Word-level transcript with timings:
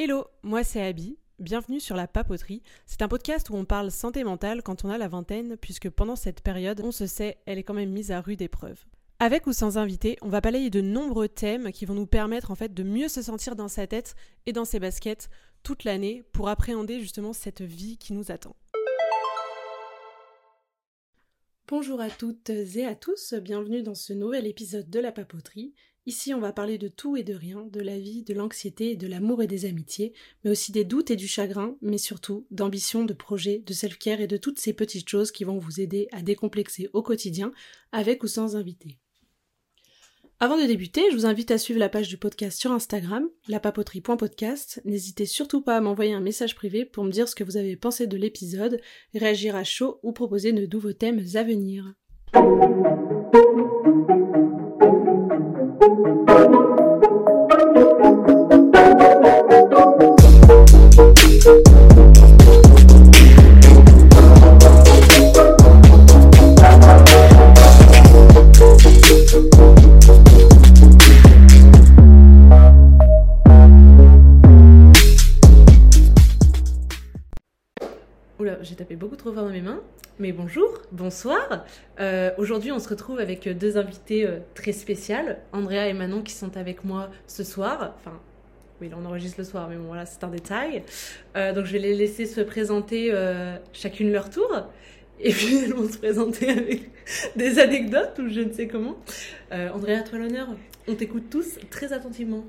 Hello, 0.00 0.28
moi 0.44 0.62
c'est 0.62 0.80
Abby. 0.80 1.18
Bienvenue 1.40 1.80
sur 1.80 1.96
La 1.96 2.06
Papoterie. 2.06 2.62
C'est 2.86 3.02
un 3.02 3.08
podcast 3.08 3.50
où 3.50 3.56
on 3.56 3.64
parle 3.64 3.90
santé 3.90 4.22
mentale 4.22 4.62
quand 4.62 4.84
on 4.84 4.90
a 4.90 4.96
la 4.96 5.08
vingtaine, 5.08 5.56
puisque 5.56 5.90
pendant 5.90 6.14
cette 6.14 6.40
période, 6.40 6.80
on 6.84 6.92
se 6.92 7.08
sait, 7.08 7.38
elle 7.46 7.58
est 7.58 7.64
quand 7.64 7.74
même 7.74 7.90
mise 7.90 8.12
à 8.12 8.20
rude 8.20 8.40
épreuve. 8.40 8.78
Avec 9.18 9.48
ou 9.48 9.52
sans 9.52 9.76
invité, 9.76 10.16
on 10.22 10.28
va 10.28 10.40
balayer 10.40 10.70
de 10.70 10.80
nombreux 10.80 11.26
thèmes 11.26 11.72
qui 11.72 11.84
vont 11.84 11.94
nous 11.94 12.06
permettre 12.06 12.52
en 12.52 12.54
fait 12.54 12.72
de 12.72 12.84
mieux 12.84 13.08
se 13.08 13.22
sentir 13.22 13.56
dans 13.56 13.66
sa 13.66 13.88
tête 13.88 14.14
et 14.46 14.52
dans 14.52 14.64
ses 14.64 14.78
baskets 14.78 15.30
toute 15.64 15.82
l'année 15.82 16.22
pour 16.30 16.48
appréhender 16.48 17.00
justement 17.00 17.32
cette 17.32 17.62
vie 17.62 17.98
qui 17.98 18.12
nous 18.12 18.30
attend. 18.30 18.54
Bonjour 21.66 22.00
à 22.00 22.08
toutes 22.08 22.50
et 22.50 22.86
à 22.86 22.94
tous, 22.94 23.34
bienvenue 23.34 23.82
dans 23.82 23.96
ce 23.96 24.12
nouvel 24.12 24.46
épisode 24.46 24.88
de 24.88 25.00
La 25.00 25.10
Papoterie. 25.10 25.74
Ici, 26.08 26.32
on 26.32 26.40
va 26.40 26.54
parler 26.54 26.78
de 26.78 26.88
tout 26.88 27.18
et 27.18 27.22
de 27.22 27.34
rien, 27.34 27.68
de 27.70 27.82
la 27.82 27.98
vie, 27.98 28.22
de 28.22 28.32
l'anxiété, 28.32 28.96
de 28.96 29.06
l'amour 29.06 29.42
et 29.42 29.46
des 29.46 29.66
amitiés, 29.66 30.14
mais 30.42 30.50
aussi 30.50 30.72
des 30.72 30.86
doutes 30.86 31.10
et 31.10 31.16
du 31.16 31.28
chagrin, 31.28 31.76
mais 31.82 31.98
surtout 31.98 32.46
d'ambition, 32.50 33.04
de 33.04 33.12
projets, 33.12 33.58
de 33.58 33.74
self-care 33.74 34.22
et 34.22 34.26
de 34.26 34.38
toutes 34.38 34.58
ces 34.58 34.72
petites 34.72 35.06
choses 35.06 35.30
qui 35.30 35.44
vont 35.44 35.58
vous 35.58 35.82
aider 35.82 36.08
à 36.12 36.22
décomplexer 36.22 36.88
au 36.94 37.02
quotidien, 37.02 37.52
avec 37.92 38.22
ou 38.22 38.26
sans 38.26 38.56
invité. 38.56 38.96
Avant 40.40 40.56
de 40.56 40.66
débuter, 40.66 41.02
je 41.10 41.14
vous 41.14 41.26
invite 41.26 41.50
à 41.50 41.58
suivre 41.58 41.78
la 41.78 41.90
page 41.90 42.08
du 42.08 42.16
podcast 42.16 42.58
sur 42.58 42.72
Instagram, 42.72 43.28
lapapoterie.podcast. 43.46 44.80
N'hésitez 44.86 45.26
surtout 45.26 45.60
pas 45.60 45.76
à 45.76 45.82
m'envoyer 45.82 46.14
un 46.14 46.20
message 46.20 46.54
privé 46.54 46.86
pour 46.86 47.04
me 47.04 47.10
dire 47.10 47.28
ce 47.28 47.34
que 47.34 47.44
vous 47.44 47.58
avez 47.58 47.76
pensé 47.76 48.06
de 48.06 48.16
l'épisode, 48.16 48.80
réagir 49.14 49.54
à 49.56 49.64
chaud 49.64 50.00
ou 50.02 50.12
proposer 50.12 50.54
de 50.54 50.64
nouveaux 50.64 50.94
thèmes 50.94 51.22
à 51.34 51.42
venir. 51.42 51.92
Oula, 78.38 78.62
j'ai 78.62 78.74
tapé 78.74 78.94
beaucoup 78.94 79.16
trop 79.16 79.32
fort 79.32 79.44
dans 79.44 79.50
mes 79.50 79.62
mains. 79.62 79.80
Mais 80.20 80.32
bonjour, 80.32 80.82
bonsoir. 80.90 81.64
Euh, 82.00 82.32
aujourd'hui, 82.38 82.72
on 82.72 82.80
se 82.80 82.88
retrouve 82.88 83.20
avec 83.20 83.48
deux 83.48 83.78
invités 83.78 84.26
euh, 84.26 84.40
très 84.56 84.72
spéciales, 84.72 85.38
Andrea 85.52 85.86
et 85.86 85.92
Manon, 85.92 86.22
qui 86.22 86.32
sont 86.32 86.56
avec 86.56 86.82
moi 86.82 87.08
ce 87.28 87.44
soir. 87.44 87.94
Enfin, 87.96 88.18
oui, 88.80 88.88
là, 88.88 88.96
on 89.00 89.04
enregistre 89.04 89.38
le 89.38 89.44
soir, 89.44 89.68
mais 89.68 89.76
bon, 89.76 89.84
voilà, 89.84 90.06
c'est 90.06 90.24
un 90.24 90.28
détail. 90.28 90.82
Euh, 91.36 91.52
donc, 91.52 91.66
je 91.66 91.72
vais 91.72 91.78
les 91.78 91.94
laisser 91.94 92.26
se 92.26 92.40
présenter 92.40 93.14
chacune 93.72 94.10
leur 94.10 94.28
tour. 94.28 94.50
Et 95.20 95.30
puis, 95.30 95.58
elles 95.64 95.74
vont 95.74 95.88
se 95.88 95.98
présenter 95.98 96.50
avec 96.50 96.90
des 97.36 97.60
anecdotes 97.60 98.18
ou 98.18 98.28
je 98.28 98.40
ne 98.40 98.52
sais 98.52 98.66
comment. 98.66 98.98
Andrea, 99.52 100.02
toi 100.02 100.18
l'honneur. 100.18 100.48
On 100.88 100.96
t'écoute 100.96 101.30
tous 101.30 101.58
très 101.70 101.92
attentivement. 101.92 102.42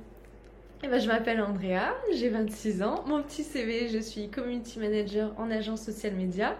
Eh 0.83 0.87
ben, 0.87 0.99
je 0.99 1.07
m'appelle 1.07 1.41
Andrea, 1.41 1.93
j'ai 2.15 2.29
26 2.29 2.81
ans. 2.81 3.03
Mon 3.05 3.21
petit 3.21 3.43
CV, 3.43 3.89
je 3.89 3.99
suis 3.99 4.29
community 4.29 4.79
manager 4.79 5.33
en 5.37 5.51
agence 5.51 5.83
social 5.83 6.15
media. 6.15 6.57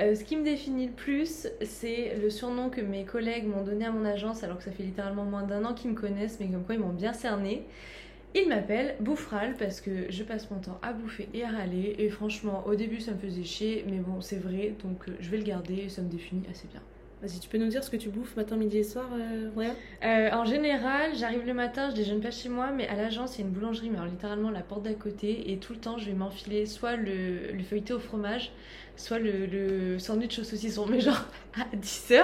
Euh, 0.00 0.14
ce 0.14 0.24
qui 0.24 0.36
me 0.36 0.42
définit 0.42 0.86
le 0.86 0.92
plus, 0.92 1.48
c'est 1.62 2.16
le 2.20 2.28
surnom 2.28 2.68
que 2.68 2.80
mes 2.80 3.04
collègues 3.04 3.46
m'ont 3.46 3.62
donné 3.62 3.84
à 3.84 3.92
mon 3.92 4.04
agence, 4.04 4.42
alors 4.42 4.58
que 4.58 4.64
ça 4.64 4.72
fait 4.72 4.82
littéralement 4.82 5.24
moins 5.24 5.44
d'un 5.44 5.64
an 5.64 5.72
qu'ils 5.72 5.90
me 5.90 5.96
connaissent, 5.96 6.38
mais 6.40 6.48
comme 6.48 6.64
quoi 6.64 6.74
ils 6.74 6.80
m'ont 6.80 6.92
bien 6.92 7.12
cerné. 7.12 7.64
Ils 8.36 8.48
m'appellent 8.48 8.96
Bouffral 8.98 9.54
parce 9.56 9.80
que 9.80 10.10
je 10.10 10.24
passe 10.24 10.50
mon 10.50 10.58
temps 10.58 10.80
à 10.82 10.92
bouffer 10.92 11.28
et 11.32 11.44
à 11.44 11.50
râler. 11.50 11.94
Et 11.98 12.08
franchement, 12.08 12.64
au 12.66 12.74
début, 12.74 13.00
ça 13.00 13.12
me 13.12 13.18
faisait 13.18 13.44
chier, 13.44 13.84
mais 13.88 13.98
bon, 13.98 14.20
c'est 14.20 14.38
vrai, 14.38 14.74
donc 14.82 15.08
euh, 15.08 15.12
je 15.20 15.30
vais 15.30 15.36
le 15.36 15.44
garder 15.44 15.74
et 15.74 15.88
ça 15.88 16.02
me 16.02 16.08
définit 16.08 16.42
assez 16.50 16.66
bien. 16.66 16.82
Vas-y, 17.22 17.38
tu 17.38 17.48
peux 17.48 17.58
nous 17.58 17.68
dire 17.68 17.82
ce 17.82 17.90
que 17.90 17.96
tu 17.96 18.10
bouffes 18.10 18.36
matin, 18.36 18.56
midi 18.56 18.78
et 18.78 18.82
soir, 18.82 19.08
euh, 19.14 19.48
euh, 20.04 20.30
En 20.32 20.44
général, 20.44 21.12
j'arrive 21.14 21.46
le 21.46 21.54
matin, 21.54 21.88
je 21.88 21.94
déjeune 21.94 22.20
pas 22.20 22.30
chez 22.30 22.48
moi, 22.48 22.70
mais 22.70 22.86
à 22.88 22.96
l'agence, 22.96 23.38
il 23.38 23.40
y 23.40 23.44
a 23.44 23.46
une 23.46 23.52
boulangerie, 23.52 23.88
mais 23.88 23.96
alors 23.96 24.10
littéralement 24.10 24.50
la 24.50 24.60
porte 24.60 24.82
d'à 24.82 24.92
côté, 24.92 25.52
et 25.52 25.56
tout 25.56 25.72
le 25.72 25.78
temps, 25.78 25.96
je 25.96 26.06
vais 26.06 26.12
m'enfiler 26.12 26.66
soit 26.66 26.96
le, 26.96 27.52
le, 27.52 27.62
feuilleté 27.62 27.94
au 27.94 27.98
fromage, 27.98 28.52
soit 28.96 29.18
le, 29.18 29.46
le, 29.46 29.98
sandwich 29.98 30.38
au 30.38 30.44
saucisson, 30.44 30.86
mais 30.88 31.00
genre 31.00 31.24
à 31.56 31.76
10h, 31.76 32.22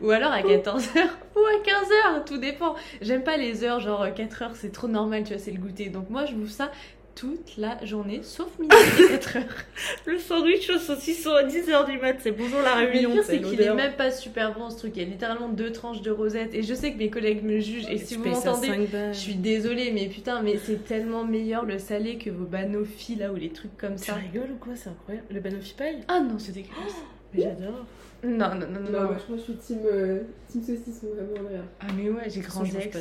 ou 0.00 0.10
alors 0.10 0.32
à 0.32 0.42
14h, 0.42 0.88
ou 1.36 1.40
à 1.40 1.62
15h, 1.64 2.24
tout 2.26 2.38
dépend. 2.38 2.74
J'aime 3.00 3.22
pas 3.22 3.36
les 3.36 3.64
heures, 3.64 3.80
genre 3.80 4.06
4h, 4.06 4.50
c'est 4.54 4.72
trop 4.72 4.88
normal, 4.88 5.24
tu 5.24 5.34
vois, 5.34 5.42
c'est 5.42 5.50
le 5.50 5.58
goûter. 5.58 5.88
Donc 5.88 6.10
moi, 6.10 6.26
je 6.26 6.34
bouffe 6.34 6.50
ça 6.50 6.70
toute 7.14 7.56
la 7.56 7.84
journée, 7.84 8.20
sauf 8.22 8.58
midi 8.58 8.74
et 9.04 9.08
4 9.08 9.36
heures. 9.36 9.44
le 10.06 10.18
sandwich 10.18 10.70
au 10.70 10.78
saucisson 10.78 11.32
à 11.32 11.44
10h 11.44 11.90
du 11.90 11.98
mat, 11.98 12.16
c'est 12.20 12.32
bonjour 12.32 12.60
la 12.62 12.74
réunion. 12.74 13.10
Le 13.10 13.14
pire, 13.16 13.24
c'est 13.24 13.40
qu'il 13.40 13.60
est 13.60 13.74
même 13.74 13.94
pas 13.94 14.10
super 14.10 14.54
bon 14.54 14.70
ce 14.70 14.78
truc. 14.78 14.92
Il 14.96 15.02
y 15.02 15.06
a 15.06 15.08
littéralement 15.08 15.48
deux 15.48 15.72
tranches 15.72 16.02
de 16.02 16.10
rosette. 16.10 16.54
Et 16.54 16.62
je 16.62 16.74
sais 16.74 16.92
que 16.92 16.98
mes 16.98 17.10
collègues 17.10 17.42
me 17.44 17.58
jugent. 17.60 17.88
Et, 17.90 17.98
si 17.98 18.16
vous 18.16 18.24
m'entendez, 18.24 18.88
je 19.12 19.18
suis 19.18 19.34
désolée, 19.34 19.90
mais 19.92 20.06
putain, 20.06 20.42
mais 20.42 20.58
c'est 20.62 20.84
tellement 20.84 21.24
meilleur 21.24 21.64
le 21.64 21.78
salé 21.78 22.18
que 22.18 22.30
vos 22.30 22.46
banoffis 22.46 23.16
là 23.16 23.32
ou 23.32 23.36
les 23.36 23.50
trucs 23.50 23.76
comme 23.76 23.98
ça. 23.98 24.14
Tu 24.14 24.18
rigoles 24.18 24.52
ou 24.52 24.58
quoi? 24.58 24.74
C'est 24.76 24.90
incroyable. 24.90 25.26
Le 25.30 25.40
banoffee 25.40 25.74
paille? 25.74 26.00
Ah 26.08 26.20
non, 26.20 26.38
c'est 26.38 26.52
dégueulasse. 26.52 26.96
mais 27.34 27.42
j'adore. 27.42 27.86
Non, 28.24 28.54
non, 28.54 28.66
non, 28.68 28.80
non. 28.80 28.90
non, 28.90 29.02
Moi, 29.04 29.16
je 29.18 29.24
pense 29.24 29.28
que 29.28 29.36
je 29.36 29.42
suis 29.42 29.54
team, 29.54 29.78
euh, 29.84 30.20
team 30.48 30.62
saucisson, 30.62 31.08
vraiment, 31.08 31.48
rien. 31.48 31.64
Ah, 31.80 31.86
mais 31.96 32.08
ouais, 32.08 32.30
j'ai 32.30 32.40
grandi 32.40 32.76
avec 32.76 32.92
ça. 32.92 33.00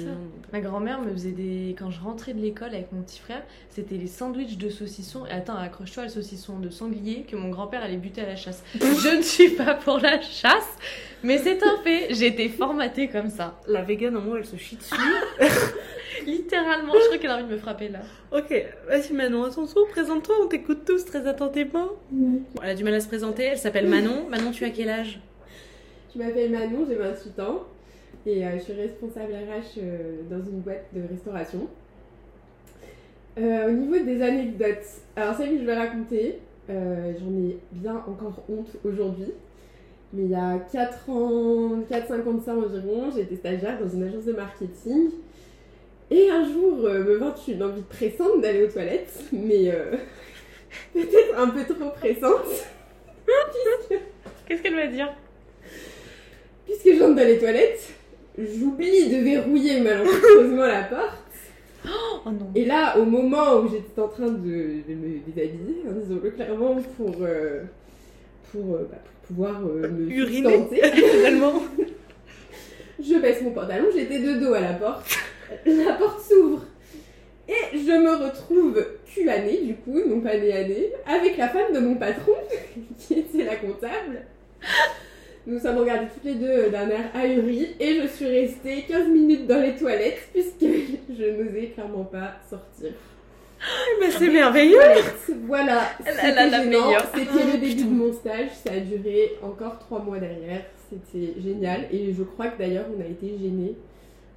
Ma 0.51 0.61
grand-mère 0.61 1.01
me 1.01 1.11
faisait 1.11 1.31
des. 1.31 1.75
Quand 1.77 1.91
je 1.91 2.01
rentrais 2.01 2.33
de 2.33 2.39
l'école 2.39 2.69
avec 2.69 2.91
mon 2.91 3.03
petit 3.03 3.19
frère, 3.19 3.43
c'était 3.69 3.97
les 3.97 4.07
sandwichs 4.07 4.57
de 4.57 4.69
saucisson. 4.69 5.27
Et 5.27 5.31
attends, 5.31 5.55
accroche-toi 5.55 6.03
le 6.03 6.09
saucisson 6.09 6.57
de 6.57 6.69
sanglier 6.71 7.23
que 7.23 7.35
mon 7.35 7.49
grand-père 7.49 7.83
allait 7.83 7.97
buter 7.97 8.21
à 8.21 8.25
la 8.25 8.35
chasse. 8.35 8.63
je 8.73 9.17
ne 9.17 9.21
suis 9.21 9.49
pas 9.49 9.75
pour 9.75 9.99
la 9.99 10.19
chasse, 10.21 10.77
mais 11.23 11.37
c'est 11.37 11.61
un 11.61 11.77
fait. 11.83 12.07
J'ai 12.15 12.27
été 12.27 12.49
formatée 12.49 13.07
comme 13.07 13.29
ça. 13.29 13.59
La 13.67 13.83
végane 13.83 14.17
en 14.17 14.21
moi, 14.21 14.39
elle 14.39 14.45
se 14.45 14.55
chie 14.57 14.77
dessus. 14.77 14.95
Littéralement, 16.25 16.93
je 16.93 17.05
crois 17.05 17.17
qu'elle 17.17 17.31
a 17.31 17.35
envie 17.37 17.45
de 17.45 17.51
me 17.51 17.57
frapper 17.57 17.89
là. 17.89 17.99
Ok, 18.31 18.53
vas-y 18.87 19.13
Manon, 19.13 19.43
à 19.43 19.51
ton 19.51 19.65
tour, 19.65 19.87
présente-toi, 19.89 20.35
on 20.43 20.47
t'écoute 20.47 20.85
tous 20.85 21.05
très 21.05 21.27
attentivement. 21.27 21.89
elle 22.61 22.69
a 22.69 22.75
du 22.75 22.83
mal 22.83 22.93
à 22.93 22.99
se 22.99 23.07
présenter, 23.07 23.43
elle 23.43 23.57
s'appelle 23.57 23.87
Manon. 23.87 24.27
Manon, 24.29 24.51
tu 24.51 24.63
as 24.65 24.69
quel 24.69 24.89
âge? 24.89 25.19
Je 26.13 26.19
m'appelle 26.19 26.51
Manon, 26.51 26.85
j'ai 26.87 26.95
28 26.95 27.39
ans 27.39 27.63
et 28.25 28.45
euh, 28.45 28.57
je 28.57 28.63
suis 28.63 28.73
responsable 28.73 29.33
RH 29.33 29.79
euh, 29.79 30.21
dans 30.29 30.43
une 30.43 30.59
boîte 30.59 30.85
de 30.93 31.01
restauration. 31.09 31.67
Euh, 33.37 33.69
au 33.69 33.71
niveau 33.71 33.97
des 33.97 34.21
anecdotes, 34.21 34.85
alors 35.15 35.35
celle 35.35 35.51
que 35.51 35.59
je 35.59 35.65
vais 35.65 35.75
raconter, 35.75 36.39
j'en 36.67 37.33
ai 37.33 37.57
bien 37.71 37.95
encore 38.07 38.43
honte 38.49 38.75
aujourd'hui. 38.85 39.31
Mais 40.13 40.23
il 40.23 40.29
y 40.29 40.35
a 40.35 40.59
4 40.71 41.09
ans, 41.09 41.79
4-5 41.89 42.27
ans 42.27 42.33
de 42.33 42.43
ça 42.43 42.55
environ, 42.55 43.09
j'étais 43.15 43.37
stagiaire 43.37 43.79
dans 43.81 43.89
une 43.89 44.03
agence 44.03 44.25
de 44.25 44.33
marketing. 44.33 45.09
Et 46.11 46.29
un 46.29 46.43
jour, 46.43 46.79
euh, 46.83 47.05
me 47.05 47.15
vint 47.15 47.33
une 47.47 47.63
envie 47.63 47.83
pressante 47.83 48.41
d'aller 48.41 48.65
aux 48.65 48.67
toilettes, 48.67 49.17
mais 49.31 49.71
euh, 49.71 49.95
peut-être 50.93 51.37
un 51.37 51.47
peu 51.47 51.63
trop 51.63 51.89
pressante. 51.91 52.67
Qu'est-ce 54.45 54.61
qu'elle 54.61 54.75
va 54.75 54.87
dire? 54.87 55.13
Puisque 56.65 56.99
j'entre 56.99 57.15
dans 57.15 57.25
les 57.25 57.39
toilettes, 57.39 57.93
j'oublie 58.37 59.09
de 59.09 59.23
verrouiller 59.23 59.79
malencontreusement 59.79 60.65
la 60.65 60.83
porte. 60.83 61.17
Oh 61.85 62.29
non. 62.29 62.51
Et 62.55 62.65
là, 62.65 62.97
au 62.97 63.05
moment 63.05 63.59
où 63.59 63.69
j'étais 63.69 64.01
en 64.01 64.09
train 64.09 64.27
de, 64.27 64.83
me 64.89 65.19
déshabiller, 65.25 65.83
hein, 65.87 65.93
disons-le 65.95 66.29
clairement, 66.31 66.75
pour, 66.97 67.15
euh, 67.21 67.63
pour, 68.51 68.63
bah, 68.63 68.97
pour, 69.27 69.35
pouvoir 69.35 69.61
me 69.61 70.11
uriner, 70.11 70.67
finalement, 70.93 71.63
je 72.99 73.15
baisse 73.15 73.41
mon 73.41 73.51
pantalon, 73.51 73.85
j'étais 73.95 74.19
de 74.19 74.33
dos 74.33 74.53
à 74.53 74.59
la 74.59 74.73
porte 74.73 75.07
la 75.65 75.93
porte 75.93 76.21
s'ouvre. 76.21 76.65
Et 77.47 77.77
je 77.77 77.91
me 77.91 78.25
retrouve 78.25 78.81
nez, 79.39 79.61
du 79.63 79.75
coup, 79.75 79.99
non 80.07 80.21
pas 80.21 80.37
nez 80.37 80.53
à 80.53 80.63
nez, 80.63 80.91
avec 81.05 81.37
la 81.37 81.49
femme 81.49 81.73
de 81.73 81.79
mon 81.79 81.95
patron, 81.95 82.33
qui 82.97 83.19
était 83.19 83.43
la 83.43 83.55
comptable. 83.55 84.25
Nous 85.47 85.59
sommes 85.59 85.77
regardés 85.77 86.05
toutes 86.13 86.23
les 86.23 86.35
deux 86.35 86.69
d'un 86.69 86.87
air 86.89 87.09
ahuri 87.15 87.75
et 87.79 87.99
je 88.01 88.07
suis 88.07 88.27
restée 88.27 88.85
15 88.87 89.07
minutes 89.07 89.47
dans 89.47 89.59
les 89.59 89.75
toilettes 89.75 90.29
puisque 90.31 90.59
je 90.61 91.23
n'osais 91.23 91.71
clairement 91.73 92.03
pas 92.03 92.35
sortir. 92.47 92.91
Mais 93.99 94.11
c'est 94.11 94.29
merveilleux! 94.29 94.79
Voilà, 95.47 95.81
c'était 96.05 96.45
le 96.45 97.57
début 97.59 97.83
de 97.83 97.89
mon 97.89 98.13
stage, 98.13 98.49
ça 98.63 98.73
a 98.73 98.79
duré 98.79 99.31
encore 99.41 99.79
trois 99.79 99.99
mois 99.99 100.19
derrière. 100.19 100.61
C'était 100.89 101.41
génial 101.41 101.87
et 101.91 102.13
je 102.13 102.21
crois 102.21 102.47
que 102.47 102.59
d'ailleurs 102.59 102.85
on 102.95 103.01
a 103.01 103.05
été 103.05 103.35
gênés 103.41 103.75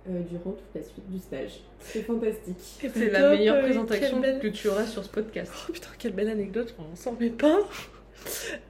euh, 0.09 0.21
durant 0.31 0.53
toute 0.53 0.75
la 0.75 0.83
suite 0.83 1.11
du 1.11 1.19
stage. 1.19 1.61
C'est 1.81 2.03
fantastique. 2.03 2.57
C'est 2.81 3.11
la 3.11 3.31
meilleure 3.31 3.57
euh, 3.57 3.63
présentation 3.63 4.21
que 4.21 4.49
tu 4.49 4.69
auras 4.69 4.87
sur 4.87 5.05
ce 5.05 5.09
podcast. 5.09 5.53
Oh 5.69 5.73
putain, 5.73 5.89
quelle 5.99 6.13
belle 6.13 6.29
anecdote, 6.29 6.75
on 6.79 6.95
s'en 6.97 7.17
met 7.19 7.31
pas. 7.31 7.59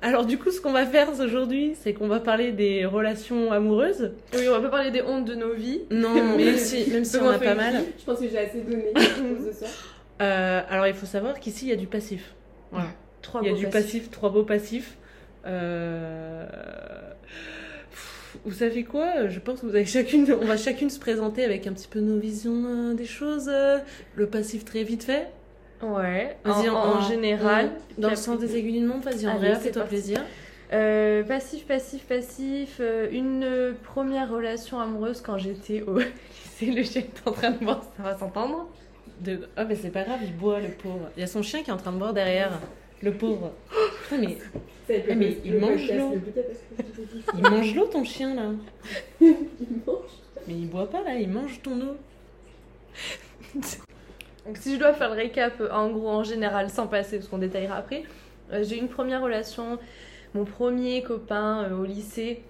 Alors 0.03 0.27
du 0.27 0.39
coup, 0.39 0.51
ce 0.51 0.61
qu'on 0.61 0.73
va 0.73 0.87
faire 0.87 1.09
aujourd'hui, 1.11 1.75
c'est 1.81 1.95
qu'on 1.95 2.09
va 2.09 2.21
parler 2.21 2.53
des 2.53 2.85
relations 2.87 3.53
amoureuses. 3.53 4.13
Oui, 4.35 4.49
on 4.49 4.53
va 4.53 4.61
pas 4.61 4.69
parler 4.69 4.91
des 4.91 5.03
hontes 5.03 5.25
de 5.25 5.35
nos 5.35 5.55
vies. 5.55 5.83
Non, 5.91 6.15
même 6.37 6.57
si, 6.57 6.91
même 6.91 7.05
si 7.05 7.17
on 7.17 7.29
a 7.29 7.39
pas 7.39 7.55
mal. 7.55 7.85
Je 7.99 8.05
pense 8.05 8.21
que 8.21 8.29
j'ai 8.29 8.39
assez 8.39 8.61
donné 8.61 8.93
ce 8.97 9.59
soir. 9.59 9.71
Euh, 10.23 10.63
alors, 10.69 10.87
il 10.87 10.95
faut 10.95 11.07
savoir 11.07 11.41
qu'ici, 11.41 11.67
il 11.67 11.71
y 11.71 11.73
a 11.73 11.77
du 11.77 11.87
passif. 11.87 12.35
Voilà. 12.71 12.89
Trois 13.23 13.41
il 13.43 13.49
y 13.49 13.55
a 13.55 13.57
du 13.57 13.69
passif, 13.69 14.11
trois 14.11 14.31
beaux 14.31 14.45
passifs. 14.45 14.97
Euh, 15.47 16.47
Vous 18.45 18.53
savez 18.53 18.85
quoi 18.85 19.29
Je 19.29 19.39
pense 19.41 19.61
que 19.61 19.67
vous 19.67 19.75
avez 19.75 19.87
chacune, 19.87 20.27
on 20.41 20.45
va 20.45 20.57
chacune 20.57 20.91
se 20.91 20.99
présenter 20.99 21.45
avec 21.45 21.67
un 21.67 21.73
petit 21.73 21.89
peu 21.89 22.01
nos 22.01 22.19
visions 22.19 22.65
euh, 22.67 22.95
des 22.95 23.07
choses. 23.07 23.49
euh, 23.53 23.79
Le 24.17 24.27
passif 24.27 24.65
très 24.65 24.83
vite 24.83 25.05
fait. 25.05 25.29
Ouais, 25.83 26.37
en, 26.45 26.51
Vas-y, 26.53 26.69
en 26.71 27.01
général. 27.03 27.67
en- 27.99 28.01
dans 28.03 28.11
le 28.11 28.17
sens 28.17 28.39
des 28.39 28.57
aiguilles 28.57 28.75
d'une 28.81 28.87
montre, 28.87 29.09
vas-y, 29.11 29.27
Andrea, 29.29 29.55
c'est 29.55 29.61
fais-toi 29.69 29.85
plaisir. 29.85 30.21
Euh, 30.73 31.23
passif, 31.25 31.67
passif, 31.67 32.05
passif. 32.07 32.79
euh, 32.81 33.09
une 33.13 33.45
euh, 33.45 33.73
première 33.85 34.31
relation 34.31 34.81
amoureuse 34.81 35.21
quand 35.21 35.37
j'étais 35.39 35.83
au 35.83 35.99
lycée. 35.99 36.73
Le 36.75 36.83
chien 36.83 37.03
est 37.03 37.29
en 37.29 37.33
train 37.33 37.51
de 37.51 37.59
boire, 37.65 37.83
ça 37.97 38.03
va 38.03 38.17
s'entendre. 38.19 38.69
De... 39.21 39.41
Ah, 39.57 39.65
mais 39.65 39.77
c'est 39.77 39.91
pas 39.91 40.03
grave, 40.03 40.19
il 40.23 40.35
boit, 40.35 40.59
le 40.61 40.69
pauvre. 40.69 41.11
Il 41.17 41.21
y 41.21 41.23
a 41.23 41.27
son 41.29 41.43
chien 41.43 41.63
qui 41.63 41.71
est 41.71 41.73
en 41.73 41.77
train 41.77 41.93
de 41.93 41.99
boire 41.99 42.13
derrière. 42.15 42.51
Le 43.05 43.13
pauvre. 43.13 43.53
Putain, 44.03 44.19
mais 44.19 44.39
Ah, 44.89 44.93
il 45.45 45.53
le 45.53 45.61
mange 45.61 45.93
l'eau. 45.93 46.15
il 47.37 47.43
mange 47.43 47.75
l'eau, 47.75 47.87
ton 47.87 48.05
chien, 48.05 48.35
là. 48.35 48.51
Il 49.21 49.37
mange. 49.87 50.11
Mais 50.47 50.55
il 50.55 50.69
boit 50.69 50.89
pas, 50.91 51.03
là, 51.03 51.15
il 51.19 51.29
mange 51.29 51.61
ton 51.63 51.73
eau. 51.81 51.97
Donc 54.47 54.59
si 54.59 54.75
je 54.75 54.79
dois 54.79 54.93
faire 54.93 55.09
le 55.09 55.17
récap 55.17 55.61
euh, 55.61 55.71
en 55.71 55.89
gros 55.91 56.09
en 56.09 56.23
général 56.23 56.69
sans 56.69 56.87
passer 56.87 57.17
parce 57.17 57.29
qu'on 57.29 57.39
détaillera 57.39 57.77
après, 57.77 58.03
euh, 58.53 58.63
j'ai 58.63 58.77
eu 58.77 58.81
une 58.81 58.89
première 58.89 59.23
relation, 59.23 59.79
mon 60.35 60.45
premier 60.45 61.03
copain 61.03 61.65
euh, 61.65 61.79
au 61.79 61.85
lycée 61.85 62.43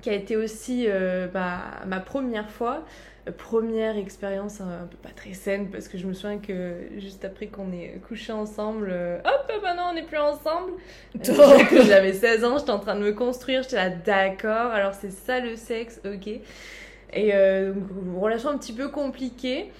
qui 0.00 0.10
a 0.10 0.14
été 0.14 0.36
aussi 0.36 0.86
euh, 0.88 1.26
bah, 1.28 1.60
ma 1.86 2.00
première 2.00 2.50
fois, 2.50 2.84
Euh, 3.28 3.32
première 3.32 3.96
expérience 3.96 4.60
un, 4.60 4.84
un 4.84 4.86
peu 4.86 4.96
pas 4.96 5.10
très 5.14 5.34
saine 5.34 5.70
parce 5.70 5.88
que 5.88 5.98
je 5.98 6.06
me 6.06 6.12
souviens 6.14 6.38
que 6.38 6.88
juste 6.98 7.24
après 7.24 7.48
qu'on 7.48 7.72
ait 7.72 8.00
couché 8.08 8.32
ensemble, 8.32 8.88
euh, 8.90 9.18
hop 9.24 9.52
bah 9.62 9.74
non 9.74 9.84
on 9.90 9.94
n'est 9.94 10.04
plus 10.06 10.18
ensemble. 10.18 10.72
Euh, 11.28 11.82
J'avais 11.86 12.12
16 12.12 12.44
ans, 12.44 12.58
j'étais 12.58 12.70
en 12.70 12.78
train 12.78 12.94
de 12.96 13.02
me 13.04 13.12
construire, 13.12 13.62
j'étais 13.62 13.76
là 13.76 13.90
d'accord, 13.90 14.72
alors 14.72 14.94
c'est 14.94 15.10
ça 15.10 15.40
le 15.40 15.56
sexe, 15.56 16.00
ok. 16.04 16.28
Et 17.12 17.34
euh, 17.34 17.72
donc, 17.72 17.86
relation 18.20 18.50
un 18.50 18.58
petit 18.58 18.72
peu 18.74 18.88
compliquée. 18.88 19.72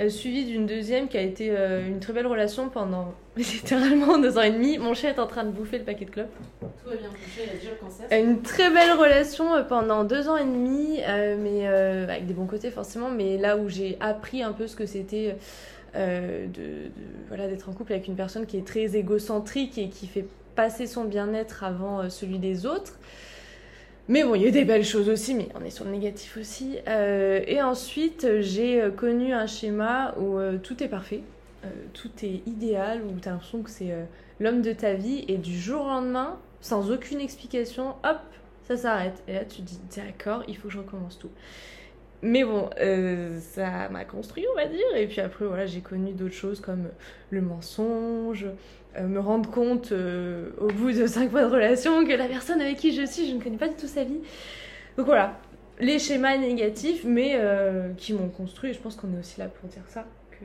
Euh, 0.00 0.08
suivie 0.08 0.46
d'une 0.46 0.64
deuxième 0.64 1.06
qui 1.06 1.18
a 1.18 1.20
été 1.20 1.50
euh, 1.50 1.86
une 1.86 2.00
très 2.00 2.14
belle 2.14 2.26
relation 2.26 2.70
pendant 2.70 3.12
littéralement 3.36 4.16
deux 4.18 4.38
ans 4.38 4.42
et 4.42 4.50
demi. 4.50 4.78
Mon 4.78 4.94
chien 4.94 5.10
est 5.10 5.18
en 5.18 5.26
train 5.26 5.44
de 5.44 5.50
bouffer 5.50 5.76
le 5.78 5.84
paquet 5.84 6.06
de 6.06 6.10
clopes. 6.10 6.30
Tout 6.60 6.66
va 6.88 6.96
bien, 6.96 7.10
il 7.36 7.50
a 7.50 7.54
déjà 7.54 7.70
le 7.72 7.76
cancer. 7.76 8.06
Euh, 8.10 8.18
Une 8.24 8.40
très 8.40 8.70
belle 8.70 8.92
relation 8.92 9.54
euh, 9.54 9.62
pendant 9.62 10.04
deux 10.04 10.28
ans 10.30 10.38
et 10.38 10.44
demi, 10.44 10.98
mais 11.38 11.66
avec 11.66 12.26
des 12.26 12.32
bons 12.32 12.46
côtés 12.46 12.70
forcément, 12.70 13.10
mais 13.10 13.36
là 13.36 13.58
où 13.58 13.68
j'ai 13.68 13.98
appris 14.00 14.42
un 14.42 14.52
peu 14.52 14.66
ce 14.66 14.76
que 14.76 14.86
c'était 14.86 15.36
de, 15.94 16.46
de- 16.46 16.90
voilà, 17.28 17.46
d'être 17.48 17.68
en 17.68 17.72
couple 17.72 17.92
avec 17.92 18.08
une 18.08 18.16
personne 18.16 18.46
qui 18.46 18.56
est 18.56 18.66
très 18.66 18.96
égocentrique 18.96 19.76
et 19.76 19.90
qui 19.90 20.06
fait 20.06 20.24
passer 20.54 20.86
son 20.86 21.04
bien-être 21.04 21.64
avant 21.64 22.08
celui 22.08 22.38
des 22.38 22.64
autres. 22.64 22.98
Mais 24.08 24.24
bon, 24.24 24.34
il 24.34 24.42
y 24.42 24.48
a 24.48 24.50
des 24.50 24.64
belles 24.64 24.84
choses 24.84 25.08
aussi, 25.08 25.34
mais 25.34 25.48
on 25.54 25.64
est 25.64 25.70
sur 25.70 25.84
le 25.84 25.92
négatif 25.92 26.36
aussi. 26.36 26.78
Euh, 26.88 27.40
et 27.46 27.62
ensuite, 27.62 28.40
j'ai 28.40 28.82
euh, 28.82 28.90
connu 28.90 29.32
un 29.32 29.46
schéma 29.46 30.14
où 30.18 30.38
euh, 30.38 30.58
tout 30.58 30.82
est 30.82 30.88
parfait, 30.88 31.22
tout 31.92 32.10
est 32.24 32.42
idéal, 32.46 33.02
où 33.02 33.20
tu 33.20 33.28
as 33.28 33.30
l'impression 33.30 33.62
que 33.62 33.70
c'est 33.70 33.94
l'homme 34.40 34.62
de 34.62 34.72
ta 34.72 34.94
vie, 34.94 35.24
et 35.28 35.36
du 35.36 35.56
jour 35.56 35.82
au 35.84 35.88
lendemain, 35.88 36.36
sans 36.60 36.90
aucune 36.90 37.20
explication, 37.20 37.90
hop, 38.02 38.18
ça 38.66 38.76
s'arrête. 38.76 39.22
Et 39.28 39.34
là, 39.34 39.44
tu 39.44 39.62
te 39.62 39.68
dis, 39.68 39.80
d'accord, 39.96 40.42
il 40.48 40.56
faut 40.56 40.66
que 40.66 40.74
je 40.74 40.78
recommence 40.78 41.20
tout. 41.20 41.30
Mais 42.22 42.42
bon, 42.42 42.68
ça 43.38 43.88
m'a 43.90 44.04
construit, 44.04 44.44
on 44.52 44.56
va 44.56 44.66
dire. 44.66 44.96
Et 44.96 45.06
puis 45.06 45.20
après, 45.20 45.44
voilà, 45.44 45.66
j'ai 45.66 45.82
connu 45.82 46.10
d'autres 46.10 46.34
choses 46.34 46.60
comme 46.60 46.88
le 47.30 47.40
mensonge, 47.40 48.46
me 49.00 49.18
rendre 49.18 49.50
compte 49.50 49.92
euh, 49.92 50.50
au 50.60 50.68
bout 50.68 50.92
de 50.92 51.06
cinq 51.06 51.32
mois 51.32 51.42
de 51.42 51.50
relation 51.50 52.04
que 52.04 52.12
la 52.12 52.26
personne 52.26 52.60
avec 52.60 52.76
qui 52.76 52.92
je 52.92 53.06
suis, 53.06 53.26
je 53.28 53.34
ne 53.34 53.40
connais 53.40 53.56
pas 53.56 53.68
du 53.68 53.74
tout 53.74 53.86
sa 53.86 54.04
vie. 54.04 54.20
Donc 54.96 55.06
voilà, 55.06 55.38
les 55.80 55.98
schémas 55.98 56.36
négatifs, 56.36 57.04
mais 57.04 57.32
euh, 57.36 57.92
qui 57.94 58.12
m'ont 58.12 58.28
construit. 58.28 58.70
Et 58.70 58.72
je 58.74 58.80
pense 58.80 58.96
qu'on 58.96 59.12
est 59.14 59.18
aussi 59.18 59.38
là 59.38 59.48
pour 59.48 59.68
dire 59.68 59.82
ça. 59.88 60.06
Que... 60.30 60.44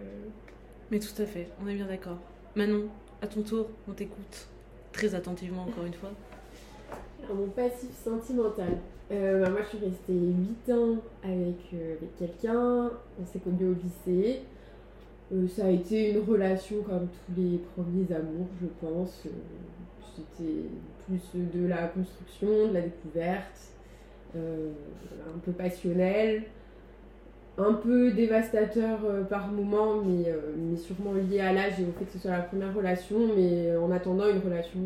Mais 0.91 0.99
tout 0.99 1.21
à 1.21 1.25
fait, 1.25 1.49
on 1.63 1.67
est 1.67 1.75
bien 1.75 1.85
d'accord. 1.85 2.17
Manon, 2.55 2.87
à 3.21 3.27
ton 3.27 3.41
tour, 3.41 3.67
on 3.87 3.93
t'écoute. 3.93 4.47
Très 4.91 5.13
attentivement, 5.13 5.63
encore 5.63 5.85
une 5.85 5.93
fois. 5.93 6.11
Alors, 7.23 7.35
mon 7.35 7.47
passif 7.47 7.89
sentimental. 8.03 8.77
Euh, 9.11 9.41
bah, 9.41 9.49
moi, 9.49 9.59
je 9.63 9.77
suis 9.77 9.85
restée 9.85 10.13
8 10.13 10.73
ans 10.73 10.97
avec, 11.23 11.73
euh, 11.73 11.95
avec 11.97 12.17
quelqu'un. 12.17 12.91
On 13.21 13.25
s'est 13.25 13.39
connus 13.39 13.69
au 13.69 13.73
lycée. 13.73 14.41
Euh, 15.33 15.47
ça 15.47 15.65
a 15.65 15.69
été 15.69 16.11
une 16.11 16.23
relation 16.23 16.77
comme 16.83 17.07
tous 17.07 17.41
les 17.41 17.59
premiers 17.75 18.15
amours, 18.15 18.47
je 18.61 18.67
pense. 18.79 19.23
Euh, 19.25 19.29
C'était 20.15 20.63
plus 21.05 21.39
de 21.53 21.67
la 21.67 21.87
construction, 21.87 22.69
de 22.69 22.73
la 22.73 22.81
découverte, 22.81 23.71
euh, 24.35 24.71
un 25.35 25.37
peu 25.39 25.51
passionnel, 25.51 26.43
un 27.57 27.73
peu 27.73 28.11
dévastateur 28.11 28.99
par 29.29 29.47
moments, 29.47 30.01
mais, 30.03 30.31
mais 30.57 30.77
sûrement 30.77 31.13
lié 31.13 31.39
à 31.39 31.53
l'âge 31.53 31.79
et 31.79 31.83
au 31.83 31.91
fait 31.97 32.05
que 32.05 32.11
ce 32.13 32.19
soit 32.19 32.31
la 32.31 32.41
première 32.41 32.73
relation. 32.73 33.17
Mais 33.35 33.75
en 33.75 33.91
attendant, 33.91 34.29
une 34.29 34.39
relation 34.39 34.79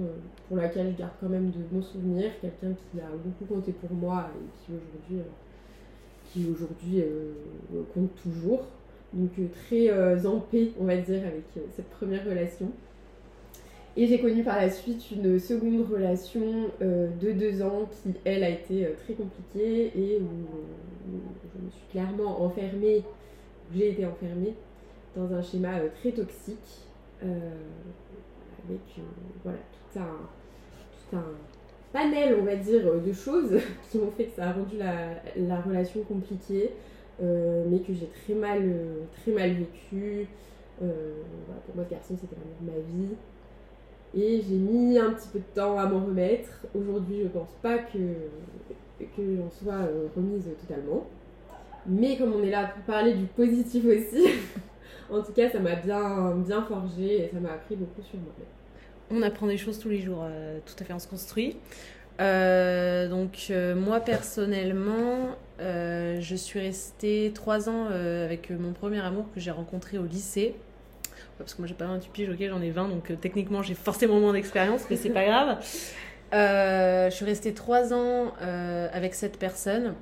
pour 0.48 0.58
laquelle 0.58 0.92
je 0.94 0.98
garde 0.98 1.12
quand 1.20 1.30
même 1.30 1.52
de 1.52 1.60
bons 1.70 1.82
souvenirs, 1.82 2.32
quelqu'un 2.40 2.74
qui 2.74 3.00
a 3.00 3.10
beaucoup 3.24 3.54
compté 3.54 3.74
pour 3.74 3.92
moi 3.92 4.30
et 4.36 4.66
qui 4.66 4.72
aujourd'hui 4.72 5.26
qui 6.32 6.48
aujourd'hui 6.50 7.04
compte 7.94 8.16
toujours. 8.24 8.66
Donc 9.14 9.32
euh, 9.40 9.48
très 9.66 9.90
euh, 9.90 10.24
en 10.26 10.40
paix, 10.40 10.72
on 10.80 10.86
va 10.86 10.98
dire, 10.98 11.22
avec 11.22 11.44
euh, 11.58 11.62
cette 11.76 11.90
première 11.90 12.26
relation. 12.26 12.72
Et 13.98 14.08
j'ai 14.08 14.22
connu 14.22 14.42
par 14.44 14.56
la 14.56 14.70
suite 14.70 15.12
une 15.12 15.38
seconde 15.38 15.86
relation 15.92 16.70
de 16.80 17.32
deux 17.34 17.62
ans 17.62 17.90
qui, 17.92 18.14
elle, 18.24 18.42
a 18.42 18.50
été 18.50 18.88
très 19.04 19.14
compliquée 19.14 19.92
et 19.94 20.18
où, 20.18 20.30
je 21.54 21.66
me 21.66 21.70
suis 21.70 21.84
clairement 21.92 22.42
enfermée, 22.42 23.04
j'ai 23.76 23.90
été 23.90 24.06
enfermée 24.06 24.54
dans 25.14 25.34
un 25.34 25.42
schéma 25.42 25.72
très 26.00 26.12
toxique 26.12 26.86
avec 27.22 28.80
voilà, 29.44 29.60
tout 29.74 30.00
un, 30.00 31.10
tout 31.10 31.18
un 31.18 31.26
panel, 31.92 32.38
on 32.40 32.46
va 32.46 32.56
dire, 32.56 32.94
de 33.06 33.12
choses 33.12 33.60
qui 33.92 33.98
ont 33.98 34.12
fait 34.12 34.28
que 34.28 34.38
ça 34.38 34.52
a 34.52 34.54
rendu 34.54 34.78
la, 34.78 35.22
la 35.36 35.60
relation 35.60 36.02
compliquée, 36.04 36.72
mais 37.22 37.80
que 37.80 37.94
j'ai 37.94 38.08
très 38.08 38.34
mal, 38.34 38.62
euh, 38.64 39.04
très 39.22 39.32
mal 39.32 39.52
vécu. 39.52 40.28
Euh, 40.82 41.14
pour 41.66 41.76
moi, 41.76 41.86
ce 41.86 41.92
garçon, 41.92 42.18
c'était 42.20 42.36
l'amour 42.36 42.56
de 42.62 42.66
ma 42.66 43.06
vie. 43.06 43.16
Et 44.14 44.42
j'ai 44.42 44.56
mis 44.56 44.98
un 44.98 45.12
petit 45.14 45.30
peu 45.30 45.40
de 45.40 45.56
temps 45.56 45.78
à 45.78 45.86
m'en 45.86 46.06
remettre. 46.06 46.50
Aujourd'hui, 46.76 47.22
je 47.24 47.28
pense 47.28 47.52
pas 47.62 47.78
que, 47.78 47.98
que 49.00 49.36
j'en 49.38 49.50
sois 49.50 49.86
euh, 49.86 50.08
remise 50.16 50.50
totalement. 50.60 51.06
Mais 51.86 52.18
comme 52.18 52.34
on 52.34 52.44
est 52.44 52.50
là 52.50 52.68
pour 52.68 52.84
parler 52.84 53.14
du 53.14 53.26
positif 53.26 53.86
aussi, 53.86 54.28
en 55.12 55.22
tout 55.22 55.32
cas, 55.32 55.50
ça 55.50 55.60
m'a 55.60 55.76
bien, 55.76 56.36
bien 56.36 56.62
forgé 56.64 57.26
et 57.26 57.30
ça 57.34 57.40
m'a 57.40 57.54
appris 57.54 57.76
beaucoup 57.76 58.02
sur 58.02 58.20
moi. 58.20 58.34
On 59.10 59.22
apprend 59.24 59.48
des 59.48 59.58
choses 59.58 59.80
tous 59.80 59.90
les 59.90 60.00
jours, 60.00 60.24
euh, 60.24 60.60
tout 60.66 60.76
à 60.80 60.86
fait, 60.86 60.94
on 60.94 61.00
se 61.00 61.08
construit. 61.08 61.58
Euh, 62.20 63.08
donc 63.08 63.48
euh, 63.50 63.74
moi 63.74 64.00
personnellement, 64.00 65.36
euh, 65.62 66.20
je 66.20 66.36
suis 66.36 66.60
restée 66.60 67.32
trois 67.36 67.70
ans 67.70 67.88
euh, 67.92 68.26
avec 68.26 68.50
mon 68.50 68.74
premier 68.74 69.00
amour 69.00 69.26
que 69.34 69.40
j'ai 69.40 69.52
rencontré 69.52 69.98
au 70.00 70.06
lycée. 70.06 70.56
Ouais, 71.06 71.14
Parce 71.38 71.54
que 71.54 71.62
moi 71.62 71.68
j'ai 71.68 71.76
pas 71.76 71.86
28 71.86 72.10
piges, 72.12 72.30
ok 72.30 72.44
j'en 72.50 72.62
ai 72.62 72.72
20, 72.72 72.88
donc 72.88 73.12
euh, 73.12 73.16
techniquement 73.16 73.62
j'ai 73.62 73.76
forcément 73.76 74.20
moins 74.20 74.34
d'expérience, 74.34 74.82
mais 74.90 74.96
c'est 74.96 75.12
pas 75.12 75.26
grave. 75.26 75.58
Je 76.34 77.10
suis 77.12 77.26
restée 77.26 77.54
trois 77.54 77.94
ans 77.94 78.32
avec 78.40 79.14
cette 79.14 79.38
personne. 79.38 79.96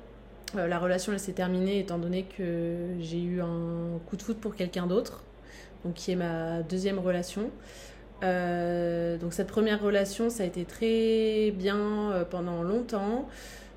La 0.54 0.78
relation 0.78 1.12
elle 1.12 1.18
s'est 1.18 1.32
terminée 1.32 1.80
étant 1.80 1.98
donné 1.98 2.24
que 2.24 2.76
j'ai 3.00 3.20
eu 3.20 3.40
un 3.40 3.98
coup 4.08 4.16
de 4.16 4.22
foot 4.22 4.38
pour 4.38 4.54
quelqu'un 4.54 4.86
d'autre, 4.86 5.24
donc 5.84 5.94
qui 5.94 6.12
est 6.12 6.16
ma 6.16 6.62
deuxième 6.62 7.00
relation. 7.00 7.50
Donc 8.22 9.32
cette 9.32 9.48
première 9.48 9.82
relation, 9.82 10.30
ça 10.30 10.44
a 10.44 10.46
été 10.46 10.64
très 10.64 11.50
bien 11.50 12.24
pendant 12.30 12.62
longtemps, 12.62 13.28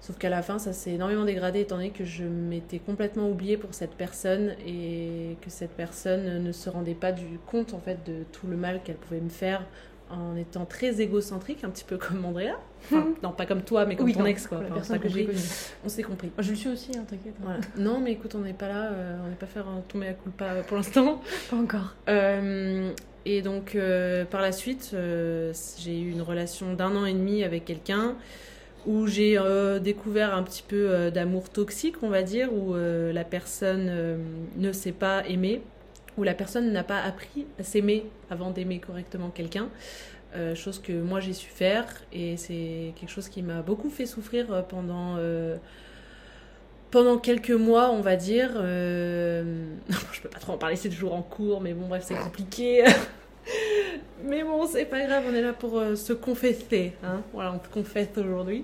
sauf 0.04 0.18
qu'à 0.18 0.30
la 0.30 0.42
fin, 0.42 0.60
ça 0.60 0.74
s'est 0.74 0.92
énormément 0.92 1.24
dégradé 1.24 1.62
étant 1.62 1.78
donné 1.78 1.92
que 1.92 2.04
je 2.04 2.26
m'étais 2.26 2.78
complètement 2.80 3.30
oubliée 3.30 3.56
pour 3.56 3.74
cette 3.74 3.94
personne 3.96 4.54
et 4.68 5.38
que 5.42 5.50
cette 5.50 5.72
personne 5.72 6.44
ne 6.44 6.52
se 6.52 6.70
rendait 6.70 6.94
pas 6.94 7.14
du 7.14 7.40
compte 7.48 7.74
en 7.74 7.80
fait 7.80 8.06
de 8.06 8.24
tout 8.34 8.46
le 8.48 8.58
mal 8.58 8.84
qu'elle 8.84 8.98
pouvait 8.98 9.22
me 9.22 9.30
faire 9.30 9.66
en 10.12 10.36
étant 10.36 10.66
très 10.66 11.00
égocentrique, 11.02 11.64
un 11.64 11.70
petit 11.70 11.86
peu 11.86 11.98
comme 11.98 12.24
Andrea. 12.26 12.60
Enfin, 12.86 13.08
non, 13.24 13.32
pas 13.32 13.46
comme 13.46 13.64
toi, 13.64 13.86
mais 13.86 13.96
comme 13.96 14.12
ton 14.12 14.20
non, 14.20 14.26
ex, 14.26 14.46
quoi. 14.46 14.60
La 14.60 14.66
Enfin, 14.66 14.74
personne 14.76 15.00
que 15.00 15.08
j'ai 15.10 15.26
connue. 15.26 15.38
On 15.86 15.90
s'est 15.90 16.04
compris. 16.04 16.32
Je 16.38 16.50
le 16.50 16.56
suis 16.56 16.70
aussi, 16.70 16.92
hein, 16.98 17.06
t'inquiète. 17.10 17.34
Voilà. 17.40 17.62
Non, 17.78 18.00
mais 18.02 18.12
écoute, 18.12 18.36
on 18.36 18.40
n'est 18.42 18.54
pas 18.54 18.68
là, 18.68 18.92
euh, 18.92 19.18
on 19.26 19.30
n'est 19.30 19.36
pas 19.36 19.46
faire 19.46 19.68
un 19.68 19.82
tomber 19.88 20.10
à 20.10 20.14
culpa 20.14 20.56
pour 20.68 20.78
l'instant. 20.78 21.22
Pas 21.50 21.56
encore. 21.56 21.96
Euh, 22.10 22.92
et 23.26 23.42
donc, 23.42 23.76
euh, 23.76 24.26
par 24.26 24.42
la 24.42 24.52
suite, 24.52 24.92
euh, 24.94 25.54
j'ai 25.80 25.98
eu 26.00 26.12
une 26.12 26.22
relation 26.22 26.74
d'un 26.74 26.96
an 26.96 27.06
et 27.06 27.14
demi 27.14 27.44
avec 27.44 27.66
quelqu'un 27.66 28.16
où 28.86 29.08
j'ai 29.08 29.38
euh, 29.38 29.80
découvert 29.80 30.36
un 30.36 30.44
petit 30.44 30.64
peu 30.64 30.90
euh, 30.90 31.12
d'amour 31.12 31.50
toxique, 31.50 31.96
on 32.02 32.10
va 32.10 32.24
dire, 32.24 32.54
où 32.54 32.76
euh, 32.76 33.14
la 33.14 33.24
personne 33.24 33.88
euh, 33.90 34.18
ne 34.58 34.72
sait 34.72 34.92
pas 34.92 35.24
aimer, 35.28 35.62
où 36.18 36.24
la 36.24 36.34
personne 36.34 36.72
n'a 36.72 36.84
pas 36.84 37.00
appris 37.00 37.46
à 37.60 37.64
s'aimer 37.64 38.06
avant 38.30 38.52
d'aimer 38.52 38.80
correctement 38.80 39.30
quelqu'un. 39.30 39.70
Euh, 40.36 40.56
chose 40.56 40.80
que 40.80 40.94
moi 40.94 41.20
j'ai 41.20 41.34
su 41.34 41.48
faire 41.48 41.86
et 42.12 42.38
c'est 42.38 42.94
quelque 42.96 43.12
chose 43.12 43.30
qui 43.30 43.44
m'a 43.44 43.62
beaucoup 43.62 43.92
fait 43.92 44.08
souffrir 44.08 44.52
euh, 44.52 44.64
pendant 44.64 45.18
euh, 45.20 45.58
pendant 46.90 47.20
quelques 47.20 47.52
mois 47.52 47.92
on 47.92 48.02
va 48.02 48.16
dire 48.16 48.50
je 48.56 50.22
peux 50.24 50.30
pas 50.30 50.40
trop 50.40 50.54
en 50.54 50.58
parler 50.58 50.76
c'est 50.76 50.90
toujours 50.90 51.14
en 51.14 51.22
cours 51.22 51.62
mais 51.62 51.74
bon 51.76 51.88
bref 51.88 52.04
c'est 52.08 52.16
compliqué 52.16 52.84
mais 54.24 54.44
bon 54.44 54.66
c'est 54.66 54.86
pas 54.86 55.06
grave 55.06 55.24
on 55.30 55.34
est 55.34 55.42
là 55.42 55.54
pour 55.54 55.82
se 55.96 56.14
confesser 56.14 56.94
hein. 57.04 57.22
Voilà 57.34 57.54
on 57.54 57.60
te 57.60 57.68
confesse 57.68 58.10
aujourd'hui. 58.18 58.64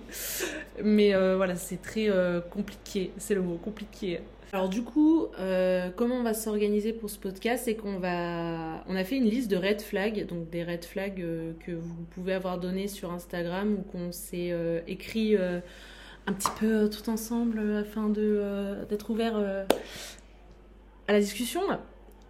Mais 0.84 1.14
voilà 1.36 1.56
c'est 1.56 1.82
très 1.82 2.10
compliqué 2.50 3.12
c'est 3.18 3.36
le 3.36 3.42
mot 3.42 3.58
compliqué. 3.58 4.20
Alors 4.52 4.68
du 4.68 4.84
coup, 4.84 5.28
euh, 5.38 5.92
comment 5.96 6.16
on 6.16 6.24
va 6.24 6.34
s'organiser 6.34 6.92
pour 6.92 7.10
ce 7.10 7.20
podcast 7.20 7.66
C'est 7.66 7.76
qu'on 7.76 8.00
va, 8.00 8.84
on 8.88 8.96
a 8.96 9.04
fait 9.04 9.18
une 9.18 9.30
liste 9.30 9.50
de 9.52 9.56
red 9.56 9.80
flags, 9.80 10.26
donc 10.26 10.50
des 10.50 10.64
red 10.64 10.84
flags 10.84 11.22
euh, 11.22 11.54
que 11.66 11.72
vous 11.72 12.04
pouvez 12.10 12.34
avoir 12.34 12.60
donné 12.60 12.88
sur 12.88 13.12
Instagram 13.12 13.78
ou 13.80 13.82
qu'on 13.84 14.12
s'est 14.12 14.50
euh, 14.52 14.82
écrit 14.88 15.36
un 15.36 16.34
petit 16.34 16.50
peu 16.60 16.90
tout 16.90 17.10
ensemble 17.10 17.60
afin 17.78 18.10
de 18.10 18.44
d'être 18.90 19.10
ouvert 19.12 19.36
à 19.36 21.14
la 21.14 21.20
discussion. 21.20 21.62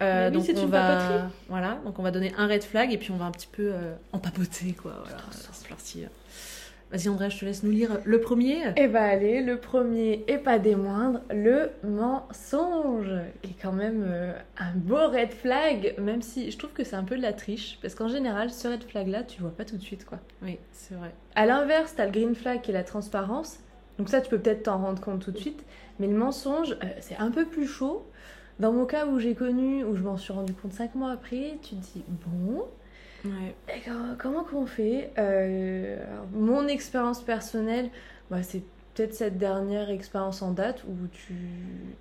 Donc 0.00 0.44
on 0.56 0.66
va, 0.66 1.28
voilà, 1.48 1.78
donc 1.84 1.98
on 1.98 2.02
va 2.02 2.10
donner 2.10 2.32
un 2.36 2.46
red 2.46 2.64
flag 2.64 2.92
et 2.92 2.98
puis 2.98 3.10
on 3.10 3.16
va 3.16 3.26
un 3.26 3.30
petit 3.30 3.48
peu 3.50 3.72
en 4.12 4.18
papoter 4.18 4.72
quoi. 4.72 5.04
Voilà, 5.04 5.22
Vas-y 6.90 7.08
Andrea, 7.08 7.28
je 7.28 7.38
te 7.38 7.44
laisse 7.44 7.62
nous 7.62 7.70
lire 7.70 8.00
le 8.04 8.20
premier. 8.20 8.62
Eh 8.76 8.88
bah 8.88 9.02
allez, 9.02 9.42
le 9.42 9.58
premier 9.58 10.24
et 10.26 10.38
pas 10.38 10.58
des 10.58 10.74
moindres, 10.74 11.20
le 11.30 11.70
mensonge, 11.84 13.12
qui 13.42 13.52
est 13.52 13.62
quand 13.62 13.72
même 13.72 14.04
euh, 14.04 14.32
un 14.58 14.72
beau 14.74 15.06
red 15.06 15.30
flag, 15.32 15.94
même 15.98 16.20
si 16.20 16.50
je 16.50 16.58
trouve 16.58 16.72
que 16.72 16.82
c'est 16.82 16.96
un 16.96 17.04
peu 17.04 17.16
de 17.16 17.22
la 17.22 17.32
triche, 17.32 17.78
parce 17.80 17.94
qu'en 17.94 18.08
général, 18.08 18.50
ce 18.50 18.66
red 18.66 18.82
flag 18.82 19.06
là, 19.06 19.22
tu 19.22 19.40
vois 19.40 19.52
pas 19.52 19.64
tout 19.64 19.76
de 19.76 19.82
suite 19.82 20.04
quoi. 20.04 20.18
Oui, 20.42 20.58
c'est 20.72 20.96
vrai. 20.96 21.14
À 21.36 21.46
l'inverse, 21.46 21.94
t'as 21.96 22.06
le 22.06 22.10
green 22.10 22.34
flag 22.34 22.60
qui 22.60 22.72
est 22.72 22.74
la 22.74 22.82
transparence, 22.82 23.60
donc 23.98 24.08
ça 24.08 24.20
tu 24.20 24.28
peux 24.28 24.38
peut-être 24.38 24.64
t'en 24.64 24.78
rendre 24.78 25.00
compte 25.00 25.22
tout 25.22 25.30
de 25.30 25.38
suite, 25.38 25.64
mais 26.00 26.08
le 26.08 26.16
mensonge, 26.16 26.72
euh, 26.72 26.86
c'est 26.98 27.16
un 27.18 27.30
peu 27.30 27.44
plus 27.44 27.68
chaud. 27.68 28.04
Dans 28.60 28.72
mon 28.72 28.84
cas 28.84 29.06
où 29.06 29.18
j'ai 29.18 29.34
connu, 29.34 29.84
où 29.84 29.96
je 29.96 30.02
m'en 30.02 30.18
suis 30.18 30.32
rendu 30.32 30.52
compte 30.52 30.74
cinq 30.74 30.94
mois 30.94 31.12
après, 31.12 31.58
tu 31.62 31.76
te 31.76 31.80
dis 31.80 32.04
bon, 32.08 32.66
comment 34.18 34.44
qu'on 34.44 34.66
fait 34.66 35.10
euh, 35.18 35.96
Mon 36.32 36.68
expérience 36.68 37.22
personnelle, 37.22 37.88
bah, 38.30 38.42
c'est 38.42 38.62
peut-être 38.94 39.14
cette 39.14 39.38
dernière 39.38 39.88
expérience 39.88 40.42
en 40.42 40.52
date 40.52 40.84
où 40.84 41.06
tu 41.10 41.34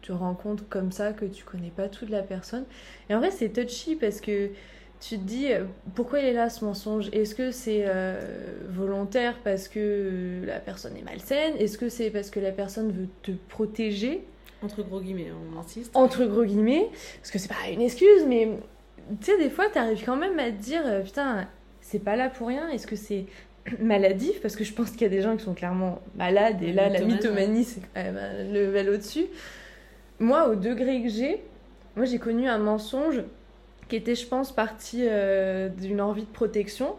te 0.01 0.11
rends 0.11 0.33
compte 0.33 0.67
comme 0.69 0.91
ça 0.91 1.13
que 1.13 1.25
tu 1.25 1.45
connais 1.45 1.69
pas 1.69 1.87
toute 1.87 2.09
la 2.09 2.23
personne. 2.23 2.65
Et 3.09 3.15
en 3.15 3.19
vrai, 3.19 3.31
c'est 3.31 3.49
touchy 3.49 3.95
parce 3.95 4.19
que 4.19 4.49
tu 4.99 5.17
te 5.17 5.23
dis 5.23 5.47
pourquoi 5.95 6.19
il 6.19 6.25
est 6.25 6.33
là 6.33 6.49
ce 6.49 6.65
mensonge? 6.65 7.07
Est-ce 7.13 7.35
que 7.35 7.51
c'est 7.51 7.85
euh, 7.85 8.19
volontaire 8.67 9.35
parce 9.45 9.69
que 9.69 10.41
la 10.45 10.59
personne 10.59 10.97
est 10.97 11.03
malsaine? 11.03 11.55
Est-ce 11.57 11.77
que 11.77 11.87
c'est 11.87 12.09
parce 12.09 12.29
que 12.29 12.41
la 12.41 12.51
personne 12.51 12.91
veut 12.91 13.07
te 13.23 13.31
protéger? 13.47 14.25
Entre 14.61 14.83
gros 14.83 14.99
guillemets, 14.99 15.31
on 15.31 15.59
insiste. 15.59 15.95
Entre 15.95 16.25
gros 16.25 16.43
guillemets, 16.43 16.89
parce 17.19 17.31
que 17.31 17.39
c'est 17.39 17.47
pas 17.47 17.69
une 17.71 17.81
excuse, 17.81 18.25
mais 18.27 18.49
tu 19.21 19.31
sais, 19.31 19.37
des 19.37 19.49
fois, 19.49 19.69
tu 19.71 19.77
arrives 19.77 20.03
quand 20.03 20.17
même 20.17 20.37
à 20.39 20.51
te 20.51 20.61
dire, 20.61 20.81
euh, 20.85 21.01
putain, 21.01 21.47
c'est 21.81 21.99
pas 21.99 22.15
là 22.15 22.29
pour 22.29 22.47
rien. 22.47 22.67
Est-ce 22.69 22.85
que 22.85 22.95
c'est 22.95 23.25
maladif? 23.79 24.41
Parce 24.41 24.55
que 24.55 24.63
je 24.63 24.73
pense 24.73 24.91
qu'il 24.91 25.01
y 25.01 25.05
a 25.05 25.09
des 25.09 25.21
gens 25.21 25.35
qui 25.37 25.43
sont 25.43 25.53
clairement 25.53 26.01
malades, 26.15 26.61
et 26.61 26.73
là, 26.73 26.89
la 26.89 27.01
mythomanie, 27.01 27.63
c'est 27.63 27.81
quand 27.81 28.03
même 28.03 28.17
un 28.17 28.43
level 28.43 28.89
au-dessus. 28.89 29.25
Moi, 30.19 30.49
au 30.49 30.55
degré 30.55 31.01
que 31.01 31.09
j'ai, 31.09 31.41
moi, 31.95 32.05
j'ai 32.05 32.19
connu 32.19 32.47
un 32.47 32.57
mensonge 32.57 33.23
qui 33.87 33.95
était, 33.95 34.15
je 34.15 34.27
pense, 34.27 34.51
parti 34.51 35.05
euh, 35.07 35.69
d'une 35.69 36.01
envie 36.01 36.23
de 36.23 36.27
protection 36.27 36.95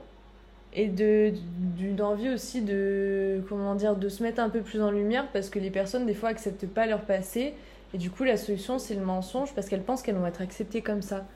et 0.73 0.87
de 0.87 1.33
d'une 1.77 2.01
envie 2.01 2.29
aussi 2.29 2.63
de 2.63 3.43
comment 3.49 3.75
dire 3.75 3.97
de 3.97 4.09
se 4.09 4.23
mettre 4.23 4.41
un 4.41 4.49
peu 4.49 4.61
plus 4.61 4.81
en 4.83 4.91
lumière 4.91 5.27
parce 5.33 5.51
que 5.51 5.59
les 5.59 5.71
personnes 5.71 6.07
des 6.07 6.15
fois 6.15 6.29
acceptent 6.29 6.67
pas 6.67 6.87
leur 6.87 7.03
passé 7.03 7.55
et 7.93 7.99
du 7.99 8.11
coup 8.11 8.23
la 8.25 8.37
solution 8.37 8.79
c'est 8.79 8.95
le 8.95 9.05
mensonge 9.05 9.53
parce 9.55 9.69
qu'elles 9.69 9.83
pensent 9.83 10.03
qu'elles 10.03 10.17
vont 10.17 10.27
être 10.27 10.43
acceptées 10.43 10.83
comme 10.83 11.03
ça 11.03 11.27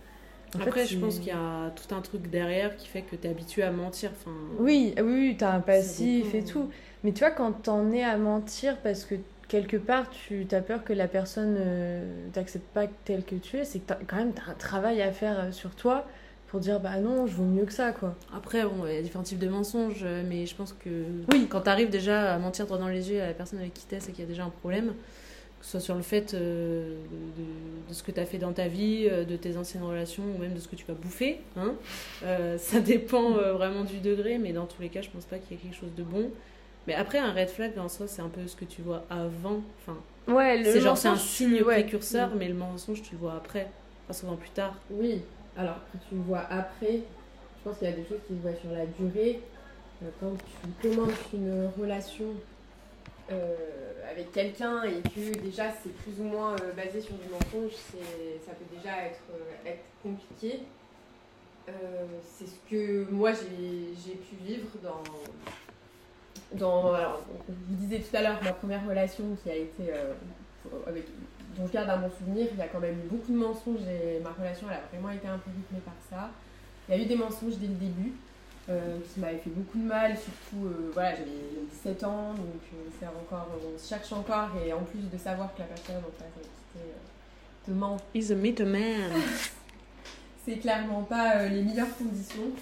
après, 0.61 0.87
je 0.87 0.99
pense 0.99 1.19
qu'il 1.19 1.29
y 1.29 1.33
a 1.33 1.71
tout 1.71 1.93
un 1.95 2.01
truc 2.01 2.31
derrière 2.31 2.77
qui 2.77 2.87
fait 2.87 3.03
que 3.03 3.17
tu 3.17 3.27
es 3.27 3.31
habitué 3.31 3.63
à 3.65 3.73
mentir. 3.73 4.13
Enfin, 4.13 4.31
oui, 4.61 4.95
oui, 5.03 5.35
tu 5.37 5.45
as 5.45 5.53
un 5.53 5.61
passif 5.61 6.33
et 6.33 6.45
tout. 6.45 6.71
Mais 7.03 7.13
tu 7.13 7.21
vois, 7.21 7.33
quand 7.33 7.51
t'en 7.51 7.91
es 7.91 8.05
à 8.05 8.17
mentir 8.17 8.77
parce 8.79 9.05
que 9.05 9.17
quelque 9.49 9.77
part 9.77 10.09
tu 10.11 10.47
as 10.51 10.61
peur 10.61 10.85
que 10.85 10.93
la 10.93 11.07
personne 11.07 11.55
ne 11.55 12.31
t'accepte 12.33 12.67
pas 12.73 12.87
tel 13.05 13.25
que 13.25 13.35
tu 13.35 13.59
es, 13.59 13.65
c'est 13.65 13.81
que 13.81 13.93
quand 14.07 14.17
même 14.17 14.33
tu 14.33 14.41
as 14.41 14.53
un 14.53 14.55
travail 14.55 15.03
à 15.03 15.13
faire 15.13 15.39
euh, 15.39 15.53
sur 15.53 15.75
toi 15.75 16.07
pour 16.55 16.61
dire 16.61 16.79
bah 16.79 17.01
non, 17.01 17.27
je 17.27 17.35
vaux 17.35 17.43
mieux 17.43 17.65
que 17.65 17.73
ça 17.73 17.91
quoi. 17.91 18.15
Après, 18.33 18.63
bon, 18.63 18.87
il 18.87 18.95
y 18.95 18.97
a 18.97 19.03
différents 19.03 19.25
types 19.25 19.41
de 19.41 19.49
mensonges, 19.49 20.03
euh, 20.05 20.23
mais 20.25 20.47
je 20.47 20.55
pense 20.55 20.73
que 20.73 21.05
oui, 21.33 21.49
quand 21.51 21.63
tu 21.63 21.69
arrives 21.69 21.91
déjà 21.91 22.33
à 22.33 22.39
mentir 22.39 22.67
droit 22.67 22.79
dans 22.79 22.87
les 22.87 23.11
yeux 23.11 23.21
à 23.21 23.27
la 23.27 23.35
personne 23.35 23.59
avec 23.59 23.75
qui 23.75 23.85
t'es, 23.87 23.99
c'est 23.99 24.13
qu'il 24.13 24.23
y 24.23 24.27
a 24.27 24.31
déjà 24.31 24.45
un 24.45 24.51
problème 24.51 24.95
soit 25.65 25.81
sur 25.81 25.95
le 25.95 26.03
fait 26.03 26.35
euh, 26.35 26.95
de, 27.89 27.95
ce 27.95 28.03
que 28.03 28.13
tu 28.13 28.21
as 28.21 28.27
fait 28.27 28.39
dans 28.39 28.53
ta 28.53 28.69
vie, 28.69 29.09
euh, 29.11 29.25
de 29.25 29.35
tes 29.35 29.57
anciennes 29.57 29.83
relations, 29.83 30.23
ou 30.23 30.39
même 30.39 30.53
de 30.53 30.61
ce 30.61 30.69
que 30.69 30.77
tu 30.77 30.85
vas 30.85 30.95
bouffer. 30.95 31.41
Hein. 31.57 31.75
Euh, 32.23 32.59
ça 32.59 32.81
dépend 32.81 33.31
vraiment 33.31 33.85
du 33.85 33.99
degré, 33.99 34.39
mais 34.39 34.53
dans 34.53 34.67
tous 34.67 34.83
les 34.83 34.91
cas, 34.91 35.01
je 35.01 35.09
pense 35.09 35.25
pas 35.25 35.39
qu'il 35.39 35.57
y 35.57 35.61
ait 35.61 35.63
quelque 35.63 35.77
chose 35.77 35.95
de 35.97 36.03
bon. 36.03 36.31
Mais 36.87 36.95
après, 36.95 37.19
un 37.19 37.33
red 37.33 37.49
flag, 37.49 37.79
en 37.79 37.89
soi, 37.89 38.07
c'est 38.07 38.21
un 38.21 38.29
peu 38.29 38.47
ce 38.47 38.57
que 38.57 38.67
tu 38.67 38.83
vois 38.83 39.05
avant. 39.09 39.63
Enfin, 39.81 39.97
ouais, 40.29 40.63
c'est 40.65 40.81
genre, 40.81 40.99
c'est 40.99 41.09
un 41.09 41.17
signe 41.17 41.63
précurseur, 41.63 42.33
mais 42.37 42.47
le 42.47 42.55
mensonge, 42.55 43.03
tu 43.03 43.13
le 43.13 43.19
vois 43.19 43.35
après, 43.35 43.71
pas 44.07 44.13
souvent 44.13 44.37
plus 44.37 44.51
tard. 44.51 44.75
Oui, 44.91 45.23
alors 45.57 45.77
que 45.93 45.99
tu 46.09 46.17
vois 46.17 46.45
après, 46.51 47.01
je 47.59 47.69
pense 47.71 47.79
qu'il 47.79 47.89
y 47.89 47.93
a 47.93 47.97
des 47.97 48.05
choses 48.05 48.21
qui 48.27 48.35
se 48.35 48.41
voient 48.41 48.59
sur 48.61 48.71
la 48.71 48.87
durée. 48.87 49.41
Quand 50.21 50.37
tu 50.37 50.89
commences 50.89 51.33
une 51.33 51.71
relation 51.81 52.35
euh, 53.33 53.55
avec 54.11 54.33
quelqu'un 54.33 54.83
et 54.83 55.01
que 55.01 55.39
déjà 55.39 55.71
c'est 55.83 55.95
plus 55.97 56.21
ou 56.21 56.25
moins 56.25 56.53
euh, 56.57 56.73
basé 56.73 57.01
sur 57.01 57.15
du 57.15 57.27
mensonge, 57.31 57.73
ça 57.73 58.53
peut 58.53 58.77
déjà 58.77 59.07
être, 59.07 59.23
euh, 59.33 59.73
compliqué. 60.03 60.61
c'est 62.23 62.47
ce 62.47 62.57
que 62.69 63.11
moi 63.11 63.33
j'ai 63.33 64.15
pu 64.15 64.37
vivre 64.45 64.69
dans. 64.83 65.03
dans 66.53 66.93
alors, 66.93 67.25
vous 67.49 67.77
disiez 67.77 68.01
tout 68.01 68.15
à 68.15 68.21
l'heure, 68.21 68.39
ma 68.43 68.53
première 68.53 68.87
relation 68.87 69.25
qui 69.43 69.51
a 69.51 69.57
été. 69.57 69.85
avec, 70.87 71.07
dont 71.57 71.67
je 71.67 71.73
garde 71.73 71.91
un 71.91 71.99
bon 71.99 72.11
souvenir, 72.11 72.49
il 72.53 72.59
y 72.59 72.63
a 72.63 72.69
quand 72.69 72.81
même 72.81 72.99
eu 72.99 73.09
beaucoup 73.09 73.33
de 73.33 73.37
mensonges 73.37 73.87
et 73.89 74.21
ma 74.21 74.31
relation 74.31 74.67
elle 74.71 74.77
a 74.77 74.83
vraiment 74.93 75.11
été 75.11 75.29
un 75.29 75.39
peu 75.39 75.51
rythmée 75.51 75.81
par 75.85 75.95
ça. 76.11 76.31
Il 76.89 76.97
y 76.97 77.01
a 77.01 77.03
eu 77.03 77.07
des 77.07 77.17
mensonges 77.17 77.57
dès 77.59 77.69
le 77.69 77.75
début. 77.75 78.13
Euh, 78.71 78.99
qui 79.13 79.21
m'avait 79.21 79.37
fait 79.37 79.51
beaucoup 79.51 79.77
de 79.77 79.85
mal, 79.85 80.17
surtout, 80.17 80.65
euh, 80.65 80.91
voilà, 80.95 81.11
j'avais 81.11 81.31
17 81.71 82.03
ans, 82.05 82.33
donc 82.33 82.63
euh, 82.73 82.89
c'est 82.99 83.07
encore, 83.07 83.47
on 83.63 83.79
se 83.79 83.87
cherche 83.87 84.11
encore, 84.15 84.49
et 84.65 84.73
en 84.73 84.83
plus 84.85 85.01
de 85.01 85.19
savoir 85.19 85.55
que 85.55 85.59
la 85.59 85.67
personne 85.67 85.97
en 85.97 86.11
face 86.19 86.83
te 87.67 87.71
ment. 87.71 87.99
He's 88.15 88.31
a 88.31 88.35
man. 88.35 89.13
c'est 90.47 90.57
clairement 90.57 91.03
pas 91.03 91.47
les 91.47 91.63
meilleures 91.63 91.95
conditions. 91.99 92.53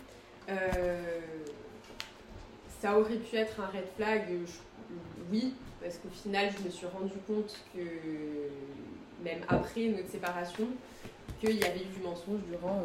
ça 2.80 2.99
aurait 2.99 3.18
pu 3.18 3.37
être 3.37 3.61
un 3.61 3.66
red 3.66 3.87
flag, 3.96 4.25
oui, 5.30 5.54
parce 5.80 5.99
qu'au 5.99 6.11
final, 6.11 6.50
je 6.58 6.64
me 6.64 6.70
suis 6.70 6.87
rendu 6.87 7.14
compte 7.28 7.61
que, 7.72 7.78
même 9.25 9.41
après 9.49 9.88
notre 9.88 10.09
séparation, 10.09 10.67
qu'il 11.41 11.57
y 11.57 11.64
avait 11.64 11.81
eu 11.81 11.99
du 11.99 12.02
mensonge 12.05 12.41
durant, 12.49 12.85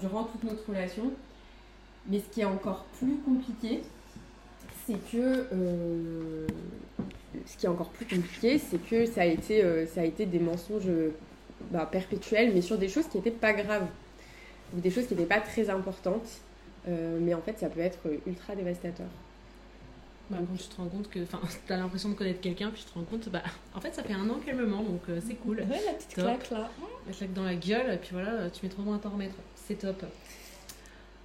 durant 0.00 0.24
toute 0.24 0.44
notre 0.44 0.68
relation. 0.68 1.12
Mais 2.08 2.20
ce 2.20 2.28
qui 2.32 2.40
est 2.40 2.44
encore 2.44 2.84
plus 2.98 3.16
compliqué, 3.24 3.82
c'est 4.86 5.10
que 5.10 5.46
euh, 5.52 6.46
ce 7.46 7.56
qui 7.56 7.66
est 7.66 7.68
encore 7.68 7.90
plus 7.90 8.06
compliqué, 8.06 8.58
c'est 8.58 8.78
que 8.78 9.06
ça 9.06 9.22
a 9.22 9.26
été, 9.26 9.62
euh, 9.62 9.86
ça 9.86 10.00
a 10.00 10.04
été 10.04 10.26
des 10.26 10.38
mensonges 10.38 10.90
bah, 11.70 11.88
perpétuels, 11.90 12.52
mais 12.54 12.62
sur 12.62 12.78
des 12.78 12.88
choses 12.88 13.06
qui 13.08 13.18
n'étaient 13.18 13.30
pas 13.30 13.52
graves, 13.52 13.86
ou 14.76 14.80
des 14.80 14.90
choses 14.90 15.06
qui 15.06 15.14
n'étaient 15.14 15.26
pas 15.26 15.40
très 15.40 15.70
importantes. 15.70 16.40
Euh, 16.88 17.18
mais 17.20 17.34
en 17.34 17.42
fait, 17.42 17.58
ça 17.58 17.68
peut 17.68 17.80
être 17.80 17.98
ultra 18.26 18.56
dévastateur. 18.56 19.06
Bah, 20.30 20.38
quand 20.38 20.56
tu 20.56 20.68
te 20.68 20.76
rends 20.76 20.88
compte 20.88 21.10
que, 21.10 21.20
enfin, 21.22 21.40
as 21.68 21.76
l'impression 21.76 22.08
de 22.08 22.14
connaître 22.14 22.40
quelqu'un, 22.40 22.70
puis 22.70 22.82
tu 22.84 22.90
te 22.90 22.98
rends 22.98 23.04
compte, 23.04 23.28
bah, 23.28 23.42
en 23.74 23.80
fait, 23.80 23.94
ça 23.94 24.02
fait 24.02 24.14
un 24.14 24.28
an 24.30 24.38
qu'elle 24.44 24.56
me 24.56 24.66
ment, 24.66 24.82
donc 24.82 25.02
c'est 25.26 25.34
cool. 25.34 25.58
Ouais, 25.58 25.80
la 25.86 25.92
petite 25.94 26.14
claque 26.14 26.50
là. 26.50 26.70
La 27.06 27.12
claque 27.12 27.32
dans 27.32 27.44
la 27.44 27.54
gueule, 27.54 27.92
et 27.92 27.96
puis 27.96 28.10
voilà, 28.12 28.48
tu 28.50 28.64
mets 28.64 28.70
trop 28.70 28.82
loin 28.82 28.96
à 28.96 28.98
t'en 28.98 29.10
remettre. 29.10 29.34
C'est 29.56 29.78
top. 29.78 30.04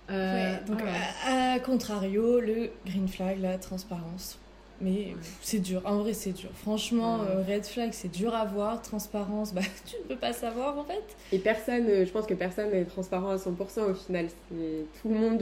Euh, 0.10 0.56
donc, 0.68 0.82
à, 1.26 1.60
contrario, 1.60 2.40
le 2.40 2.70
green 2.86 3.08
flag, 3.08 3.40
la 3.42 3.58
transparence. 3.58 4.38
Mais 4.82 5.14
c'est 5.42 5.60
dur, 5.60 5.82
en 5.86 6.00
vrai 6.00 6.12
c'est 6.12 6.34
dur. 6.34 6.50
Franchement, 6.54 7.22
euh, 7.22 7.42
red 7.48 7.66
flag 7.66 7.92
c'est 7.94 8.12
dur 8.12 8.36
à 8.36 8.44
voir, 8.44 8.82
transparence, 8.82 9.54
bah 9.54 9.62
tu 9.86 9.96
ne 9.96 10.04
peux 10.04 10.18
pas 10.18 10.34
savoir 10.34 10.78
en 10.78 10.84
fait. 10.84 11.16
Et 11.32 11.40
personne, 11.40 11.86
euh, 11.88 12.06
je 12.06 12.12
pense 12.12 12.26
que 12.26 12.34
personne 12.34 12.72
n'est 12.72 12.84
transparent 12.84 13.30
à 13.30 13.38
100% 13.38 13.92
au 13.92 13.94
final. 13.94 14.28
Tout 14.50 15.10
le, 15.10 15.16
monde, 15.16 15.42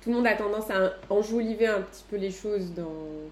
tout 0.00 0.10
le 0.10 0.16
monde 0.16 0.26
a 0.26 0.34
tendance 0.36 0.70
à 0.70 0.92
enjoliver 1.10 1.66
un 1.66 1.82
petit 1.82 2.04
peu 2.08 2.16
les 2.16 2.30
choses 2.30 2.72
dans, 2.74 3.30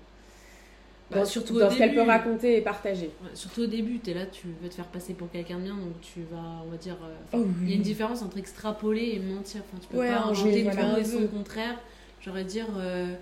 Bah, 1.11 1.21
dans, 1.21 1.25
surtout 1.25 1.59
dans 1.59 1.71
ce 1.71 1.79
qu'elle 1.79 1.95
peut 1.95 2.03
raconter 2.03 2.57
et 2.59 2.61
partager. 2.61 3.07
Ouais, 3.23 3.31
surtout 3.35 3.63
au 3.63 3.67
début, 3.67 3.99
t'es 3.99 4.13
là, 4.13 4.27
tu 4.27 4.49
veux 4.63 4.69
te 4.69 4.75
faire 4.75 4.87
passer 4.89 5.15
pour 5.15 5.31
quelqu'un 5.31 5.59
de 5.59 5.65
bien, 5.65 5.75
donc 5.75 5.99
tu 6.03 6.21
vas, 6.31 6.63
on 6.67 6.71
va 6.71 6.77
dire. 6.77 6.97
euh, 7.03 7.17
Oh 7.33 7.47
Il 7.63 7.71
y 7.71 7.73
a 7.73 7.77
une 7.77 7.83
différence 7.83 8.23
entre 8.23 8.37
extrapoler 8.39 9.13
et 9.15 9.19
mentir. 9.19 9.63
Enfin, 9.67 9.79
tu 9.81 9.89
peux 9.89 9.97
Ouais, 9.99 10.09
pas 10.09 10.21
en 10.21 10.29
inventer 10.31 10.65
tout 10.71 10.71
voilà. 10.77 10.99
et 10.99 11.05
son 11.05 11.27
contraire. 11.29 11.79
J'aurais 12.21 12.45
dire, 12.45 12.67
euh, 12.77 13.15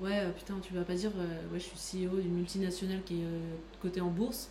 ouais, 0.00 0.18
euh, 0.20 0.30
putain, 0.32 0.54
tu 0.62 0.74
vas 0.74 0.82
pas 0.84 0.94
dire, 0.94 1.12
euh, 1.18 1.52
ouais, 1.52 1.58
je 1.58 1.64
suis 1.64 1.78
CEO 1.78 2.20
d'une 2.20 2.34
multinationale 2.34 3.00
qui 3.06 3.14
est 3.22 3.26
cotée 3.80 4.00
en 4.02 4.08
bourse, 4.10 4.50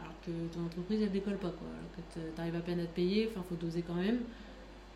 alors 0.00 0.14
que 0.24 0.30
ton 0.54 0.64
entreprise 0.66 1.00
elle 1.02 1.10
décolle 1.10 1.38
pas, 1.38 1.48
quoi. 1.50 1.68
Alors 1.68 1.90
que 2.14 2.36
t'arrives 2.36 2.56
à 2.56 2.60
peine 2.60 2.80
à 2.80 2.84
te 2.86 2.94
payer, 2.94 3.28
enfin, 3.30 3.44
faut 3.48 3.56
doser 3.56 3.82
quand 3.82 3.94
même. 3.94 4.20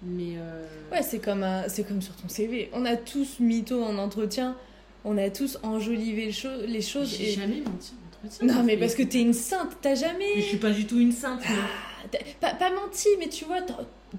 Mais. 0.05 0.35
euh, 0.37 0.67
Ouais, 0.93 1.03
c'est 1.03 1.19
comme, 1.19 1.43
un- 1.43 1.69
c'est 1.69 1.83
comme 1.85 2.03
sur 2.03 2.15
ton 2.15 2.29
CV. 2.29 2.71
On 2.73 2.85
a 2.85 2.97
tous 2.97 3.41
mytho 3.41 3.83
en 3.83 3.97
entretien, 3.99 4.57
on 5.05 5.17
a 5.19 5.31
tous 5.31 5.59
enjolivé 5.63 6.27
le 6.27 6.33
cho- 6.33 6.49
les 6.67 6.83
choses. 6.83 7.15
J'ai 7.17 7.31
Et... 7.31 7.33
jamais 7.33 7.61
menti 7.63 7.93
en 7.95 8.17
entretien. 8.27 8.47
Non, 8.47 8.63
mais 8.63 8.77
parce 8.77 8.95
que 8.95 9.03
t'es 9.03 9.21
une 9.21 9.33
sainte, 9.35 9.71
t'as 9.83 9.95
jamais. 9.95 10.25
Mais 10.37 10.43
je 10.43 10.47
suis 10.47 10.57
pas 10.59 10.71
du 10.71 10.87
tout 10.87 10.99
une 10.99 11.13
sainte. 11.13 11.41
mais- 11.49 11.57
Ah, 12.13 12.19
pas, 12.41 12.55
pas 12.55 12.71
menti, 12.71 13.09
mais 13.19 13.29
tu 13.29 13.45
vois, 13.47 13.63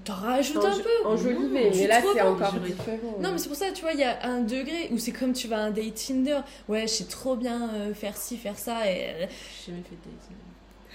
t'en 0.04 0.14
rajoutes 0.14 0.56
un 0.64 0.76
peu. 0.78 1.06
Enjolivé, 1.08 1.70
mais 1.74 1.86
là 1.86 2.00
c'est 2.02 2.20
encore 2.20 2.52
différent. 2.54 3.16
Non, 3.22 3.32
mais 3.32 3.38
c'est 3.38 3.48
pour 3.48 3.56
ça, 3.56 3.70
tu 3.72 3.82
vois, 3.82 3.92
il 3.92 4.00
y 4.00 4.04
a 4.04 4.26
un 4.26 4.40
degré 4.40 4.88
où 4.90 4.98
c'est 4.98 5.12
comme 5.12 5.32
tu 5.32 5.46
vas 5.48 5.58
à 5.58 5.60
un 5.66 5.70
date 5.70 5.94
Tinder. 5.94 6.40
Ouais, 6.68 6.82
je 6.82 6.92
sais 6.92 7.04
trop 7.04 7.36
bien 7.36 7.70
euh, 7.74 7.94
faire 7.94 8.16
ci, 8.16 8.36
faire 8.36 8.58
ça. 8.58 8.90
Et... 8.90 9.06
euh, 9.22 9.26
J'ai 9.64 9.72
jamais 9.72 9.84
fait 9.84 9.96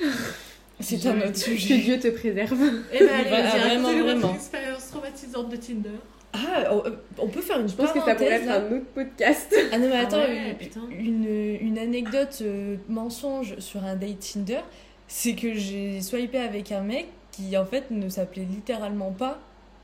de 0.06 0.10
dating. 0.12 0.22
C'est 0.82 1.06
un 1.08 1.18
autre 1.18 1.26
fait. 1.28 1.32
Que 1.32 1.38
sujet. 1.58 1.78
Dieu 1.78 2.00
te 2.00 2.08
préserve. 2.10 2.58
Eh 2.94 3.00
ben, 3.00 3.10
allez, 3.10 3.30
Bah, 3.30 3.58
vraiment, 3.58 3.92
vraiment. 4.04 4.34
expérience 4.34 4.90
traumatisante 4.90 5.50
de 5.50 5.56
Tinder. 5.56 5.90
Ah, 6.34 6.74
on, 6.74 6.84
on 7.18 7.28
peut 7.28 7.42
faire 7.42 7.60
une 7.60 7.68
Je 7.68 7.74
pense 7.76 7.92
que 7.92 8.00
ça 8.00 8.16
pourrait 8.16 8.32
être 8.32 8.50
un 8.50 8.66
autre 8.72 8.86
podcast. 8.96 9.54
Ah 9.74 9.78
non, 9.78 9.88
mais 9.90 9.96
Ah 9.98 10.02
attends, 10.04 10.18
ouais, 10.20 10.56
une- 10.98 11.26
une, 11.26 11.58
une 11.68 11.78
anecdote 11.78 12.40
euh, 12.42 12.78
mensonge 12.88 13.60
sur 13.60 13.84
un 13.84 13.96
date 13.96 14.20
Tinder, 14.20 14.62
c'est 15.08 15.34
que 15.36 15.54
j'ai 15.54 16.00
swipé 16.02 16.38
avec 16.38 16.72
un 16.72 16.82
mec 16.82 17.08
qui 17.34 17.58
en 17.58 17.66
fait 17.66 17.92
ne 17.92 18.08
s'appelait 18.08 18.46
littéralement 18.50 19.12
pas 19.12 19.40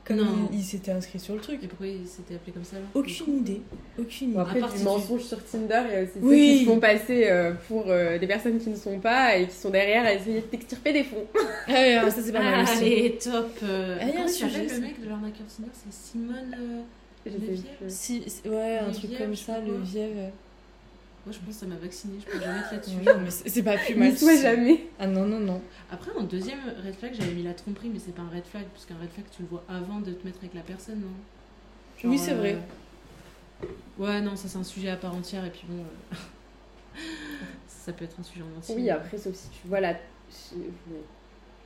comme 0.08 0.16
Non. 0.16 0.48
il, 0.52 0.58
il 0.58 0.64
s'était 0.64 0.90
inscrit 0.90 1.18
sur 1.20 1.34
le 1.34 1.40
truc. 1.40 1.62
Et 1.62 1.66
pourquoi 1.68 1.86
il 1.86 2.06
s'était 2.06 2.34
appelé 2.34 2.52
comme 2.52 2.64
ça 2.64 2.76
là 2.76 2.82
Aucune 2.94 3.38
idée. 3.38 3.60
Aucune 3.98 4.30
idée. 4.30 4.38
après, 4.38 4.58
part 4.60 4.72
du 4.72 4.78
si 4.78 4.84
mensonge 4.84 5.20
sur 5.22 5.44
Tinder, 5.44 5.82
il 5.88 5.92
y 5.92 5.96
a 5.96 6.02
aussi 6.02 6.12
Oui. 6.22 6.48
ceux 6.52 6.58
qui 6.58 6.64
se 6.64 6.70
font 6.70 6.80
passer 6.80 7.26
euh, 7.28 7.52
pour 7.68 7.84
euh, 7.88 8.18
des 8.18 8.26
personnes 8.26 8.58
qui 8.58 8.70
ne 8.70 8.76
sont 8.76 8.98
pas 8.98 9.36
et 9.36 9.46
qui 9.46 9.54
sont 9.54 9.70
derrière 9.70 10.04
à 10.04 10.14
essayer 10.14 10.36
de 10.40 10.46
t'extirper 10.46 10.92
des 10.92 11.04
fonds. 11.04 11.24
Ah 11.36 11.72
ouais, 11.72 11.94
alors 11.94 12.10
ça 12.10 12.22
c'est 12.22 12.32
pas 12.32 12.42
mal 12.42 12.54
Ah, 12.58 12.62
aussi. 12.72 12.84
allez, 12.84 13.18
top 13.22 13.50
euh, 13.62 13.98
Ah, 14.00 14.04
il 14.08 14.14
y 14.14 14.16
a 14.16 14.22
un 14.24 14.28
sujet, 14.28 14.66
le 14.66 14.80
mec 14.80 15.00
de 15.02 15.08
l'arnaqueur 15.08 15.46
Tinder? 15.46 15.70
C'est 15.74 15.92
Simone... 15.92 16.56
euh, 16.58 16.80
Je 17.26 17.30
Le 17.32 17.38
sais 17.38 17.44
vierge. 17.52 17.66
plus. 17.80 17.86
Si, 17.88 18.22
ouais, 18.46 18.78
un 18.78 18.90
truc 18.90 19.18
comme 19.18 19.36
ça, 19.36 19.60
le 19.60 19.66
quoi. 19.72 19.82
Moi 21.26 21.32
je 21.34 21.38
pense 21.44 21.54
que 21.56 21.60
ça 21.60 21.66
m'a 21.66 21.76
vacciné, 21.76 22.18
je 22.20 22.30
peux 22.30 22.40
jamais 22.40 22.58
être 22.60 22.72
là-dessus. 22.72 22.96
Non, 23.04 23.20
mais 23.22 23.30
c'est 23.30 23.62
pas 23.62 23.76
plus 23.76 23.94
mal. 23.94 24.16
Jamais. 24.16 24.86
Ah 24.98 25.06
non, 25.06 25.26
non, 25.26 25.40
non. 25.40 25.60
Après, 25.90 26.10
en 26.12 26.22
deuxième 26.22 26.60
red 26.84 26.94
flag, 26.94 27.12
j'avais 27.14 27.32
mis 27.32 27.42
la 27.42 27.52
tromperie, 27.54 27.88
mais 27.90 27.98
c'est 27.98 28.14
pas 28.14 28.22
un 28.22 28.28
red 28.34 28.44
flag, 28.46 28.64
parce 28.72 28.86
qu'un 28.86 28.96
red 29.00 29.10
flag, 29.10 29.26
tu 29.30 29.42
le 29.42 29.48
vois 29.48 29.64
avant 29.68 30.00
de 30.00 30.12
te 30.12 30.24
mettre 30.26 30.38
avec 30.38 30.54
la 30.54 30.62
personne, 30.62 31.00
non? 31.00 31.08
Genre, 32.02 32.10
Oui, 32.12 32.18
c'est 32.18 32.34
vrai. 32.34 32.56
euh, 33.62 33.66
Ouais, 33.98 34.20
non, 34.20 34.36
ça 34.36 34.48
c'est 34.48 34.58
un 34.58 34.64
sujet 34.64 34.88
à 34.90 34.96
part 34.96 35.14
entière, 35.14 35.44
et 35.44 35.50
puis 35.50 35.64
bon... 35.68 35.82
euh, 35.82 36.16
ça 37.66 37.92
peut 37.92 38.04
être 38.04 38.18
un 38.20 38.22
sujet 38.22 38.42
en 38.42 38.56
entier. 38.58 38.74
Oui, 38.76 38.88
après, 38.88 39.18
sauf 39.18 39.34
si 39.34 39.48
tu 39.50 39.66
vois 39.68 39.80
la. 39.80 39.94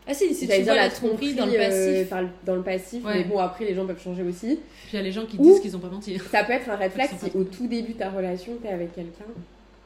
Ah 0.07 0.15
si, 0.15 0.35
si 0.35 0.47
tu 0.49 0.53
vois 0.55 0.59
dire 0.63 0.75
la 0.75 0.91
tromperie 0.91 1.35
dans 1.35 1.47
le 1.47 1.53
euh, 1.55 1.59
passif. 1.59 2.09
par 2.11 2.23
le- 2.23 2.29
dans 2.45 2.55
le 2.57 2.63
passif, 2.63 3.05
Ouais. 3.05 3.19
mais 3.19 3.25
bon, 3.25 3.39
après, 3.39 3.65
les 3.65 3.75
gens 3.75 3.87
peuvent 3.87 4.03
changer 4.03 4.23
aussi. 4.25 4.57
Puis 4.57 4.89
il 4.93 4.97
y 4.97 4.99
a 4.99 5.03
les 5.03 5.13
gens 5.13 5.27
qui 5.27 5.37
Ou- 5.39 5.43
disent 5.45 5.61
qu'ils 5.61 5.77
ont 5.77 5.81
pas 5.81 5.89
menti. 5.91 6.19
Ça 6.31 6.43
peut 6.45 6.53
être 6.53 6.69
un 6.69 6.77
red 6.77 6.91
flag 6.91 7.09
si 7.19 7.37
au 7.37 7.45
tout 7.45 7.69
début 7.69 7.93
de 7.93 7.99
ta 7.99 8.11
relation, 8.11 8.53
t'es 8.61 8.69
avec 8.69 8.93
quelqu'un 8.95 9.25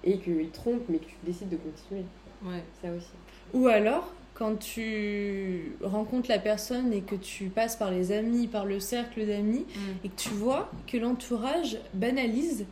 et 0.05 0.19
qu'il 0.19 0.49
trompe, 0.51 0.83
mais 0.89 0.99
que 0.99 1.05
tu 1.05 1.17
décides 1.25 1.51
de 1.51 1.57
continuer. 1.57 2.05
Ouais. 2.45 2.63
Ça 2.83 2.89
aussi. 2.97 3.07
Ou 3.53 3.67
alors, 3.69 4.11
quand 4.35 4.57
tu 4.59 5.73
rencontres 5.83 6.29
la 6.31 6.39
personne 6.39 6.93
et 6.93 7.01
que 7.01 7.15
tu 7.15 7.45
passes 7.47 7.77
par 7.77 7.91
les 7.91 8.13
amis, 8.13 8.47
par 8.47 8.65
le 8.65 8.81
cercle 8.81 9.27
d'amis, 9.27 9.65
et 10.05 10.09
que 10.09 10.17
tu 10.17 10.29
vois 10.31 10.71
que 10.87 10.97
l'entourage 10.97 11.79
banalise 11.95 12.65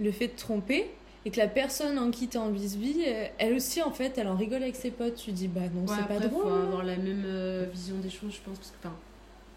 le 0.00 0.10
fait 0.12 0.28
de 0.28 0.36
tromper 0.36 0.86
et 1.26 1.30
que 1.30 1.38
la 1.38 1.48
personne 1.48 1.98
en 1.98 2.10
qui 2.10 2.28
t'es 2.28 2.38
en 2.38 2.50
euh, 2.52 3.26
elle 3.38 3.54
aussi 3.54 3.82
en 3.82 3.90
fait, 3.90 4.16
elle 4.16 4.28
en 4.28 4.36
rigole 4.36 4.62
avec 4.62 4.76
ses 4.76 4.90
potes. 4.90 5.16
Tu 5.16 5.32
dis 5.32 5.48
bah 5.48 5.60
non, 5.74 5.82
Ouais, 5.82 5.96
c'est 5.98 6.08
pas 6.08 6.26
drôle. 6.26 6.42
faut 6.42 6.48
hein. 6.48 6.62
avoir 6.62 6.84
la 6.84 6.96
même 6.96 7.24
euh, 7.26 7.66
vision 7.72 7.96
des 7.96 8.10
choses, 8.10 8.32
je 8.34 8.40
pense, 8.40 8.58
parce 8.58 8.70
que, 8.70 8.88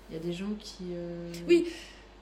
il 0.10 0.16
y 0.16 0.20
a 0.20 0.22
des 0.22 0.34
gens 0.34 0.50
qui... 0.60 0.84
euh, 0.94 1.32
Oui, 1.48 1.66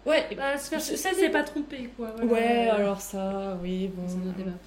Ouais, 0.06 0.26
Bah, 0.36 0.58
Ça 0.58 0.80
c'est 0.80 1.30
pas 1.30 1.44
tromper, 1.44 1.90
quoi. 1.96 2.12
voilà. 2.18 2.32
ouais, 2.34 2.70
alors 2.70 3.02
ça, 3.02 3.58
oui, 3.62 3.88
bon. 3.88 4.04
C'est 4.08 4.16
un 4.16 4.34
débat. 4.38 4.58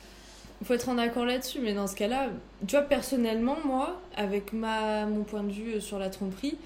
Il 0.61 0.67
faut 0.67 0.75
être 0.75 0.89
en 0.89 0.99
accord 0.99 1.25
là-dessus, 1.25 1.59
mais 1.61 1.75
dans 1.75 1.87
ce 1.87 1.97
cas-là, 1.97 2.29
tu 2.67 2.77
vois, 2.77 2.83
personnellement, 2.85 3.57
moi, 3.65 4.01
avec 4.17 4.53
ma, 4.53 5.07
mon 5.07 5.25
point 5.25 5.43
de 5.43 5.51
vue 5.53 5.75
euh, 5.75 5.81
sur 5.81 5.99
la 5.99 6.11
tromperie, 6.11 6.57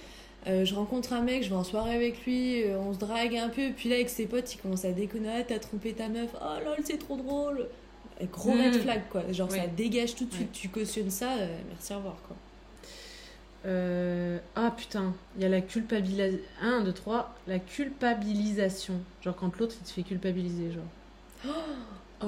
euh, 0.46 0.64
je 0.64 0.74
rencontre 0.74 1.14
un 1.14 1.22
mec, 1.22 1.42
je 1.42 1.48
vais 1.48 1.56
en 1.56 1.64
soirée 1.64 1.94
avec 1.94 2.24
lui, 2.24 2.62
euh, 2.62 2.78
on 2.78 2.92
se 2.92 2.98
drague 2.98 3.36
un 3.36 3.48
peu, 3.48 3.70
puis 3.76 3.88
là, 3.88 3.96
avec 3.96 4.10
ses 4.10 4.26
potes, 4.26 4.54
il 4.54 4.58
commence 4.58 4.84
à 4.84 4.92
déconner, 4.92 5.44
t'as 5.48 5.58
trompé 5.58 5.94
ta 5.94 6.08
meuf, 6.08 6.30
oh 6.40 6.64
lol, 6.64 6.76
c'est 6.84 6.98
trop 6.98 7.16
drôle. 7.16 7.66
Gros 8.26 8.52
red 8.52 8.74
Mm. 8.76 8.80
flag, 8.80 9.02
quoi. 9.10 9.30
Genre, 9.32 9.50
ça 9.50 9.66
dégage 9.66 10.14
tout 10.14 10.24
de 10.24 10.32
suite, 10.32 10.48
Ouais. 10.48 10.52
tu 10.60 10.68
cautionnes 10.68 11.10
ça, 11.10 11.32
euh, 11.36 11.56
merci, 11.68 11.92
au 11.92 11.96
revoir, 11.98 12.16
quoi. 12.26 12.36
Euh, 13.66 14.38
Ah 14.54 14.72
putain, 14.76 15.14
il 15.36 15.42
y 15.42 15.44
a 15.44 15.48
la 15.48 15.60
culpabilisation. 15.60 16.38
1, 16.62 16.80
2, 16.82 16.92
3. 16.92 17.34
La 17.46 17.58
culpabilisation. 17.58 18.94
Genre 19.22 19.34
quand 19.36 19.56
l'autre 19.58 19.74
il 19.80 19.84
te 19.86 19.92
fait 19.92 20.02
culpabiliser, 20.02 20.70
genre. 20.72 21.52
Oh, 22.24 22.26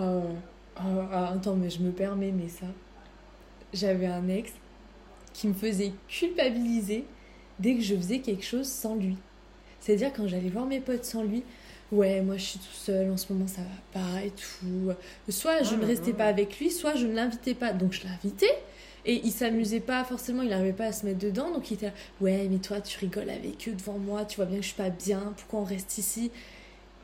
oh, 0.77 0.79
ah, 1.13 1.33
attends, 1.35 1.55
mais 1.57 1.71
je 1.71 1.81
me 1.81 1.91
permets, 1.93 2.33
mais 2.33 2.49
ça. 2.49 2.67
J'avais 3.73 4.07
un 4.07 4.29
ex 4.29 4.53
qui 5.33 5.47
me 5.49 5.55
faisait 5.55 5.93
culpabiliser 6.09 7.05
dès 7.61 7.75
que 7.77 7.81
je 7.83 7.95
faisais 7.95 8.19
quelque 8.19 8.45
chose 8.45 8.67
sans 8.67 8.97
lui. 8.97 9.17
C'est-à-dire 9.81 10.13
quand 10.13 10.27
j'allais 10.27 10.49
voir 10.51 10.67
mes 10.67 10.81
potes 10.81 11.05
sans 11.05 11.23
lui, 11.23 11.43
ouais, 11.93 12.21
moi 12.23 12.37
je 12.37 12.45
suis 12.45 12.59
tout 12.59 12.75
seul, 12.75 13.11
en 13.11 13.17
ce 13.17 13.33
moment 13.33 13.47
ça 13.47 13.63
va 13.63 14.01
pas 14.01 14.23
et 14.25 14.31
tout. 14.31 14.93
Soit 15.29 15.63
je 15.63 15.75
Oh 15.75 15.79
ne 15.79 15.87
restais 15.87 16.13
pas 16.13 16.27
avec 16.27 16.59
lui, 16.59 16.71
soit 16.71 16.95
je 16.97 17.07
ne 17.07 17.15
l'invitais 17.15 17.55
pas. 17.55 17.73
Donc 17.73 17.93
je 17.93 18.05
l'invitais. 18.05 18.59
Et 19.07 19.21
il 19.25 19.31
s'amusait 19.33 19.81
pas 19.81 20.05
forcément, 20.05 20.43
il 20.43 20.51
n'arrivait 20.51 20.75
pas 20.75 20.87
à 20.87 20.93
se 20.93 21.07
mettre 21.07 21.19
dedans, 21.21 21.51
donc 21.51 21.71
il 21.71 21.75
était 21.75 21.87
là, 21.87 21.93
ouais, 22.21 22.47
mais 22.51 22.59
toi 22.59 22.83
tu 22.83 22.99
rigoles 22.99 23.31
avec 23.31 23.67
eux 23.67 23.73
devant 23.73 23.97
moi, 23.99 24.27
tu 24.27 24.37
vois 24.37 24.45
bien 24.45 24.57
que 24.59 24.63
je 24.63 24.69
suis 24.69 24.77
pas 24.77 24.91
bien, 24.91 25.33
pourquoi 25.39 25.61
on 25.61 25.65
reste 25.65 25.97
ici? 25.97 26.31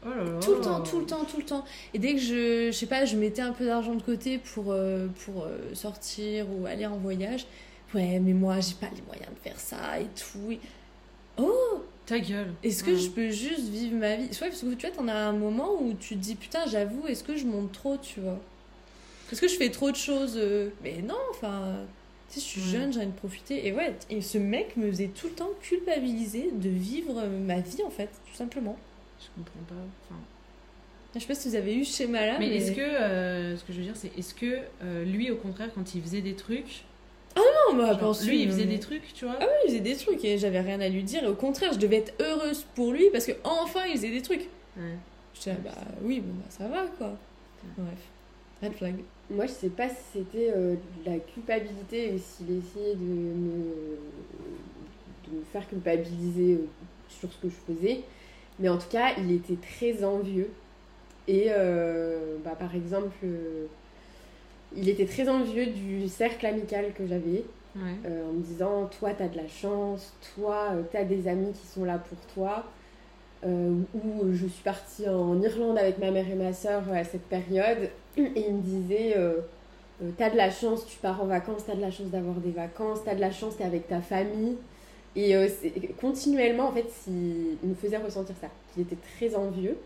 Oh 0.05 0.11
là 0.11 0.25
là. 0.25 0.38
tout 0.40 0.55
le 0.55 0.61
temps, 0.61 0.81
tout 0.83 1.01
le 1.01 1.07
temps, 1.07 1.25
tout 1.25 1.38
le 1.38 1.44
temps. 1.44 1.64
Et 1.94 1.99
dès 1.99 2.12
que 2.14 2.20
je, 2.20 2.66
je 2.70 2.72
sais 2.77 2.87
pas, 2.87 3.07
je 3.07 3.16
mettais 3.16 3.40
un 3.42 3.53
peu 3.53 3.64
d'argent 3.64 3.94
de 3.94 4.03
côté 4.03 4.38
pour, 4.38 4.72
euh, 4.72 5.09
pour 5.25 5.44
euh, 5.44 5.75
sortir 5.75 6.46
ou 6.53 6.66
aller 6.66 6.85
en 6.87 6.99
voyage, 6.99 7.46
ouais, 7.94 8.20
mais 8.20 8.35
moi, 8.35 8.61
j'ai 8.61 8.75
pas 8.75 8.88
les 8.94 9.03
moyens 9.03 9.31
de 9.31 9.38
faire 9.42 9.59
ça 9.59 9.99
et 9.99 10.07
tout. 10.14 10.53
Et- 10.53 10.61
Oh, 11.38 11.83
Ta 12.07 12.21
gueule. 12.21 12.53
est-ce 12.62 12.85
que 12.85 12.97
je 12.97 13.09
peux 13.11 13.31
juste 13.31 13.69
vivre 13.69 13.97
ma 13.97 14.16
vie? 14.16 14.33
Soit 14.33 14.47
parce 14.49 14.61
que 14.61 14.75
tu 14.75 14.87
vois, 14.87 14.95
t'en 14.97 15.09
as 15.09 15.14
un 15.14 15.33
moment 15.33 15.71
où 15.81 15.92
tu 15.95 16.14
te 16.14 16.21
dis, 16.21 16.37
putain, 16.37 16.61
j'avoue, 16.66 17.07
est-ce 17.09 17.25
que 17.25 17.37
je 17.37 17.45
monte 17.47 17.73
trop, 17.73 17.97
tu 17.97 18.21
vois? 18.21 18.38
Est-ce 19.33 19.40
que 19.40 19.49
je 19.49 19.57
fais 19.57 19.71
trop 19.71 19.90
de 19.90 19.97
choses 19.97 20.35
euh, 20.37 20.71
Mais 20.85 21.03
non, 21.03 21.16
enfin, 21.31 21.79
tu 22.31 22.38
sais, 22.38 22.40
je 22.40 22.47
suis 22.47 22.61
jeune, 22.61 22.92
j'ai 22.92 23.01
envie 23.01 23.09
de 23.09 23.12
profiter. 23.12 23.66
Et 23.66 23.73
ouais, 23.73 23.92
et 24.09 24.21
ce 24.21 24.38
mec 24.38 24.77
me 24.77 24.88
faisait 24.88 25.09
tout 25.09 25.27
le 25.27 25.33
temps 25.33 25.51
culpabiliser 25.62 26.51
de 26.53 26.69
vivre 26.69 27.19
euh, 27.19 27.29
ma 27.45 27.59
vie, 27.61 27.83
en 27.85 27.90
fait, 27.90 28.09
tout 28.31 28.37
simplement. 28.37 28.77
Je 29.21 29.27
comprends 29.42 29.64
pas. 29.69 29.83
Enfin, 30.09 30.21
Je 31.14 31.19
sais 31.21 31.27
pas 31.27 31.35
si 31.35 31.49
vous 31.49 31.57
avez 31.57 31.75
eu 31.75 31.85
ce 31.85 31.97
schéma-là. 31.97 32.38
mais 32.38 32.55
est-ce 32.55 32.71
que. 32.71 32.81
euh, 32.81 33.57
ce 33.57 33.64
que 33.64 33.73
je 33.73 33.79
veux 33.79 33.85
dire, 33.85 33.97
c'est 33.97 34.16
est-ce 34.16 34.33
que 34.33 34.59
euh, 34.85 35.05
lui, 35.05 35.33
au 35.33 35.37
contraire, 35.37 35.71
quand 35.75 35.95
il 35.97 36.03
faisait 36.03 36.21
des 36.23 36.35
trucs. 36.35 36.85
Non, 37.37 37.77
bah, 37.77 37.88
genre, 37.88 37.99
pense 37.99 38.27
lui, 38.27 38.42
il 38.42 38.49
faisait 38.49 38.64
des 38.64 38.81
trucs, 38.81 39.12
tu 39.12 39.25
vois. 39.25 39.37
Ah 39.40 39.44
oui, 39.44 39.55
il 39.64 39.70
faisait 39.70 39.81
des 39.81 39.96
trucs 39.96 40.25
et 40.25 40.38
j'avais 40.38 40.61
rien 40.61 40.81
à 40.81 40.88
lui 40.88 41.03
dire. 41.03 41.25
Et 41.25 41.27
au 41.27 41.35
contraire, 41.35 41.72
je 41.72 41.79
devais 41.79 41.96
être 41.96 42.14
heureuse 42.20 42.64
pour 42.75 42.92
lui 42.92 43.11
parce 43.11 43.27
que 43.27 43.33
enfin 43.44 43.85
il 43.87 43.96
faisait 43.96 44.11
des 44.11 44.22
trucs. 44.22 44.49
Ouais. 44.77 44.96
J'étais 45.35 45.51
là, 45.51 45.57
bah 45.64 45.70
oui, 46.03 46.20
bon, 46.20 46.33
bah 46.35 46.46
ça 46.49 46.66
va 46.68 46.87
quoi. 46.99 47.16
Bref, 47.77 47.99
red 48.62 48.72
flag. 48.75 48.94
Moi, 49.29 49.46
je 49.46 49.53
sais 49.53 49.68
pas 49.68 49.88
si 49.88 49.96
c'était 50.12 50.53
euh, 50.55 50.77
la 51.05 51.18
culpabilité 51.18 52.12
ou 52.12 52.18
s'il 52.18 52.59
essayait 52.59 52.94
de 52.94 53.01
me, 53.01 53.99
de 55.27 55.38
me 55.38 55.44
faire 55.53 55.68
culpabiliser 55.68 56.55
euh, 56.55 56.68
sur 57.09 57.33
ce 57.33 57.38
que 57.38 57.49
je 57.49 57.75
faisais. 57.75 58.01
Mais 58.59 58.68
en 58.68 58.79
tout 58.79 58.88
cas, 58.88 59.14
il 59.18 59.33
était 59.33 59.57
très 59.57 60.05
envieux. 60.05 60.49
Et 61.29 61.46
euh, 61.49 62.37
bah, 62.44 62.55
par 62.59 62.75
exemple, 62.75 63.16
euh, 63.25 63.66
il 64.74 64.88
était 64.88 65.07
très 65.07 65.29
envieux 65.29 65.66
du 65.66 66.09
cercle 66.09 66.46
amical 66.46 66.92
que 66.94 67.07
j'avais. 67.07 67.44
Ouais. 67.76 67.83
euh, 68.07 68.31
en 68.31 68.33
me 68.33 68.40
disant 68.40 68.87
toi 68.98 69.11
t'as 69.12 69.29
de 69.29 69.37
la 69.37 69.46
chance, 69.48 70.14
toi 70.35 70.68
euh, 70.72 70.83
t'as 70.90 71.05
des 71.05 71.29
amis 71.29 71.52
qui 71.52 71.66
sont 71.66 71.85
là 71.85 71.98
pour 71.98 72.16
toi. 72.35 72.64
Euh, 73.44 73.74
ou 73.94 74.22
euh, 74.24 74.33
je 74.33 74.46
suis 74.46 74.62
partie 74.62 75.07
en 75.09 75.40
Irlande 75.42 75.76
avec 75.76 75.98
ma 75.98 76.11
mère 76.11 76.26
et 76.29 76.35
ma 76.35 76.55
soeur 76.55 76.83
à 76.90 77.05
cette 77.05 77.24
période 77.29 77.90
et 78.16 78.22
il 78.35 78.55
me 78.55 78.62
disait 78.62 79.12
euh, 79.18 79.40
t'as 80.16 80.31
de 80.31 80.37
la 80.38 80.50
chance, 80.50 80.87
tu 80.87 80.96
pars 80.96 81.22
en 81.22 81.26
vacances, 81.26 81.66
t'as 81.66 81.74
de 81.74 81.83
la 81.83 81.90
chance 81.90 82.07
d'avoir 82.09 82.37
des 82.37 82.50
vacances, 82.50 83.00
t'as 83.05 83.14
de 83.14 83.20
la 83.20 83.31
chance, 83.31 83.59
t'es 83.59 83.64
avec 83.64 83.88
ta 83.88 84.00
famille. 84.00 84.57
Et 85.14 85.35
continuellement 86.00 86.68
en 86.68 86.72
fait 86.72 86.87
si- 86.90 87.59
il 87.62 87.68
me 87.68 87.74
faisait 87.74 87.96
ressentir 87.98 88.35
ça, 88.40 88.48
qu'il 88.72 88.83
était 88.85 88.96
très 89.16 89.35
envieux. 89.35 89.76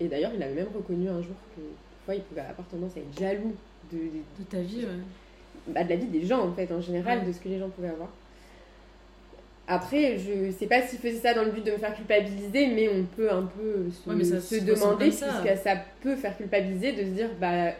Et 0.00 0.08
d'ailleurs 0.08 0.32
il 0.34 0.42
avait 0.42 0.54
même 0.54 0.68
reconnu 0.74 1.08
un 1.08 1.22
jour 1.22 1.36
que 1.54 1.60
des 1.60 2.04
fois 2.04 2.14
il 2.16 2.22
pouvait 2.22 2.40
avoir 2.40 2.66
tendance 2.68 2.96
à 2.96 3.00
être 3.00 3.18
jaloux 3.18 3.54
de, 3.92 3.98
de 3.98 4.44
ta 4.48 4.60
vie, 4.60 4.80
ouais. 4.84 5.72
bah, 5.74 5.84
de 5.84 5.90
la 5.90 5.96
vie 5.96 6.06
des 6.06 6.24
gens 6.26 6.40
en 6.46 6.52
fait, 6.52 6.70
en 6.72 6.80
général, 6.80 7.18
Ouais. 7.20 7.26
de 7.26 7.32
ce 7.32 7.40
que 7.40 7.48
les 7.48 7.58
gens 7.58 7.68
pouvaient 7.70 7.88
avoir. 7.90 8.08
Après, 9.68 10.18
je 10.18 10.50
sais 10.50 10.66
pas 10.66 10.82
s'il 10.82 10.98
faisait 10.98 11.18
ça 11.20 11.32
dans 11.34 11.44
le 11.44 11.52
but 11.52 11.64
de 11.64 11.70
me 11.70 11.76
faire 11.78 11.94
culpabiliser, 11.94 12.66
mais 12.68 12.88
on 12.88 13.04
peut 13.04 13.30
un 13.30 13.42
peu 13.42 13.88
se, 13.90 14.08
Ouais, 14.08 14.16
mais 14.16 14.24
ça 14.24 14.40
se 14.40 14.58
se 14.58 14.68
ressent 14.70 14.86
demander, 14.88 15.10
ça. 15.12 15.26
puisque 15.44 15.58
ça 15.62 15.76
peut 16.02 16.16
faire 16.16 16.36
culpabiliser, 16.36 16.92
de 16.92 17.02
se 17.02 17.10
dire, 17.10 17.28
bah 17.40 17.72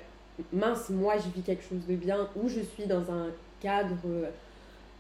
mince, 0.53 0.89
moi 0.91 1.15
j'ai 1.17 1.31
vis 1.35 1.43
quelque 1.43 1.65
chose 1.65 1.85
de 1.89 1.97
bien, 1.97 2.29
ou 2.37 2.49
je 2.49 2.61
suis 2.61 2.87
dans 2.87 3.11
un 3.11 3.27
cadre, 3.61 3.97
euh, 4.07 4.27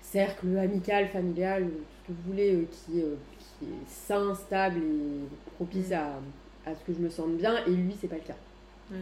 cercle 0.02 0.58
amical, 0.58 1.06
familial, 1.08 1.62
ou 1.64 1.68
ce 1.68 2.08
que 2.08 2.12
vous 2.12 2.30
voulez, 2.32 2.54
euh, 2.56 2.66
qui, 2.72 3.00
euh, 3.00 3.14
qui 3.60 3.66
est 3.66 3.86
sain, 3.86 4.34
stable 4.34 4.78
et 4.78 5.54
propice 5.56 5.92
à, 5.92 6.14
à 6.66 6.74
ce 6.74 6.84
que 6.84 6.92
je 6.92 6.98
me 6.98 7.08
sente 7.08 7.36
bien, 7.36 7.64
et 7.66 7.70
lui, 7.70 7.94
c'est 8.00 8.08
pas 8.08 8.16
le 8.16 8.22
cas. 8.22 8.98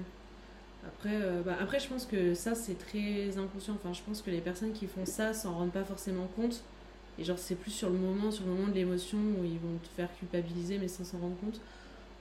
Après, 0.87 1.15
euh, 1.15 1.43
bah, 1.43 1.57
après, 1.61 1.81
je 1.81 1.89
pense 1.89 2.07
que 2.07 2.35
ça, 2.35 2.55
c'est 2.55 2.79
très 2.79 3.37
inconscient. 3.39 3.75
Enfin, 3.75 3.93
je 3.93 4.03
pense 4.03 4.23
que 4.23 4.31
les 4.31 4.41
personnes 4.41 4.73
qui 4.73 4.87
font 4.87 5.05
ça 5.05 5.33
s'en 5.33 5.55
rendent 5.55 5.73
pas 5.73 5.85
forcément 5.85 6.29
compte. 6.37 6.63
Et 7.19 7.25
genre, 7.25 7.39
c'est 7.39 7.57
plus 7.57 7.73
sur 7.73 7.91
le 7.91 7.99
moment, 7.99 8.31
sur 8.31 8.47
le 8.47 8.53
moment 8.53 8.69
de 8.69 8.75
l'émotion 8.75 9.19
où 9.19 9.45
ils 9.45 9.59
vont 9.59 9.79
te 9.83 9.89
faire 9.97 10.09
culpabiliser, 10.19 10.79
mais 10.79 10.87
sans 10.89 11.05
s'en 11.05 11.19
rendre 11.19 11.37
compte. 11.41 11.61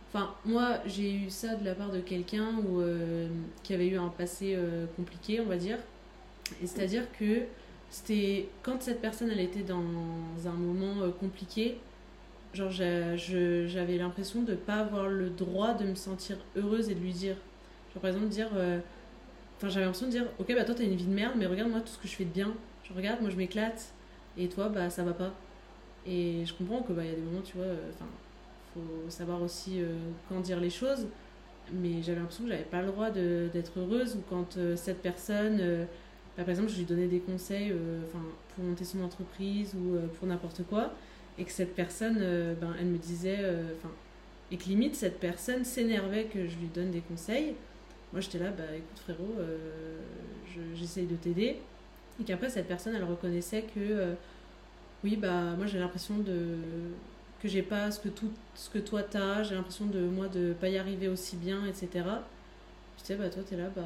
Enfin, 0.10 0.34
moi, 0.46 0.80
j'ai 0.86 1.14
eu 1.14 1.30
ça 1.30 1.56
de 1.56 1.64
la 1.66 1.76
part 1.76 1.92
de 1.92 2.00
quelqu'un 2.00 2.50
euh, 2.80 3.28
qui 3.62 3.74
avait 3.74 3.88
eu 3.88 3.98
un 3.98 4.08
passé 4.10 4.56
euh, 4.56 4.86
compliqué, 4.96 5.40
on 5.40 5.46
va 5.46 5.58
dire. 5.58 5.78
Et 6.64 6.66
c'est-à-dire 6.66 7.04
que 7.20 7.44
c'était 7.90 8.50
quand 8.64 8.82
cette 8.82 9.02
personne, 9.02 9.30
elle 9.30 9.42
était 9.42 9.62
dans 9.62 9.84
un 10.46 10.54
moment 10.54 11.10
compliqué, 11.20 11.78
genre, 12.54 12.72
j'avais 12.72 13.98
l'impression 13.98 14.42
de 14.42 14.56
pas 14.56 14.80
avoir 14.80 15.10
le 15.10 15.30
droit 15.30 15.74
de 15.74 15.86
me 15.86 15.96
sentir 15.96 16.38
heureuse 16.56 16.90
et 16.90 16.96
de 16.96 17.02
lui 17.02 17.14
dire. 17.14 17.36
Par 18.00 18.10
exemple, 18.10 18.28
dire. 18.28 18.50
euh, 18.56 18.80
Enfin, 19.58 19.70
j'avais 19.70 19.86
l'impression 19.86 20.08
de 20.08 20.12
dire 20.12 20.26
Ok, 20.40 20.54
bah 20.56 20.66
toi, 20.66 20.76
t'as 20.76 20.84
une 20.84 20.96
vie 20.96 21.06
de 21.06 21.14
merde, 21.14 21.34
mais 21.38 21.46
regarde 21.48 21.72
moi 21.72 21.82
tout 21.82 21.88
ce 21.94 21.98
que 22.00 22.08
je 22.08 22.16
fais 22.16 22.26
de 22.26 22.32
bien. 22.32 22.54
Je 22.84 22.94
regarde, 22.94 23.22
moi, 23.22 23.30
je 23.30 23.38
m'éclate. 23.38 23.94
Et 24.38 24.50
toi, 24.50 24.70
bah, 24.70 24.90
ça 24.90 25.04
va 25.04 25.14
pas. 25.14 25.34
Et 26.06 26.46
je 26.46 26.54
comprends 26.54 26.82
que, 26.84 26.94
bah, 26.94 27.06
y 27.06 27.10
a 27.10 27.16
des 27.16 27.22
moments, 27.22 27.42
tu 27.44 27.58
vois. 27.58 27.66
euh, 27.68 27.92
Enfin, 27.94 28.08
faut 28.74 29.10
savoir 29.10 29.42
aussi 29.42 29.82
euh, 29.82 29.96
quand 30.30 30.42
dire 30.42 30.60
les 30.60 30.70
choses. 30.70 31.08
Mais 31.74 32.02
j'avais 32.04 32.20
l'impression 32.20 32.44
que 32.46 32.50
j'avais 32.52 32.64
pas 32.64 32.82
le 32.82 32.88
droit 32.90 33.10
d'être 33.12 33.80
heureuse. 33.80 34.16
Ou 34.18 34.24
quand 34.30 34.58
euh, 34.58 34.76
cette 34.78 35.02
personne. 35.02 35.58
euh, 35.62 35.86
bah, 36.38 36.44
par 36.44 36.50
exemple, 36.52 36.70
je 36.70 36.78
lui 36.78 36.86
donnais 36.86 37.08
des 37.08 37.20
conseils 37.20 37.72
euh, 37.72 38.02
enfin, 38.08 38.24
pour 38.56 38.64
monter 38.66 38.86
son 38.86 39.02
entreprise 39.04 39.76
ou 39.76 39.96
euh, 39.96 40.08
pour 40.20 40.28
n'importe 40.28 40.64
quoi. 40.70 40.94
Et 41.38 41.44
que 41.46 41.52
cette 41.52 41.76
personne, 41.76 42.18
euh, 42.22 42.54
ben, 42.56 42.76
elle 42.80 42.88
me 42.88 42.98
disait. 42.98 43.38
euh, 43.42 43.74
Enfin, 43.78 43.92
et 44.52 44.58
que 44.58 44.66
limite, 44.66 44.96
cette 44.96 45.20
personne 45.20 45.64
s'énervait 45.66 46.26
que 46.26 46.48
je 46.48 46.58
lui 46.58 46.68
donne 46.74 46.92
des 46.92 47.02
conseils. 47.02 47.56
Moi, 48.14 48.22
j'étais 48.22 48.40
là, 48.40 48.52
bah 48.52 48.64
écoute 48.76 49.00
frérot, 49.00 49.36
euh, 49.40 50.00
je- 50.48 50.76
j'essaye 50.76 51.06
de 51.08 51.16
t'aider. 51.16 51.62
Et 52.20 52.24
qu'après, 52.24 52.50
cette 52.50 52.68
personne, 52.68 52.96
elle 52.96 53.04
reconnaissait 53.04 53.64
que, 53.64 53.80
euh, 53.80 54.16
oui, 55.04 55.16
bah 55.18 55.56
moi 55.58 55.66
j'ai 55.68 55.80
l'impression 55.80 56.18
de 56.20 56.58
que 57.42 57.48
j'ai 57.48 57.62
pas 57.64 57.92
ce 57.92 58.00
que, 58.00 58.10
tout, 58.10 58.32
ce 58.56 58.70
que 58.70 58.80
toi 58.80 59.04
t'as, 59.04 59.44
j'ai 59.44 59.56
l'impression 59.56 59.86
de 59.88 60.00
moi 60.02 60.28
de 60.28 60.54
pas 60.60 60.70
y 60.70 60.78
arriver 60.78 61.08
aussi 61.10 61.36
bien, 61.38 61.66
etc. 61.68 62.24
Je 62.98 63.04
disais, 63.04 63.16
bah 63.18 63.30
toi 63.30 63.44
t'es 63.48 63.58
là, 63.58 63.70
bah 63.76 63.84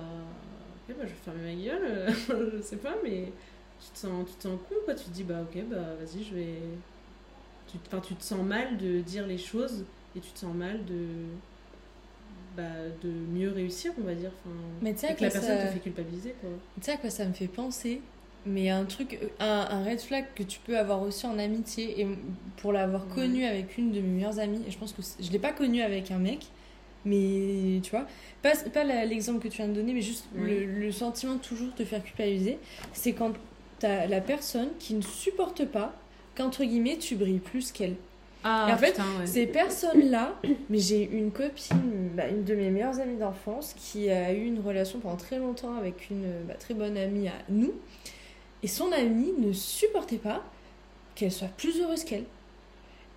ok, 0.90 0.96
bah 0.98 1.04
je 1.06 1.10
vais 1.10 1.16
fermer 1.26 1.56
ma 1.56 1.64
gueule, 1.64 1.84
euh, 1.86 2.52
je 2.58 2.62
sais 2.64 2.78
pas, 2.78 2.96
mais 3.04 3.32
tu 3.82 3.92
te 3.92 3.98
sens, 4.00 4.28
tu 4.30 4.36
te 4.38 4.44
sens 4.44 4.60
con 4.70 4.76
quoi, 4.86 4.96
tu 4.96 5.06
te 5.06 5.10
dis, 5.12 5.24
bah 5.24 5.42
ok, 5.44 5.64
bah 5.70 5.96
vas-y, 6.02 6.24
je 6.24 6.36
vais. 6.36 6.60
Tu, 7.68 7.78
tu 8.08 8.16
te 8.16 8.24
sens 8.24 8.44
mal 8.44 8.78
de 8.78 9.00
dire 9.02 9.26
les 9.28 9.38
choses 9.38 9.86
et 10.16 10.20
tu 10.20 10.32
te 10.32 10.40
sens 10.40 10.54
mal 10.54 10.84
de 10.86 11.06
bah, 12.58 12.64
de 13.04 13.10
mieux 13.10 13.50
réussir, 13.52 13.92
on 14.00 14.04
va 14.06 14.14
dire. 14.16 14.32
Enfin, 14.46 14.56
Mais 14.82 14.94
tu 14.94 15.00
sais 15.00 15.12
et 15.14 15.16
que 15.16 15.24
la 15.24 15.30
personne 15.30 15.58
ça- 15.58 15.66
te 15.68 15.72
fait 15.74 15.80
culpabiliser. 15.80 16.36
Tu 16.42 16.48
sais 16.86 16.92
à 16.94 16.98
quoi 16.98 17.10
ça 17.10 17.26
me 17.26 17.34
fait 17.34 17.48
penser 17.48 18.02
Mais 18.46 18.70
un 18.70 18.86
truc, 18.86 19.20
un, 19.40 19.68
un 19.70 19.84
red 19.84 20.00
flag 20.02 20.26
que 20.36 20.44
tu 20.44 20.60
peux 20.60 20.78
avoir 20.78 21.02
aussi 21.04 21.26
en 21.28 21.38
amitié, 21.40 22.02
et 22.02 22.08
pour 22.58 22.74
l'avoir 22.74 23.06
Ouais. 23.08 23.14
connu 23.16 23.46
avec 23.46 23.78
une 23.78 23.92
de 23.92 24.02
mes 24.02 24.08
meilleures 24.08 24.40
amies, 24.40 24.62
et 24.68 24.72
je 24.72 24.78
pense 24.78 24.94
que 24.94 25.02
je 25.20 25.32
l'ai 25.32 25.40
pas 25.40 25.52
connu 25.54 25.82
avec 25.82 26.10
un 26.12 26.18
mec, 26.20 26.48
mais 27.06 27.80
tu 27.84 27.92
vois, 27.92 28.06
pas, 28.42 28.54
pas 28.74 28.84
l'exemple 29.06 29.40
que 29.40 29.48
tu 29.48 29.58
viens 29.58 29.68
de 29.68 29.74
donner, 29.74 29.94
mais 29.94 30.02
juste 30.02 30.26
Ouais. 30.36 30.66
le, 30.66 30.80
le 30.80 30.92
sentiment 30.92 31.36
de 31.36 31.40
toujours 31.40 31.74
te 31.76 31.84
faire 31.86 32.04
culpabiliser, 32.04 32.58
c'est 32.94 33.14
quand 33.14 33.34
t'as 33.80 34.06
la 34.08 34.22
personne 34.22 34.70
qui 34.80 34.94
ne 34.94 35.02
supporte 35.02 35.66
pas 35.66 35.94
qu'entre 36.36 36.64
guillemets 36.64 36.98
tu 36.98 37.16
brilles 37.16 37.40
plus 37.40 37.72
qu'elle. 37.72 37.96
Ah, 38.44 38.68
Et 38.70 38.74
en 38.74 38.78
fait, 38.78 38.92
putain, 38.92 39.04
ouais. 39.20 39.28
Ces 39.28 39.46
personnes-là, 39.48 40.36
mais 40.70 40.80
j'ai 40.80 41.04
une 41.04 41.32
copine, 41.32 42.10
bah, 42.16 42.28
une 42.28 42.44
de 42.44 42.56
mes 42.56 42.70
meilleures 42.70 43.00
amies 43.00 43.18
d'enfance, 43.18 43.74
qui 43.78 44.10
a 44.10 44.34
eu 44.34 44.46
une 44.46 44.60
relation 44.60 45.00
pendant 45.00 45.18
très 45.18 45.38
longtemps 45.38 45.76
avec 45.76 46.10
une 46.10 46.26
bah, 46.48 46.56
très 46.56 46.74
bonne 46.74 46.98
amie 46.98 47.28
à 47.28 47.34
nous. 47.50 47.74
Et 48.64 48.68
son 48.68 48.92
amie 48.92 49.34
ne 49.38 49.54
supportait 49.54 50.18
pas 50.18 50.44
qu'elle 51.16 51.32
soit 51.32 51.50
plus 51.50 51.80
heureuse 51.82 52.04
qu'elle. 52.04 52.26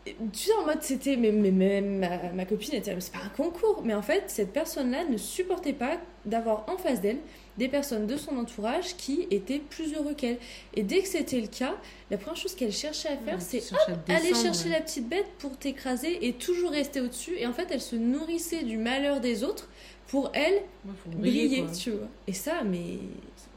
Et 0.06 0.16
Tu 0.32 0.44
sais, 0.46 0.52
en 0.60 0.66
mode, 0.66 0.82
c'était. 0.82 1.16
Mais, 1.16 1.32
mais, 1.32 1.50
mais 1.50 1.80
ma, 1.80 2.32
ma 2.32 2.44
copine 2.44 2.74
était. 2.74 2.94
C'est 3.00 3.12
pas 3.12 3.24
un 3.24 3.30
concours. 3.30 3.82
Mais 3.84 3.94
en 3.94 4.02
fait, 4.02 4.24
cette 4.26 4.52
personne-là 4.52 5.04
ne 5.04 5.16
supportait 5.16 5.72
pas 5.72 5.96
d'avoir 6.26 6.66
en 6.68 6.76
face 6.76 7.00
d'elle 7.00 7.18
des 7.58 7.68
personnes 7.68 8.06
de 8.06 8.16
son 8.16 8.36
entourage 8.36 8.96
qui 8.96 9.26
étaient 9.30 9.58
plus 9.58 9.94
heureux 9.94 10.14
qu'elle. 10.14 10.38
Et 10.74 10.82
dès 10.82 11.02
que 11.02 11.08
c'était 11.08 11.40
le 11.40 11.46
cas, 11.46 11.74
la 12.10 12.18
première 12.18 12.36
chose 12.36 12.54
qu'elle 12.54 12.72
cherchait 12.72 13.08
à 13.08 13.16
faire, 13.16 13.34
Ouais, 13.34 13.40
c'est 13.40 13.60
tu 13.60 13.74
aller 14.12 14.34
chercher 14.34 14.64
ouais. 14.64 14.70
la 14.76 14.80
petite 14.80 15.08
bête 15.08 15.26
pour 15.38 15.56
t'écraser 15.56 16.26
et 16.26 16.32
toujours 16.32 16.70
rester 16.70 17.00
au-dessus. 17.00 17.36
Et 17.38 17.46
en 17.46 17.52
fait, 17.52 17.68
elle 17.70 17.80
se 17.80 17.96
nourrissait 17.96 18.62
du 18.64 18.76
malheur 18.76 19.20
des 19.20 19.44
autres 19.44 19.68
pour 20.08 20.30
elle 20.34 20.62
Ouais, 20.84 20.92
briller, 21.16 21.64
tu 21.76 21.90
vois. 21.92 22.08
Et 22.26 22.32
ça, 22.32 22.62
mais 22.64 22.98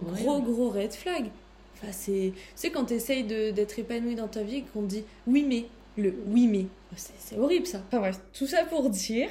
gros, 0.04 0.42
gros 0.42 0.70
red 0.70 0.94
flag. 0.94 1.26
Enfin, 1.76 1.92
c'est... 1.92 2.34
Tu 2.34 2.42
sais, 2.56 2.70
quand 2.72 2.86
t'essayes 2.86 3.24
de, 3.24 3.52
d'être 3.52 3.78
épanoui 3.78 4.16
dans 4.16 4.28
ta 4.28 4.42
vie 4.44 4.58
et 4.58 4.64
qu'on 4.74 4.82
te 4.82 4.88
dit 4.88 5.04
oui, 5.28 5.46
mais, 5.48 5.66
le 6.02 6.16
oui, 6.28 6.48
mais, 6.48 6.66
c'est 6.96 7.38
horrible 7.38 7.68
ça. 7.68 7.82
Enfin 7.88 8.00
bref, 8.00 8.20
tout 8.34 8.48
ça 8.48 8.64
pour 8.66 8.90
dire, 8.90 9.30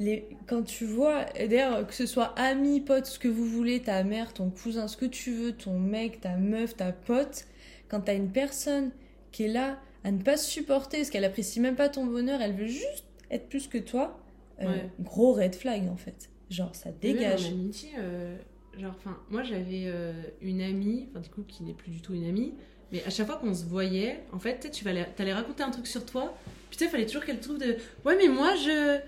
les... 0.00 0.26
quand 0.46 0.62
tu 0.64 0.84
vois, 0.86 1.24
d'ailleurs, 1.38 1.86
que 1.86 1.94
ce 1.94 2.06
soit 2.06 2.34
ami, 2.38 2.80
pote, 2.80 3.06
ce 3.06 3.18
que 3.20 3.28
vous 3.28 3.44
voulez, 3.46 3.80
ta 3.80 4.02
mère, 4.02 4.32
ton 4.32 4.50
cousin, 4.50 4.88
ce 4.88 4.96
que 4.96 5.04
tu 5.06 5.30
veux, 5.30 5.52
ton 5.52 5.78
mec, 5.78 6.20
ta 6.20 6.36
meuf, 6.36 6.76
ta 6.76 6.90
pote, 6.90 7.46
quand 7.88 8.00
t'as 8.00 8.14
une 8.14 8.30
personne 8.30 8.90
qui 9.30 9.44
est 9.44 9.48
là 9.48 9.78
à 10.02 10.10
ne 10.10 10.20
pas 10.22 10.36
se 10.36 10.50
supporter, 10.50 10.96
parce 10.96 11.10
qu'elle 11.10 11.24
apprécie 11.24 11.60
même 11.60 11.76
pas 11.76 11.88
ton 11.88 12.06
bonheur, 12.06 12.40
elle 12.40 12.54
veut 12.54 12.66
juste 12.66 13.04
être 13.30 13.48
plus 13.48 13.68
que 13.68 13.78
toi, 13.78 14.18
euh, 14.62 14.66
Ouais. 14.66 14.90
gros 15.00 15.32
red 15.34 15.54
flag 15.54 15.86
en 15.88 15.96
fait. 15.96 16.30
Genre, 16.48 16.74
ça 16.74 16.90
dégage. 17.00 17.46
En 17.46 17.50
amitié, 17.50 17.90
euh, 17.98 18.36
genre, 18.78 18.94
enfin, 18.98 19.16
moi 19.30 19.42
j'avais 19.42 19.84
euh, 19.86 20.12
une 20.40 20.62
amie, 20.62 21.08
enfin, 21.10 21.20
du 21.20 21.28
coup, 21.28 21.42
qui 21.46 21.62
n'est 21.62 21.74
plus 21.74 21.90
du 21.90 22.00
tout 22.00 22.14
une 22.14 22.24
amie, 22.26 22.54
mais 22.90 23.04
à 23.04 23.10
chaque 23.10 23.26
fois 23.26 23.36
qu'on 23.36 23.54
se 23.54 23.64
voyait, 23.66 24.20
en 24.32 24.38
fait, 24.38 24.70
tu 24.72 24.84
t'allais 24.84 25.32
raconter 25.32 25.62
un 25.62 25.70
truc 25.70 25.86
sur 25.86 26.04
toi, 26.04 26.34
puis 26.70 26.78
tu 26.78 26.84
sais, 26.84 26.90
fallait 26.90 27.06
toujours 27.06 27.24
qu'elle 27.24 27.38
trouve 27.40 27.58
de. 27.58 27.76
Ouais, 28.04 28.16
mais 28.16 28.28
moi 28.28 28.54
je. 28.56 28.98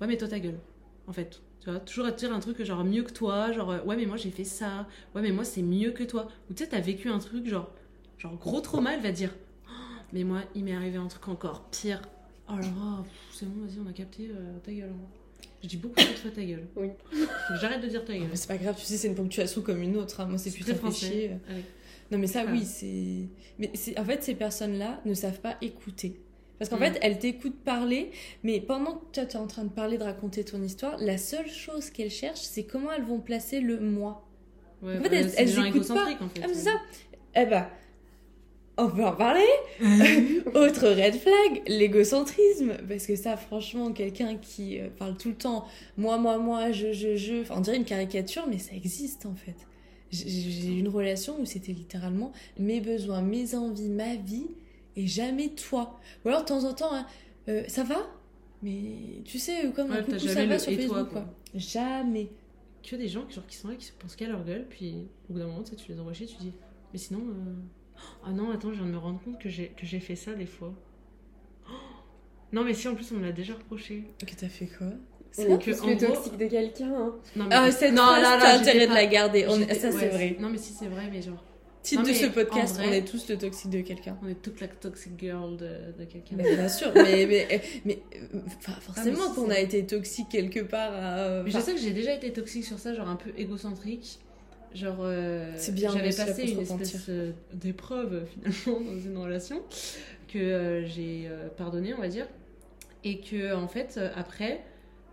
Ouais, 0.00 0.06
mais 0.06 0.16
toi 0.16 0.28
ta 0.28 0.38
gueule, 0.40 0.58
en 1.06 1.12
fait. 1.12 1.40
Tu 1.60 1.70
vois, 1.70 1.80
toujours 1.80 2.06
à 2.06 2.12
te 2.12 2.18
dire 2.18 2.32
un 2.32 2.38
truc 2.40 2.62
genre 2.62 2.84
mieux 2.84 3.02
que 3.02 3.12
toi, 3.12 3.52
genre, 3.52 3.84
ouais, 3.84 3.96
mais 3.96 4.06
moi 4.06 4.16
j'ai 4.16 4.30
fait 4.30 4.44
ça, 4.44 4.86
ouais, 5.14 5.22
mais 5.22 5.32
moi 5.32 5.44
c'est 5.44 5.62
mieux 5.62 5.90
que 5.90 6.04
toi. 6.04 6.28
Ou 6.50 6.54
tu 6.54 6.62
sais, 6.64 6.70
t'as 6.70 6.80
vécu 6.80 7.08
un 7.08 7.18
truc 7.18 7.46
genre, 7.48 7.70
genre 8.16 8.36
gros 8.36 8.60
trauma, 8.60 8.94
elle 8.94 9.02
va 9.02 9.10
dire, 9.12 9.34
Oh, 9.68 9.72
mais 10.12 10.22
moi 10.24 10.40
il 10.54 10.64
m'est 10.64 10.74
arrivé 10.74 10.98
un 10.98 11.08
truc 11.08 11.26
encore 11.28 11.64
pire. 11.70 12.00
Oh 12.48 12.52
là 12.54 12.60
là, 12.62 13.04
c'est 13.32 13.46
bon, 13.46 13.66
vas-y, 13.66 13.78
on 13.84 13.88
a 13.88 13.92
capté 13.92 14.30
euh, 14.34 14.58
ta 14.64 14.72
gueule. 14.72 14.90
hein. 14.90 15.44
Je 15.62 15.68
dis 15.68 15.76
beaucoup 15.76 15.96
de 15.96 16.02
fois 16.04 16.30
ta 16.30 16.44
gueule. 16.44 16.66
Oui. 16.76 16.88
J'arrête 17.60 17.82
de 17.82 17.88
dire 17.88 18.04
ta 18.04 18.14
gueule. 18.16 18.28
Mais 18.30 18.36
c'est 18.36 18.46
pas 18.46 18.56
grave, 18.56 18.76
tu 18.78 18.84
sais, 18.86 18.96
c'est 18.96 19.08
une 19.08 19.16
ponctuation 19.16 19.60
comme 19.60 19.82
une 19.82 19.96
autre. 19.96 20.20
hein. 20.20 20.26
Moi, 20.26 20.38
c'est 20.38 20.52
putain 20.52 20.74
français. 20.76 21.36
Non, 22.12 22.16
mais 22.18 22.28
ça, 22.28 22.44
Ah. 22.46 22.50
oui, 22.52 22.64
c'est. 22.64 23.28
Mais 23.58 23.70
c'est- 23.74 23.98
en 23.98 24.04
fait, 24.04 24.22
ces 24.22 24.34
personnes-là 24.36 25.00
ne 25.04 25.12
savent 25.14 25.40
pas 25.40 25.56
écouter. 25.60 26.20
Parce 26.58 26.68
qu'en 26.70 26.76
Mm. 26.76 26.80
fait, 26.92 26.98
elles 27.02 27.18
t'écoutent 27.18 27.60
parler, 27.64 28.10
mais 28.42 28.60
pendant 28.60 28.94
que 28.96 29.04
toi, 29.12 29.26
tu 29.26 29.36
es 29.36 29.40
en 29.40 29.46
train 29.46 29.64
de 29.64 29.70
parler, 29.70 29.96
de 29.98 30.02
raconter 30.04 30.44
ton 30.44 30.62
histoire, 30.62 30.96
la 30.98 31.16
seule 31.18 31.48
chose 31.48 31.90
qu'elles 31.90 32.10
cherchent, 32.10 32.40
c'est 32.40 32.64
comment 32.64 32.90
elles 32.92 33.04
vont 33.04 33.20
placer 33.20 33.60
le 33.60 33.78
moi. 33.80 34.24
Ouais, 34.82 34.98
En 34.98 35.02
fait, 35.02 35.08
bah, 35.08 35.16
elles- 35.16 35.30
c'est 35.30 35.42
elles 35.42 35.48
gens 35.48 35.64
écoutent 35.64 35.88
pas. 35.88 36.06
en 36.20 36.28
fait. 36.28 36.40
Ah, 36.44 36.54
ça 36.54 36.70
Eh 37.36 37.46
ben, 37.46 37.66
on 38.76 38.88
peut 38.90 39.04
en 39.04 39.12
parler 39.16 39.40
Autre 40.54 40.88
red 40.88 41.14
flag, 41.16 41.62
l'égocentrisme. 41.66 42.74
Parce 42.88 43.06
que 43.06 43.16
ça, 43.16 43.36
franchement, 43.36 43.92
quelqu'un 43.92 44.36
qui 44.36 44.78
euh, 44.80 44.88
parle 44.96 45.16
tout 45.16 45.28
le 45.30 45.34
temps 45.34 45.66
moi, 45.96 46.16
moi, 46.18 46.38
moi, 46.38 46.70
je, 46.72 46.92
je, 46.92 47.16
je. 47.16 47.40
Enfin, 47.42 47.54
on 47.58 47.60
dirait 47.60 47.76
une 47.76 47.84
caricature, 47.84 48.46
mais 48.48 48.58
ça 48.58 48.74
existe 48.74 49.26
en 49.26 49.34
fait. 49.34 49.56
J'ai 50.10 50.28
j'ai 50.28 50.68
eu 50.68 50.78
une 50.78 50.88
relation 50.88 51.38
où 51.40 51.44
c'était 51.44 51.72
littéralement 51.72 52.32
mes 52.58 52.80
besoins, 52.80 53.20
mes 53.20 53.54
envies, 53.54 53.88
ma 53.90 54.14
vie 54.14 54.46
et 54.98 55.06
jamais 55.06 55.48
toi. 55.50 55.98
Ou 56.24 56.28
alors 56.28 56.42
de 56.42 56.46
temps 56.46 56.64
en 56.64 56.74
temps, 56.74 56.92
hein, 56.94 57.06
euh, 57.48 57.62
ça 57.68 57.84
va? 57.84 58.06
Mais 58.62 59.22
tu 59.24 59.38
sais, 59.38 59.70
comme 59.74 59.90
Ouais, 59.90 59.98
un 59.98 60.02
t'as 60.02 60.12
coucou, 60.12 60.18
ça 60.26 60.34
jamais 60.34 60.46
va 60.48 60.58
sur 60.58 60.72
et 60.72 60.76
toi, 60.76 60.96
Facebook, 60.96 61.12
quoi. 61.12 61.20
quoi. 61.22 61.34
Jamais. 61.54 62.28
Que 62.82 62.96
des 62.96 63.08
gens 63.08 63.22
qui, 63.26 63.34
genre, 63.34 63.46
qui 63.46 63.56
sont 63.56 63.68
là, 63.68 63.74
qui 63.76 63.86
se 63.86 63.92
pensent 63.92 64.16
qu'à 64.16 64.26
leur 64.26 64.44
gueule, 64.44 64.66
puis 64.68 65.06
au 65.28 65.32
bout 65.34 65.38
d'un 65.38 65.46
moment, 65.46 65.62
tu 65.62 65.70
sais, 65.70 65.76
tu 65.76 65.92
les 65.92 65.98
envoies 66.00 66.12
chier, 66.12 66.26
tu 66.26 66.36
dis, 66.36 66.52
mais 66.92 66.98
sinon, 66.98 67.20
euh, 67.20 67.54
ah 68.24 68.32
non, 68.32 68.50
attends, 68.50 68.70
je 68.72 68.76
viens 68.78 68.86
de 68.86 68.90
me 68.92 68.98
rendre 68.98 69.20
compte 69.22 69.38
que 69.38 69.48
j'ai 69.48 69.68
que 69.68 69.84
j'ai 69.86 70.00
fait 70.00 70.16
ça 70.16 70.34
des 70.34 70.46
fois. 70.46 70.72
Oh 71.68 71.72
non, 72.52 72.64
mais 72.64 72.74
si, 72.74 72.88
en 72.88 72.94
plus, 72.94 73.10
on 73.12 73.16
me 73.16 73.24
l'a 73.24 73.32
déjà 73.32 73.54
reproché. 73.54 74.04
Ok, 74.22 74.34
t'as 74.36 74.48
fait 74.48 74.66
quoi? 74.66 74.86
On 74.86 75.42
Ça 75.42 75.42
est 75.42 75.58
que, 75.62 75.70
le 75.70 75.76
gros- 75.76 76.14
toxique 76.14 76.36
de 76.38 76.46
quelqu'un. 76.46 76.92
hein. 76.94 77.14
Non, 77.36 77.44
mais- 77.44 77.54
Ah, 77.54 77.70
cette 77.70 77.92
non, 77.92 78.02
phrase, 78.02 78.22
t'as 78.42 78.58
intérêt 78.58 78.86
de 78.88 78.94
la 78.94 79.06
garder. 79.06 79.46
On 79.48 79.52
Ça, 79.58 79.74
c'est 79.74 79.94
ouais, 79.94 80.08
vrai. 80.08 80.36
Non, 80.40 80.48
mais 80.48 80.58
si, 80.58 80.72
c'est 80.72 80.88
vrai, 80.88 81.08
mais 81.12 81.20
genre. 81.22 81.44
Titre 81.88 82.02
Non, 82.02 82.08
de 82.08 82.14
ce 82.14 82.26
podcast, 82.26 82.76
vrai- 82.76 82.88
on 82.88 82.92
est 82.92 83.04
tous 83.08 83.28
le 83.28 83.38
toxique 83.38 83.70
de 83.70 83.80
quelqu'un. 83.80 84.18
On 84.22 84.28
est 84.28 84.40
toute 84.42 84.60
la 84.60 84.68
toxic 84.68 85.12
girl 85.18 85.56
de, 85.56 85.68
de 85.98 86.04
quelqu'un. 86.04 86.36
Mais 86.36 86.54
bien 86.56 86.68
sûr, 86.68 86.90
mais, 86.94 87.26
mais, 87.28 87.60
mais, 87.84 88.02
euh, 88.14 88.40
enfin, 88.58 88.72
forcément 88.80 89.16
Ah, 89.20 89.24
mais 89.28 89.34
si, 89.34 89.40
qu'on 89.40 89.50
a 89.50 89.58
été 89.58 89.86
toxique 89.86 90.28
quelque 90.30 90.60
part. 90.60 90.92
à- 90.92 91.42
Mais 91.44 91.50
je 91.50 91.58
sais 91.58 91.74
que 91.74 91.80
j'ai 91.80 91.92
déjà 91.92 92.12
été 92.14 92.32
toxique 92.32 92.64
sur 92.64 92.78
ça, 92.78 92.94
genre 92.94 93.08
un 93.08 93.16
peu 93.16 93.30
égocentrique. 93.36 94.18
Genre, 94.74 94.98
euh, 95.00 95.50
C'est 95.56 95.74
bien, 95.74 95.90
j'avais 95.90 96.10
passé 96.14 96.42
une 96.50 96.60
espèce 96.60 97.06
euh, 97.08 97.32
d'épreuve 97.54 98.26
finalement 98.66 98.80
dans 98.92 98.98
une 99.00 99.16
relation 99.16 99.62
que 100.30 100.38
euh, 100.38 100.86
j'ai 100.86 101.26
euh, 101.26 101.48
pardonné, 101.48 101.94
on 101.94 102.00
va 102.00 102.08
dire. 102.08 102.26
Et 103.02 103.20
que 103.20 103.54
en 103.54 103.66
fait, 103.66 103.94
euh, 103.96 104.10
après, 104.14 104.62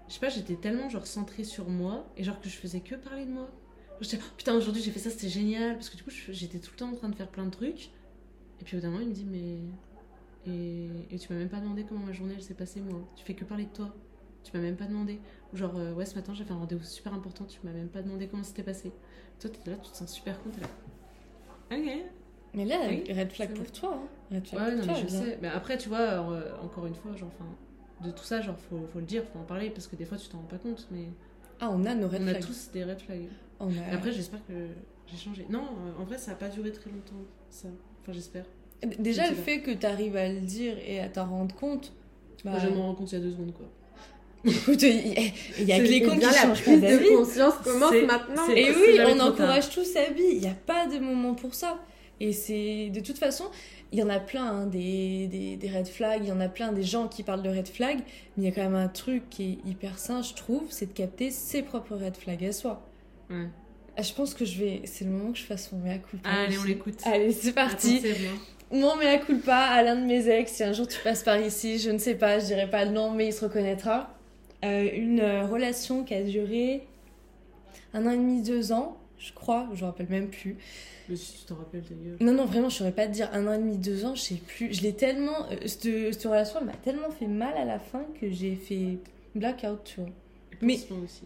je 0.09 0.13
sais 0.15 0.19
pas, 0.19 0.27
j'étais 0.29 0.55
tellement 0.55 0.89
genre 0.89 1.07
centrée 1.07 1.45
sur 1.45 1.69
moi 1.69 2.05
et 2.17 2.23
genre 2.25 2.41
que 2.41 2.49
je 2.49 2.55
faisais 2.57 2.81
que 2.81 2.95
parler 2.95 3.23
de 3.25 3.31
moi. 3.31 3.49
J'étais, 4.01 4.17
oh, 4.21 4.33
putain, 4.37 4.53
aujourd'hui 4.55 4.81
j'ai 4.81 4.91
fait 4.91 4.99
ça, 4.99 5.09
c'était 5.09 5.29
génial. 5.29 5.73
Parce 5.75 5.89
que 5.89 5.97
du 5.97 6.03
coup, 6.03 6.11
j'étais 6.29 6.59
tout 6.59 6.71
le 6.73 6.77
temps 6.77 6.89
en 6.89 6.95
train 6.95 7.09
de 7.09 7.15
faire 7.15 7.29
plein 7.29 7.45
de 7.45 7.51
trucs. 7.51 7.91
Et 8.59 8.63
puis 8.63 8.75
au 8.75 8.79
bout 8.79 8.85
d'un 8.85 8.91
moment, 8.91 9.03
il 9.03 9.09
me 9.09 9.13
dit, 9.13 9.25
mais. 9.25 9.59
Et, 10.47 10.89
et 11.09 11.17
tu 11.17 11.31
m'as 11.33 11.39
même 11.39 11.49
pas 11.49 11.59
demandé 11.59 11.85
comment 11.87 12.05
ma 12.05 12.11
journée 12.11 12.33
elle 12.35 12.43
s'est 12.43 12.53
passée, 12.53 12.79
moi. 12.81 12.99
Tu 13.15 13.23
fais 13.25 13.33
que 13.33 13.45
parler 13.45 13.65
de 13.65 13.69
toi. 13.73 13.93
Tu 14.43 14.51
m'as 14.55 14.61
même 14.61 14.75
pas 14.75 14.85
demandé. 14.85 15.19
Ou 15.53 15.57
genre, 15.57 15.75
euh, 15.77 15.93
ouais, 15.93 16.05
ce 16.05 16.13
matin 16.15 16.33
j'ai 16.35 16.43
fait 16.43 16.51
un 16.53 16.57
rendez-vous 16.57 16.83
super 16.83 17.13
important, 17.15 17.45
tu 17.45 17.59
m'as 17.63 17.71
même 17.71 17.87
pas 17.89 18.03
demandé 18.03 18.27
comment 18.27 18.43
c'était 18.43 18.61
passé. 18.61 18.91
Toi, 19.39 19.49
t'es 19.49 19.71
là, 19.71 19.77
tu 19.77 19.89
te 19.89 19.97
sens 19.97 20.13
super 20.13 20.39
con, 20.43 20.51
t'es 20.51 20.61
là. 20.61 20.67
Ok. 21.71 22.03
Mais 22.53 22.65
là, 22.65 22.77
Oui, 22.87 23.11
red 23.11 23.31
flag 23.31 23.53
pour 23.55 23.71
toi. 23.71 23.99
hein. 24.03 24.35
Red 24.35 24.47
flag 24.47 24.61
Ouais, 24.61 24.69
pour 24.77 24.79
non, 24.79 24.85
toi, 24.93 24.93
mais 24.93 25.01
je 25.01 25.07
sais. 25.13 25.39
Mais 25.41 25.47
après, 25.47 25.77
tu 25.79 25.89
vois, 25.89 25.99
euh, 25.99 26.51
encore 26.61 26.85
une 26.85 26.93
fois, 26.95 27.15
genre, 27.15 27.29
enfin, 27.39 27.49
de 28.07 28.11
tout 28.11 28.23
ça, 28.23 28.41
genre, 28.41 28.57
faut, 28.69 28.85
faut 28.93 28.99
le 28.99 29.05
dire, 29.05 29.23
faut 29.33 29.39
en 29.39 29.43
parler, 29.43 29.71
parce 29.71 29.87
que 29.87 29.95
des 29.95 30.05
fois, 30.05 30.17
tu 30.19 30.29
t'en 30.29 30.37
rends 30.37 30.43
pas 30.45 30.59
compte, 30.59 30.87
mais 30.91 31.07
Ah, 31.59 31.71
on 31.71 31.83
a 31.85 31.95
nos 31.95 32.07
red 32.07 32.21
on 32.21 32.27
a 32.27 32.29
flags. 32.31 32.45
tous 32.45 32.69
des 32.71 32.83
red 32.83 33.01
flags. 33.01 33.29
On 33.59 33.67
a- 33.69 33.91
Et 33.91 33.93
après, 33.95 34.11
j'espère 34.11 34.39
que 34.47 34.53
j'ai 35.07 35.17
changé. 35.17 35.45
Non, 35.49 35.63
euh, 35.63 36.01
en 36.01 36.05
vrai, 36.05 36.17
ça 36.17 36.31
a 36.31 36.35
pas 36.35 36.49
duré 36.49 36.71
très 36.71 36.89
longtemps, 36.89 37.23
ça. 37.49 37.67
Enfin, 38.01 38.13
j'espère. 38.13 38.45
Déjà, 38.99 39.25
Je 39.25 39.29
le 39.31 39.35
sais 39.37 39.41
fait 39.41 39.59
que 39.61 39.71
tu 39.71 39.85
arrives 39.85 40.15
à 40.15 40.27
le 40.27 40.41
dire 40.41 40.75
et 40.85 40.99
à 40.99 41.07
t'en 41.09 41.25
rendre 41.25 41.55
compte. 41.55 41.93
Bah, 42.43 42.51
Moi, 42.51 42.59
je 42.59 42.67
m'en 42.69 42.87
rends 42.87 42.95
compte 42.95 43.11
il 43.11 43.15
y 43.15 43.17
a 43.17 43.21
deux 43.21 43.31
secondes, 43.31 43.53
quoi. 43.53 43.65
écoute, 44.51 44.81
il 44.83 45.07
y 45.07 45.17
a, 45.17 45.21
il 45.59 45.65
y 45.67 45.71
a 45.73 45.77
que 45.79 45.83
les 45.83 45.95
eh 45.95 46.01
cons 46.03 46.11
qui 46.13 46.19
la 46.19 46.31
changent 46.31 46.59
pas 46.63 46.71
prise 46.71 46.81
d'avis. 46.81 47.09
de 47.09 47.15
conscience 47.15 47.55
commence 47.63 47.93
maintenant. 48.05 48.47
Et 48.55 48.69
oui, 48.69 48.99
on 49.07 49.19
encourage 49.19 49.69
tous 49.71 49.85
sa 49.85 50.11
vie. 50.11 50.21
Il 50.33 50.39
n'y 50.39 50.47
a 50.47 50.53
pas 50.67 50.85
de 50.85 50.99
moment 50.99 51.33
pour 51.33 51.55
ça. 51.55 51.79
Et 52.19 52.31
c'est 52.31 52.89
de 52.91 52.99
toute 52.99 53.17
façon, 53.17 53.45
il 53.91 53.97
y 53.99 54.03
en 54.03 54.09
a 54.09 54.19
plein 54.19 54.45
hein, 54.45 54.65
des, 54.67 55.27
des, 55.27 55.55
des 55.57 55.69
red 55.69 55.87
flags, 55.87 56.21
il 56.23 56.29
y 56.29 56.31
en 56.31 56.39
a 56.41 56.47
plein 56.47 56.71
des 56.73 56.83
gens 56.83 57.07
qui 57.07 57.23
parlent 57.23 57.41
de 57.41 57.49
red 57.49 57.67
flags, 57.67 57.99
mais 58.37 58.43
il 58.43 58.45
y 58.45 58.47
a 58.47 58.51
quand 58.51 58.61
même 58.63 58.75
un 58.75 58.87
truc 58.87 59.29
qui 59.31 59.43
est 59.63 59.69
hyper 59.69 59.97
sain, 59.97 60.21
je 60.21 60.33
trouve, 60.33 60.63
c'est 60.69 60.85
de 60.85 60.93
capter 60.93 61.31
ses 61.31 61.61
propres 61.63 61.95
red 61.95 62.15
flags 62.15 62.45
à 62.45 62.51
soi. 62.51 62.87
Ouais. 63.29 63.47
Ah, 63.97 64.01
je 64.01 64.13
pense 64.13 64.33
que 64.33 64.43
je 64.45 64.59
vais, 64.59 64.81
c'est 64.85 65.05
le 65.05 65.11
moment 65.11 65.31
que 65.31 65.37
je 65.37 65.43
fasse 65.45 65.71
mon 65.71 65.79
mea 65.79 65.97
culpa. 65.99 66.29
Allez, 66.29 66.57
on 66.57 66.63
l'écoute. 66.63 66.99
Allez, 67.05 67.31
c'est 67.31 67.53
parti. 67.53 68.01
Mon 68.71 68.95
mea 68.97 69.17
culpa 69.19 69.55
à 69.55 69.83
l'un 69.83 69.95
de 69.95 70.05
mes 70.05 70.27
ex, 70.27 70.51
si 70.51 70.63
un 70.63 70.73
jour 70.73 70.87
tu 70.87 70.99
passes 71.03 71.23
par 71.23 71.39
ici, 71.39 71.79
je 71.79 71.91
ne 71.91 71.97
sais 71.97 72.15
pas, 72.15 72.39
je 72.39 72.45
dirais 72.45 72.69
pas 72.69 72.85
non, 72.85 73.11
mais 73.11 73.27
il 73.27 73.33
se 73.33 73.45
reconnaîtra. 73.45 74.13
Euh, 74.63 74.89
une 74.93 75.19
euh, 75.21 75.45
relation 75.45 76.03
qui 76.03 76.13
a 76.13 76.23
duré 76.23 76.85
un 77.93 78.05
an 78.05 78.09
et 78.11 78.17
demi, 78.17 78.41
deux 78.41 78.71
ans, 78.71 78.97
je 79.19 79.31
crois, 79.33 79.69
je 79.73 79.81
me 79.81 79.85
rappelle 79.85 80.09
même 80.09 80.29
plus. 80.29 80.57
Mais 81.07 81.15
si 81.15 81.37
tu 81.39 81.45
t'en 81.45 81.55
rappelles, 81.55 81.83
gueule. 81.83 82.17
Non, 82.19 82.33
non, 82.33 82.45
vraiment, 82.45 82.67
je 82.69 82.77
saurais 82.77 82.91
pas 82.91 83.05
te 83.07 83.11
dire 83.11 83.29
un 83.31 83.45
an 83.47 83.53
et 83.53 83.59
demi, 83.59 83.77
deux 83.77 84.03
ans, 84.05 84.15
je 84.15 84.21
sais 84.21 84.35
plus. 84.35 84.73
Je 84.73 84.81
l'ai 84.81 84.93
tellement. 84.93 85.45
euh, 85.51 85.55
cette, 85.67 85.83
cette 86.13 86.23
relation, 86.23 86.59
elle 86.59 86.65
m'a 86.65 86.73
tellement 86.73 87.11
fait 87.11 87.27
mal 87.27 87.55
à 87.55 87.63
la 87.63 87.77
fin 87.79 88.03
que 88.19 88.29
j'ai 88.29 88.55
fait 88.55 88.97
blackout, 89.35 89.83
tu 89.85 90.01
vois. 90.01 90.09
Mais- 90.61 90.77
Pansement 90.77 90.97
aussi. 91.05 91.21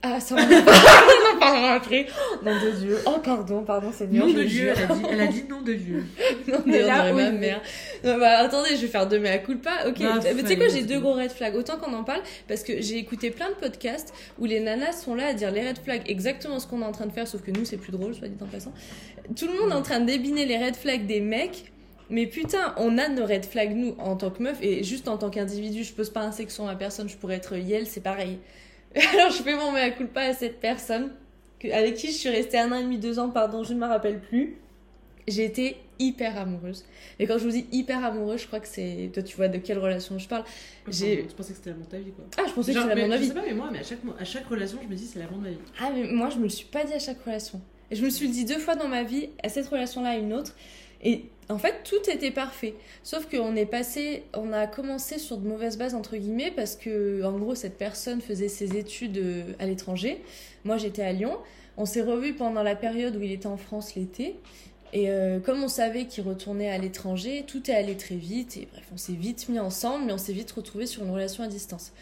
Ah, 0.00 0.20
ça, 0.20 0.36
on 0.36 0.38
en 0.38 1.38
parlera 1.40 1.72
on 1.72 1.76
après. 1.76 2.06
Oh, 2.08 2.44
nom 2.44 2.52
de 2.64 2.70
Dieu. 2.70 2.98
Oh, 3.04 3.16
pardon, 3.22 3.64
pardon, 3.64 3.90
Seigneur. 3.90 4.26
Nom 4.26 4.32
de 4.32 4.44
Dieu, 4.44 4.72
elle 4.76 4.82
a 4.84 4.94
dit, 4.94 5.02
elle 5.10 5.20
a 5.20 5.26
dit 5.26 5.44
nom 5.50 5.60
de 5.60 5.72
Dieu. 5.74 6.04
Non, 6.48 6.58
Mais 6.64 6.84
on 6.84 6.86
là, 6.86 7.12
oui. 7.12 7.32
mère. 7.32 7.60
Non, 8.04 8.16
bah, 8.18 8.38
attendez, 8.38 8.70
je 8.76 8.82
vais 8.82 8.86
faire 8.86 9.06
deux 9.08 9.18
mea 9.18 9.38
culpa. 9.38 9.70
Ok, 9.88 9.98
Bah, 10.00 10.20
mais 10.22 10.42
tu 10.42 10.46
sais 10.46 10.56
quoi, 10.56 10.68
j'ai 10.68 10.82
deux 10.82 11.00
gros 11.00 11.14
red 11.14 11.30
flags. 11.32 11.56
Autant 11.56 11.78
qu'on 11.78 11.92
en 11.94 12.04
parle, 12.04 12.22
parce 12.46 12.62
que 12.62 12.80
j'ai 12.80 12.96
écouté 12.98 13.30
plein 13.30 13.48
de 13.50 13.54
podcasts 13.54 14.14
où 14.38 14.44
les 14.46 14.60
nanas 14.60 14.92
sont 14.92 15.14
là 15.14 15.26
à 15.26 15.34
dire 15.34 15.50
les 15.50 15.66
red 15.66 15.78
flags, 15.78 16.02
exactement 16.06 16.60
ce 16.60 16.66
qu'on 16.66 16.80
est 16.80 16.86
en 16.86 16.92
train 16.92 17.06
de 17.06 17.12
faire, 17.12 17.26
sauf 17.26 17.42
que 17.42 17.50
nous, 17.50 17.64
c'est 17.64 17.76
plus 17.76 17.92
drôle, 17.92 18.14
soit 18.14 18.28
dit 18.28 18.36
en 18.42 18.46
passant. 18.46 18.72
Tout 19.36 19.46
le 19.46 19.60
monde 19.60 19.72
est 19.72 19.74
en 19.74 19.82
train 19.82 20.00
de 20.00 20.06
débiner 20.06 20.46
les 20.46 20.56
red 20.58 20.76
flags 20.76 21.06
des 21.06 21.20
mecs. 21.20 21.72
Mais 22.10 22.26
putain, 22.26 22.72
on 22.78 22.96
a 22.96 23.08
nos 23.08 23.26
red 23.26 23.44
flags, 23.44 23.74
nous, 23.76 23.94
en 23.98 24.16
tant 24.16 24.30
que 24.30 24.42
meuf, 24.42 24.56
et 24.62 24.82
juste 24.84 25.08
en 25.08 25.18
tant 25.18 25.28
qu'individu, 25.28 25.84
je 25.84 25.92
pose 25.92 26.08
pas 26.08 26.20
un 26.22 26.32
sexe 26.32 26.54
sur 26.54 26.64
ma 26.64 26.76
personne, 26.76 27.08
je 27.08 27.16
pourrais 27.16 27.34
être 27.34 27.56
Yel, 27.56 27.86
c'est 27.86 28.00
pareil. 28.02 28.38
Alors 29.14 29.30
je 29.30 29.42
fais 29.42 29.54
mon 29.56 29.72
mea 29.72 29.90
culpa 29.90 30.22
à 30.22 30.32
cette 30.34 30.60
personne, 30.60 31.12
avec 31.72 31.94
qui 31.96 32.08
je 32.08 32.12
suis 32.12 32.28
restée 32.28 32.58
un 32.58 32.72
an 32.72 32.76
et 32.76 32.82
demi, 32.82 32.98
deux 32.98 33.18
ans, 33.18 33.30
pardon, 33.30 33.62
je 33.64 33.74
ne 33.74 33.78
me 33.80 33.86
rappelle 33.86 34.20
plus. 34.20 34.56
J'ai 35.26 35.44
été 35.44 35.76
hyper 35.98 36.38
amoureuse. 36.38 36.84
Et 37.18 37.26
quand 37.26 37.36
je 37.38 37.44
vous 37.44 37.50
dis 37.50 37.66
hyper 37.70 38.02
amoureuse, 38.04 38.40
je 38.42 38.46
crois 38.46 38.60
que 38.60 38.68
c'est. 38.68 39.10
Toi, 39.12 39.22
tu 39.22 39.36
vois 39.36 39.48
de 39.48 39.58
quelle 39.58 39.78
relation 39.78 40.18
je 40.18 40.26
parle. 40.26 40.44
J'ai- 40.88 41.26
Je 41.28 41.34
pensais 41.34 41.50
que 41.52 41.56
c'était 41.58 41.70
l'amour 41.70 41.84
de 41.86 41.90
ta 41.90 41.98
vie, 41.98 42.12
quoi. 42.12 42.24
Ah, 42.38 42.44
je 42.48 42.52
pensais 42.54 42.72
Genre, 42.72 42.84
que 42.84 42.88
c'était 42.88 43.02
mais 43.02 43.08
mon 43.08 43.12
Je 43.12 43.18
avis. 43.18 43.28
sais 43.28 43.34
pas, 43.34 43.42
mais 43.46 43.52
moi, 43.52 43.68
mais 43.70 43.80
à 43.80 43.82
chaque, 43.82 43.98
à 44.18 44.24
chaque 44.24 44.46
relation, 44.46 44.78
je 44.82 44.88
me 44.88 44.94
dis 44.94 45.06
c'est 45.06 45.18
l'amour 45.18 45.38
de 45.38 45.42
ma 45.44 45.50
vie. 45.50 45.58
Ah, 45.80 45.90
mais 45.94 46.04
moi, 46.04 46.30
je 46.30 46.38
me 46.38 46.44
le 46.44 46.48
suis 46.48 46.64
pas 46.66 46.84
dit 46.84 46.94
à 46.94 46.98
chaque 46.98 47.22
relation. 47.22 47.60
Et 47.90 47.96
je 47.96 48.04
me 48.04 48.08
suis 48.10 48.28
dit 48.28 48.44
deux 48.46 48.58
fois 48.58 48.74
dans 48.74 48.88
ma 48.88 49.02
vie, 49.02 49.28
à 49.42 49.48
cette 49.50 49.66
relation-là, 49.66 50.10
à 50.10 50.16
une 50.16 50.32
autre. 50.32 50.54
Et 51.02 51.26
en 51.48 51.58
fait, 51.58 51.82
tout 51.84 52.10
était 52.10 52.30
parfait. 52.30 52.74
Sauf 53.02 53.26
qu'on 53.26 53.56
est 53.56 53.66
passé, 53.66 54.24
on 54.34 54.52
a 54.52 54.66
commencé 54.66 55.18
sur 55.18 55.38
de 55.38 55.48
mauvaises 55.48 55.78
bases, 55.78 55.94
entre 55.94 56.16
guillemets, 56.16 56.50
parce 56.50 56.76
que, 56.76 57.22
en 57.24 57.38
gros, 57.38 57.54
cette 57.54 57.78
personne 57.78 58.20
faisait 58.20 58.48
ses 58.48 58.76
études 58.76 59.18
euh, 59.18 59.52
à 59.58 59.66
l'étranger. 59.66 60.22
Moi, 60.64 60.76
j'étais 60.76 61.02
à 61.02 61.12
Lyon. 61.12 61.38
On 61.76 61.86
s'est 61.86 62.02
revus 62.02 62.34
pendant 62.34 62.62
la 62.62 62.76
période 62.76 63.16
où 63.16 63.22
il 63.22 63.32
était 63.32 63.46
en 63.46 63.56
France 63.56 63.94
l'été. 63.94 64.36
Et 64.92 65.10
euh, 65.10 65.38
comme 65.38 65.62
on 65.62 65.68
savait 65.68 66.06
qu'il 66.06 66.24
retournait 66.24 66.70
à 66.70 66.78
l'étranger, 66.78 67.44
tout 67.46 67.70
est 67.70 67.74
allé 67.74 67.96
très 67.96 68.16
vite. 68.16 68.56
Et 68.56 68.68
bref, 68.70 68.84
on 68.92 68.96
s'est 68.96 69.12
vite 69.12 69.48
mis 69.48 69.58
ensemble, 69.58 70.06
mais 70.06 70.12
on 70.12 70.18
s'est 70.18 70.32
vite 70.32 70.50
retrouvés 70.50 70.86
sur 70.86 71.02
une 71.04 71.10
relation 71.10 71.44
à 71.44 71.48
distance. 71.48 71.92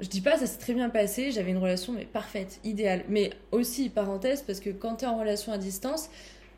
Je 0.00 0.08
dis 0.08 0.20
pas, 0.20 0.38
ça 0.38 0.46
s'est 0.46 0.58
très 0.58 0.74
bien 0.74 0.90
passé, 0.90 1.32
j'avais 1.32 1.50
une 1.50 1.58
relation 1.58 1.92
mais 1.92 2.04
parfaite, 2.04 2.60
idéale. 2.62 3.04
Mais 3.08 3.30
aussi, 3.50 3.88
parenthèse, 3.88 4.42
parce 4.42 4.60
que 4.60 4.70
quand 4.70 4.96
t'es 4.96 5.06
en 5.06 5.18
relation 5.18 5.52
à 5.52 5.58
distance, 5.58 6.08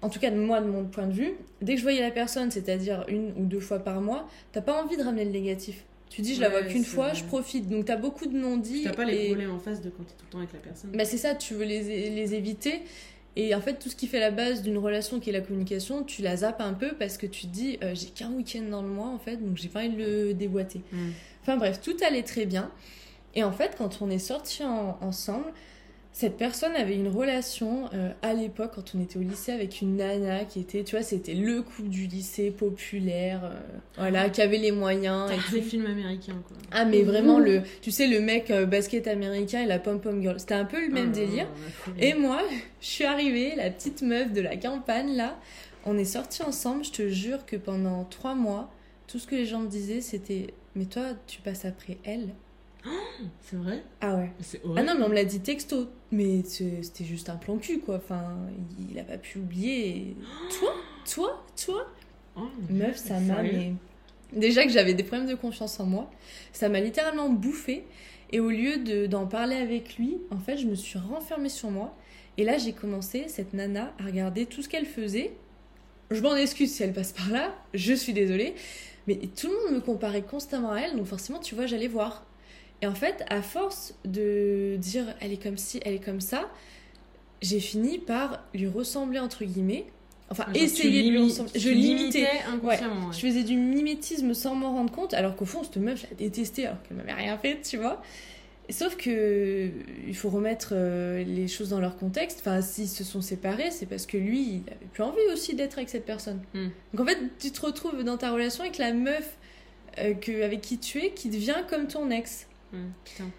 en 0.02 0.08
tout 0.08 0.18
cas 0.18 0.30
de 0.30 0.36
moi, 0.36 0.60
de 0.60 0.66
mon 0.66 0.84
point 0.84 1.06
de 1.06 1.12
vue, 1.12 1.32
dès 1.62 1.72
que 1.74 1.78
je 1.78 1.82
voyais 1.84 2.00
la 2.00 2.10
personne, 2.10 2.50
c'est-à-dire 2.50 3.04
une 3.08 3.32
ou 3.36 3.44
deux 3.44 3.60
fois 3.60 3.78
par 3.80 4.00
mois, 4.00 4.28
t'as 4.52 4.60
pas 4.62 4.82
envie 4.82 4.96
de 4.96 5.02
ramener 5.02 5.24
le 5.24 5.30
négatif. 5.30 5.84
Tu 6.08 6.22
dis, 6.22 6.34
je 6.34 6.40
la 6.40 6.48
vois 6.48 6.62
qu'une 6.62 6.84
fois, 6.84 7.08
vrai. 7.08 7.14
je 7.16 7.24
profite. 7.24 7.68
Donc 7.68 7.84
t'as 7.84 7.96
beaucoup 7.96 8.26
de 8.26 8.36
non-dits. 8.36 8.82
T'as 8.84 8.92
pas 8.94 9.04
les 9.04 9.16
et- 9.16 9.26
problèmes 9.26 9.52
en 9.52 9.58
face 9.60 9.80
de 9.80 9.90
quand 9.90 10.02
t'es 10.02 10.14
tout 10.14 10.24
le 10.26 10.32
temps 10.32 10.38
avec 10.38 10.52
la 10.52 10.58
personne. 10.58 10.90
bah 10.92 11.04
c'est 11.04 11.18
ça, 11.18 11.34
tu 11.36 11.54
veux 11.54 11.64
les, 11.64 12.10
les 12.10 12.34
éviter. 12.34 12.82
Et 13.36 13.54
en 13.54 13.60
fait, 13.60 13.74
tout 13.78 13.88
ce 13.88 13.94
qui 13.94 14.08
fait 14.08 14.18
la 14.18 14.32
base 14.32 14.62
d'une 14.62 14.76
relation 14.76 15.20
qui 15.20 15.30
est 15.30 15.32
la 15.32 15.40
communication, 15.40 16.02
tu 16.02 16.20
la 16.22 16.36
zappes 16.38 16.60
un 16.60 16.72
peu 16.74 16.94
parce 16.98 17.16
que 17.16 17.26
tu 17.26 17.42
te 17.42 17.52
dis, 17.52 17.78
euh, 17.84 17.94
j'ai 17.94 18.08
qu'un 18.08 18.30
week-end 18.32 18.62
dans 18.68 18.82
le 18.82 18.88
mois 18.88 19.06
en 19.06 19.18
fait, 19.20 19.36
donc 19.36 19.56
j'ai 19.56 19.68
pas 19.68 19.80
envie 19.80 19.90
de 19.90 20.02
le 20.02 20.34
déboîter. 20.34 20.80
Enfin 21.42 21.56
bref, 21.56 21.80
tout 21.80 21.96
allait 22.04 22.24
très 22.24 22.44
bien. 22.44 22.72
Et 23.36 23.44
en 23.44 23.52
fait, 23.52 23.76
quand 23.78 24.02
on 24.02 24.10
est 24.10 24.18
sortis 24.18 24.64
en- 24.64 24.98
ensemble, 25.00 25.46
cette 26.12 26.36
personne 26.36 26.74
avait 26.74 26.96
une 26.96 27.08
relation 27.08 27.88
euh, 27.94 28.10
à 28.22 28.34
l'époque, 28.34 28.72
quand 28.74 28.94
on 28.94 29.00
était 29.00 29.16
au 29.16 29.22
lycée, 29.22 29.52
avec 29.52 29.80
une 29.80 29.96
nana 29.96 30.44
qui 30.44 30.60
était, 30.60 30.82
tu 30.82 30.96
vois, 30.96 31.04
c'était 31.04 31.34
le 31.34 31.62
couple 31.62 31.88
du 31.88 32.06
lycée 32.06 32.50
populaire, 32.50 33.44
euh, 33.44 33.60
voilà, 33.96 34.28
qui 34.28 34.42
avait 34.42 34.58
les 34.58 34.72
moyens 34.72 35.30
et 35.30 35.36
T'as 35.36 35.42
tout. 35.42 35.52
des 35.54 35.62
films 35.62 35.86
américains, 35.86 36.42
quoi. 36.46 36.56
Ah 36.72 36.84
mais 36.84 37.02
vraiment 37.02 37.38
le, 37.38 37.62
tu 37.80 37.90
sais, 37.90 38.06
le 38.08 38.20
mec 38.20 38.50
euh, 38.50 38.66
basket 38.66 39.06
américain 39.06 39.62
et 39.62 39.66
la 39.66 39.78
pom 39.78 40.00
pom 40.00 40.20
girl, 40.20 40.38
c'était 40.40 40.54
un 40.54 40.64
peu 40.64 40.84
le 40.84 40.92
même 40.92 41.10
Ah, 41.12 41.14
délire. 41.14 41.46
Et 41.98 42.14
moi, 42.14 42.40
je 42.80 42.86
suis 42.86 43.04
arrivée, 43.04 43.54
la 43.56 43.70
petite 43.70 44.02
meuf 44.02 44.32
de 44.32 44.40
la 44.40 44.56
campagne 44.56 45.14
là. 45.16 45.38
On 45.86 45.96
est 45.96 46.04
sortis 46.04 46.42
ensemble. 46.42 46.84
Je 46.84 46.90
te 46.92 47.08
jure 47.08 47.46
que 47.46 47.56
pendant 47.56 48.04
trois 48.04 48.34
mois, 48.34 48.70
tout 49.06 49.18
ce 49.18 49.26
que 49.26 49.34
les 49.36 49.46
gens 49.46 49.60
me 49.60 49.68
disaient, 49.68 50.02
c'était 50.02 50.48
Mais 50.74 50.84
toi, 50.84 51.04
tu 51.26 51.40
passes 51.40 51.64
après 51.64 51.96
elle? 52.04 52.28
C'est 53.42 53.56
vrai? 53.56 53.82
Ah 54.00 54.16
ouais. 54.16 54.30
Ah 54.76 54.82
non, 54.82 54.94
mais 54.98 55.04
on 55.04 55.08
me 55.08 55.14
l'a 55.14 55.24
dit 55.24 55.40
texto. 55.40 55.88
Mais 56.12 56.42
c'était 56.44 57.04
juste 57.04 57.28
un 57.28 57.36
plan 57.36 57.56
cul 57.58 57.80
quoi. 57.80 57.96
Enfin, 57.96 58.36
il 58.90 58.98
a 58.98 59.04
pas 59.04 59.18
pu 59.18 59.38
oublier. 59.38 60.16
Toi? 60.58 60.72
Toi? 61.12 61.44
Toi? 61.64 61.86
Oh, 62.36 62.48
Meuf, 62.70 62.96
ça 62.96 63.20
m'a. 63.20 63.42
mais- 63.42 63.72
Déjà 64.32 64.64
que 64.64 64.70
j'avais 64.70 64.94
des 64.94 65.02
problèmes 65.02 65.28
de 65.28 65.34
confiance 65.34 65.80
en 65.80 65.86
moi, 65.86 66.08
ça 66.52 66.68
m'a 66.68 66.80
littéralement 66.80 67.28
bouffé. 67.28 67.84
Et 68.32 68.38
au 68.38 68.48
lieu 68.50 68.76
de- 68.78 69.06
d'en 69.06 69.26
parler 69.26 69.56
avec 69.56 69.96
lui, 69.96 70.18
en 70.30 70.38
fait, 70.38 70.56
je 70.56 70.66
me 70.66 70.76
suis 70.76 70.98
renfermée 71.00 71.48
sur 71.48 71.70
moi. 71.72 71.96
Et 72.36 72.44
là, 72.44 72.56
j'ai 72.58 72.72
commencé, 72.72 73.24
cette 73.26 73.54
nana, 73.54 73.92
à 73.98 74.04
regarder 74.06 74.46
tout 74.46 74.62
ce 74.62 74.68
qu'elle 74.68 74.86
faisait. 74.86 75.32
Je 76.12 76.20
m'en 76.22 76.36
excuse 76.36 76.72
si 76.72 76.82
elle 76.84 76.92
passe 76.92 77.12
par 77.12 77.28
là, 77.30 77.52
je 77.74 77.92
suis 77.92 78.12
désolée. 78.12 78.54
Mais 79.08 79.16
tout 79.16 79.48
le 79.48 79.54
monde 79.64 79.74
me 79.74 79.80
comparait 79.80 80.22
constamment 80.22 80.70
à 80.72 80.78
elle, 80.78 80.96
donc 80.96 81.06
forcément, 81.06 81.40
tu 81.40 81.56
vois, 81.56 81.66
j'allais 81.66 81.88
voir. 81.88 82.24
Et 82.82 82.86
en 82.86 82.94
fait, 82.94 83.24
à 83.28 83.42
force 83.42 83.94
de 84.04 84.76
dire 84.78 85.04
elle 85.20 85.32
est 85.32 85.42
comme 85.42 85.58
ci, 85.58 85.80
elle 85.84 85.94
est 85.94 86.04
comme 86.04 86.20
ça, 86.20 86.50
j'ai 87.42 87.60
fini 87.60 87.98
par 87.98 88.42
lui 88.54 88.68
ressembler, 88.68 89.18
entre 89.18 89.44
guillemets. 89.44 89.86
Enfin, 90.30 90.44
Genre, 90.46 90.62
essayer 90.62 91.02
de 91.04 91.10
lui 91.10 91.22
ressembler. 91.24 91.58
Je 91.58 91.70
limitais. 91.70 92.28
inconsciemment. 92.52 93.08
ouais. 93.08 93.12
Je 93.12 93.18
faisais 93.18 93.42
du 93.42 93.56
mimétisme 93.56 94.32
sans 94.32 94.54
m'en 94.54 94.72
rendre 94.72 94.92
compte, 94.92 95.12
alors 95.14 95.34
qu'au 95.36 95.44
fond, 95.44 95.62
cette 95.64 95.76
meuf, 95.76 96.02
je 96.02 96.06
la 96.10 96.16
détestais 96.16 96.66
alors 96.66 96.82
qu'elle 96.82 96.96
m'avait 96.96 97.12
rien 97.12 97.36
fait, 97.36 97.60
tu 97.62 97.76
vois. 97.78 98.00
Sauf 98.68 98.96
que 98.96 99.68
il 100.06 100.14
faut 100.14 100.30
remettre 100.30 100.70
euh, 100.72 101.24
les 101.24 101.48
choses 101.48 101.70
dans 101.70 101.80
leur 101.80 101.96
contexte. 101.96 102.38
Enfin, 102.40 102.62
s'ils 102.62 102.88
se 102.88 103.02
sont 103.02 103.20
séparés, 103.20 103.72
c'est 103.72 103.86
parce 103.86 104.06
que 104.06 104.16
lui, 104.16 104.40
il 104.42 104.62
avait 104.70 104.86
plus 104.92 105.02
envie 105.02 105.18
aussi 105.32 105.54
d'être 105.54 105.78
avec 105.78 105.88
cette 105.88 106.06
personne. 106.06 106.40
Mm. 106.54 106.68
Donc 106.94 107.08
en 107.08 107.10
fait, 107.10 107.18
tu 107.40 107.50
te 107.50 107.60
retrouves 107.60 108.04
dans 108.04 108.16
ta 108.16 108.30
relation 108.30 108.62
avec 108.62 108.78
la 108.78 108.92
meuf 108.92 109.36
euh, 109.98 110.14
que, 110.14 110.44
avec 110.44 110.60
qui 110.60 110.78
tu 110.78 110.98
es, 111.02 111.10
qui 111.10 111.30
devient 111.30 111.56
comme 111.68 111.88
ton 111.88 112.10
ex. 112.10 112.46
Mm, 112.72 112.88
putain. 113.04 113.30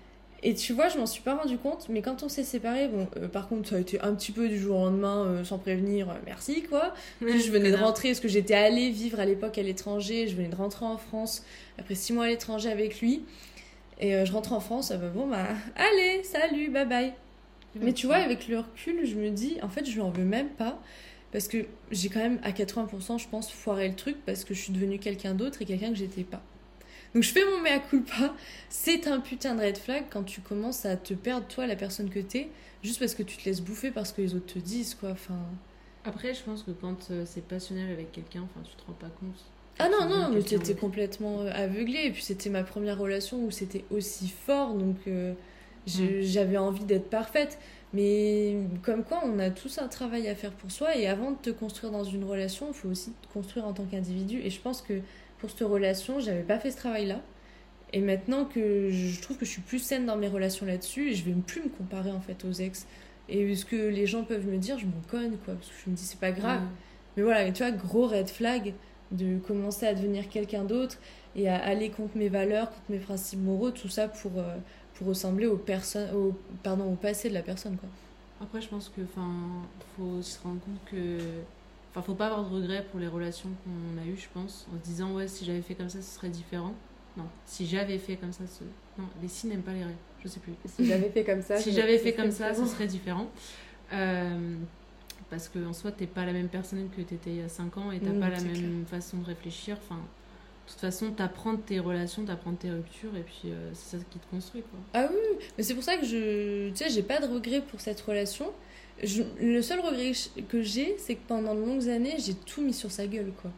Et 0.43 0.55
tu 0.55 0.73
vois, 0.73 0.89
je 0.89 0.97
m'en 0.97 1.05
suis 1.05 1.21
pas 1.21 1.35
rendu 1.35 1.57
compte, 1.57 1.87
mais 1.87 2.01
quand 2.01 2.23
on 2.23 2.29
s'est 2.29 2.43
séparés, 2.43 2.87
bon, 2.87 3.07
euh, 3.17 3.27
par 3.27 3.47
contre, 3.47 3.69
ça 3.69 3.75
a 3.75 3.79
été 3.79 4.01
un 4.01 4.15
petit 4.15 4.31
peu 4.31 4.47
du 4.47 4.57
jour 4.57 4.77
au 4.77 4.85
lendemain, 4.85 5.23
euh, 5.25 5.43
sans 5.43 5.59
prévenir, 5.59 6.09
euh, 6.09 6.13
merci 6.25 6.63
quoi. 6.63 6.95
Puis 7.19 7.41
je 7.41 7.51
venais 7.51 7.69
de 7.69 7.75
rentrer, 7.75 8.09
parce 8.09 8.19
que 8.19 8.27
j'étais 8.27 8.55
allée 8.55 8.89
vivre 8.89 9.19
à 9.19 9.25
l'époque 9.25 9.59
à 9.59 9.63
l'étranger, 9.63 10.27
je 10.27 10.35
venais 10.35 10.49
de 10.49 10.55
rentrer 10.55 10.85
en 10.85 10.97
France 10.97 11.45
après 11.77 11.93
six 11.93 12.11
mois 12.13 12.25
à 12.25 12.27
l'étranger 12.27 12.71
avec 12.71 13.01
lui. 13.01 13.23
Et 13.99 14.25
je 14.25 14.31
rentre 14.31 14.53
en 14.53 14.59
France, 14.59 14.89
ah 14.89 14.97
bah 14.97 15.09
bon, 15.13 15.27
bah, 15.27 15.45
allez, 15.75 16.23
salut, 16.23 16.71
bye 16.71 16.87
bye. 16.87 17.13
Mais 17.75 17.93
tu 17.93 18.07
vois, 18.07 18.15
avec 18.15 18.47
le 18.47 18.57
recul, 18.57 19.05
je 19.05 19.15
me 19.15 19.29
dis, 19.29 19.59
en 19.61 19.69
fait, 19.69 19.85
je 19.85 19.93
lui 19.93 20.01
en 20.01 20.09
veux 20.09 20.25
même 20.25 20.49
pas. 20.49 20.81
Parce 21.31 21.47
que 21.47 21.65
j'ai 21.91 22.09
quand 22.09 22.19
même, 22.19 22.39
à 22.43 22.51
80%, 22.51 23.19
je 23.19 23.27
pense, 23.29 23.51
foiré 23.51 23.87
le 23.87 23.95
truc 23.95 24.17
parce 24.25 24.43
que 24.43 24.53
je 24.53 24.59
suis 24.59 24.73
devenue 24.73 24.99
quelqu'un 24.99 25.33
d'autre 25.33 25.61
et 25.61 25.65
quelqu'un 25.65 25.89
que 25.89 25.95
j'étais 25.95 26.23
pas. 26.23 26.41
Donc 27.13 27.23
je 27.23 27.31
fais 27.31 27.43
mon 27.45 27.59
mea 27.61 27.79
culpa. 27.79 28.33
C'est 28.69 29.07
un 29.07 29.19
putain 29.19 29.55
de 29.55 29.61
red 29.61 29.77
flag 29.77 30.05
quand 30.09 30.23
tu 30.23 30.41
commences 30.41 30.85
à 30.85 30.95
te 30.95 31.13
perdre, 31.13 31.47
toi, 31.47 31.67
la 31.67 31.75
personne 31.75 32.09
que 32.09 32.19
t'es, 32.19 32.49
juste 32.83 32.99
parce 32.99 33.15
que 33.15 33.23
tu 33.23 33.37
te 33.37 33.45
laisses 33.45 33.61
bouffer 33.61 33.91
parce 33.91 34.11
que 34.11 34.21
les 34.21 34.35
autres 34.35 34.53
te 34.53 34.59
disent, 34.59 34.95
quoi. 34.95 35.11
Enfin. 35.11 35.39
Après, 36.03 36.33
je 36.33 36.41
pense 36.41 36.63
que 36.63 36.71
quand 36.71 37.11
euh, 37.11 37.23
c'est 37.25 37.45
passionnel 37.45 37.91
avec 37.91 38.11
quelqu'un, 38.11 38.41
enfin, 38.43 38.65
tu 38.67 38.75
te 38.75 38.85
rends 38.87 38.93
pas 38.93 39.09
compte. 39.19 39.43
Ah 39.79 39.89
non, 39.89 40.07
non, 40.07 40.29
mais 40.31 40.41
t'étais 40.41 40.75
complètement 40.75 41.41
euh, 41.41 41.51
aveuglée. 41.53 42.05
Et 42.05 42.11
puis 42.11 42.23
c'était 42.23 42.49
ma 42.49 42.63
première 42.63 42.97
relation 42.97 43.43
où 43.43 43.51
c'était 43.51 43.85
aussi 43.91 44.27
fort, 44.29 44.73
donc 44.73 44.97
euh, 45.07 45.33
j'avais 45.85 46.57
envie 46.57 46.85
d'être 46.85 47.09
parfaite. 47.09 47.59
Mais 47.93 48.55
comme 48.83 49.03
quoi, 49.03 49.21
on 49.25 49.37
a 49.39 49.49
tous 49.49 49.79
un 49.79 49.87
travail 49.87 50.27
à 50.29 50.35
faire 50.35 50.51
pour 50.51 50.71
soi. 50.71 50.95
Et 50.95 51.07
avant 51.07 51.31
de 51.31 51.37
te 51.37 51.49
construire 51.49 51.91
dans 51.91 52.03
une 52.03 52.23
relation, 52.23 52.67
il 52.69 52.73
faut 52.73 52.89
aussi 52.89 53.11
te 53.21 53.33
construire 53.33 53.65
en 53.65 53.73
tant 53.73 53.85
qu'individu. 53.85 54.39
Et 54.39 54.49
je 54.49 54.61
pense 54.61 54.81
que 54.81 55.01
pour 55.41 55.49
cette 55.49 55.67
relation, 55.67 56.19
j'avais 56.19 56.43
pas 56.43 56.59
fait 56.59 56.71
ce 56.71 56.77
travail-là. 56.77 57.19
Et 57.93 57.99
maintenant 57.99 58.45
que 58.45 58.89
je 58.89 59.19
trouve 59.21 59.37
que 59.37 59.43
je 59.43 59.49
suis 59.49 59.61
plus 59.61 59.79
saine 59.79 60.05
dans 60.05 60.15
mes 60.15 60.27
relations 60.27 60.65
là-dessus, 60.65 61.09
et 61.09 61.15
je 61.15 61.25
vais 61.25 61.33
plus 61.33 61.61
me 61.61 61.69
comparer 61.69 62.11
en 62.11 62.21
fait 62.21 62.45
aux 62.45 62.53
ex. 62.53 62.87
Et 63.27 63.53
ce 63.55 63.65
que 63.65 63.75
les 63.75 64.07
gens 64.07 64.23
peuvent 64.23 64.47
me 64.47 64.57
dire, 64.57 64.77
je 64.79 64.85
m'en 64.85 65.01
conne, 65.09 65.37
quoi. 65.43 65.55
Parce 65.55 65.67
que 65.67 65.73
je 65.85 65.89
me 65.89 65.95
dis, 65.95 66.03
c'est 66.03 66.19
pas 66.19 66.31
grave. 66.31 66.61
Mais 67.17 67.23
voilà, 67.23 67.43
mais 67.43 67.51
tu 67.51 67.63
vois, 67.63 67.71
gros 67.71 68.07
red 68.07 68.29
flag 68.29 68.73
de 69.11 69.39
commencer 69.39 69.85
à 69.85 69.93
devenir 69.93 70.29
quelqu'un 70.29 70.63
d'autre 70.63 70.97
et 71.35 71.49
à 71.49 71.57
aller 71.57 71.89
contre 71.89 72.15
mes 72.17 72.29
valeurs, 72.29 72.69
contre 72.69 72.89
mes 72.89 72.99
principes 72.99 73.41
moraux, 73.41 73.71
tout 73.71 73.89
ça 73.89 74.07
pour, 74.07 74.31
euh, 74.37 74.55
pour 74.93 75.07
ressembler 75.07 75.47
aux 75.47 75.57
personnes, 75.57 76.15
au, 76.15 76.33
pardon, 76.63 76.85
au 76.85 76.95
passé 76.95 77.29
de 77.29 77.33
la 77.33 77.41
personne, 77.41 77.75
quoi. 77.75 77.89
Après, 78.41 78.61
je 78.61 78.69
pense 78.69 78.89
que, 78.89 79.01
enfin, 79.01 79.31
faut 79.97 80.21
se 80.21 80.39
rendre 80.41 80.59
compte 80.61 80.79
que. 80.89 81.19
Enfin, 81.91 82.01
faut 82.01 82.15
pas 82.15 82.27
avoir 82.27 82.49
de 82.49 82.55
regrets 82.55 82.85
pour 82.89 82.99
les 82.99 83.07
relations 83.07 83.49
qu'on 83.63 84.01
a 84.01 84.05
eues, 84.05 84.15
je 84.17 84.27
pense, 84.33 84.65
en 84.73 84.77
se 84.79 84.83
disant, 84.83 85.13
ouais, 85.13 85.27
si 85.27 85.43
j'avais 85.45 85.61
fait 85.61 85.75
comme 85.75 85.89
ça, 85.89 86.01
ce 86.01 86.15
serait 86.15 86.29
différent. 86.29 86.73
Non, 87.17 87.25
si 87.45 87.65
j'avais 87.67 87.97
fait 87.97 88.15
comme 88.15 88.31
ça, 88.31 88.45
ce... 88.47 88.63
non, 88.97 89.07
les 89.21 89.27
si 89.27 89.47
n'aiment 89.47 89.61
pas 89.61 89.73
les 89.73 89.83
rêves, 89.83 89.95
je 90.23 90.29
sais 90.29 90.39
plus. 90.39 90.53
Si 90.65 90.85
j'avais 90.85 91.09
fait 91.09 91.25
comme 91.25 91.41
ça. 91.41 91.57
si 91.57 91.73
j'avais 91.73 91.97
fait 91.97 92.13
comme 92.13 92.31
ça, 92.31 92.53
ce 92.53 92.65
serait 92.65 92.87
différent. 92.87 93.29
Euh, 93.91 94.55
parce 95.29 95.49
que 95.49 95.59
en 95.65 95.73
soi, 95.73 95.91
t'es 95.91 96.07
pas 96.07 96.25
la 96.25 96.31
même 96.33 96.47
personne 96.47 96.89
que 96.95 97.01
t'étais 97.01 97.31
il 97.31 97.35
y 97.37 97.41
a 97.41 97.49
5 97.49 97.77
ans 97.77 97.91
et 97.91 97.99
t'as 97.99 98.11
Mm, 98.11 98.19
pas 98.19 98.29
la 98.29 98.41
même 98.41 98.85
façon 98.85 99.17
de 99.17 99.25
réfléchir. 99.25 99.77
Enfin, 99.81 99.95
de 99.97 100.71
toute 100.71 100.79
façon, 100.79 101.11
t'apprends 101.11 101.57
tes 101.57 101.79
relations, 101.79 102.23
t'apprends 102.23 102.53
tes 102.53 102.71
ruptures 102.71 103.15
et 103.17 103.23
puis 103.23 103.41
euh, 103.45 103.71
c'est 103.73 103.97
ça 103.97 104.03
qui 104.09 104.19
te 104.19 104.27
construit, 104.31 104.61
quoi. 104.61 104.79
Ah 104.93 105.07
oui, 105.11 105.45
mais 105.57 105.63
c'est 105.63 105.73
pour 105.73 105.83
ça 105.83 105.97
que 105.97 106.05
je, 106.05 106.69
tu 106.69 106.75
sais, 106.77 106.89
j'ai 106.89 107.03
pas 107.03 107.19
de 107.19 107.27
regret 107.27 107.61
pour 107.61 107.81
cette 107.81 107.99
relation. 107.99 108.45
Je- 109.03 109.23
le 109.41 109.61
seul 109.61 109.79
regret 109.79 110.11
que 110.49 110.61
j'ai, 110.61 110.95
c'est 110.97 111.15
que 111.15 111.21
pendant 111.27 111.55
de 111.55 111.59
longues 111.61 111.89
années, 111.89 112.15
j'ai 112.19 112.33
tout 112.33 112.61
mis 112.61 112.73
sur 112.73 112.91
sa 112.91 113.07
gueule, 113.07 113.31
quoi. 113.41 113.51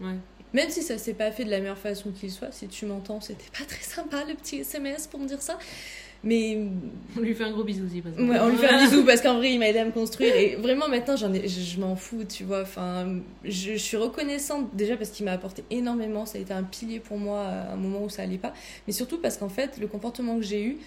Ouais. 0.00 0.16
Même 0.54 0.68
si 0.70 0.82
ça 0.82 0.98
s'est 0.98 1.14
pas 1.14 1.30
fait 1.32 1.44
de 1.44 1.50
la 1.50 1.60
meilleure 1.60 1.78
façon 1.78 2.10
qu'il 2.10 2.30
soit, 2.30 2.52
si 2.52 2.68
tu 2.68 2.84
m'entends, 2.86 3.20
c'était 3.20 3.50
pas 3.58 3.64
très 3.64 3.82
sympa 3.82 4.24
le 4.28 4.34
petit 4.34 4.56
SMS 4.58 5.06
pour 5.06 5.20
me 5.20 5.26
dire 5.26 5.40
ça. 5.42 5.58
Mais 6.24 6.56
On 7.16 7.20
lui 7.20 7.34
fait 7.34 7.42
un 7.44 7.50
gros 7.50 7.64
bisou, 7.64 7.88
si 7.92 8.00
parce 8.00 8.14
que- 8.14 8.22
Ouais, 8.22 8.38
on 8.40 8.48
lui 8.48 8.56
fait 8.56 8.68
un 8.68 8.84
bisou 8.84 9.04
parce 9.04 9.20
qu'en 9.20 9.38
vrai, 9.38 9.52
il 9.52 9.58
m'a 9.58 9.68
aidé 9.68 9.80
à 9.80 9.84
me 9.84 9.90
construire. 9.90 10.34
Et 10.36 10.54
vraiment, 10.54 10.86
maintenant, 10.88 11.16
j'en 11.16 11.32
ai, 11.32 11.48
je, 11.48 11.60
je 11.60 11.80
m'en 11.80 11.96
fous, 11.96 12.22
tu 12.24 12.44
vois. 12.44 12.62
Enfin, 12.62 13.16
je, 13.44 13.72
je 13.72 13.76
suis 13.76 13.96
reconnaissante 13.96 14.68
déjà 14.76 14.96
parce 14.96 15.10
qu'il 15.10 15.24
m'a 15.24 15.32
apporté 15.32 15.64
énormément. 15.70 16.24
Ça 16.24 16.38
a 16.38 16.40
été 16.40 16.52
un 16.52 16.62
pilier 16.62 17.00
pour 17.00 17.18
moi 17.18 17.40
à 17.40 17.72
un 17.72 17.76
moment 17.76 18.04
où 18.04 18.08
ça 18.08 18.22
allait 18.22 18.38
pas. 18.38 18.52
Mais 18.86 18.92
surtout 18.92 19.18
parce 19.18 19.36
qu'en 19.36 19.48
fait, 19.48 19.78
le 19.80 19.88
comportement 19.88 20.36
que 20.36 20.42
j'ai 20.42 20.62
eu, 20.62 20.72
de 20.74 20.78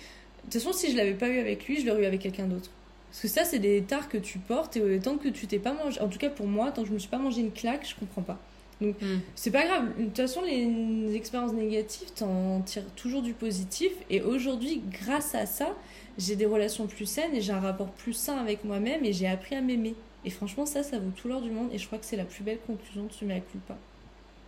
toute 0.43 0.53
façon, 0.53 0.71
si 0.71 0.89
je 0.91 0.95
l'avais 0.95 1.15
pas 1.15 1.27
eu 1.27 1.39
avec 1.39 1.65
lui, 1.67 1.81
je 1.81 1.85
l'aurais 1.87 2.03
eu 2.03 2.05
avec 2.05 2.21
quelqu'un 2.21 2.45
d'autre. 2.45 2.69
Parce 3.15 3.21
que 3.21 3.27
ça, 3.29 3.45
c'est 3.45 3.59
des 3.59 3.81
tares 3.81 4.09
que 4.09 4.17
tu 4.17 4.39
portes 4.39 4.75
et 4.75 4.99
tant 4.99 5.15
que 5.15 5.29
tu 5.29 5.47
t'es 5.47 5.57
pas 5.57 5.71
mangé, 5.71 6.01
en 6.01 6.09
tout 6.09 6.19
cas 6.19 6.29
pour 6.29 6.47
moi, 6.47 6.73
tant 6.73 6.81
que 6.81 6.89
je 6.89 6.93
me 6.93 6.99
suis 6.99 7.07
pas 7.07 7.17
mangé 7.17 7.39
une 7.39 7.53
claque, 7.53 7.87
je 7.87 7.95
comprends 7.95 8.23
pas. 8.23 8.37
Mm. 8.81 8.91
C'est 9.35 9.51
pas 9.51 9.65
grave. 9.65 9.97
De 9.97 10.03
toute 10.03 10.17
façon, 10.17 10.41
les 10.41 11.15
expériences 11.15 11.53
négatives, 11.53 12.11
t'en 12.13 12.59
tires 12.59 12.83
toujours 12.97 13.21
du 13.21 13.31
positif. 13.31 13.93
Et 14.09 14.21
aujourd'hui, 14.21 14.81
grâce 14.91 15.33
à 15.33 15.45
ça, 15.45 15.77
j'ai 16.17 16.35
des 16.35 16.45
relations 16.45 16.87
plus 16.87 17.05
saines 17.05 17.33
et 17.33 17.39
j'ai 17.39 17.53
un 17.53 17.61
rapport 17.61 17.91
plus 17.91 18.11
sain 18.11 18.37
avec 18.37 18.65
moi-même 18.65 19.05
et 19.05 19.13
j'ai 19.13 19.27
appris 19.27 19.55
à 19.55 19.61
m'aimer. 19.61 19.95
Et 20.25 20.29
franchement, 20.29 20.65
ça, 20.65 20.83
ça 20.83 20.99
vaut 20.99 21.11
tout 21.15 21.29
l'or 21.29 21.39
du 21.39 21.51
monde. 21.51 21.69
Et 21.71 21.77
je 21.77 21.87
crois 21.87 21.99
que 21.99 22.05
c'est 22.05 22.17
la 22.17 22.25
plus 22.25 22.43
belle 22.43 22.59
conclusion 22.67 23.05
de 23.05 23.13
ce 23.13 23.23
mea 23.23 23.39
culpa. 23.39 23.77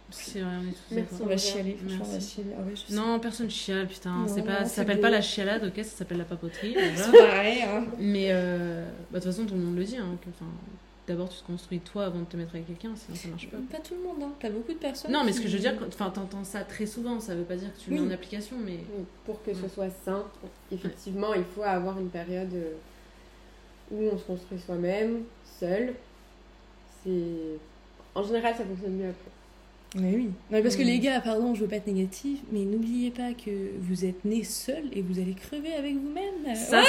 C'est 0.10 0.40
vrai, 0.42 0.52
on 0.64 0.68
est 0.68 0.72
tous 0.72 0.96
Merci. 0.96 1.12
d'accord. 1.12 1.18
On 1.20 1.24
va 1.24 1.30
Merci. 1.30 1.52
chialer, 1.52 1.76
franchement, 1.78 1.98
on 2.00 2.06
va 2.06 2.12
Merci. 2.14 2.30
chialer. 2.36 2.50
Ah 2.58 2.62
ouais, 2.62 2.72
je 2.76 2.82
sais. 2.82 2.94
Non, 2.94 3.20
personne 3.20 3.50
chiale, 3.50 3.88
putain. 3.88 4.12
Non, 4.26 4.42
pas, 4.44 4.60
ça 4.60 4.66
s'appelle 4.66 5.00
pas 5.02 5.10
la 5.10 5.22
chialade, 5.22 5.66
ok, 5.66 5.84
ça 5.84 5.98
s'appelle 5.98 6.18
la 6.18 6.24
papoterie. 6.26 6.76
C'est 6.96 7.12
pareil, 7.12 7.62
hein. 7.64 7.86
Mais 8.00 8.28
euh, 8.32 8.86
bah, 9.12 9.20
de 9.20 9.24
toute 9.24 9.34
façon, 9.34 9.46
tout 9.46 9.56
le 9.56 9.62
monde 9.62 9.76
le 9.78 9.84
dit. 9.84 9.98
Hein, 9.98 10.18
que, 10.24 10.30
D'abord, 11.08 11.30
tu 11.30 11.38
te 11.40 11.46
construis 11.48 11.80
toi 11.80 12.04
avant 12.06 12.20
de 12.20 12.26
te 12.26 12.36
mettre 12.36 12.54
avec 12.56 12.68
quelqu'un, 12.68 12.92
sinon 12.96 13.16
ça 13.16 13.30
marche 13.30 13.48
pas. 13.50 13.58
Pas 13.72 13.80
tout 13.82 13.94
le 13.96 14.02
monde, 14.04 14.22
hein. 14.24 14.34
T'as 14.42 14.50
beaucoup 14.50 14.74
de 14.74 14.78
personnes. 14.78 15.10
Non, 15.12 15.24
mais 15.24 15.32
ce 15.32 15.40
que 15.40 15.48
je 15.48 15.54
veux 15.54 15.62
dire, 15.62 15.78
quand- 15.80 15.88
enfin, 15.88 16.10
t'entends 16.10 16.44
ça 16.44 16.62
très 16.66 16.86
souvent, 16.86 17.22
ça 17.22 17.34
veut 17.34 17.44
pas 17.46 17.56
dire 17.56 17.74
que 17.74 17.80
tu 17.80 17.90
le 17.92 17.96
Oui. 17.96 18.02
mets 18.02 18.08
en 18.10 18.14
application, 18.14 18.58
mais 18.62 18.80
Oui, 18.98 19.06
pour 19.26 19.42
que 19.42 19.54
ce 19.54 19.70
soit 19.70 19.90
sain, 20.04 20.26
effectivement, 20.70 21.34
il 21.34 21.46
faut 21.56 21.64
avoir 21.64 21.98
une 21.98 22.10
période 22.10 22.54
euh, 22.54 22.74
où 23.92 24.10
on 24.12 24.18
se 24.18 24.24
construit 24.26 24.60
soi-même, 24.60 25.24
seul. 25.60 25.94
C'est... 27.06 27.12
En 28.14 28.24
général, 28.24 28.56
ça 28.58 28.66
fonctionne 28.66 28.98
mieux 28.98 29.10
après. 29.10 29.32
Mais 29.96 30.12
oui. 30.16 30.24
Non, 30.26 30.32
mais 30.52 30.62
parce 30.62 30.76
que 30.76 30.84
les 30.84 31.00
gars, 31.00 31.20
pardon, 31.22 31.56
je 31.56 31.62
veux 31.62 31.68
pas 31.68 31.78
être 31.78 31.88
négatif, 31.88 32.40
mais 32.52 32.60
n'oubliez 32.60 33.10
pas 33.10 33.32
que 33.34 33.50
vous 33.80 34.04
êtes 34.06 34.26
nés 34.26 34.44
seuls 34.44 34.84
et 34.92 35.02
vous 35.02 35.18
allez 35.20 35.34
crever 35.34 35.74
avec 35.74 35.94
vous-même. 35.96 36.56
ça, 36.56 36.84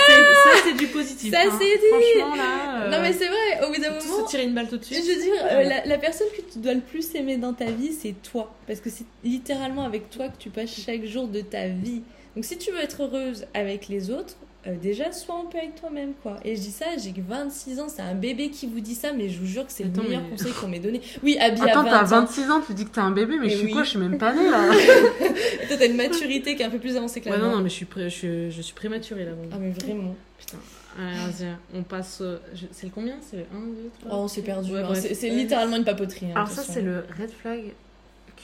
c'est, 0.64 0.72
du 0.74 0.88
positif. 0.88 1.32
Ça, 1.32 1.40
hein. 1.46 1.58
c'est 1.58 1.64
dit. 1.78 2.16
Franchement, 2.18 2.34
là. 2.37 2.82
euh, 2.87 2.90
Non, 2.90 2.98
mais 3.00 3.12
c'est 3.12 3.28
vrai, 3.28 3.66
au 3.66 3.72
bout 3.72 3.80
d'un 3.80 3.90
moment. 3.90 4.00
se 4.26 4.30
tirer 4.30 4.44
une 4.44 4.54
balle 4.54 4.68
tout 4.68 4.76
de 4.78 4.82
Je 4.82 4.94
suite. 4.94 5.06
veux 5.06 5.22
dire, 5.22 5.32
euh, 5.52 5.62
la, 5.62 5.84
la 5.87 5.98
personne 5.98 6.26
que 6.37 6.42
tu 6.52 6.58
dois 6.58 6.74
le 6.74 6.80
plus 6.80 7.14
aimer 7.14 7.37
dans 7.37 7.52
ta 7.54 7.66
vie, 7.70 7.92
c'est 7.92 8.14
toi. 8.22 8.52
Parce 8.66 8.80
que 8.80 8.90
c'est 8.90 9.06
littéralement 9.22 9.84
avec 9.84 10.11
toi 10.11 10.28
que 10.28 10.37
tu 10.38 10.50
passes 10.50 10.74
chaque 10.84 11.04
jour 11.04 11.28
de 11.28 11.40
ta 11.40 11.68
vie. 11.68 12.02
Donc 12.34 12.44
si 12.44 12.58
tu 12.58 12.72
veux 12.72 12.80
être 12.80 13.02
heureuse 13.04 13.46
avec 13.54 13.88
les 13.88 14.11
autres, 14.11 14.37
euh, 14.68 14.74
déjà 14.81 15.11
sois 15.12 15.35
en 15.37 15.46
paix 15.46 15.59
avec 15.59 15.74
toi-même, 15.76 16.12
quoi. 16.22 16.37
Et 16.44 16.54
je 16.57 16.61
dis 16.61 16.70
ça, 16.70 16.85
j'ai 17.02 17.12
que 17.12 17.20
26 17.26 17.81
ans, 17.81 17.88
c'est 17.88 18.02
un 18.02 18.14
bébé 18.14 18.50
qui 18.50 18.66
vous 18.66 18.81
dit 18.81 18.94
ça, 18.94 19.12
mais 19.12 19.28
je 19.28 19.38
vous 19.38 19.46
jure 19.46 19.66
que 19.66 19.72
c'est 19.72 19.85
le 19.85 19.90
meilleur 19.90 20.22
mais- 20.22 20.31
conseil 20.37 20.52
qu'on 20.52 20.68
m'ait 20.68 20.78
donné. 20.78 21.00
Oui, 21.22 21.37
habillé 21.40 21.70
Attends, 21.70 21.81
à 21.87 21.90
t'as 21.90 22.02
20 22.04 22.18
ans. 22.18 22.20
26 22.26 22.50
ans, 22.50 22.61
tu 22.66 22.74
dis 22.74 22.85
que 22.85 22.90
t'es 22.90 23.00
un 23.00 23.11
bébé, 23.11 23.37
mais, 23.38 23.44
Mais 23.46 23.50
je 23.50 23.57
suis 23.57 23.66
oui. 23.66 23.72
quoi? 23.72 23.83
Je 23.85 23.90
suis 23.90 23.98
même 23.98 24.18
pas 24.18 24.35
née 24.35 24.48
là. 24.48 24.68
Toi, 25.68 25.76
t'as 25.78 25.87
une 25.87 25.96
maturité 25.96 26.54
qui 26.57 26.62
est 26.62 26.66
un 26.66 26.70
peu 26.70 26.78
plus 26.78 26.96
avancée 26.96 27.20
que 27.20 27.28
la 27.28 27.37
ouais, 27.37 27.40
non, 27.42 27.50
non, 27.57 27.62
mais 27.62 27.68
je 27.68 27.74
suis, 27.74 27.85
pré- 27.87 28.11
je 28.11 28.14
suis, 28.14 28.50
je 28.50 28.62
suis 28.62 28.74
prématurée 28.74 29.24
là. 29.24 29.33
bon. 29.33 29.48
Ah, 29.52 29.57
mais 29.61 29.70
vraiment. 29.70 30.14
Putain. 30.38 30.59
Allez, 30.98 31.16
vas-y, 31.16 31.48
on 31.74 31.83
passe. 31.85 32.22
je- 32.54 32.66
C'est 32.72 32.87
le 32.87 32.92
combien? 32.92 33.16
C'est 33.20 33.37
le 33.37 33.42
1, 33.54 33.61
2, 33.61 33.90
3 34.00 34.11
Oh, 34.12 34.22
on 34.24 34.28
s'est 34.28 34.42
perdu. 34.42 34.72
Ouais, 34.72 34.81
hein. 34.83 34.94
C'est 34.94 35.28
littéralement 35.31 35.76
une 35.76 35.85
papoterie. 35.85 36.26
hein, 36.26 36.33
Alors, 36.37 36.48
ça, 36.50 36.62
c'est 36.62 36.83
le 36.83 37.04
red 37.20 37.31
flag 37.31 37.72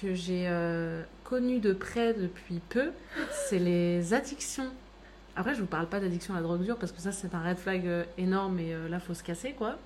que 0.00 0.14
j'ai 0.14 0.44
euh, 0.46 1.02
connu 1.24 1.58
de 1.58 1.72
près 1.72 2.14
depuis 2.14 2.60
peu. 2.68 2.90
C'est 3.48 3.58
les 3.58 4.12
addictions. 4.14 4.68
Après, 5.36 5.54
je 5.54 5.60
vous 5.60 5.66
parle 5.66 5.86
pas 5.88 6.00
d'addiction 6.00 6.34
à 6.34 6.36
la 6.38 6.42
drogue 6.44 6.62
dure 6.62 6.76
parce 6.78 6.92
que 6.92 7.00
ça, 7.00 7.10
c'est 7.12 7.34
un 7.34 7.42
red 7.42 7.58
flag 7.58 7.86
euh, 7.86 8.04
énorme 8.18 8.58
et 8.60 8.72
euh, 8.74 8.88
là, 8.88 9.00
faut 9.00 9.14
se 9.14 9.22
casser 9.24 9.52
quoi. 9.52 9.76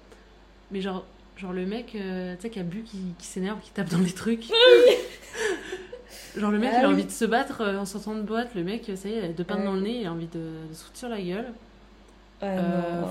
Mais 0.70 0.80
genre, 0.82 1.04
genre 1.36 1.52
le 1.52 1.64
mec, 1.64 1.94
euh, 1.94 2.34
tu 2.36 2.42
sais, 2.42 2.50
qui 2.50 2.60
a 2.60 2.62
bu, 2.62 2.82
qui, 2.82 2.98
qui 3.18 3.26
s'énerve, 3.26 3.58
qui 3.60 3.70
tape 3.70 3.88
dans 3.88 3.98
les 3.98 4.12
trucs. 4.12 4.44
genre, 6.36 6.50
le 6.50 6.58
mec, 6.58 6.70
Ah 6.74 6.78
il 6.80 6.84
a 6.84 6.88
oui. 6.88 6.94
envie 6.94 7.04
de 7.04 7.10
se 7.10 7.24
battre 7.24 7.62
en 7.64 7.86
sortant 7.86 8.14
de 8.14 8.22
boîte. 8.22 8.54
Le 8.54 8.62
mec, 8.64 8.90
ça 8.96 9.08
y 9.08 9.14
est, 9.14 9.44
pannes 9.44 9.60
Ouais. 9.60 9.64
dans 9.64 9.72
le 9.74 9.80
nez, 9.80 10.00
il 10.00 10.06
a 10.06 10.12
envie 10.12 10.26
de, 10.26 10.68
de 10.68 10.74
se 10.74 10.84
foutre 10.84 10.98
sur 10.98 11.08
la 11.08 11.20
gueule. 11.20 11.52
Ah, 12.42 12.46
Euh. 12.46 13.02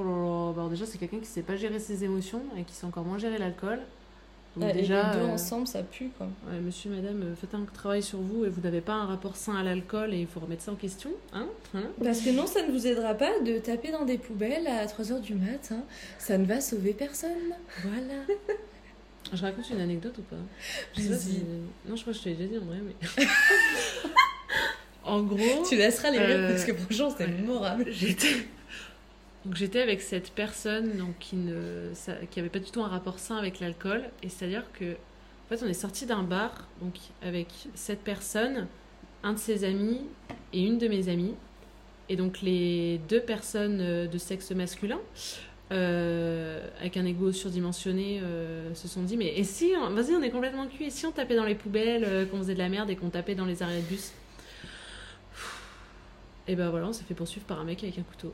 Oh 0.00 0.04
là, 0.04 0.52
bah 0.54 0.68
déjà 0.70 0.86
c'est 0.86 0.96
quelqu'un 0.96 1.18
qui 1.18 1.26
sait 1.26 1.42
pas 1.42 1.56
gérer 1.56 1.80
ses 1.80 2.04
émotions 2.04 2.40
et 2.56 2.62
qui 2.62 2.72
sait 2.72 2.86
encore 2.86 3.02
moins 3.04 3.18
gérer 3.18 3.36
l'alcool. 3.36 3.80
Donc 4.56 4.70
et 4.70 4.72
déjà, 4.72 5.12
les 5.12 5.18
deux 5.20 5.24
euh, 5.26 5.32
ensemble, 5.32 5.66
ça 5.68 5.82
pue, 5.82 6.10
quoi. 6.18 6.26
ouais, 6.50 6.58
monsieur, 6.58 6.90
madame, 6.90 7.22
euh, 7.22 7.34
faites 7.36 7.54
un 7.54 7.64
travail 7.72 8.02
sur 8.02 8.18
vous 8.18 8.44
et 8.44 8.48
vous 8.48 8.60
n'avez 8.60 8.80
pas 8.80 8.94
un 8.94 9.06
rapport 9.06 9.36
sain 9.36 9.54
à 9.56 9.62
l'alcool 9.62 10.12
et 10.14 10.18
il 10.20 10.26
faut 10.26 10.40
remettre 10.40 10.62
ça 10.62 10.72
en 10.72 10.76
question. 10.76 11.10
Hein 11.32 11.46
Hein 11.74 11.84
Parce 12.02 12.20
que 12.20 12.30
non, 12.30 12.46
ça 12.46 12.66
ne 12.66 12.72
vous 12.72 12.86
aidera 12.86 13.14
pas 13.14 13.38
de 13.40 13.58
taper 13.58 13.92
dans 13.92 14.04
des 14.04 14.18
poubelles 14.18 14.66
à 14.66 14.84
3h 14.86 15.20
du 15.20 15.34
mat. 15.34 15.68
hein. 15.70 15.82
Ça 16.18 16.38
ne 16.38 16.44
va 16.44 16.60
sauver 16.60 16.92
personne. 16.92 17.54
Voilà. 17.84 18.22
Je 19.32 19.42
raconte 19.42 19.68
une 19.70 19.80
anecdote 19.80 20.16
ou 20.18 20.22
pas? 20.22 20.36
Je 20.96 21.02
sais 21.02 21.08
pas 21.08 21.14
Vas-y. 21.14 21.20
si- 21.20 21.42
Non, 21.86 21.94
je 21.96 22.00
crois 22.00 22.12
que 22.14 22.18
je 22.18 22.24
te 22.24 22.28
l'ai 22.30 22.34
déjà 22.36 22.48
dit 22.48 22.58
en 22.58 22.64
vrai, 22.64 22.78
mais. 22.82 23.24
en 25.04 25.22
gros. 25.22 25.64
Tu 25.68 25.76
laisseras 25.76 26.10
les 26.10 26.18
rires 26.18 26.36
Euh, 26.38 26.48
parce 26.50 26.64
que 26.64 26.74
franchement, 26.74 27.10
c'était 27.10 27.26
mémorable. 27.28 27.86
J'étais. 27.90 28.46
Donc 29.44 29.54
j'étais 29.54 29.80
avec 29.80 30.00
cette 30.00 30.32
personne 30.32 30.96
donc, 30.98 31.16
qui 31.20 31.36
ne 31.36 31.92
qui 32.30 32.40
avait 32.40 32.48
pas 32.48 32.58
du 32.58 32.70
tout 32.70 32.82
un 32.82 32.88
rapport 32.88 33.18
sain 33.18 33.36
avec 33.36 33.60
l'alcool. 33.60 34.02
Et 34.22 34.28
c'est-à-dire 34.28 34.64
que 34.72 34.92
en 34.92 35.48
fait 35.48 35.64
on 35.64 35.68
est 35.68 35.74
sorti 35.74 36.06
d'un 36.06 36.22
bar 36.22 36.66
donc 36.80 36.94
avec 37.22 37.48
cette 37.74 38.00
personne, 38.00 38.66
un 39.22 39.32
de 39.32 39.38
ses 39.38 39.64
amis 39.64 40.00
et 40.52 40.62
une 40.62 40.78
de 40.78 40.88
mes 40.88 41.08
amies. 41.08 41.34
Et 42.08 42.16
donc 42.16 42.40
les 42.42 42.98
deux 43.08 43.20
personnes 43.20 43.80
euh, 43.80 44.06
de 44.06 44.18
sexe 44.18 44.50
masculin 44.52 44.98
euh, 45.72 46.66
avec 46.80 46.96
un 46.96 47.04
ego 47.04 47.30
surdimensionné 47.32 48.20
euh, 48.22 48.74
se 48.74 48.88
sont 48.88 49.02
dit 49.02 49.18
mais 49.18 49.38
et 49.38 49.44
si 49.44 49.72
on- 49.78 49.90
vas-y 49.90 50.12
on 50.16 50.22
est 50.22 50.30
complètement 50.30 50.66
cul 50.66 50.84
et 50.84 50.90
si 50.90 51.04
on 51.04 51.12
tapait 51.12 51.36
dans 51.36 51.44
les 51.44 51.54
poubelles 51.54 52.04
euh, 52.04 52.24
qu'on 52.24 52.38
faisait 52.38 52.54
de 52.54 52.58
la 52.58 52.70
merde 52.70 52.88
et 52.88 52.96
qu'on 52.96 53.10
tapait 53.10 53.34
dans 53.34 53.44
les 53.44 53.62
arrêts 53.62 53.82
de 53.82 53.86
bus? 53.86 54.12
Et 56.48 56.56
ben 56.56 56.70
voilà 56.70 56.86
on 56.88 56.92
s'est 56.94 57.04
fait 57.04 57.14
poursuivre 57.14 57.44
par 57.46 57.60
un 57.60 57.64
mec 57.64 57.82
avec 57.84 57.98
un 57.98 58.02
couteau 58.02 58.32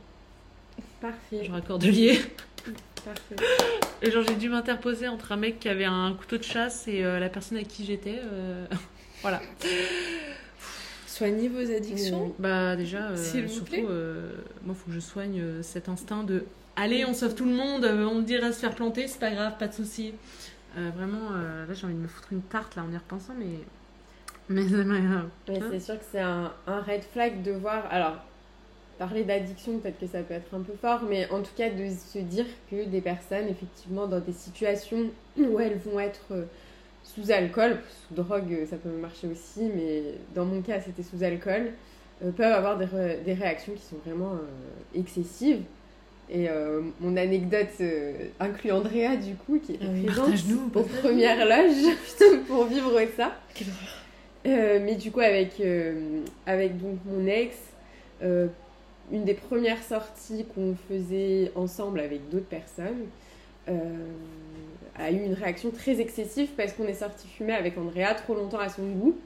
Parfait. 1.01 1.45
genre 1.45 1.57
à 1.57 1.61
cordelier. 1.61 2.19
Parfait. 3.05 3.37
Et 4.03 4.11
genre 4.11 4.25
j'ai 4.27 4.37
dû 4.37 4.49
m'interposer 4.49 5.09
entre 5.09 5.33
un 5.33 5.37
mec 5.37 5.59
qui 5.61 5.69
avait 5.69 5.85
un 5.85 6.15
couteau 6.15 6.39
de 6.39 6.43
chasse 6.43 6.89
et 6.89 7.05
euh, 7.05 7.19
la 7.21 7.29
personne 7.29 7.57
avec 7.59 7.69
qui 7.69 7.85
j'étais. 7.85 8.21
euh, 8.23 8.67
voilà. 9.23 9.41
Soignez 11.07 11.49
vos 11.49 11.71
addictions. 11.71 12.35
Bah 12.39 12.75
déjà, 12.77 13.11
euh, 13.11 13.17
S'il 13.17 13.43
vous 13.47 13.53
surtout, 13.53 13.71
plaît. 13.73 13.85
euh, 13.89 14.33
moi 14.65 14.75
faut 14.75 14.87
que 14.87 14.93
je 14.95 15.01
soigne 15.01 15.63
cet 15.63 15.89
instinct 15.89 16.25
de 16.25 16.45
allez 16.77 17.05
on 17.05 17.15
sauve 17.15 17.35
tout 17.35 17.45
le 17.45 17.53
monde, 17.55 17.85
on 17.85 18.17
me 18.17 18.23
dirait 18.23 18.53
se 18.53 18.59
faire 18.61 18.75
planter, 18.75 19.07
c'est 19.07 19.21
pas 19.21 19.31
grave, 19.31 19.55
pas 19.59 19.69
de 19.69 19.75
souci. 19.75 20.13
Vraiment, 20.77 21.31
là 21.31 21.73
j'ai 21.73 21.85
envie 21.87 21.95
de 21.95 22.01
me 22.01 22.09
foutre 22.09 22.33
une 22.33 22.43
tarte 22.43 22.75
là 22.75 22.83
en 22.83 22.93
y 22.93 22.97
repensant, 22.97 23.35
mais 23.39 23.47
mais 24.49 24.63
c'est 24.69 24.85
pas 24.85 24.99
grave. 25.01 25.29
Mais 25.49 25.61
c'est 25.71 25.81
sûr 25.81 25.99
que 25.99 26.05
c'est 26.11 26.21
un, 26.21 26.53
un 26.67 26.81
red 26.81 27.03
flag 27.13 27.43
de 27.45 27.53
voir. 27.53 27.85
Alors, 27.91 28.17
parler 28.99 29.25
d'addiction, 29.25 29.79
peut-être 29.79 29.99
que 29.99 30.07
ça 30.07 30.23
peut 30.23 30.35
être 30.35 30.55
un 30.55 30.61
peu 30.61 30.75
fort, 30.81 31.03
mais 31.09 31.29
en 31.31 31.43
tout 31.43 31.55
cas 31.57 31.71
de 31.71 31.89
se 31.89 32.19
dire 32.19 32.47
que 32.71 32.85
des 32.85 33.01
personnes, 33.01 33.49
effectivement, 33.49 34.07
dans 34.07 34.21
des 34.21 34.33
situations 34.33 35.11
où 35.37 35.59
elles 35.59 35.79
vont 35.79 35.99
être 36.01 36.27
euh, 36.33 36.45
sous 37.03 37.31
alcool, 37.31 37.79
sous 38.09 38.15
drogue, 38.15 38.53
euh, 38.53 38.67
ça 38.67 38.77
peut 38.77 38.89
marcher 38.89 39.29
aussi, 39.29 39.71
mais 39.75 40.03
dans 40.35 40.45
mon 40.45 40.63
cas, 40.63 40.81
c'était 40.81 41.03
sous 41.03 41.23
alcool, 41.23 41.73
euh, 42.23 42.31
peuvent 42.31 42.53
avoir 42.53 42.79
des, 42.79 42.87
des 43.25 43.35
réactions 43.35 43.73
qui 43.73 43.83
sont 43.83 43.97
vraiment 44.05 44.33
euh, 44.35 44.99
excessives. 44.99 45.63
Et 46.31 46.49
euh, 46.49 46.81
mon 47.01 47.19
anecdote 47.19 47.83
inclut 48.41 48.73
Andrea, 48.73 49.17
du 49.17 49.35
coup, 49.35 49.59
qui 49.59 49.79
Ah 49.81 49.85
oui, 49.93 50.07
présente 50.07 50.75
aux 50.75 50.83
premières 50.83 51.45
loges 51.45 51.95
pour 52.47 52.65
vivre 52.65 52.99
ça. 53.15 53.33
Mais 54.47 54.95
du 54.95 55.11
coup, 55.11 55.21
avec, 55.21 55.61
avec 56.47 56.81
donc 56.81 56.99
mon 57.05 57.27
ex, 57.27 57.57
une 59.13 59.25
des 59.25 59.35
premières 59.35 59.83
sorties 59.83 60.47
qu'on 60.55 60.75
faisait 60.89 61.53
ensemble 61.55 62.01
avec 62.01 62.29
d'autres 62.31 62.47
personnes 62.47 63.07
euh, 63.69 63.73
a 64.97 65.11
eu 65.11 65.23
une 65.23 65.35
réaction 65.35 65.71
très 65.71 66.01
excessive 66.01 66.49
parce 66.57 66.73
qu'on 66.73 66.87
est 66.87 66.95
sorti 66.95 67.27
fumer 67.29 67.53
avec 67.55 67.77
Andrea 67.79 68.15
trop 68.15 68.35
longtemps 68.35 68.59
à 68.61 68.69
son 68.69 68.83
goût 68.83 69.17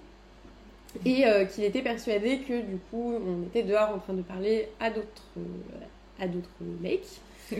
et 1.04 1.26
euh, 1.26 1.44
qu'il 1.44 1.64
était 1.64 1.82
persuadé 1.82 2.38
que 2.38 2.60
du 2.60 2.76
coup 2.90 3.12
on 3.14 3.46
était 3.46 3.62
dehors 3.62 3.90
en 3.94 3.98
train 3.98 4.14
de 4.14 4.22
parler 4.22 4.68
à 4.80 4.90
d'autres 4.90 5.06
euh, 5.36 5.42
à 6.20 6.26
d'autres 6.26 6.48
mecs. 6.80 7.06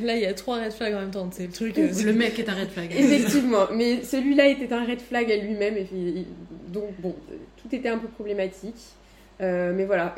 Là, 0.02 0.16
il 0.16 0.22
y 0.22 0.26
a 0.26 0.34
trois 0.34 0.58
red 0.62 0.72
flags 0.72 0.92
en 0.94 1.00
même 1.00 1.10
temps. 1.10 1.28
C'est 1.32 1.46
le 1.46 1.52
truc. 1.52 1.78
euh, 1.78 1.90
Le 2.04 2.12
mec 2.12 2.38
est 2.38 2.48
un 2.48 2.54
red 2.54 2.68
flag. 2.68 2.92
Effectivement, 2.92 3.66
mais 3.72 4.02
celui-là 4.02 4.48
était 4.48 4.70
un 4.72 4.84
red 4.84 5.00
flag 5.00 5.30
à 5.32 5.36
lui-même, 5.36 5.76
donc 6.68 6.90
bon, 6.98 7.14
tout 7.56 7.74
était 7.74 7.88
un 7.88 7.96
peu 7.98 8.08
problématique. 8.08 8.76
Euh, 9.40 9.72
mais 9.74 9.84
voilà, 9.84 10.14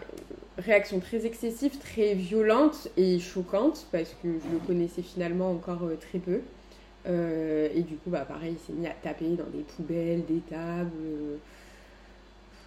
réaction 0.59 1.01
très 1.01 1.27
excessive, 1.27 1.79
très 1.79 2.15
violente 2.15 2.89
et 2.97 3.19
choquante, 3.19 3.87
parce 3.93 4.15
que 4.23 4.29
je 4.29 4.53
le 4.53 4.59
connaissais 4.67 5.03
finalement 5.03 5.51
encore 5.51 5.85
euh, 5.85 5.97
très 5.97 6.19
peu. 6.19 6.41
Euh, 7.09 7.69
et 7.75 7.81
du 7.81 7.97
coup, 7.97 8.11
bah 8.11 8.27
pareil, 8.29 8.57
il 8.59 8.67
s'est 8.67 8.79
mis 8.79 8.87
à 8.87 8.91
taper 8.91 9.29
dans 9.31 9.47
des 9.47 9.65
poubelles, 9.77 10.23
des 10.27 10.41
tables, 10.51 10.91
euh, 11.03 11.37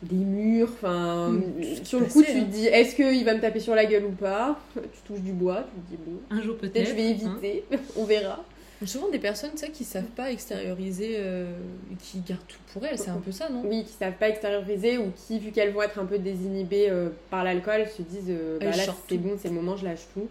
des 0.02 0.16
murs, 0.16 0.70
enfin... 0.74 1.30
Mm, 1.30 1.44
c'est 1.62 1.86
sur 1.86 2.00
le 2.00 2.08
coup, 2.08 2.24
tu 2.24 2.32
hein. 2.32 2.44
te 2.44 2.50
dis, 2.50 2.66
est-ce 2.66 2.96
qu'il 2.96 3.24
va 3.26 3.36
me 3.36 3.42
taper 3.42 3.60
sur 3.60 3.76
la 3.76 3.86
gueule 3.86 4.06
ou 4.06 4.12
pas? 4.12 4.60
Tu 4.74 5.02
touches 5.06 5.22
du 5.22 5.34
bois, 5.34 5.64
tu 5.64 5.82
te 5.82 5.90
dis, 5.92 6.04
bon, 6.06 6.20
Un 6.32 6.42
jour 6.42 6.58
peut-être 6.58 6.74
peut-être. 6.74 6.90
je 6.90 6.96
vais 6.96 7.08
hein. 7.08 7.38
éviter, 7.42 7.64
on 7.96 8.06
verra. 8.06 8.44
Souvent 8.86 9.10
des 9.10 9.20
personnes 9.20 9.56
sais, 9.56 9.70
qui 9.70 9.84
savent 9.84 10.04
pas 10.04 10.32
extérioriser 10.32 11.16
euh, 11.18 11.54
qui 12.00 12.20
gardent 12.20 12.46
tout 12.48 12.60
pour 12.74 12.86
elles, 12.86 12.98
c'est 12.98 13.10
un 13.10 13.20
peu 13.20 13.32
ça, 13.32 13.50
non? 13.50 13.64
Oui, 13.66 13.84
qui 13.86 13.94
savent 13.94 14.18
pas 14.18 14.30
extérioriser 14.30 14.98
ou 14.98 15.12
qui, 15.16 15.40
vu 15.40 15.52
qu'elles 15.52 15.72
vont 15.72 15.82
être 15.82 16.00
un 16.00 16.06
peu 16.06 16.20
désinhibées 16.20 16.90
euh, 16.90 17.10
par 17.30 17.44
l'alcool, 17.44 17.86
se 17.88 18.02
disent 18.02 18.26
euh, 18.30 18.60
bah 18.60 18.66
là 18.66 18.84
c'est 19.08 19.18
bon, 19.18 19.38
c'est 19.42 19.50
le 19.50 19.56
moment, 19.56 19.78
je 19.78 19.86
lâche 19.86 20.08
tout. 20.14 20.28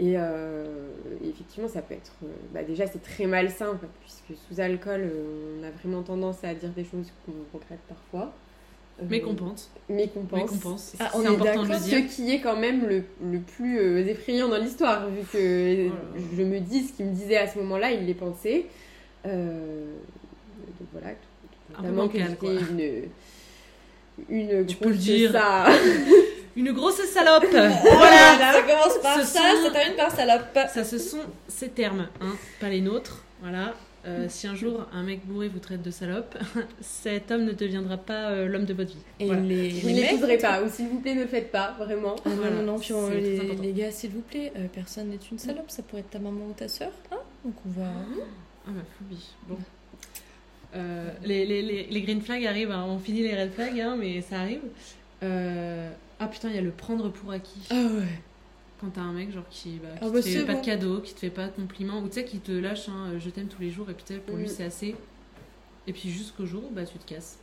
Et 0.00 0.14
effectivement, 1.24 1.66
ça 1.66 1.82
peut 1.82 1.94
être. 1.94 2.12
bah, 2.54 2.62
déjà, 2.62 2.86
c'est 2.86 3.02
très 3.02 3.26
malsain 3.26 3.76
quoi, 3.80 3.88
puisque 4.00 4.40
sous 4.46 4.60
alcool, 4.60 5.10
on 5.58 5.64
a 5.64 5.70
vraiment 5.70 6.02
tendance 6.02 6.44
à 6.44 6.54
dire 6.54 6.70
des 6.70 6.84
choses 6.84 7.12
qu'on 7.26 7.32
regrette 7.52 7.80
parfois. 7.88 8.32
Euh, 9.00 9.04
Mais 9.08 9.20
qu'on 9.20 9.34
pense. 9.34 9.70
Mais 9.88 10.08
qu'on 10.08 10.20
Mais 10.32 10.40
pense. 10.40 10.50
qu'on 10.50 10.56
pense. 10.56 10.92
Ah, 10.98 11.08
c'est 11.12 11.18
on 11.18 11.22
est 11.22 11.26
important 11.28 11.62
de 11.62 11.68
le 11.68 11.74
d'accord, 11.74 11.84
Ce 11.84 11.88
dire. 11.88 12.06
qui 12.08 12.34
est 12.34 12.40
quand 12.40 12.56
même 12.56 12.86
le, 12.86 13.04
le 13.30 13.38
plus 13.38 13.78
euh, 13.78 14.06
effrayant 14.06 14.48
dans 14.48 14.58
l'histoire, 14.58 15.08
vu 15.08 15.20
que 15.32 15.88
je 16.36 16.42
me 16.42 16.58
dis 16.60 16.84
ce 16.84 16.92
qu'il 16.94 17.06
me 17.06 17.12
disait 17.14 17.36
à 17.36 17.46
ce 17.46 17.58
moment-là, 17.58 17.92
il 17.92 18.06
les 18.06 18.14
pensait. 18.14 18.66
Euh, 19.26 19.84
donc 20.80 20.88
voilà, 20.92 21.08
Un 21.08 21.82
peu 21.82 21.88
notamment 21.88 22.08
que 22.08 22.18
bancal, 22.18 22.36
j'étais 22.40 23.08
une, 24.28 24.58
une 24.60 24.66
Tu 24.66 24.76
peux 24.76 24.86
le 24.88 24.90
grosse 24.94 25.04
dire. 25.04 25.32
ça. 25.32 25.66
Une 26.56 26.72
grosse 26.72 27.00
salope 27.04 27.44
Voilà, 27.52 28.52
ça 28.52 28.62
commence 28.62 28.98
par 29.00 29.20
Ce 29.20 29.26
ça, 29.26 29.38
sont- 29.38 29.64
ça 29.66 29.70
termine 29.70 29.96
par 29.96 30.10
salope. 30.10 30.42
Ça, 30.74 30.82
ce 30.82 30.98
sont 30.98 31.20
ces 31.46 31.68
termes, 31.68 32.08
hein, 32.20 32.32
pas 32.60 32.68
les 32.68 32.80
nôtres. 32.80 33.22
Voilà. 33.40 33.74
Euh, 34.06 34.26
si 34.28 34.46
un 34.46 34.54
jour 34.54 34.86
un 34.92 35.02
mec 35.02 35.26
bourré 35.26 35.48
vous 35.48 35.58
traite 35.58 35.82
de 35.82 35.90
salope, 35.90 36.36
cet 36.80 37.30
homme 37.30 37.44
ne 37.44 37.52
deviendra 37.52 37.96
pas 37.98 38.30
euh, 38.30 38.46
l'homme 38.46 38.64
de 38.64 38.72
votre 38.72 38.90
vie. 38.90 39.02
Et 39.20 39.26
Voilà. 39.26 39.40
les, 39.42 39.70
les 39.70 39.92
ne 39.92 40.40
pas, 40.40 40.62
ou 40.62 40.68
s'il 40.70 40.88
vous 40.88 41.00
plaît, 41.00 41.14
ne 41.14 41.22
le 41.22 41.26
faites 41.26 41.50
pas, 41.50 41.74
vraiment. 41.78 42.14
Ah 42.24 42.28
non, 42.30 42.36
Voilà, 42.36 42.56
non, 42.56 42.62
non, 42.62 42.78
puis 42.78 42.92
on- 42.92 43.08
c'est 43.08 43.36
très 43.36 43.46
les, 43.46 43.56
les 43.56 43.72
gars, 43.72 43.90
s'il 43.90 44.10
vous 44.10 44.20
plaît, 44.20 44.52
euh, 44.56 44.66
personne 44.72 45.08
n'est 45.08 45.18
une 45.30 45.38
salope, 45.38 45.68
ça 45.70 45.82
pourrait 45.82 46.00
être 46.02 46.10
ta 46.10 46.18
maman 46.20 46.46
ou 46.48 46.52
ta 46.52 46.68
soeur, 46.68 46.92
hein 47.12 47.16
Donc 47.44 47.54
on 47.66 47.80
va. 47.80 47.88
Ah 48.66 48.70
bah 48.70 48.82
phobie. 48.98 49.26
Bon. 49.48 49.58
Euh, 50.76 51.08
les, 51.24 51.44
les, 51.46 51.86
les, 51.86 52.02
green 52.02 52.20
flags 52.20 52.44
arrivent, 52.46 52.70
hein. 52.70 52.84
on 52.88 52.98
finit 52.98 53.22
les 53.22 53.34
red 53.34 53.52
flags, 53.52 53.80
hein, 53.80 53.96
mais 53.98 54.20
ça 54.20 54.40
arrive. 54.40 54.60
Euh, 55.22 55.90
Ah 56.20 56.28
putain, 56.28 56.50
il 56.50 56.54
y 56.56 56.58
a 56.58 56.62
le 56.62 56.70
prendre 56.70 57.08
pour 57.10 57.32
acquis. 57.32 57.66
Ah 57.70 57.74
ouais. 57.74 58.02
Quand 58.80 58.90
t'as 58.90 59.00
un 59.00 59.12
mec 59.12 59.32
genre 59.32 59.48
qui, 59.50 59.78
bah, 59.82 59.88
qui 59.92 59.98
Ah 60.02 60.06
te 60.08 60.12
bah, 60.12 60.22
fait 60.22 60.30
c'est 60.30 60.44
pas 60.46 60.52
bon. 60.54 60.60
de 60.60 60.64
cadeaux, 60.64 61.00
qui 61.00 61.14
te 61.14 61.20
fait 61.20 61.30
pas 61.30 61.46
de 61.46 61.52
compliments, 61.52 61.98
ou 62.00 62.06
tu 62.08 62.14
sais, 62.14 62.24
qui 62.24 62.38
te 62.38 62.52
lâche 62.52 62.88
hein, 62.88 63.12
je 63.18 63.28
t'aime 63.30 63.48
tous 63.48 63.60
les 63.60 63.70
jours, 63.70 63.90
et 63.90 63.94
puis 63.94 64.04
tu 64.06 64.14
sais, 64.14 64.20
pour 64.20 64.36
lui 64.36 64.44
Mm. 64.44 64.48
c'est 64.48 64.64
assez. 64.64 64.94
Et 65.86 65.92
puis 65.92 66.10
jusqu'au 66.10 66.46
jour 66.46 66.62
où 66.64 66.74
bah, 66.74 66.84
tu 66.84 66.98
te 66.98 67.06
casses. 67.08 67.38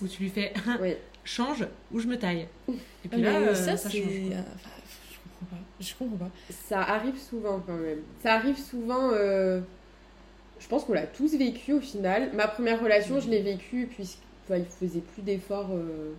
Ou 0.00 0.08
tu 0.08 0.22
lui 0.22 0.30
fais 0.30 0.52
Oui. 0.80 0.94
change 1.24 1.66
ou 1.92 1.98
je 2.00 2.06
me 2.06 2.16
taille. 2.18 2.48
Et 2.68 2.72
Ah, 2.72 3.08
puis 3.10 3.20
là, 3.22 3.38
mais 3.40 3.48
euh, 3.48 3.54
ça, 3.54 3.76
ça, 3.76 3.90
change. 3.90 4.00
ah, 4.34 4.38
enfin, 4.54 4.70
je 5.10 5.18
comprends 5.18 5.46
pas. 5.56 5.62
Je 5.80 5.94
comprends 5.94 6.16
pas. 6.16 6.30
Ça 6.50 6.80
arrive 6.80 7.18
souvent 7.18 7.60
quand 7.66 7.76
même. 7.76 8.00
Ça 8.22 8.34
arrive 8.34 8.58
souvent. 8.58 9.10
euh, 9.12 9.60
Je 10.58 10.68
pense 10.68 10.84
qu'on 10.84 10.94
l'a 10.94 11.06
tous 11.06 11.34
vécu 11.36 11.72
au 11.74 11.80
final. 11.80 12.30
Ma 12.34 12.48
première 12.48 12.80
relation, 12.82 13.20
je 13.20 13.28
l'ai 13.28 13.42
vécue 13.42 13.86
puisqu'il 13.88 14.64
faisait 14.80 15.00
plus 15.00 15.22
d'efforts 15.22 15.70
euh, 15.72 16.12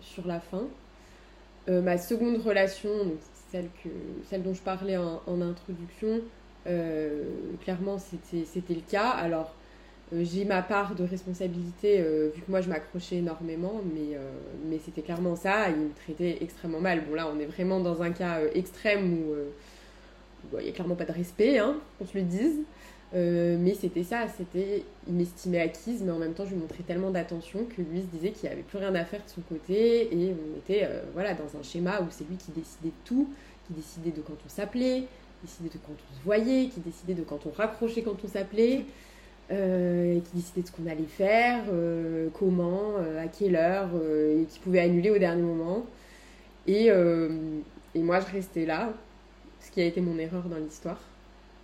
sur 0.00 0.26
la 0.26 0.38
fin. 0.40 0.62
Euh, 1.68 1.82
ma 1.82 1.98
seconde 1.98 2.36
relation, 2.40 2.90
donc 3.04 3.18
celle, 3.50 3.68
que, 3.82 3.88
celle 4.28 4.42
dont 4.42 4.54
je 4.54 4.62
parlais 4.62 4.96
en, 4.96 5.40
introduction, 5.40 6.20
euh, 6.66 7.24
clairement 7.62 7.98
c'était 7.98 8.74
le 8.74 8.80
cas. 8.88 9.10
Alors 9.10 9.54
euh, 10.12 10.24
j'ai 10.24 10.44
ma 10.44 10.62
part 10.62 10.94
de 10.94 11.04
responsabilité 11.04 12.00
euh, 12.00 12.30
vu 12.34 12.42
que 12.42 12.50
moi 12.50 12.60
je 12.60 12.68
m'accrochais 12.68 13.16
énormément, 13.16 13.80
mais, 13.94 14.78
c'était 14.84 15.02
clairement 15.02 15.36
ça. 15.36 15.70
Il 15.70 15.76
me 15.76 15.90
traitait 16.04 16.38
extrêmement 16.40 16.80
mal. 16.80 17.04
Bon 17.08 17.14
là 17.14 17.28
on 17.34 17.38
est 17.38 17.46
vraiment 17.46 17.80
dans 17.80 18.02
un 18.02 18.10
cas 18.10 18.40
extrême 18.54 19.14
où 19.14 19.34
où, 20.44 20.54
bah, 20.54 20.58
il 20.60 20.64
n'y 20.64 20.70
a 20.70 20.72
clairement 20.72 20.94
pas 20.94 21.04
de 21.04 21.12
respect, 21.12 21.58
hein, 21.58 21.76
qu'on 21.98 22.06
se 22.06 22.16
le 22.16 22.22
dise. 22.22 22.58
Euh, 23.14 23.56
mais 23.58 23.74
c'était 23.74 24.02
ça, 24.02 24.26
c'était, 24.28 24.84
il 25.06 25.14
m'estimait 25.14 25.60
acquise, 25.60 26.02
mais 26.02 26.10
en 26.10 26.18
même 26.18 26.34
temps 26.34 26.44
je 26.44 26.50
lui 26.50 26.60
montrais 26.60 26.82
tellement 26.86 27.10
d'attention 27.10 27.64
que 27.64 27.80
lui 27.80 28.02
se 28.02 28.06
disait 28.06 28.32
qu'il 28.32 28.48
n'y 28.48 28.54
avait 28.54 28.62
plus 28.62 28.76
rien 28.76 28.94
à 28.94 29.04
faire 29.04 29.24
de 29.24 29.30
son 29.30 29.40
côté 29.42 30.14
et 30.14 30.34
on 30.34 30.58
était 30.58 30.84
euh, 30.84 31.00
voilà, 31.14 31.32
dans 31.32 31.58
un 31.58 31.62
schéma 31.62 32.02
où 32.02 32.06
c'est 32.10 32.28
lui 32.28 32.36
qui 32.36 32.50
décidait 32.50 32.88
de 32.88 33.06
tout, 33.06 33.30
qui 33.66 33.72
décidait 33.72 34.10
de 34.10 34.20
quand 34.20 34.36
on 34.44 34.48
s'appelait, 34.50 35.00
qui 35.00 35.46
décidait 35.46 35.70
de 35.70 35.78
quand 35.86 35.92
on 35.92 36.18
se 36.18 36.24
voyait, 36.24 36.68
qui 36.68 36.80
décidait 36.80 37.14
de 37.14 37.22
quand 37.22 37.46
on 37.46 37.50
raccrochait 37.50 38.02
quand 38.02 38.16
on 38.22 38.28
s'appelait, 38.28 38.84
euh, 39.50 40.20
qui 40.20 40.36
décidait 40.36 40.60
de 40.60 40.66
ce 40.66 40.72
qu'on 40.72 40.86
allait 40.86 41.04
faire, 41.04 41.64
euh, 41.72 42.28
comment, 42.38 42.96
à 43.18 43.26
quelle 43.28 43.56
heure, 43.56 43.88
et 44.38 44.44
qui 44.44 44.58
pouvait 44.58 44.80
annuler 44.80 45.10
au 45.10 45.18
dernier 45.18 45.42
moment. 45.42 45.86
Et 46.66 46.90
moi 47.94 48.20
je 48.20 48.30
restais 48.34 48.66
là, 48.66 48.92
ce 49.60 49.70
qui 49.70 49.80
a 49.80 49.86
été 49.86 50.02
mon 50.02 50.18
erreur 50.18 50.42
dans 50.50 50.58
l'histoire. 50.58 51.00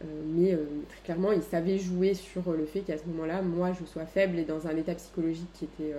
Euh, 0.02 0.06
mais 0.26 0.52
euh, 0.52 0.66
très 0.88 1.00
clairement, 1.04 1.32
il 1.32 1.42
savait 1.42 1.78
jouer 1.78 2.14
sur 2.14 2.48
euh, 2.48 2.56
le 2.56 2.66
fait 2.66 2.80
qu'à 2.80 2.98
ce 2.98 3.04
moment-là, 3.06 3.42
moi, 3.42 3.72
je 3.72 3.84
sois 3.84 4.06
faible 4.06 4.38
et 4.38 4.44
dans 4.44 4.66
un 4.66 4.76
état 4.76 4.94
psychologique 4.94 5.48
qui 5.54 5.64
était, 5.64 5.94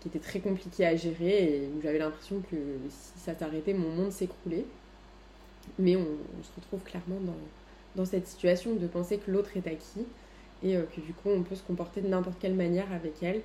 qui 0.00 0.08
était 0.08 0.18
très 0.18 0.40
compliqué 0.40 0.86
à 0.86 0.96
gérer 0.96 1.56
et 1.56 1.68
où 1.76 1.82
j'avais 1.82 1.98
l'impression 1.98 2.42
que 2.50 2.56
si 2.88 3.18
ça 3.18 3.34
s'arrêtait, 3.34 3.74
mon 3.74 3.90
monde 3.90 4.12
s'écroulait. 4.12 4.64
Mais 5.78 5.96
on, 5.96 6.06
se 6.42 6.50
retrouve 6.56 6.82
clairement 6.82 7.20
dans, 7.20 7.36
dans 7.96 8.04
cette 8.04 8.26
situation 8.26 8.74
de 8.74 8.86
penser 8.86 9.18
que 9.18 9.30
l'autre 9.30 9.50
est 9.56 9.66
acquis 9.66 10.06
et 10.62 10.74
que 10.74 11.00
du 11.00 11.12
coup 11.12 11.28
on 11.28 11.42
peut 11.42 11.54
se 11.54 11.62
comporter 11.62 12.00
de 12.00 12.08
n'importe 12.08 12.38
quelle 12.40 12.54
manière 12.54 12.90
avec 12.92 13.22
elle, 13.22 13.42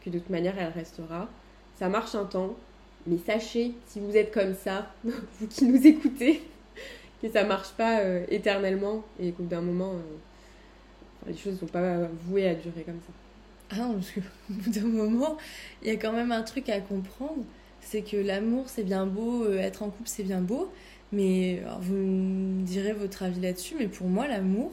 que 0.00 0.10
de 0.10 0.18
toute 0.18 0.30
manière 0.30 0.56
elle 0.58 0.70
restera. 0.70 1.28
Ça 1.76 1.88
marche 1.88 2.14
un 2.14 2.24
temps, 2.24 2.54
mais 3.06 3.16
sachez, 3.16 3.74
si 3.86 3.98
vous 3.98 4.16
êtes 4.16 4.32
comme 4.32 4.54
ça, 4.54 4.92
vous 5.04 5.46
qui 5.48 5.64
nous 5.64 5.84
écoutez, 5.86 6.42
que 7.22 7.30
ça 7.30 7.44
marche 7.44 7.70
pas 7.72 8.00
euh, 8.00 8.24
éternellement 8.28 9.04
et 9.20 9.32
qu'au 9.32 9.44
bout 9.44 9.48
d'un 9.48 9.60
moment, 9.60 9.92
euh, 9.92 11.30
les 11.30 11.36
choses 11.36 11.54
ne 11.54 11.58
sont 11.58 11.66
pas 11.66 12.08
vouées 12.26 12.48
à 12.48 12.54
durer 12.54 12.82
comme 12.82 13.00
ça. 13.06 13.12
Ah 13.70 13.76
non, 13.76 13.94
parce 13.94 14.10
qu'au 14.10 14.20
bout 14.50 14.70
d'un 14.70 14.86
moment, 14.86 15.38
il 15.82 15.88
y 15.88 15.90
a 15.92 15.96
quand 15.96 16.12
même 16.12 16.32
un 16.32 16.42
truc 16.42 16.68
à 16.68 16.80
comprendre 16.80 17.44
c'est 17.84 18.02
que 18.02 18.16
l'amour, 18.16 18.66
c'est 18.68 18.84
bien 18.84 19.06
beau, 19.06 19.44
euh, 19.44 19.58
être 19.58 19.82
en 19.82 19.90
couple, 19.90 20.08
c'est 20.08 20.22
bien 20.22 20.40
beau, 20.40 20.72
mais 21.10 21.60
vous 21.80 21.96
me 21.96 22.62
direz 22.64 22.92
votre 22.92 23.24
avis 23.24 23.40
là-dessus, 23.40 23.74
mais 23.76 23.88
pour 23.88 24.06
moi, 24.06 24.28
l'amour, 24.28 24.70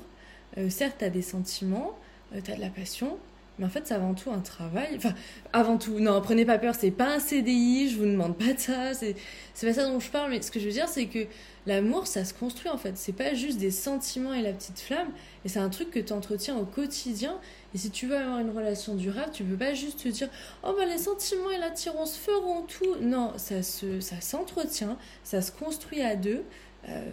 certes, 0.70 0.98
tu 1.00 1.06
as 1.06 1.10
des 1.10 1.24
sentiments, 1.24 1.98
tu 2.32 2.52
as 2.52 2.56
de 2.56 2.62
la 2.62 2.70
passion, 2.70 3.18
mais 3.60 3.66
en 3.66 3.70
fait, 3.70 3.86
c'est 3.86 3.94
avant 3.94 4.14
tout 4.14 4.32
un 4.32 4.40
travail. 4.40 4.96
Enfin, 4.96 5.14
avant 5.54 5.78
tout, 5.78 6.00
non, 6.00 6.22
prenez 6.22 6.46
pas 6.46 6.58
peur, 6.58 6.74
c'est 6.76 6.92
pas 6.92 7.16
un 7.16 7.20
CDI, 7.20 7.90
je 7.90 7.98
vous 7.98 8.06
demande 8.06 8.38
pas 8.38 8.54
de 8.54 8.60
ça, 8.60 8.94
c'est 8.94 9.16
pas 9.62 9.74
ça 9.74 9.86
dont 9.86 10.00
je 10.00 10.10
parle, 10.10 10.32
mais 10.32 10.42
ce 10.42 10.50
que 10.50 10.60
je 10.60 10.66
veux 10.66 10.72
dire, 10.72 10.88
c'est 10.88 11.08
que 11.08 11.28
l'amour, 11.68 12.08
ça 12.08 12.24
se 12.24 12.34
construit 12.34 12.70
en 12.70 12.78
fait. 12.78 12.98
C'est 12.98 13.14
pas 13.14 13.34
juste 13.34 13.58
des 13.58 13.72
sentiments 13.72 14.34
et 14.34 14.42
la 14.42 14.54
petite 14.54 14.80
flamme, 14.80 15.10
et 15.44 15.50
c'est 15.50 15.60
un 15.60 15.70
truc 15.70 15.92
que 15.92 16.00
tu 16.00 16.14
entretiens 16.14 16.56
au 16.58 16.66
quotidien. 16.66 17.38
Et 17.76 17.78
si 17.78 17.92
tu 17.92 18.08
veux 18.08 18.16
avoir 18.16 18.40
une 18.40 18.52
relation 18.52 18.96
durable, 18.96 19.32
tu 19.34 19.44
peux 19.44 19.58
pas 19.58 19.74
juste 19.74 20.04
te 20.04 20.08
dire 20.08 20.30
Oh, 20.64 20.74
bah 20.78 20.86
les 20.86 20.98
sentiments 20.98 21.52
et 21.52 21.58
l'attirance 21.58 22.18
feront 22.18 22.64
tout. 22.64 22.96
Non, 23.02 23.34
ça 23.38 23.62
se, 23.62 24.00
ça 24.00 24.22
s'entretient, 24.22 24.98
ça 25.24 25.42
se 25.42 25.52
construit 25.52 26.02
à 26.02 26.16
deux. 26.16 26.44
Euh, 26.88 27.04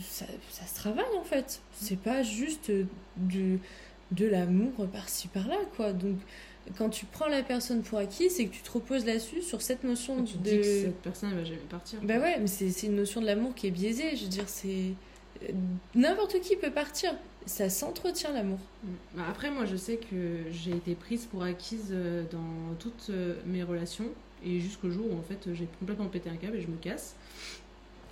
ça, 0.00 0.24
ça, 0.50 0.66
se 0.66 0.74
travaille 0.74 1.04
en 1.18 1.24
fait. 1.24 1.60
C'est 1.72 2.00
pas 2.00 2.22
juste 2.22 2.72
du 3.16 3.60
de 4.12 4.26
l'amour 4.26 4.86
par-ci 4.92 5.28
par-là, 5.28 5.58
quoi. 5.76 5.92
Donc, 5.92 6.16
quand 6.76 6.90
tu 6.90 7.06
prends 7.06 7.28
la 7.28 7.42
personne 7.42 7.82
pour 7.82 7.98
acquis, 7.98 8.30
c'est 8.30 8.46
que 8.46 8.54
tu 8.54 8.62
te 8.62 8.70
reposes 8.70 9.06
là-dessus, 9.06 9.42
sur 9.42 9.62
cette 9.62 9.84
notion 9.84 10.20
de. 10.20 10.26
Dis 10.26 10.58
que 10.58 10.62
cette 10.62 11.02
personne 11.02 11.34
va 11.34 11.44
jamais 11.44 11.58
partir. 11.68 12.00
Bah 12.02 12.18
ouais, 12.18 12.38
mais 12.40 12.46
c'est 12.46 12.86
une 12.86 12.96
notion 12.96 13.20
de 13.20 13.26
l'amour 13.26 13.54
qui 13.54 13.66
est 13.66 13.70
biaisée. 13.70 14.16
Je 14.16 14.24
veux 14.24 14.28
dire, 14.28 14.48
c'est. 14.48 14.92
N'importe 15.94 16.40
qui 16.40 16.56
peut 16.56 16.70
partir. 16.70 17.14
Ça 17.46 17.70
s'entretient 17.70 18.32
l'amour. 18.32 18.58
Mm. 18.82 18.88
Bah 19.14 19.22
après, 19.30 19.50
moi, 19.50 19.64
je 19.64 19.76
sais 19.76 19.96
que 19.96 20.50
j'ai 20.50 20.72
été 20.72 20.94
prise 20.94 21.26
pour 21.26 21.42
acquise 21.42 21.88
euh, 21.92 22.24
dans 22.30 22.74
toutes 22.78 23.06
euh, 23.10 23.36
mes 23.46 23.62
relations. 23.62 24.10
Et 24.44 24.60
jusqu'au 24.60 24.90
jour 24.90 25.06
où, 25.10 25.18
en 25.18 25.22
fait, 25.22 25.52
j'ai 25.54 25.66
complètement 25.78 26.06
pété 26.06 26.28
un 26.28 26.36
câble 26.36 26.56
et 26.56 26.60
je 26.60 26.68
me 26.68 26.76
casse. 26.76 27.16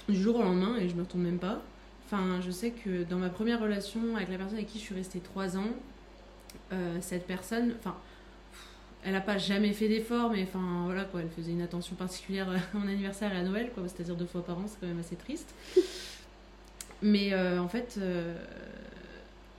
Du 0.08 0.20
jour 0.20 0.36
au 0.36 0.42
lendemain, 0.42 0.76
et 0.78 0.88
je 0.88 0.94
me 0.94 1.02
retourne 1.02 1.24
même 1.24 1.38
pas. 1.38 1.62
Enfin, 2.06 2.40
je 2.40 2.50
sais 2.52 2.70
que 2.70 3.02
dans 3.02 3.18
ma 3.18 3.30
première 3.30 3.60
relation 3.60 4.14
avec 4.14 4.28
la 4.28 4.38
personne 4.38 4.56
avec 4.56 4.68
qui 4.68 4.78
je 4.78 4.84
suis 4.84 4.94
restée 4.94 5.18
trois 5.18 5.56
ans, 5.56 5.70
euh, 6.72 6.98
cette 7.00 7.26
personne, 7.26 7.74
enfin, 7.80 7.96
elle 9.04 9.12
n'a 9.12 9.20
pas 9.20 9.38
jamais 9.38 9.72
fait 9.72 9.88
d'efforts, 9.88 10.30
mais 10.30 10.44
enfin, 10.44 10.84
voilà 10.84 11.04
quoi, 11.04 11.20
elle 11.20 11.28
faisait 11.28 11.52
une 11.52 11.62
attention 11.62 11.96
particulière 11.96 12.48
à 12.48 12.76
mon 12.78 12.86
anniversaire 12.86 13.32
et 13.32 13.38
à 13.38 13.42
Noël, 13.42 13.70
quoi, 13.74 13.84
c'est-à-dire 13.88 14.14
deux 14.14 14.26
fois 14.26 14.44
par 14.44 14.58
an, 14.58 14.64
c'est 14.66 14.78
quand 14.80 14.86
même 14.86 15.00
assez 15.00 15.16
triste. 15.16 15.52
Mais 17.02 17.32
euh, 17.32 17.60
en 17.60 17.68
fait, 17.68 17.96
euh, 17.98 18.36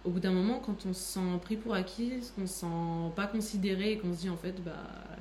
au 0.05 0.09
bout 0.09 0.19
d'un 0.21 0.31
moment, 0.31 0.59
quand 0.65 0.85
on 0.85 0.93
se 0.93 1.13
sent 1.13 1.19
pris 1.41 1.57
pour 1.57 1.73
acquis, 1.75 2.13
qu'on 2.35 2.47
se 2.47 2.61
sent 2.61 3.11
pas 3.15 3.27
considéré 3.27 3.91
et 3.91 3.97
qu'on 3.97 4.13
se 4.13 4.19
dit 4.19 4.29
en 4.29 4.37
fait, 4.37 4.55
bah, 4.63 4.71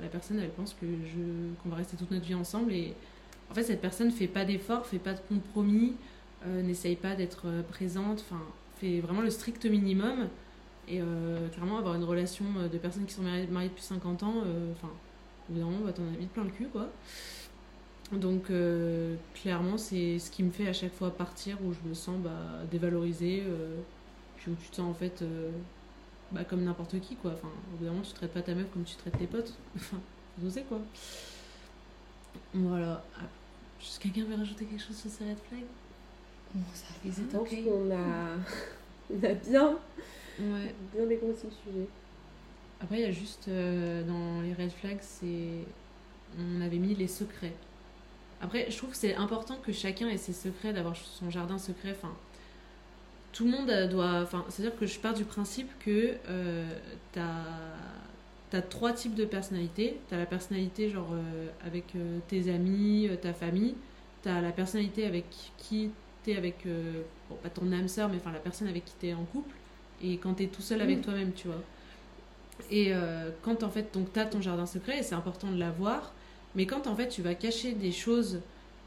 la 0.01 0.07
personne, 0.07 0.39
elle 0.39 0.49
pense 0.49 0.73
que 0.73 0.85
je, 0.85 1.61
qu'on 1.61 1.69
va 1.69 1.75
rester 1.75 1.97
toute 1.97 2.09
notre 2.09 2.25
vie 2.25 2.35
ensemble 2.35 2.71
et 2.71 2.93
en 3.51 3.53
fait, 3.53 3.63
cette 3.63 3.81
personne 3.81 4.11
fait 4.11 4.27
pas 4.27 4.45
d'efforts, 4.45 4.85
fait 4.85 4.99
pas 4.99 5.13
de 5.13 5.19
compromis. 5.29 5.93
Euh, 6.47 6.61
n'essaye 6.61 6.95
pas 6.95 7.15
d'être 7.15 7.43
euh, 7.45 7.61
présente, 7.63 8.23
enfin, 8.27 8.41
fait 8.79 8.99
vraiment 8.99 9.21
le 9.21 9.29
strict 9.29 9.65
minimum. 9.65 10.27
Et 10.87 11.01
euh, 11.01 11.47
clairement, 11.49 11.77
avoir 11.77 11.95
une 11.95 12.03
relation 12.03 12.45
de 12.71 12.77
personnes 12.77 13.05
qui 13.05 13.13
sont 13.13 13.23
mariées, 13.23 13.45
depuis 13.69 13.83
50 13.83 14.23
ans, 14.23 14.43
enfin, 14.71 14.89
évidemment, 15.49 15.79
bah, 15.83 15.91
t'en 15.91 16.03
as 16.03 16.17
vite 16.17 16.31
plein 16.31 16.45
le 16.45 16.49
cul, 16.49 16.67
quoi. 16.67 16.87
Donc, 18.13 18.43
clairement, 19.33 19.77
c'est 19.77 20.17
ce 20.17 20.31
qui 20.31 20.43
me 20.43 20.51
fait 20.51 20.67
à 20.67 20.71
chaque 20.71 20.93
fois 20.93 21.11
partir 21.11 21.57
où 21.65 21.73
je 21.73 21.89
me 21.89 21.93
sens 21.93 22.17
bah, 22.19 22.63
dévalorisée, 22.71 23.43
puis 24.37 24.51
où 24.51 24.55
tu 24.55 24.69
te 24.69 24.77
sens 24.77 24.89
en 24.89 24.93
fait 24.93 25.25
bah, 26.31 26.45
comme 26.45 26.63
n'importe 26.63 27.01
qui, 27.01 27.17
quoi. 27.17 27.33
Enfin, 27.33 27.49
évidemment, 27.75 28.01
tu 28.01 28.13
traites 28.13 28.33
pas 28.33 28.41
ta 28.41 28.55
meuf 28.55 28.67
comme 28.71 28.85
tu 28.85 28.95
traites 28.95 29.17
tes 29.17 29.27
potes. 29.27 29.53
Enfin, 29.75 29.97
osez, 30.45 30.63
quoi. 30.63 30.79
Voilà. 32.53 33.03
Ah, 33.19 33.25
quelqu'un 33.99 34.23
veut 34.23 34.35
rajouter 34.35 34.63
quelque 34.63 34.81
chose 34.81 34.95
sur 34.95 35.11
ces 35.11 35.25
red 35.25 35.37
flags 35.49 35.65
ça 36.73 36.85
Je 37.05 37.21
pense 37.23 37.49
qu'on 37.49 37.91
a, 37.91 38.37
on 39.13 39.23
a 39.23 39.33
bien, 39.33 39.77
ouais. 40.39 40.75
bien 40.93 41.05
dégrossi 41.05 41.45
le 41.45 41.71
sujet. 41.71 41.87
Après, 42.79 42.99
il 42.99 43.01
y 43.01 43.05
a 43.05 43.11
juste 43.11 43.47
euh, 43.47 44.03
dans 44.03 44.41
les 44.41 44.53
red 44.53 44.71
flags, 44.71 44.99
c'est 45.01 45.65
on 46.37 46.61
avait 46.61 46.77
mis 46.77 46.93
les 46.93 47.07
secrets. 47.07 47.53
Après, 48.41 48.69
je 48.69 48.77
trouve 48.77 48.91
que 48.91 48.97
c'est 48.97 49.15
important 49.15 49.55
que 49.55 49.71
chacun 49.71 50.09
ait 50.09 50.17
ses 50.17 50.33
secrets, 50.33 50.73
d'avoir 50.73 50.95
son 50.95 51.31
jardin 51.31 51.57
secret. 51.57 51.95
Enfin, 51.97 52.13
tout 53.33 53.45
le 53.45 53.51
monde 53.51 53.89
doit. 53.89 54.21
Enfin, 54.21 54.45
c'est-à-dire 54.49 54.77
que 54.77 54.85
je 54.85 54.99
pars 54.99 55.13
du 55.13 55.25
principe 55.25 55.69
que 55.79 56.15
euh, 56.29 56.65
t'as 57.11 58.57
as 58.57 58.61
trois 58.61 58.93
types 58.93 59.15
de 59.15 59.25
personnalités. 59.25 59.99
T'as 60.09 60.17
la 60.17 60.25
personnalité 60.25 60.89
genre 60.89 61.09
euh, 61.13 61.47
avec 61.65 61.95
euh, 61.95 62.19
tes 62.27 62.49
amis, 62.51 63.09
ta 63.21 63.33
famille. 63.33 63.75
T'as 64.21 64.41
la 64.41 64.51
personnalité 64.51 65.05
avec 65.05 65.25
qui 65.57 65.91
avec, 66.35 66.65
euh, 66.65 67.03
bon, 67.29 67.35
pas 67.35 67.49
ton 67.49 67.71
âme 67.71 67.87
sœur, 67.87 68.09
mais 68.09 68.17
enfin 68.17 68.31
la 68.31 68.39
personne 68.39 68.67
avec 68.67 68.85
qui 68.85 68.93
tu 68.99 69.07
es 69.07 69.13
en 69.13 69.23
couple, 69.25 69.55
et 70.01 70.17
quand 70.17 70.35
tu 70.35 70.43
es 70.43 70.47
tout 70.47 70.61
seul 70.61 70.81
avec 70.81 70.99
mm. 70.99 71.01
toi-même, 71.01 71.33
tu 71.33 71.47
vois. 71.47 71.61
Et 72.71 72.87
euh, 72.93 73.29
quand 73.43 73.63
en 73.63 73.69
fait, 73.69 73.93
donc 73.93 74.11
tu 74.13 74.19
as 74.19 74.25
ton 74.25 74.41
jardin 74.41 74.65
secret, 74.65 74.99
et 74.99 75.03
c'est 75.03 75.15
important 75.15 75.51
de 75.51 75.57
l'avoir, 75.57 76.13
mais 76.55 76.65
quand 76.65 76.87
en 76.87 76.95
fait 76.95 77.07
tu 77.07 77.21
vas 77.21 77.35
cacher 77.35 77.73
des 77.73 77.91
choses 77.91 78.41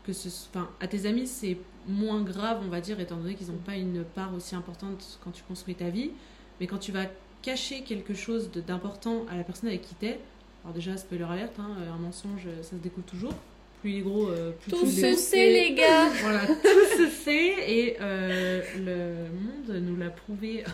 que 0.05 0.13
ce, 0.13 0.29
enfin, 0.29 0.69
à 0.81 0.89
tes 0.89 1.07
amis, 1.07 1.27
c'est 1.27 1.57
moins 1.87 2.23
grave, 2.23 2.61
on 2.65 2.69
va 2.69 2.81
dire, 2.81 3.01
étant 3.01 3.17
donné 3.17 3.35
qu'ils 3.35 3.49
n'ont 3.49 3.59
pas 3.59 3.77
une 3.77 4.05
part 4.05 4.35
aussi 4.35 4.55
importante 4.55 5.19
quand 5.23 5.31
tu 5.31 5.43
construis 5.43 5.75
ta 5.75 5.89
vie, 5.89 6.11
mais 6.59 6.67
quand 6.67 6.79
tu 6.79 6.93
vas 6.93 7.07
cacher 7.43 7.83
quelque 7.83 8.15
chose 8.15 8.51
d'important 8.67 9.25
à 9.31 9.37
la 9.37 9.45
personne 9.45 9.69
avec 9.69 9.83
qui 9.83 9.95
t'es, 9.95 10.19
alors 10.63 10.75
déjà, 10.75 10.97
spoiler 10.97 11.25
alerte, 11.25 11.59
hein, 11.59 11.71
un 11.91 11.97
mensonge, 11.97 12.47
ça 12.63 12.71
se 12.71 12.75
découle 12.77 13.05
toujours, 13.05 13.33
plus 13.81 13.91
il 13.91 13.99
est 13.99 14.03
gros, 14.03 14.29
euh, 14.29 14.53
plus 14.53 14.71
tout 14.71 14.87
se 14.87 15.15
sait, 15.15 15.51
les 15.51 15.75
gars. 15.75 16.09
Voilà, 16.21 16.47
tout 16.47 16.97
se 16.97 17.09
sait 17.09 17.55
et 17.67 17.97
euh, 18.01 18.63
le 18.79 19.31
monde 19.33 19.83
nous 19.83 19.97
l'a 19.97 20.11
prouvé 20.11 20.65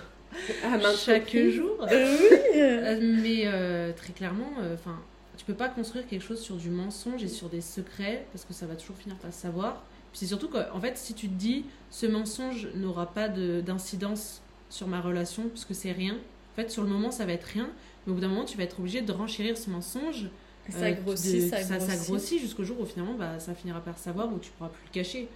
à 0.64 0.94
chaque 0.96 1.36
jour. 1.36 1.86
Euh, 1.90 2.16
oui. 2.54 3.44
Mais 3.46 3.92
très 3.94 4.12
clairement, 4.12 4.50
enfin, 4.74 4.98
tu 5.36 5.44
peux 5.44 5.54
pas 5.54 5.68
construire 5.68 6.07
quelque 6.07 6.24
chose 6.24 6.40
sur 6.40 6.57
du 6.57 6.70
mensonge 6.70 7.22
et 7.22 7.28
sur 7.28 7.48
des 7.48 7.61
secrets 7.61 8.26
parce 8.32 8.44
que 8.44 8.52
ça 8.52 8.66
va 8.66 8.74
toujours 8.74 8.96
finir 8.96 9.16
par 9.16 9.32
se 9.32 9.40
savoir. 9.40 9.84
Puis 10.12 10.20
c'est 10.20 10.26
surtout 10.26 10.48
qu'en 10.48 10.80
fait, 10.80 10.96
si 10.96 11.14
tu 11.14 11.28
te 11.28 11.34
dis 11.34 11.64
ce 11.90 12.07
mensonge 12.07 12.68
n'aura 12.74 13.12
pas 13.12 13.28
d'incidence 13.28 14.42
sur 14.68 14.88
ma 14.88 15.00
relation 15.00 15.48
puisque 15.48 15.74
c'est 15.74 15.92
rien. 15.92 16.14
En 16.14 16.57
fait, 16.57 16.70
sur 16.70 16.82
le 16.82 16.88
moment, 16.88 17.11
ça 17.11 17.26
va 17.26 17.32
être 17.32 17.44
rien, 17.44 17.68
mais 18.07 18.12
au 18.12 18.14
bout 18.14 18.22
d'un 18.22 18.28
moment, 18.28 18.46
tu 18.46 18.57
vas 18.57 18.64
être 18.64 18.80
obligé 18.80 19.02
de 19.02 19.12
renchérir 19.12 19.59
ce 19.59 19.68
mensonge 19.68 20.30
ça 20.70 20.90
grossit, 20.92 21.48
ça, 21.48 21.78
grossit. 22.06 22.40
jusqu'au 22.40 22.64
jour 22.64 22.80
où 22.80 22.86
finalement 22.86 23.14
bah, 23.14 23.38
ça 23.38 23.54
finira 23.54 23.80
par 23.80 23.98
savoir 23.98 24.32
où 24.32 24.38
tu 24.38 24.50
pourras 24.52 24.70
plus 24.70 24.84
le 24.84 24.92
cacher. 24.92 25.28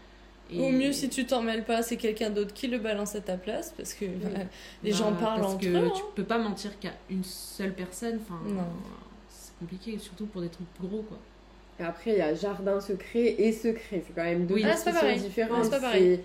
Et... 0.53 0.61
Au 0.61 0.71
mieux, 0.71 0.93
si 0.93 1.09
tu 1.09 1.27
t'en 1.27 1.43
mêles 1.43 1.65
pas, 1.65 1.83
c'est 1.83 1.97
quelqu'un 1.97 2.31
d'autre 2.31 2.53
qui 2.53 2.67
le 2.67 2.79
balance 2.79 3.15
à 3.15 3.21
ta 3.21 3.37
place 3.37 3.73
parce 3.77 3.95
que 3.95 4.07
bah, 4.07 4.41
les 4.83 4.93
gens 4.93 5.13
bah, 5.13 5.19
parlent 5.21 5.45
entre 5.45 5.59
que 5.59 5.69
eux. 5.69 5.91
Tu 5.95 6.03
hein. 6.03 6.07
peux 6.17 6.25
pas 6.25 6.39
mentir 6.39 6.79
qu'à 6.81 6.93
une 7.09 7.25
seule 7.25 7.73
personne. 7.73 8.19
Enfin, 8.21 8.41
c'est 9.29 9.57
compliqué, 9.59 9.99
surtout 9.99 10.27
pour 10.27 10.41
des 10.41 10.49
trucs 10.49 10.67
gros 10.81 11.03
quoi. 11.03 11.19
après, 11.87 12.13
il 12.13 12.19
y 12.19 12.23
a 12.23 12.35
jardin 12.35 12.81
secret 12.81 13.37
et 13.39 13.53
secret. 13.53 14.03
C'est 14.07 14.15
quand 14.15 14.25
même 14.25 14.47
deux 14.47 14.55
oui. 14.55 14.65
ah, 14.65 14.75
différentes. 15.17 15.65
c'est 15.65 15.71
pas 15.71 15.81
pareil 15.81 16.21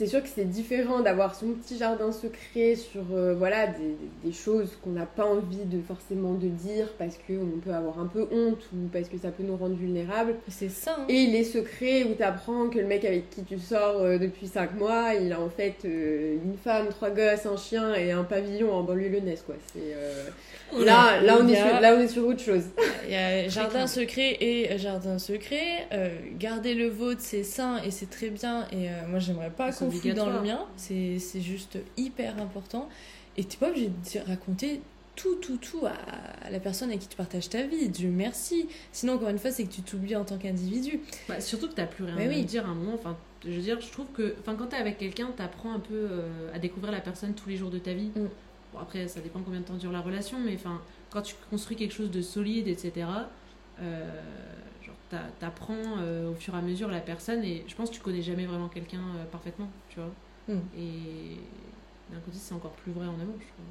c'est 0.00 0.06
sûr 0.06 0.22
que 0.22 0.30
c'est 0.34 0.46
différent 0.46 1.00
d'avoir 1.00 1.34
son 1.34 1.48
petit 1.48 1.76
jardin 1.76 2.10
secret 2.10 2.74
sur 2.74 3.02
euh, 3.12 3.34
voilà 3.34 3.66
des, 3.66 3.98
des, 4.24 4.32
choses 4.32 4.70
qu'on 4.82 4.92
n'a 4.92 5.04
pas 5.04 5.26
envie 5.26 5.66
de 5.66 5.78
forcément 5.82 6.32
de 6.32 6.48
dire 6.48 6.88
parce 6.98 7.18
qu'on 7.18 7.60
peut 7.62 7.74
avoir 7.74 7.98
un 7.98 8.06
peu 8.06 8.26
honte 8.32 8.62
ou 8.72 8.88
parce 8.90 9.10
que 9.10 9.18
ça 9.18 9.28
peut 9.28 9.42
nous 9.42 9.58
rendre 9.58 9.74
vulnérables. 9.74 10.36
C'est 10.48 10.70
ça. 10.70 10.96
Hein. 10.98 11.04
Et 11.10 11.26
les 11.26 11.44
secrets 11.44 12.04
où 12.04 12.14
tu 12.14 12.22
apprends 12.22 12.70
que 12.70 12.78
le 12.78 12.86
mec 12.86 13.04
avec 13.04 13.28
qui 13.28 13.42
tu 13.42 13.58
sors 13.58 14.00
euh, 14.00 14.16
depuis 14.16 14.46
5 14.46 14.74
mois, 14.78 15.12
il 15.20 15.34
a 15.34 15.40
en 15.42 15.50
fait 15.50 15.76
euh, 15.84 16.38
une 16.42 16.56
femme, 16.56 16.88
trois 16.88 17.10
gosses, 17.10 17.44
un 17.44 17.58
chien 17.58 17.92
et 17.92 18.10
un 18.10 18.24
pavillon 18.24 18.72
en 18.72 18.82
banlieue 18.82 19.10
lyonnaise 19.10 19.42
quoi. 19.44 19.56
C'est 19.74 19.94
Là, 20.82 21.20
là, 21.20 21.36
on 21.40 21.48
est 21.48 21.56
sur, 21.56 21.80
là, 21.80 21.94
on 21.96 22.00
est 22.00 22.08
sur 22.08 22.24
autre 22.26 22.40
chose. 22.40 22.62
Il 23.04 23.12
y 23.12 23.16
a 23.16 23.48
jardin 23.48 23.88
secret 23.88 24.38
et 24.40 24.78
jardin 24.78 25.18
secret. 25.18 25.88
Garder 26.38 26.74
le 26.74 26.88
vôtre, 26.88 27.20
c'est 27.22 27.42
sain 27.42 27.82
et 27.84 27.90
c'est 27.90 28.08
très 28.08 28.30
bien. 28.30 28.66
Et 28.72 28.86
moi, 29.08 29.18
j'aimerais 29.18 29.50
pas 29.50 29.72
qu'on 29.72 29.89
foute 29.90 30.14
dans 30.14 30.30
le 30.30 30.42
mien. 30.42 30.66
C'est 30.76 31.40
juste 31.40 31.78
hyper 31.96 32.40
important. 32.40 32.88
Et 33.36 33.44
tu 33.44 33.58
pas 33.58 33.68
obligé 33.70 33.88
de 33.88 34.26
raconter 34.26 34.80
tout, 35.16 35.36
tout, 35.36 35.56
tout 35.58 35.86
à 35.86 36.50
la 36.50 36.60
personne 36.60 36.88
avec 36.88 37.00
qui 37.00 37.08
tu 37.08 37.16
partages 37.16 37.48
ta 37.48 37.62
vie. 37.62 37.88
Dieu 37.88 38.10
merci. 38.10 38.68
Sinon, 38.92 39.14
encore 39.14 39.28
une 39.28 39.38
fois, 39.38 39.50
c'est 39.50 39.64
que 39.64 39.72
tu 39.72 39.82
t'oublies 39.82 40.16
en 40.16 40.24
tant 40.24 40.38
qu'individu. 40.38 41.00
Bah, 41.28 41.40
surtout 41.40 41.68
que 41.68 41.74
t'as 41.74 41.86
plus 41.86 42.04
rien 42.04 42.14
Mais 42.16 42.26
à 42.26 42.28
oui. 42.28 42.44
dire 42.44 42.66
à 42.66 42.70
un 42.70 42.74
moment. 42.74 42.94
Enfin, 42.94 43.16
je 43.44 43.50
veux 43.50 43.62
dire, 43.62 43.80
je 43.80 43.90
trouve 43.90 44.06
que 44.14 44.34
enfin, 44.40 44.54
quand 44.54 44.66
t'es 44.66 44.76
avec 44.76 44.98
quelqu'un, 44.98 45.30
t'apprends 45.36 45.72
un 45.72 45.80
peu 45.80 45.94
euh, 45.94 46.54
à 46.54 46.58
découvrir 46.58 46.92
la 46.92 47.00
personne 47.00 47.34
tous 47.34 47.48
les 47.48 47.56
jours 47.56 47.70
de 47.70 47.78
ta 47.78 47.92
vie. 47.92 48.10
Mm. 48.16 48.28
Bon, 48.72 48.78
après, 48.78 49.08
ça 49.08 49.20
dépend 49.20 49.40
combien 49.40 49.60
de 49.60 49.64
temps 49.64 49.74
dure 49.74 49.92
la 49.92 50.00
relation, 50.00 50.38
mais 50.38 50.54
enfin, 50.54 50.80
quand 51.10 51.22
tu 51.22 51.34
construis 51.50 51.76
quelque 51.76 51.94
chose 51.94 52.10
de 52.10 52.22
solide, 52.22 52.68
etc., 52.68 53.06
euh, 53.80 54.20
t'apprends 55.38 55.98
euh, 55.98 56.30
au 56.30 56.34
fur 56.34 56.54
et 56.54 56.58
à 56.58 56.62
mesure 56.62 56.88
la 56.88 57.00
personne 57.00 57.42
et 57.44 57.64
je 57.66 57.74
pense 57.74 57.90
que 57.90 57.94
tu 57.94 58.00
connais 58.00 58.22
jamais 58.22 58.46
vraiment 58.46 58.68
quelqu'un 58.68 59.00
euh, 59.18 59.24
parfaitement, 59.30 59.68
tu 59.88 60.00
vois. 60.00 60.10
Mm. 60.48 60.60
Et 60.76 61.36
d'un 62.12 62.20
côté, 62.20 62.36
c'est 62.38 62.54
encore 62.54 62.72
plus 62.72 62.92
vrai 62.92 63.06
en 63.06 63.14
amour, 63.14 63.36
je 63.38 63.46
trouve. 63.46 63.66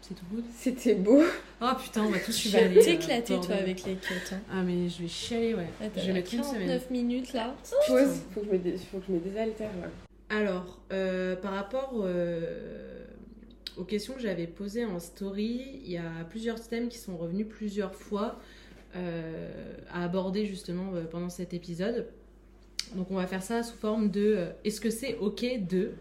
C'est 0.00 0.14
tout 0.14 0.24
good. 0.30 0.44
C'était 0.54 0.94
beau. 0.96 1.22
Oh 1.62 1.70
putain, 1.82 2.04
on 2.04 2.10
va 2.10 2.18
tous 2.18 2.36
Tu 2.42 2.48
vas 2.50 2.58
euh, 2.58 2.82
t'éclater, 2.82 3.40
toi, 3.40 3.54
avec 3.54 3.84
les 3.84 3.94
quêtes. 3.94 4.34
Hein. 4.34 4.40
Ah, 4.52 4.62
mais 4.62 4.88
je 4.88 5.02
vais 5.02 5.08
chialer, 5.08 5.54
ouais. 5.54 5.68
Ah, 5.80 5.86
t'as 5.94 6.02
je 6.02 6.06
vais 6.08 6.12
mettre 6.12 6.34
une 6.34 6.44
semaine. 6.44 6.66
49 6.66 6.90
minutes 6.90 7.32
là. 7.32 7.54
Pause. 7.88 8.20
Faut 8.32 8.40
que 8.40 8.46
je 8.46 8.52
me, 8.52 8.58
dé- 8.58 8.76
faut 8.76 8.98
que 8.98 9.04
je 9.08 9.12
me 9.12 9.18
désaltère 9.20 9.70
là. 9.80 9.88
Alors, 10.28 10.80
euh, 10.92 11.36
par 11.36 11.52
rapport 11.52 12.02
euh, 12.02 13.04
aux 13.78 13.84
questions 13.84 14.12
que 14.14 14.20
j'avais 14.20 14.46
posées 14.46 14.84
en 14.84 15.00
story, 15.00 15.80
il 15.84 15.90
y 15.90 15.96
a 15.96 16.24
plusieurs 16.28 16.60
thèmes 16.60 16.88
qui 16.88 16.98
sont 16.98 17.16
revenus 17.16 17.46
plusieurs 17.48 17.94
fois 17.94 18.26
euh, 18.26 18.53
à 19.92 20.04
aborder 20.04 20.46
justement 20.46 20.94
euh, 20.94 21.04
pendant 21.04 21.28
cet 21.30 21.52
épisode. 21.54 22.06
Donc 22.94 23.10
on 23.10 23.14
va 23.16 23.26
faire 23.26 23.42
ça 23.42 23.62
sous 23.62 23.76
forme 23.76 24.10
de 24.10 24.34
euh, 24.36 24.50
est-ce 24.64 24.80
que 24.80 24.90
c'est 24.90 25.16
ok 25.18 25.44
de 25.66 25.92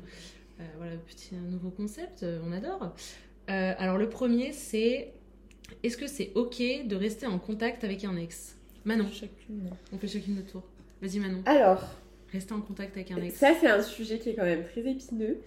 Euh, 0.60 0.64
Voilà, 0.78 0.94
petit 1.08 1.32
un 1.36 1.50
nouveau 1.50 1.70
concept, 1.72 2.24
euh, 2.24 2.40
on 2.48 2.52
adore. 2.52 2.94
Euh, 3.50 3.74
alors 3.78 3.98
le 3.98 4.08
premier 4.10 4.52
c'est 4.54 5.12
est-ce 5.84 5.98
que 5.98 6.08
c'est 6.08 6.32
ok 6.36 6.62
de 6.88 6.96
rester 6.96 7.26
en 7.26 7.40
contact 7.40 7.84
avec 7.84 8.04
un 8.06 8.16
ex? 8.18 8.56
Manon, 8.86 9.08
Chacune. 9.12 9.70
on 9.92 9.98
fait 9.98 10.08
chacune 10.08 10.36
notre 10.36 10.52
tour. 10.52 10.64
Vas-y 11.02 11.20
Manon, 11.20 11.42
Alors, 11.46 11.84
rester 12.32 12.54
en 12.54 12.62
contact 12.62 12.96
avec 12.96 13.12
un 13.12 13.18
ex. 13.22 13.36
ça 13.38 13.54
c'est 13.60 13.68
un 13.68 13.82
sujet 13.82 14.20
qui 14.20 14.30
est 14.30 14.36
quand 14.36 14.44
même 14.46 14.64
très 14.66 14.82
épineux. 14.82 15.40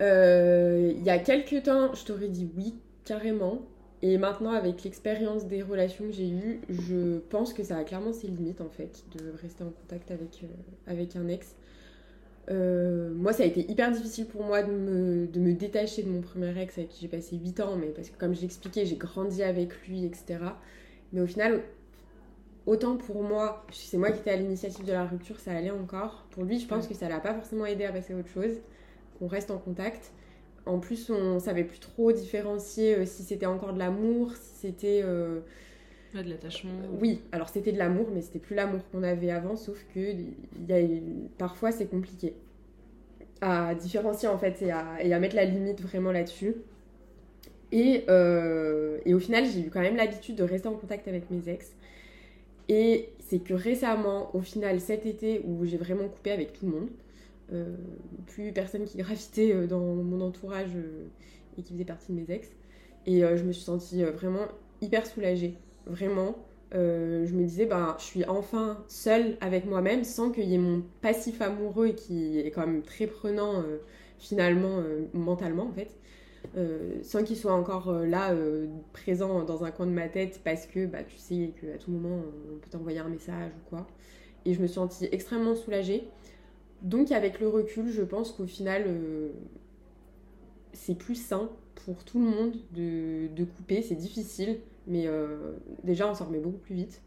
Euh, 0.00 0.92
Il 0.96 1.02
y 1.04 1.10
a 1.10 1.18
quelques 1.18 1.64
temps, 1.64 1.94
je 1.94 2.04
t'aurais 2.04 2.28
dit 2.28 2.48
oui, 2.56 2.74
carrément. 3.04 3.62
Et 4.02 4.18
maintenant, 4.18 4.50
avec 4.52 4.82
l'expérience 4.82 5.46
des 5.46 5.62
relations 5.62 6.06
que 6.06 6.12
j'ai 6.12 6.28
eues, 6.30 6.60
je 6.68 7.18
pense 7.18 7.52
que 7.54 7.62
ça 7.62 7.76
a 7.76 7.84
clairement 7.84 8.12
ses 8.12 8.26
limites 8.28 8.60
en 8.60 8.68
fait, 8.68 9.04
de 9.16 9.30
rester 9.40 9.62
en 9.64 9.70
contact 9.70 10.10
avec, 10.10 10.40
euh, 10.42 10.46
avec 10.86 11.14
un 11.16 11.28
ex. 11.28 11.54
Euh, 12.50 13.12
moi, 13.14 13.32
ça 13.32 13.44
a 13.44 13.46
été 13.46 13.70
hyper 13.70 13.92
difficile 13.92 14.26
pour 14.26 14.42
moi 14.44 14.62
de 14.62 14.72
me, 14.72 15.26
de 15.28 15.40
me 15.40 15.52
détacher 15.52 16.02
de 16.02 16.08
mon 16.10 16.20
premier 16.20 16.58
ex 16.60 16.76
avec 16.78 16.90
qui 16.90 17.00
j'ai 17.02 17.08
passé 17.08 17.36
8 17.36 17.60
ans, 17.60 17.76
mais 17.76 17.88
parce 17.88 18.10
que 18.10 18.18
comme 18.18 18.34
je 18.34 18.40
l'expliquais, 18.42 18.84
j'ai 18.86 18.96
grandi 18.96 19.42
avec 19.42 19.72
lui, 19.86 20.04
etc. 20.04 20.38
Mais 21.12 21.20
au 21.20 21.26
final, 21.26 21.62
autant 22.66 22.96
pour 22.96 23.22
moi, 23.22 23.64
c'est 23.72 23.98
moi 23.98 24.10
qui 24.10 24.20
étais 24.20 24.30
à 24.30 24.36
l'initiative 24.36 24.84
de 24.84 24.92
la 24.92 25.04
rupture, 25.04 25.38
ça 25.40 25.52
allait 25.52 25.70
encore. 25.70 26.26
Pour 26.30 26.44
lui, 26.44 26.58
je 26.58 26.66
pense 26.66 26.84
Ouais. 26.84 26.88
que 26.88 26.94
ça 26.94 27.08
l'a 27.08 27.20
pas 27.20 27.34
forcément 27.34 27.66
aidé 27.66 27.84
à 27.84 27.92
passer 27.92 28.12
à 28.14 28.16
autre 28.16 28.28
chose, 28.28 28.52
qu'on 29.18 29.26
reste 29.26 29.50
en 29.50 29.58
contact. 29.58 30.12
En 30.66 30.78
plus, 30.78 31.10
on 31.10 31.38
savait 31.40 31.64
plus 31.64 31.80
trop 31.80 32.12
différencier 32.12 32.96
euh, 32.96 33.06
si 33.06 33.22
c'était 33.24 33.46
encore 33.46 33.72
de 33.72 33.78
l'amour, 33.78 34.32
si 34.36 34.54
c'était... 34.68 35.02
euh, 35.04 35.40
Ouais, 36.14 36.22
de 36.22 36.30
l'attachement. 36.30 36.72
oui, 37.00 37.22
alors 37.32 37.48
c'était 37.48 37.72
de 37.72 37.78
l'amour, 37.78 38.08
mais 38.12 38.20
c'était 38.20 38.38
plus 38.38 38.54
l'amour 38.54 38.80
qu'on 38.90 39.02
avait 39.02 39.30
avant, 39.30 39.56
sauf 39.56 39.84
que 39.94 40.00
y 40.00 40.72
a, 40.72 40.78
parfois 41.38 41.72
c'est 41.72 41.86
compliqué 41.86 42.34
à 43.40 43.74
différencier 43.74 44.28
en 44.28 44.38
fait 44.38 44.62
et 44.62 44.70
à, 44.70 45.02
et 45.02 45.12
à 45.12 45.18
mettre 45.20 45.36
la 45.36 45.44
limite 45.44 45.80
vraiment 45.80 46.12
là-dessus. 46.12 46.54
Et, 47.72 48.04
euh, 48.08 48.98
et 49.06 49.14
au 49.14 49.18
final, 49.18 49.44
j'ai 49.46 49.60
eu 49.60 49.70
quand 49.70 49.80
même 49.80 49.96
l'habitude 49.96 50.36
de 50.36 50.42
rester 50.42 50.68
en 50.68 50.74
contact 50.74 51.08
avec 51.08 51.30
mes 51.30 51.48
ex. 51.48 51.72
Et 52.68 53.10
c'est 53.20 53.40
que 53.40 53.54
récemment, 53.54 54.34
au 54.36 54.40
final, 54.40 54.80
cet 54.80 55.06
été, 55.06 55.42
où 55.44 55.64
j'ai 55.64 55.76
vraiment 55.78 56.08
coupé 56.08 56.32
avec 56.32 56.52
tout 56.52 56.66
le 56.66 56.72
monde, 56.72 56.88
euh, 56.90 57.01
plus 58.26 58.52
personne 58.52 58.84
qui 58.84 58.98
gravitait 58.98 59.54
euh, 59.54 59.66
dans 59.66 59.80
mon 59.80 60.20
entourage 60.20 60.70
euh, 60.76 61.06
et 61.58 61.62
qui 61.62 61.72
faisait 61.72 61.84
partie 61.84 62.12
de 62.12 62.16
mes 62.18 62.30
ex. 62.30 62.48
Et 63.06 63.24
euh, 63.24 63.36
je 63.36 63.44
me 63.44 63.52
suis 63.52 63.64
sentie 63.64 64.02
euh, 64.02 64.10
vraiment 64.10 64.46
hyper 64.80 65.06
soulagée. 65.06 65.58
Vraiment. 65.86 66.36
Euh, 66.74 67.26
je 67.26 67.34
me 67.34 67.42
disais, 67.44 67.66
ben, 67.66 67.96
je 67.98 68.04
suis 68.04 68.24
enfin 68.24 68.82
seule 68.88 69.36
avec 69.40 69.66
moi-même 69.66 70.04
sans 70.04 70.30
qu'il 70.30 70.44
y 70.44 70.54
ait 70.54 70.58
mon 70.58 70.82
passif 71.02 71.42
amoureux 71.42 71.88
qui 71.88 72.38
est 72.38 72.50
quand 72.50 72.66
même 72.66 72.82
très 72.82 73.06
prenant 73.06 73.60
euh, 73.60 73.78
finalement, 74.18 74.78
euh, 74.78 75.02
mentalement 75.12 75.64
en 75.64 75.72
fait. 75.72 75.90
Euh, 76.56 76.94
sans 77.02 77.22
qu'il 77.22 77.36
soit 77.36 77.52
encore 77.52 77.88
euh, 77.90 78.06
là, 78.06 78.32
euh, 78.32 78.66
présent 78.92 79.44
dans 79.44 79.64
un 79.64 79.70
coin 79.70 79.86
de 79.86 79.92
ma 79.92 80.08
tête 80.08 80.40
parce 80.42 80.66
que 80.66 80.86
bah, 80.86 81.04
tu 81.04 81.16
sais 81.16 81.52
qu'à 81.60 81.78
tout 81.78 81.90
moment 81.92 82.22
on 82.52 82.58
peut 82.58 82.70
t'envoyer 82.70 82.98
un 82.98 83.08
message 83.08 83.52
ou 83.52 83.68
quoi. 83.68 83.86
Et 84.44 84.54
je 84.54 84.60
me 84.60 84.66
suis 84.66 84.74
sentie 84.74 85.08
extrêmement 85.12 85.54
soulagée. 85.54 86.04
Donc 86.82 87.12
avec 87.12 87.40
le 87.40 87.48
recul, 87.48 87.90
je 87.90 88.02
pense 88.02 88.32
qu'au 88.32 88.46
final, 88.46 88.84
euh, 88.86 89.30
c'est 90.72 90.96
plus 90.96 91.14
sain 91.14 91.48
pour 91.86 92.04
tout 92.04 92.18
le 92.18 92.26
monde 92.26 92.54
de, 92.72 93.28
de 93.34 93.44
couper. 93.44 93.82
C'est 93.82 93.94
difficile, 93.94 94.58
mais 94.86 95.06
euh, 95.06 95.52
déjà 95.84 96.10
on 96.10 96.14
s'en 96.14 96.26
remet 96.26 96.40
beaucoup 96.40 96.58
plus 96.58 96.74
vite. 96.74 97.02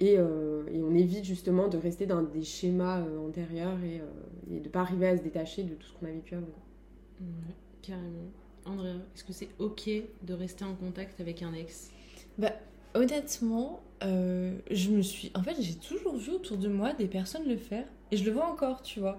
Et, 0.00 0.18
euh, 0.18 0.64
et 0.72 0.82
on 0.82 0.92
évite 0.94 1.24
justement 1.24 1.68
de 1.68 1.78
rester 1.78 2.06
dans 2.06 2.22
des 2.22 2.42
schémas 2.42 3.00
euh, 3.00 3.26
antérieurs 3.26 3.78
et, 3.84 4.00
euh, 4.00 4.56
et 4.56 4.60
de 4.60 4.68
pas 4.68 4.80
arriver 4.80 5.08
à 5.08 5.16
se 5.16 5.22
détacher 5.22 5.62
de 5.62 5.74
tout 5.74 5.86
ce 5.86 5.92
qu'on 5.94 6.06
a 6.06 6.10
vécu 6.10 6.34
avant. 6.34 6.46
Ouais, 7.20 7.54
carrément. 7.80 8.30
Andrea, 8.64 8.96
est-ce 9.14 9.24
que 9.24 9.32
c'est 9.32 9.50
ok 9.58 9.88
de 10.22 10.34
rester 10.34 10.64
en 10.64 10.74
contact 10.74 11.20
avec 11.20 11.42
un 11.42 11.52
ex? 11.52 11.90
Honnêtement, 12.94 13.82
euh, 14.04 14.56
je 14.70 14.90
me 14.90 15.02
suis. 15.02 15.32
En 15.34 15.42
fait, 15.42 15.56
j'ai 15.60 15.74
toujours 15.74 16.16
vu 16.16 16.30
autour 16.30 16.56
de 16.56 16.68
moi 16.68 16.92
des 16.92 17.06
personnes 17.06 17.48
le 17.48 17.56
faire. 17.56 17.86
Et 18.14 18.16
je 18.16 18.24
le 18.24 18.30
vois 18.30 18.46
encore, 18.46 18.80
tu 18.82 19.00
vois. 19.00 19.18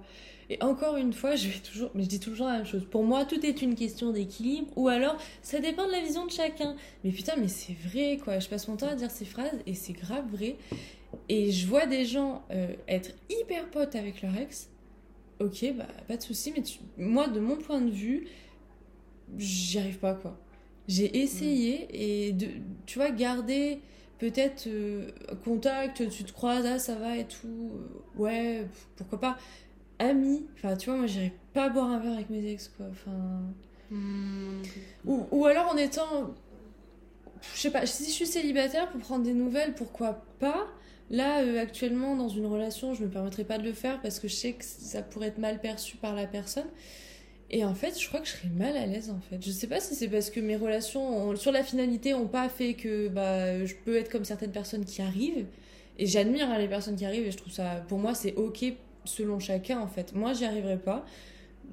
Et 0.49 0.61
encore 0.63 0.95
une 0.95 1.11
fois, 1.11 1.35
je 1.35 1.49
vais 1.49 1.59
toujours. 1.59 1.91
Mais 1.95 2.03
je 2.03 2.07
dis 2.07 2.19
toujours 2.21 2.47
la 2.47 2.53
même 2.57 2.65
chose. 2.65 2.85
Pour 2.89 3.03
moi, 3.03 3.25
tout 3.25 3.45
est 3.45 3.61
une 3.61 3.75
question 3.75 4.11
d'équilibre. 4.11 4.67
Ou 4.77 4.87
alors, 4.87 5.17
ça 5.41 5.59
dépend 5.59 5.85
de 5.85 5.91
la 5.91 5.99
vision 5.99 6.25
de 6.25 6.31
chacun. 6.31 6.75
Mais 7.03 7.11
putain, 7.11 7.33
mais 7.37 7.49
c'est 7.49 7.75
vrai, 7.87 8.17
quoi. 8.23 8.39
Je 8.39 8.47
passe 8.47 8.67
mon 8.69 8.77
temps 8.77 8.87
à 8.87 8.95
dire 8.95 9.11
ces 9.11 9.25
phrases 9.25 9.59
et 9.65 9.73
c'est 9.73 9.93
grave 9.93 10.23
vrai. 10.31 10.55
Et 11.27 11.51
je 11.51 11.67
vois 11.67 11.85
des 11.87 12.05
gens 12.05 12.43
euh, 12.51 12.73
être 12.87 13.11
hyper 13.29 13.69
potes 13.69 13.95
avec 13.95 14.21
leur 14.21 14.35
ex. 14.37 14.69
Ok, 15.41 15.65
bah, 15.75 15.87
pas 16.07 16.15
de 16.15 16.21
souci. 16.23 16.53
Mais 16.55 16.63
tu- 16.63 16.79
moi, 16.97 17.27
de 17.27 17.41
mon 17.41 17.57
point 17.57 17.81
de 17.81 17.91
vue, 17.91 18.27
j'y 19.37 19.79
arrive 19.79 19.99
pas, 19.99 20.13
quoi. 20.13 20.37
J'ai 20.87 21.17
essayé 21.21 21.87
et 22.27 22.31
de, 22.31 22.47
tu 22.85 22.99
vois, 22.99 23.09
garder 23.09 23.79
peut-être 24.19 24.67
euh, 24.67 25.11
contact, 25.43 26.09
tu 26.09 26.23
te 26.23 26.31
croises, 26.31 26.65
ah 26.65 26.79
ça 26.79 26.95
va 26.95 27.17
et 27.17 27.25
tout, 27.25 27.71
euh, 27.73 28.21
ouais, 28.21 28.67
pourquoi 28.95 29.19
pas. 29.19 29.37
Amis, 29.99 30.45
enfin 30.55 30.75
tu 30.75 30.89
vois, 30.89 30.97
moi 30.99 31.07
j'irais 31.07 31.33
pas 31.53 31.69
boire 31.69 31.89
un 31.89 31.99
verre 31.99 32.13
avec 32.13 32.29
mes 32.29 32.51
ex 32.51 32.69
quoi, 32.69 32.87
enfin. 32.91 33.41
Hmm, 33.91 34.61
Ou, 35.05 35.25
ou 35.31 35.45
alors 35.45 35.71
en 35.71 35.77
étant. 35.77 36.33
Je 37.53 37.59
sais 37.61 37.71
pas, 37.71 37.85
si 37.85 38.05
je 38.05 38.11
suis 38.11 38.25
célibataire 38.25 38.89
pour 38.89 38.99
prendre 39.01 39.23
des 39.23 39.33
nouvelles, 39.33 39.73
pourquoi 39.75 40.25
pas 40.39 40.67
Là, 41.11 41.41
euh, 41.41 41.61
actuellement, 41.61 42.15
dans 42.15 42.29
une 42.29 42.47
relation, 42.47 42.93
je 42.95 43.03
me 43.03 43.09
permettrais 43.09 43.43
pas 43.43 43.59
de 43.59 43.63
le 43.63 43.73
faire 43.73 44.01
parce 44.01 44.19
que 44.19 44.27
je 44.27 44.33
sais 44.33 44.53
que 44.53 44.65
ça 44.65 45.03
pourrait 45.03 45.27
être 45.27 45.37
mal 45.37 45.61
perçu 45.61 45.97
par 45.97 46.15
la 46.15 46.25
personne. 46.25 46.65
Et 47.51 47.63
en 47.63 47.75
fait, 47.75 47.99
je 47.99 48.07
crois 48.07 48.19
que 48.21 48.27
je 48.27 48.31
serais 48.33 48.49
mal 48.49 48.75
à 48.75 48.85
l'aise 48.87 49.09
en 49.11 49.19
fait. 49.19 49.37
Je 49.43 49.51
sais 49.51 49.67
pas 49.67 49.79
si 49.79 49.93
c'est 49.95 50.07
parce 50.07 50.29
que 50.31 50.39
mes 50.39 50.55
relations 50.55 51.29
ont- 51.29 51.35
sur 51.35 51.51
la 51.51 51.63
finalité 51.63 52.13
ont 52.13 52.27
pas 52.27 52.49
fait 52.49 52.73
que 52.73 53.07
bah, 53.07 53.63
je 53.65 53.73
peux 53.85 53.95
être 53.97 54.09
comme 54.11 54.25
certaines 54.25 54.51
personnes 54.51 54.83
qui 54.85 55.01
arrivent. 55.01 55.45
Et 55.97 56.07
j'admire 56.07 56.49
hein, 56.49 56.57
les 56.57 56.67
personnes 56.67 56.95
qui 56.95 57.05
arrivent 57.05 57.25
et 57.27 57.31
je 57.31 57.37
trouve 57.37 57.53
ça, 57.53 57.83
pour 57.87 57.99
moi, 57.99 58.13
c'est 58.15 58.33
ok 58.35 58.65
selon 59.05 59.39
chacun 59.39 59.79
en 59.79 59.87
fait. 59.87 60.13
Moi, 60.15 60.33
j'y 60.33 60.45
arriverai 60.45 60.77
pas. 60.77 61.05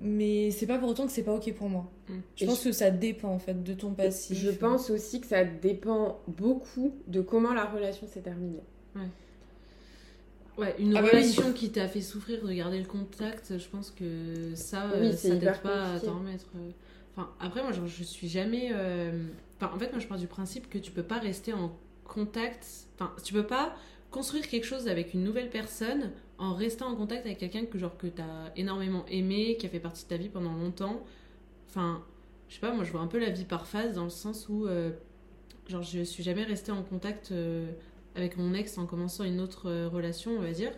Mais 0.01 0.51
c'est 0.51 0.67
pas 0.67 0.79
pour 0.79 0.89
autant 0.89 1.07
que 1.07 1.13
c'est 1.13 1.23
pas 1.23 1.35
ok 1.35 1.53
pour 1.55 1.69
moi. 1.69 1.91
Mm. 2.09 2.15
Je 2.37 2.45
Et 2.45 2.47
pense 2.47 2.65
que 2.65 2.73
ça 2.73 2.91
dépend 2.91 3.29
en 3.29 3.39
fait 3.39 3.63
de 3.63 3.73
ton 3.75 3.93
passif. 3.95 4.39
Je 4.39 4.51
pense 4.51 4.91
aussi 4.91 5.21
que 5.21 5.27
ça 5.27 5.45
dépend 5.45 6.21
beaucoup 6.29 6.93
de 7.07 7.21
comment 7.21 7.55
la 7.55 7.65
relation 7.67 8.07
s'est 8.09 8.21
terminée. 8.23 8.63
Ouais, 8.97 9.03
une 10.79 10.95
Ah 10.95 11.03
bah 11.03 11.09
relation 11.09 11.53
qui 11.53 11.73
t'a 11.73 11.89
fait 11.89 12.01
souffrir 12.03 12.45
de 12.45 12.53
garder 12.53 12.79
le 12.79 12.85
contact, 12.87 13.59
je 13.59 13.69
pense 13.69 13.91
que 13.91 14.55
ça, 14.55 14.91
Oui, 14.91 15.13
euh, 15.13 15.17
ça 15.17 15.37
t'aide 15.37 15.61
pas 15.61 15.95
à 15.95 16.01
t'en 16.01 16.19
remettre. 16.19 16.47
euh. 16.57 16.71
Enfin, 17.17 17.31
après, 17.41 17.63
moi, 17.63 17.73
genre, 17.73 17.87
je 17.87 18.05
suis 18.05 18.29
jamais. 18.29 18.71
euh, 18.73 19.27
Enfin, 19.61 19.73
en 19.75 19.79
fait, 19.79 19.91
moi, 19.93 20.01
je 20.01 20.07
pars 20.07 20.19
du 20.19 20.27
principe 20.27 20.69
que 20.69 20.79
tu 20.79 20.91
peux 20.91 21.03
pas 21.03 21.19
rester 21.19 21.53
en 21.53 21.73
contact. 22.05 22.67
Enfin, 22.95 23.13
tu 23.25 23.33
peux 23.33 23.47
pas 23.47 23.75
construire 24.11 24.47
quelque 24.49 24.65
chose 24.67 24.89
avec 24.89 25.15
une 25.15 25.25
nouvelle 25.25 25.49
personne 25.51 26.11
en 26.39 26.55
restant 26.55 26.89
en 26.89 26.97
contact 26.97 27.25
avec 27.27 27.39
quelqu'un 27.39 27.65
que 27.65 27.79
genre 27.79 27.97
que 27.97 28.07
t'as 28.09 28.51
énormément 28.57 29.05
aimé, 29.09 29.57
qui 29.59 29.67
a 29.67 29.69
fait 29.69 29.81
partie 29.81 30.05
de 30.05 30.09
ta 30.09 30.17
vie 30.17 30.29
pendant 30.29 30.53
longtemps. 30.55 31.03
Enfin, 31.69 32.03
je 32.49 32.55
sais 32.55 32.61
pas, 32.61 32.73
moi, 32.73 32.85
je 32.85 32.93
vois 32.93 33.01
un 33.03 33.07
peu 33.09 33.19
la 33.19 33.31
vie 33.31 33.45
par 33.45 33.67
phase 33.67 33.95
dans 33.97 34.05
le 34.05 34.11
sens 34.11 34.49
où, 34.49 34.67
euh, 34.67 34.91
genre, 35.69 35.83
je 35.83 36.03
suis 36.03 36.23
jamais 36.23 36.45
restée 36.45 36.73
en 36.73 36.83
contact 36.83 37.33
euh, 37.33 37.71
avec 38.15 38.37
mon 38.37 38.55
ex 38.55 38.79
en 38.79 38.87
commençant 38.87 39.25
une 39.25 39.41
autre 39.41 39.69
euh, 39.71 39.89
relation, 39.89 40.33
on 40.33 40.41
va 40.43 40.53
dire. 40.53 40.73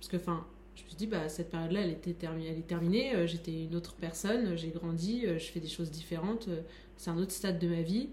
Parce 0.00 0.08
que, 0.10 0.16
enfin, 0.16 0.46
je 0.74 0.82
me 0.84 0.88
suis 0.88 0.96
dit, 0.96 1.06
bah, 1.06 1.28
cette 1.28 1.50
période-là, 1.50 1.80
elle, 1.82 1.90
était 1.90 2.14
terminée, 2.14 2.48
elle 2.50 2.58
est 2.58 2.66
terminée. 2.66 3.14
euh, 3.14 3.26
J'étais 3.26 3.64
une 3.64 3.74
autre 3.76 3.94
personne, 3.96 4.56
j'ai 4.56 4.70
grandi, 4.70 5.26
euh, 5.26 5.38
je 5.38 5.46
fais 5.50 5.60
des 5.60 5.68
choses 5.68 5.90
différentes. 5.90 6.48
euh, 6.48 6.62
C'est 6.96 7.10
un 7.10 7.18
autre 7.18 7.32
stade 7.32 7.58
de 7.58 7.68
ma 7.68 7.82
vie. 7.82 8.10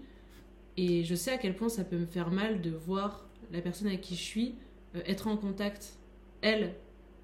Et 0.76 1.04
je 1.04 1.14
sais 1.14 1.32
à 1.32 1.38
quel 1.38 1.54
point 1.56 1.68
ça 1.68 1.84
peut 1.84 1.98
me 1.98 2.06
faire 2.06 2.30
mal 2.30 2.60
de 2.60 2.70
voir 2.70 3.28
la 3.52 3.60
personne 3.60 3.88
avec 3.88 4.00
qui 4.00 4.14
je 4.16 4.22
suis 4.22 4.54
euh, 4.96 5.00
être 5.06 5.26
en 5.28 5.36
contact, 5.36 5.94
elle 6.42 6.74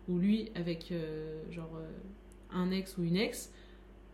ou 0.08 0.18
lui, 0.18 0.50
avec 0.54 0.92
euh, 0.92 1.42
genre 1.50 1.70
euh, 1.76 1.88
un 2.52 2.70
ex 2.70 2.96
ou 2.98 3.04
une 3.04 3.16
ex. 3.16 3.52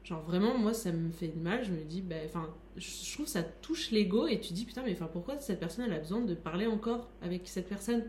Genre 0.04 0.22
vraiment, 0.22 0.58
moi, 0.58 0.74
ça 0.74 0.92
me 0.92 1.10
fait 1.12 1.34
mal. 1.36 1.64
Je 1.64 1.72
me 1.72 1.82
dis, 1.84 2.02
bah, 2.02 2.16
enfin, 2.24 2.48
je 2.76 3.14
trouve 3.14 3.26
ça 3.26 3.42
touche 3.42 3.90
l'ego 3.90 4.26
et 4.26 4.40
tu 4.40 4.52
dis, 4.52 4.64
putain, 4.64 4.82
mais 4.84 4.92
enfin, 4.92 5.08
pourquoi 5.12 5.38
cette 5.38 5.60
personne, 5.60 5.84
elle 5.86 5.92
a 5.92 5.98
besoin 5.98 6.20
de 6.20 6.34
parler 6.34 6.66
encore 6.66 7.08
avec 7.20 7.48
cette 7.48 7.68
personne? 7.68 8.04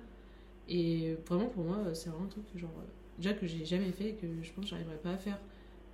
Et 0.70 1.16
vraiment, 1.28 1.48
pour 1.48 1.64
moi, 1.64 1.94
c'est 1.94 2.10
vraiment 2.10 2.26
un 2.26 2.30
truc 2.30 2.46
que, 2.52 2.58
genre, 2.60 2.72
euh, 2.80 2.86
déjà 3.18 3.34
que 3.34 3.46
j'ai 3.46 3.66
jamais 3.66 3.92
fait 3.92 4.10
et 4.10 4.14
que 4.16 4.28
je 4.42 4.52
pense 4.54 4.66
que 4.66 4.70
j'arriverai 4.72 4.98
pas 4.98 5.12
à 5.12 5.18
faire. 5.18 5.40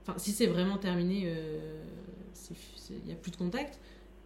Enfin, 0.04 0.18
si 0.18 0.32
c'est 0.32 0.48
vraiment 0.48 0.78
terminé, 0.78 1.24
euh, 1.26 1.84
il 2.90 3.06
n'y 3.06 3.12
a 3.12 3.16
plus 3.16 3.32
de 3.32 3.38
contact. 3.38 3.80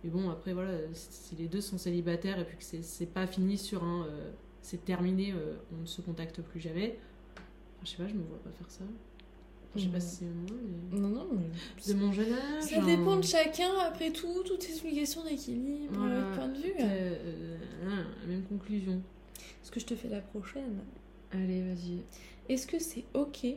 Mais 0.03 0.09
bon, 0.09 0.29
après, 0.29 0.53
voilà, 0.53 0.73
si 0.93 1.35
les 1.35 1.47
deux 1.47 1.61
sont 1.61 1.77
célibataires 1.77 2.39
et 2.39 2.45
puis 2.45 2.57
que 2.57 2.63
c'est 2.63 3.05
pas 3.05 3.25
fini 3.27 3.57
sur 3.57 3.83
un. 3.83 4.05
euh, 4.07 4.31
c'est 4.61 4.83
terminé, 4.85 5.33
euh, 5.33 5.55
on 5.73 5.81
ne 5.81 5.85
se 5.85 6.01
contacte 6.01 6.41
plus 6.41 6.59
jamais. 6.59 6.97
Enfin, 7.35 7.85
je 7.85 7.89
sais 7.91 7.97
pas, 7.97 8.07
je 8.07 8.13
me 8.13 8.23
vois 8.23 8.41
pas 8.43 8.51
faire 8.51 8.69
ça. 8.71 8.83
Je 9.75 9.81
sais 9.81 9.87
pas 9.87 9.95
Mhm. 9.97 10.01
si 10.01 10.15
c'est 10.17 10.25
moi, 10.25 10.57
mais. 10.91 10.99
Non, 10.99 11.07
non, 11.09 11.27
mais. 11.31 11.91
De 11.93 11.97
mon 11.99 12.11
jeune 12.13 12.33
âge. 12.33 12.63
Ça 12.63 12.81
dépend 12.81 13.15
de 13.17 13.23
chacun, 13.23 13.69
après 13.87 14.11
tout, 14.11 14.43
tout 14.45 14.53
est 14.59 14.83
une 14.87 14.93
question 14.95 15.23
d'équilibre, 15.23 15.93
Voilà. 15.97 16.21
de 16.21 16.35
point 16.35 16.47
de 16.47 16.57
vue. 16.59 16.73
Euh, 16.79 17.15
euh, 17.85 18.03
même 18.27 18.43
conclusion. 18.43 19.01
Ce 19.63 19.71
que 19.71 19.79
je 19.79 19.85
te 19.85 19.95
fais 19.95 20.09
la 20.09 20.21
prochaine? 20.21 20.79
Allez, 21.31 21.61
vas-y. 21.63 22.01
Est-ce 22.49 22.67
que 22.67 22.77
c'est 22.79 23.05
ok 23.15 23.47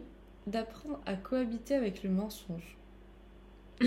d'apprendre 0.46 1.00
à 1.04 1.14
cohabiter 1.16 1.74
avec 1.74 2.02
le 2.02 2.10
mensonge? 2.10 2.76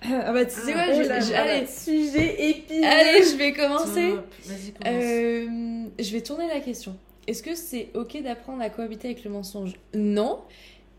Ah 0.00 0.32
bah 0.32 0.44
tu 0.44 0.52
sais 0.52 0.72
quoi, 0.72 0.82
Ah, 0.86 0.90
oh 0.94 1.02
je- 1.02 1.08
là. 1.32 1.40
allez, 1.42 1.66
Sujet 1.66 2.50
épineux. 2.50 2.86
allez, 2.86 3.22
je 3.24 3.36
vais 3.36 3.52
commencer. 3.52 4.10
Top. 4.10 4.26
Vas-y, 4.44 4.72
commence. 4.72 5.04
Euh, 5.04 5.84
je 5.98 6.12
vais 6.12 6.20
tourner 6.22 6.46
la 6.46 6.60
question. 6.60 6.96
Est-ce 7.26 7.42
que 7.42 7.56
c'est 7.56 7.88
ok 7.94 8.22
d'apprendre 8.22 8.62
à 8.62 8.70
cohabiter 8.70 9.08
avec 9.08 9.24
le 9.24 9.30
mensonge? 9.30 9.72
Non. 9.94 10.40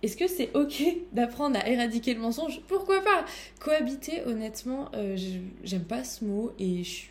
Est-ce 0.01 0.15
que 0.17 0.27
c'est 0.27 0.55
ok 0.55 0.83
d'apprendre 1.13 1.57
à 1.59 1.67
éradiquer 1.69 2.13
le 2.13 2.21
mensonge? 2.21 2.61
Pourquoi 2.67 3.01
pas? 3.01 3.25
Cohabiter, 3.59 4.23
honnêtement, 4.25 4.89
euh, 4.95 5.17
j'aime 5.63 5.83
pas 5.83 6.03
ce 6.03 6.23
mot 6.25 6.51
et 6.59 6.83
je, 6.83 7.05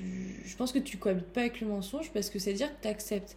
je 0.45 0.57
pense 0.57 0.73
que 0.73 0.79
tu 0.79 0.97
cohabites 0.97 1.27
pas 1.33 1.41
avec 1.43 1.61
le 1.61 1.67
mensonge 1.67 2.11
parce 2.13 2.31
que 2.31 2.39
c'est 2.39 2.53
dire 2.55 2.69
que 2.77 2.83
t'acceptes 2.83 3.37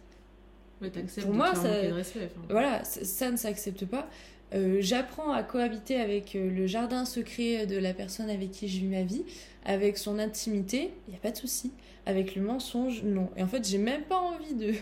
pour 1.20 1.32
moi, 1.32 1.54
ça- 1.54 1.70
respect. 1.92 2.28
enfin. 2.34 2.46
Voilà, 2.50 2.84
ça, 2.84 3.04
ça 3.04 3.30
ne 3.30 3.36
s'accepte 3.36 3.84
pas. 3.86 4.08
Euh, 4.54 4.78
J'apprends 4.80 5.30
à 5.32 5.42
cohabiter 5.42 5.96
avec 5.96 6.34
euh, 6.34 6.50
le 6.50 6.66
jardin 6.66 7.04
secret 7.04 7.66
de 7.66 7.76
la 7.78 7.94
personne 7.94 8.28
avec 8.28 8.50
qui 8.50 8.68
je 8.68 8.80
vis 8.80 8.86
ma 8.88 9.02
vie, 9.02 9.24
avec 9.64 9.96
son 9.96 10.18
intimité, 10.18 10.90
il 11.06 11.12
n'y 11.12 11.16
a 11.16 11.20
pas 11.20 11.30
de 11.30 11.36
souci. 11.36 11.72
Avec 12.04 12.34
le 12.34 12.42
mensonge, 12.42 13.02
non. 13.04 13.30
Et 13.36 13.42
en 13.42 13.46
fait, 13.46 13.66
j'ai 13.66 13.78
même 13.78 14.02
pas 14.02 14.18
envie 14.18 14.54
de, 14.54 14.72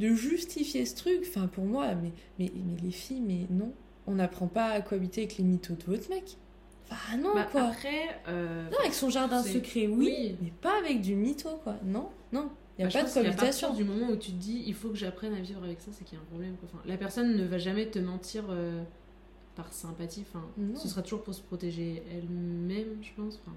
de 0.00 0.14
justifier 0.14 0.84
ce 0.84 0.96
truc. 0.96 1.20
Enfin, 1.28 1.46
pour 1.46 1.64
moi, 1.64 1.94
mais, 1.94 2.10
mais, 2.38 2.50
mais 2.54 2.76
les 2.82 2.90
filles, 2.90 3.22
mais 3.24 3.46
non. 3.50 3.72
On 4.06 4.14
n'apprend 4.14 4.46
pas 4.46 4.66
à 4.68 4.80
cohabiter 4.80 5.22
avec 5.22 5.36
les 5.38 5.44
mythos 5.44 5.74
de 5.74 5.84
votre 5.84 6.08
mec. 6.10 6.36
Enfin, 6.90 7.16
non, 7.16 7.34
Bah, 7.34 7.48
quoi. 7.50 7.62
après. 7.64 8.20
euh, 8.28 8.68
Non, 8.70 8.78
avec 8.80 8.94
son 8.94 9.10
jardin 9.10 9.42
secret, 9.42 9.88
oui, 9.88 9.96
oui. 9.96 10.36
mais 10.40 10.52
pas 10.62 10.78
avec 10.78 11.00
du 11.00 11.14
mytho, 11.16 11.56
quoi. 11.64 11.74
Non, 11.84 12.08
non. 12.32 12.48
Il 12.78 12.84
n'y 12.84 12.84
a 12.84 12.86
bah, 12.86 12.90
je 12.90 12.98
pas 13.04 13.08
de 13.08 13.12
cohabitation. 13.14 13.68
partir 13.68 13.72
du 13.72 13.90
moment 13.90 14.12
où 14.12 14.16
tu 14.16 14.30
te 14.32 14.36
dis 14.36 14.62
il 14.66 14.74
faut 14.74 14.90
que 14.90 14.96
j'apprenne 14.96 15.32
à 15.34 15.40
vivre 15.40 15.64
avec 15.64 15.80
ça, 15.80 15.90
c'est 15.92 16.04
qu'il 16.04 16.16
y 16.16 16.20
a 16.20 16.22
un 16.22 16.26
problème. 16.26 16.54
quoi. 16.56 16.68
Enfin, 16.72 16.82
la 16.86 16.96
personne 16.96 17.34
ne 17.36 17.44
va 17.44 17.58
jamais 17.58 17.86
te 17.86 17.98
mentir 17.98 18.44
euh, 18.50 18.82
par 19.56 19.72
sympathie. 19.72 20.24
Enfin, 20.28 20.44
Non. 20.58 20.76
ce 20.76 20.86
sera 20.86 21.02
toujours 21.02 21.22
pour 21.24 21.34
se 21.34 21.40
protéger 21.42 22.02
elle-même, 22.12 22.98
je 23.02 23.10
pense. 23.20 23.40
Enfin, 23.42 23.56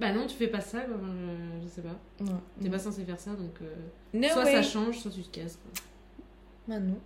bah 0.00 0.12
non, 0.12 0.26
tu 0.26 0.36
fais 0.36 0.46
pas 0.48 0.60
ça, 0.60 0.80
quoi. 0.82 0.96
Je, 1.02 1.62
je 1.64 1.68
sais 1.68 1.82
pas. 1.82 1.98
T'es 2.62 2.70
pas 2.70 2.78
censé 2.78 3.04
faire 3.04 3.18
ça, 3.20 3.32
donc 3.32 3.60
euh, 3.60 3.74
No 4.14 4.28
soit 4.28 4.44
way. 4.44 4.52
ça 4.52 4.62
change, 4.62 4.98
soit 5.00 5.10
tu 5.10 5.22
te 5.22 5.40
casses. 5.40 5.56
Quoi. 5.56 5.72
Bah 6.68 6.80
non. 6.80 6.98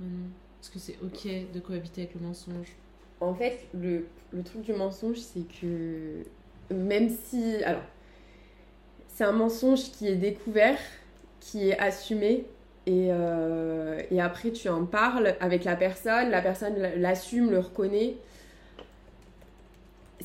Bah 0.00 0.06
non. 0.08 0.28
Parce 0.66 0.74
que 0.74 0.78
c'est 0.80 0.98
ok 1.00 1.52
de 1.54 1.60
cohabiter 1.60 2.02
avec 2.02 2.14
le 2.14 2.26
mensonge. 2.26 2.72
En 3.20 3.34
fait, 3.34 3.66
le, 3.72 4.06
le 4.32 4.42
truc 4.42 4.62
du 4.62 4.72
mensonge, 4.72 5.18
c'est 5.18 5.44
que 5.60 6.24
même 6.74 7.08
si. 7.08 7.62
Alors, 7.62 7.82
c'est 9.06 9.22
un 9.22 9.32
mensonge 9.32 9.92
qui 9.92 10.08
est 10.08 10.16
découvert, 10.16 10.78
qui 11.38 11.68
est 11.68 11.78
assumé, 11.78 12.46
et, 12.86 13.08
euh, 13.10 14.02
et 14.10 14.20
après 14.20 14.50
tu 14.50 14.68
en 14.68 14.84
parles 14.86 15.36
avec 15.38 15.62
la 15.62 15.76
personne, 15.76 16.30
la 16.30 16.42
personne 16.42 16.74
l'assume, 16.96 17.52
le 17.52 17.60
reconnaît. 17.60 18.16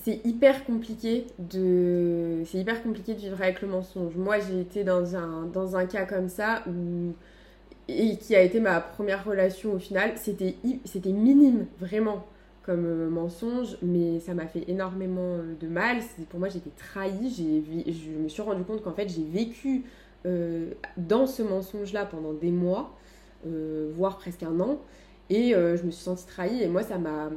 C'est 0.04 0.26
hyper 0.26 0.66
compliqué 0.66 1.28
de 1.38 2.42
c'est 2.46 2.58
hyper 2.58 2.82
compliqué 2.82 3.14
de 3.14 3.20
vivre 3.20 3.39
avec 3.39 3.62
le 3.62 3.68
mensonge. 3.68 4.16
Moi, 4.16 4.39
j'ai 4.39 4.62
été 4.62 4.84
dans 4.84 5.16
un 5.16 5.44
dans 5.46 5.76
un 5.76 5.86
cas 5.86 6.06
comme 6.06 6.30
ça 6.30 6.64
où 6.68 7.14
et 7.92 8.18
qui 8.18 8.36
a 8.36 8.42
été 8.42 8.60
ma 8.60 8.80
première 8.82 9.24
relation 9.26 9.74
au 9.74 9.80
final, 9.80 10.14
c'était 10.18 10.56
minime 11.12 11.66
vraiment 11.80 12.26
comme 12.64 12.86
euh, 12.86 13.10
mensonge, 13.10 13.78
mais 13.82 14.20
ça 14.20 14.34
m'a 14.34 14.48
fait 14.48 14.64
énormément 14.68 15.36
euh, 15.36 15.56
de 15.60 15.68
mal. 15.68 15.98
Pour 16.30 16.39
moi, 16.39 16.50
j'étais 16.50 16.70
trahie. 16.70 17.34
Je 17.88 18.12
me 18.12 18.28
suis 18.28 18.42
rendu 18.42 18.64
compte 18.64 18.84
qu'en 18.84 18.94
fait, 18.94 19.10
j'ai 19.10 19.24
vécu 19.24 19.84
euh, 20.26 20.72
dans 20.98 21.26
ce 21.26 21.42
mensonge-là 21.42 22.06
pendant 22.06 22.34
des 22.34 22.52
mois, 22.52 22.96
voire 23.44 24.18
presque 24.18 24.44
un 24.44 24.60
an, 24.60 24.80
et 25.32 25.54
je 25.54 25.84
me 25.84 25.92
suis 25.92 26.04
sentie 26.04 26.28
trahie. 26.28 26.62
Et 26.62 26.68
moi, 26.68 26.84
ça 26.84 26.98
m'a 26.98 27.30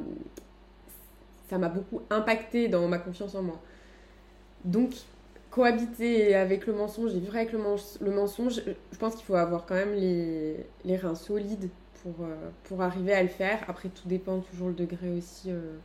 ça 1.49 1.57
m'a 1.59 1.69
beaucoup 1.69 2.01
impacté 2.09 2.67
dans 2.67 2.87
ma 2.87 2.97
confiance 2.97 3.35
en 3.35 3.43
moi. 3.43 3.59
Donc, 4.63 4.93
cohabiter 5.55 6.35
avec 6.35 6.67
le 6.67 6.73
mensonge 6.73 7.15
et 7.15 7.19
vivre 7.19 7.37
avec 7.37 7.53
le, 7.53 7.59
le 8.01 8.11
mensonge, 8.11 8.61
je 8.65 8.97
pense 8.97 9.15
qu'il 9.15 9.23
faut 9.23 9.35
avoir 9.35 9.65
quand 9.65 9.75
même 9.75 9.93
les, 9.93 10.97
reins 10.97 11.15
solides 11.15 11.69
pour, 12.03 12.25
euh, 12.25 12.49
pour 12.65 12.81
arriver 12.81 13.13
à 13.13 13.23
le 13.23 13.29
faire. 13.29 13.63
Après, 13.69 13.87
tout 13.87 14.05
dépend 14.09 14.41
toujours 14.41 14.67
le 14.67 14.73
degré 14.73 15.09
aussi 15.11 15.49
euh, 15.49 15.77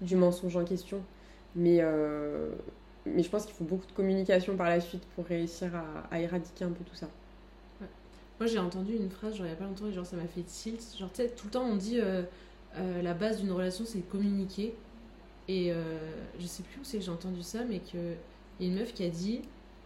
du 0.00 0.14
mensonge 0.14 0.56
en 0.56 0.64
question. 0.64 1.02
Mais, 1.56 1.78
euh, 1.80 2.50
mais 3.04 3.24
je 3.24 3.28
pense 3.28 3.46
qu'il 3.46 3.54
faut 3.56 3.64
beaucoup 3.64 3.86
de 3.86 3.92
communication 3.92 4.56
par 4.56 4.68
la 4.68 4.78
suite 4.78 5.02
pour 5.16 5.26
réussir 5.26 5.74
à, 5.74 6.14
à 6.14 6.20
éradiquer 6.20 6.64
un 6.64 6.70
peu 6.70 6.84
tout 6.84 6.94
ça. 6.94 7.08
Moi, 8.38 8.46
j'ai 8.46 8.60
entendu 8.60 8.94
une 8.94 9.10
phrase, 9.10 9.34
genre, 9.34 9.46
il 9.46 9.50
y 9.50 9.52
a 9.52 9.56
pas 9.56 9.64
longtemps, 9.64 9.88
et 9.88 9.92
genre, 9.92 10.06
ça 10.06 10.14
m'a 10.14 10.28
fait 10.28 10.42
tilt. 10.42 10.96
Genre, 10.96 11.10
tout 11.12 11.46
le 11.46 11.50
temps, 11.50 11.64
on 11.64 11.74
dit 11.74 11.98
la 13.02 13.12
base 13.12 13.40
d'une 13.40 13.50
relation, 13.50 13.84
c'est 13.84 14.08
communiquer. 14.08 14.74
Et 15.48 15.74
je 16.38 16.46
sais 16.46 16.62
plus 16.62 16.80
où 16.80 16.84
c'est 16.84 16.98
que 16.98 17.04
j'ai 17.04 17.10
entendu 17.10 17.42
ça, 17.42 17.64
mais 17.68 17.82
qu'il 18.60 18.68
y 18.68 18.70
a 18.70 18.72
une 18.74 18.78
meuf 18.80 18.92
qui 18.94 19.04
a 19.04 19.08
dit 19.08 19.40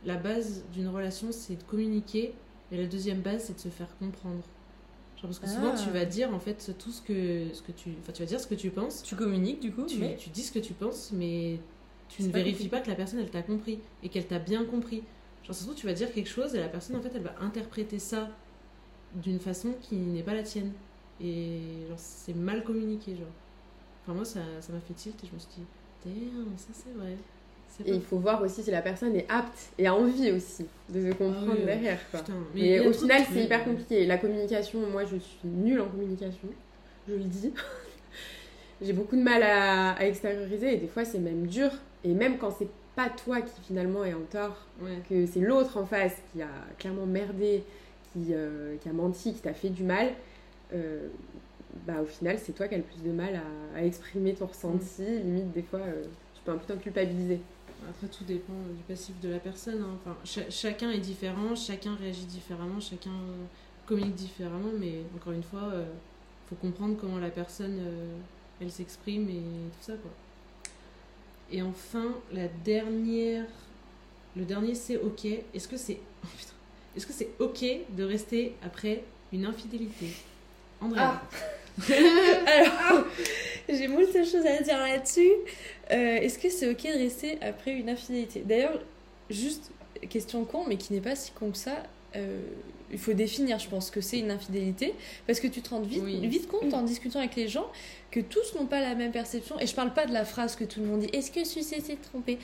la 0.04 0.16
base 0.16 0.64
d'une 0.72 0.88
relation, 0.88 1.28
c'est 1.32 1.56
de 1.56 1.62
communiquer, 1.62 2.34
mais 2.70 2.78
la 2.78 2.86
deuxième 2.86 3.20
base, 3.20 3.44
c'est 3.44 3.54
de 3.54 3.58
se 3.60 3.68
faire 3.68 3.88
comprendre. 3.98 4.42
Genre, 5.16 5.22
parce 5.30 5.38
que 5.38 5.46
souvent, 5.48 5.72
Ah. 5.74 5.80
tu 5.82 5.90
vas 5.90 6.04
dire, 6.04 6.34
en 6.34 6.38
fait, 6.40 6.74
tout 6.78 6.90
ce 6.90 7.00
que, 7.00 7.46
ce 7.54 7.62
que 7.62 7.72
tu. 7.72 7.90
Enfin, 8.00 8.12
tu 8.12 8.20
vas 8.22 8.26
dire 8.28 8.40
ce 8.40 8.46
que 8.46 8.54
tu 8.54 8.70
penses, 8.70 9.02
Tu 9.02 9.16
communiques 9.16 9.60
du 9.60 9.72
coup, 9.72 9.86
tu, 9.86 9.98
mais 9.98 10.16
tu 10.16 10.28
dis 10.30 10.42
ce 10.42 10.52
que 10.52 10.58
tu 10.58 10.74
penses, 10.74 11.10
mais 11.12 11.58
tu 12.08 12.22
ne 12.22 12.28
pas 12.28 12.38
vérifies 12.38 12.68
pas 12.68 12.80
que 12.80 12.88
la 12.90 12.96
personne 12.96 13.20
elle 13.20 13.30
t'a 13.30 13.42
compris 13.42 13.78
et 14.02 14.08
qu'elle 14.10 14.26
t'a 14.26 14.38
bien 14.38 14.64
compris. 14.64 15.02
Genre, 15.44 15.56
trouve, 15.56 15.74
tu 15.74 15.86
vas 15.86 15.92
dire 15.94 16.12
quelque 16.12 16.28
chose 16.28 16.54
et 16.54 16.58
la 16.60 16.68
personne 16.68 16.96
en 16.96 17.02
fait 17.02 17.10
elle 17.14 17.22
va 17.22 17.34
interpréter 17.40 17.98
ça 17.98 18.30
d'une 19.14 19.38
façon 19.40 19.74
qui 19.80 19.94
n'est 19.96 20.22
pas 20.22 20.34
la 20.34 20.42
tienne. 20.42 20.72
Et 21.20 21.60
genre, 21.88 21.98
c'est 21.98 22.34
mal 22.34 22.62
communiqué, 22.64 23.14
genre. 23.16 23.28
Enfin, 24.02 24.14
moi 24.14 24.24
ça 24.26 24.40
ça 24.60 24.72
m'a 24.72 24.80
fait 24.80 24.94
tilt 24.94 25.22
et 25.24 25.26
je 25.26 25.32
me 25.32 25.38
suis 25.38 25.48
dit, 25.56 25.64
damn, 26.04 26.58
ça 26.58 26.68
c'est 26.72 26.92
vrai. 26.92 27.16
Et 27.84 27.92
il 27.92 28.00
faut 28.02 28.18
voir 28.18 28.40
aussi 28.42 28.62
si 28.62 28.70
la 28.70 28.82
personne 28.82 29.16
est 29.16 29.26
apte 29.28 29.70
et 29.78 29.86
a 29.86 29.94
envie 29.94 30.30
aussi 30.30 30.66
de 30.88 31.10
se 31.10 31.14
comprendre 31.16 31.46
Ah 31.50 31.54
oui, 31.58 31.64
derrière. 31.64 31.98
Quoi. 32.10 32.20
Putain, 32.20 32.34
Mais, 32.54 32.78
a 32.78 32.88
au 32.88 32.92
final, 32.92 33.22
c'est 33.32 33.42
hyper 33.44 33.64
compliqué. 33.64 34.06
La 34.06 34.18
communication, 34.18 34.80
moi, 34.90 35.02
je 35.04 35.16
suis 35.16 35.38
nulle 35.48 35.80
en 35.80 35.88
communication. 35.88 36.48
Je 37.08 37.14
le 37.14 37.24
dis. 37.24 37.52
J'ai 38.82 38.92
beaucoup 38.92 39.16
de 39.16 39.22
mal 39.22 39.42
à, 39.42 39.92
à 39.92 40.04
extérioriser 40.04 40.74
et 40.74 40.76
des 40.76 40.86
fois, 40.88 41.04
c'est 41.04 41.18
même 41.18 41.46
dur. 41.46 41.70
Et 42.04 42.12
même 42.12 42.38
quand 42.38 42.50
c'est 42.58 42.68
pas 42.96 43.08
toi 43.08 43.40
qui 43.40 43.60
finalement 43.66 44.04
est 44.04 44.14
en 44.14 44.20
tort, 44.30 44.56
Ouais. 44.82 44.98
que 45.08 45.26
c'est 45.26 45.40
l'autre 45.40 45.76
en 45.78 45.86
face 45.86 46.14
qui 46.32 46.42
a 46.42 46.48
clairement 46.78 47.06
merdé, 47.06 47.62
qui, 48.12 48.26
euh, 48.32 48.76
qui 48.80 48.88
a 48.88 48.92
menti, 48.92 49.32
qui 49.32 49.40
t'a 49.40 49.54
fait 49.54 49.70
du 49.70 49.82
mal, 49.84 50.08
euh, 50.74 51.08
bah 51.86 51.94
au 52.02 52.06
final, 52.06 52.38
c'est 52.38 52.52
toi 52.52 52.68
qui 52.68 52.74
as 52.74 52.78
le 52.78 52.84
plus 52.84 53.02
de 53.02 53.10
mal 53.10 53.34
à, 53.74 53.78
à 53.78 53.82
exprimer 53.84 54.34
ton 54.34 54.46
ressenti. 54.46 55.02
Limite, 55.04 55.50
des 55.52 55.62
fois, 55.62 55.80
euh, 55.80 56.02
tu 56.34 56.40
peux 56.44 56.52
un 56.52 56.56
peu 56.56 56.72
t'en 56.72 56.78
culpabiliser. 56.78 57.40
Après, 57.88 58.06
tout 58.08 58.24
dépend 58.24 58.52
euh, 58.52 58.72
du 58.76 58.82
passif 58.82 59.14
de 59.20 59.28
la 59.28 59.38
personne. 59.38 59.82
hein. 59.82 59.96
Enfin, 60.00 60.16
cha- 60.24 60.50
chacun 60.50 60.90
est 60.90 60.98
différent, 60.98 61.54
chacun 61.54 61.94
réagit 61.96 62.24
différemment, 62.26 62.80
chacun 62.80 63.10
euh, 63.10 63.44
communique 63.86 64.14
différemment, 64.14 64.70
mais 64.78 65.02
encore 65.16 65.32
une 65.32 65.42
fois, 65.42 65.72
il 65.74 66.48
faut 66.48 66.54
comprendre 66.56 66.96
comment 67.00 67.18
la 67.18 67.30
personne 67.30 67.78
euh, 67.80 68.16
elle 68.60 68.70
s'exprime 68.70 69.28
et 69.28 69.34
tout 69.42 69.82
ça 69.82 69.94
quoi. 69.94 70.10
Et 71.50 71.60
enfin, 71.62 72.14
la 72.32 72.48
dernière, 72.48 73.44
le 74.36 74.44
dernier 74.44 74.74
c'est 74.74 74.96
ok. 74.96 75.26
Est-ce 75.52 75.68
que 75.68 75.76
c'est 75.76 75.98
oh, 76.24 76.28
est-ce 76.96 77.06
que 77.06 77.12
c'est 77.12 77.30
ok 77.38 77.64
de 77.90 78.04
rester 78.04 78.54
après 78.62 79.04
une 79.32 79.44
infidélité? 79.46 80.06
André. 80.80 81.00
Ah. 81.00 81.22
Alors, 82.46 83.04
j'ai 83.68 83.88
moult 83.88 84.06
choses 84.12 84.46
à 84.46 84.60
dire 84.62 84.78
là-dessus. 84.78 85.30
Euh, 85.90 86.16
Est-ce 86.16 86.38
que 86.38 86.48
c'est 86.50 86.68
ok 86.70 86.82
de 86.84 86.98
rester 86.98 87.38
après 87.42 87.72
une 87.72 87.88
infidélité? 87.88 88.40
D'ailleurs, 88.40 88.80
juste 89.30 89.70
question 90.10 90.44
con, 90.44 90.64
mais 90.68 90.76
qui 90.76 90.92
n'est 90.92 91.00
pas 91.00 91.16
si 91.16 91.32
con 91.32 91.50
que 91.50 91.58
ça. 91.58 91.82
euh, 92.16 92.40
il 92.94 93.00
faut 93.00 93.12
définir, 93.12 93.58
je 93.58 93.68
pense, 93.68 93.90
que 93.90 94.00
c'est 94.00 94.18
une 94.18 94.30
infidélité, 94.30 94.94
parce 95.26 95.40
que 95.40 95.48
tu 95.48 95.60
te 95.60 95.70
rends 95.70 95.80
vite, 95.80 96.02
Oui. 96.04 96.26
vite 96.26 96.46
compte 96.48 96.72
en 96.72 96.82
discutant 96.82 97.18
avec 97.18 97.34
les 97.34 97.48
gens 97.48 97.66
que 98.12 98.20
tous 98.20 98.54
n'ont 98.54 98.66
pas 98.66 98.80
la 98.80 98.94
même 98.94 99.10
perception. 99.10 99.58
Et 99.58 99.66
je 99.66 99.74
parle 99.74 99.92
pas 99.92 100.06
de 100.06 100.12
la 100.12 100.24
phrase 100.24 100.54
que 100.54 100.62
tout 100.62 100.78
le 100.78 100.86
monde 100.86 101.00
dit. 101.00 101.08
Est-ce 101.12 101.32
que 101.32 101.44
Sucé 101.44 101.80
s'est 101.80 101.96
trompé 101.96 102.38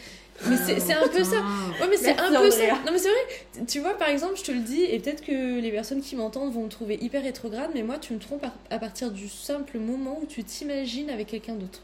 Mais 0.46 0.57
c'est 0.57 0.80
c'est 0.80 0.94
un 0.94 1.07
peu 1.07 1.22
ça. 1.22 1.36
Ouais, 1.80 1.86
mais 1.88 1.96
c'est 1.96 2.18
un 2.18 2.32
peu 2.40 2.51
ça. 2.51 2.66
Non, 2.84 2.90
mais 2.92 2.98
c'est 2.98 3.09
vrai. 3.09 3.64
Tu 3.68 3.78
vois, 3.78 3.94
par 3.94 4.09
exemple, 4.09 4.34
je 4.36 4.42
te 4.42 4.51
le 4.51 4.59
dis, 4.59 4.82
et 4.82 4.98
peut-être 4.98 5.24
que 5.24 5.61
les 5.61 5.70
personnes 5.70 6.01
qui 6.01 6.16
m'entendent 6.16 6.53
vont 6.53 6.64
me 6.64 6.68
trouver 6.68 6.98
hyper 7.01 7.22
rétrograde, 7.22 7.70
mais 7.72 7.84
moi, 7.84 7.98
tu 7.98 8.12
me 8.12 8.18
trompes 8.18 8.44
à, 8.70 8.78
partir 8.80 9.12
du 9.12 9.28
simple 9.28 9.78
moment 9.78 10.18
où 10.20 10.26
tu 10.26 10.42
t'imagines 10.42 11.09
avec 11.11 11.28
quelqu'un 11.28 11.55
d'autre. 11.55 11.82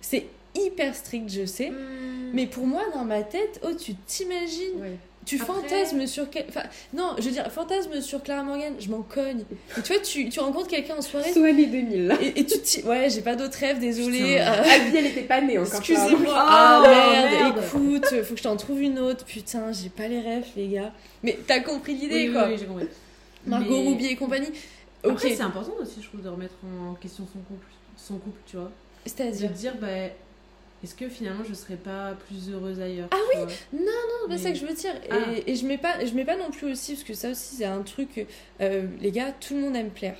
C'est 0.00 0.24
hyper 0.54 0.94
strict, 0.94 1.28
je 1.28 1.44
sais. 1.44 1.68
Hmm. 1.68 2.30
Mais 2.32 2.46
pour 2.46 2.66
moi, 2.66 2.82
dans 2.94 3.04
ma 3.04 3.22
tête, 3.22 3.60
oh, 3.62 3.74
tu 3.74 3.94
t'imagines. 3.94 4.98
Tu 5.26 5.36
Après- 5.40 5.52
fantasmes 5.52 6.06
sur 6.06 6.30
quel... 6.30 6.46
Enfin, 6.48 6.62
non, 6.94 7.14
je 7.18 7.24
veux 7.24 7.30
dire, 7.30 7.50
fantasme 7.52 8.00
sur 8.00 8.22
Clara 8.22 8.42
Morgan, 8.42 8.72
je 8.80 8.88
m'en 8.88 9.02
cogne. 9.02 9.44
Et 9.78 9.82
tu 9.82 9.92
vois, 9.92 10.02
tu, 10.02 10.28
tu 10.30 10.40
rencontres 10.40 10.68
quelqu'un 10.68 10.96
en 10.96 11.02
soirée, 11.02 11.32
Soit 11.32 11.52
les 11.52 11.66
2000. 11.66 12.06
là. 12.06 12.16
et, 12.22 12.40
et 12.40 12.46
tu 12.46 12.58
t'y- 12.58 12.82
Ouais, 12.84 13.08
j'ai 13.10 13.20
pas 13.20 13.36
d'autres 13.36 13.58
rêves, 13.58 13.78
désolée. 13.78 14.38
Euh, 14.40 14.44
Ah, 14.46 14.78
vie, 14.78 14.96
elle 14.96 15.06
était 15.06 15.22
pas 15.22 15.40
née 15.42 15.58
encore. 15.58 15.74
Excusez-moi. 15.78 16.18
Oh, 16.26 16.34
Ah 16.34 16.82
merde, 16.82 17.32
merde. 17.54 17.58
écoute, 17.66 18.22
faut 18.24 18.32
que 18.34 18.38
je 18.38 18.42
t'en 18.42 18.56
trouve 18.56 18.80
une 18.80 18.98
autre. 18.98 19.24
Putain, 19.26 19.72
j'ai 19.72 19.90
pas 19.90 20.08
les 20.08 20.20
rêves, 20.20 20.46
les 20.56 20.68
gars. 20.68 20.92
Mais 21.22 21.38
t'as 21.46 21.60
compris 21.60 21.94
l'idée, 21.94 22.14
Oui, 22.14 22.26
oui, 22.28 22.32
quoi. 22.32 22.48
oui, 22.48 22.56
j'ai 22.58 22.66
compris. 22.66 22.86
Margot 23.46 23.76
Mais- 23.76 23.84
Roubier 23.90 24.10
et 24.12 24.16
compagnie. 24.16 24.48
Ok, 25.04 25.12
Après, 25.12 25.34
c'est 25.34 25.42
important 25.42 25.72
aussi, 25.80 26.00
je 26.02 26.08
trouve, 26.08 26.22
de 26.22 26.28
remettre 26.28 26.54
en 26.64 26.94
question 26.94 27.26
son 27.32 27.38
couple, 27.40 27.66
son 27.96 28.14
couple 28.18 28.40
tu 28.46 28.56
vois. 28.56 28.66
De 28.66 28.70
c'est-à-dire. 29.10 29.50
dire, 29.50 29.74
bah, 29.80 29.86
est-ce 30.82 30.94
que 30.94 31.08
finalement 31.08 31.44
je 31.48 31.52
serais 31.54 31.76
pas 31.76 32.14
plus 32.26 32.50
heureuse 32.52 32.80
ailleurs 32.80 33.08
Ah 33.10 33.16
oui 33.34 33.40
Non, 33.72 33.80
c'est 34.22 34.28
pas 34.30 34.38
ça 34.38 34.44
Mais- 34.44 34.52
que 34.54 34.58
je 34.58 34.66
veux 34.66 34.74
dire. 34.74 34.94
Et, 35.04 35.08
Ah. 35.10 35.16
et 35.46 35.54
je 35.56 35.66
mets 35.66 35.78
pas, 35.78 36.04
je 36.04 36.12
mets 36.14 36.24
pas 36.24 36.36
non 36.36 36.50
plus 36.50 36.72
aussi, 36.72 36.92
parce 36.94 37.04
que 37.04 37.14
ça 37.14 37.30
aussi, 37.30 37.56
c'est 37.56 37.64
un 37.64 37.82
truc. 37.82 38.26
euh, 38.60 38.86
les 39.00 39.10
gars, 39.10 39.32
tout 39.40 39.54
le 39.54 39.60
monde 39.60 39.76
aime 39.76 39.90
plaire. 39.90 40.16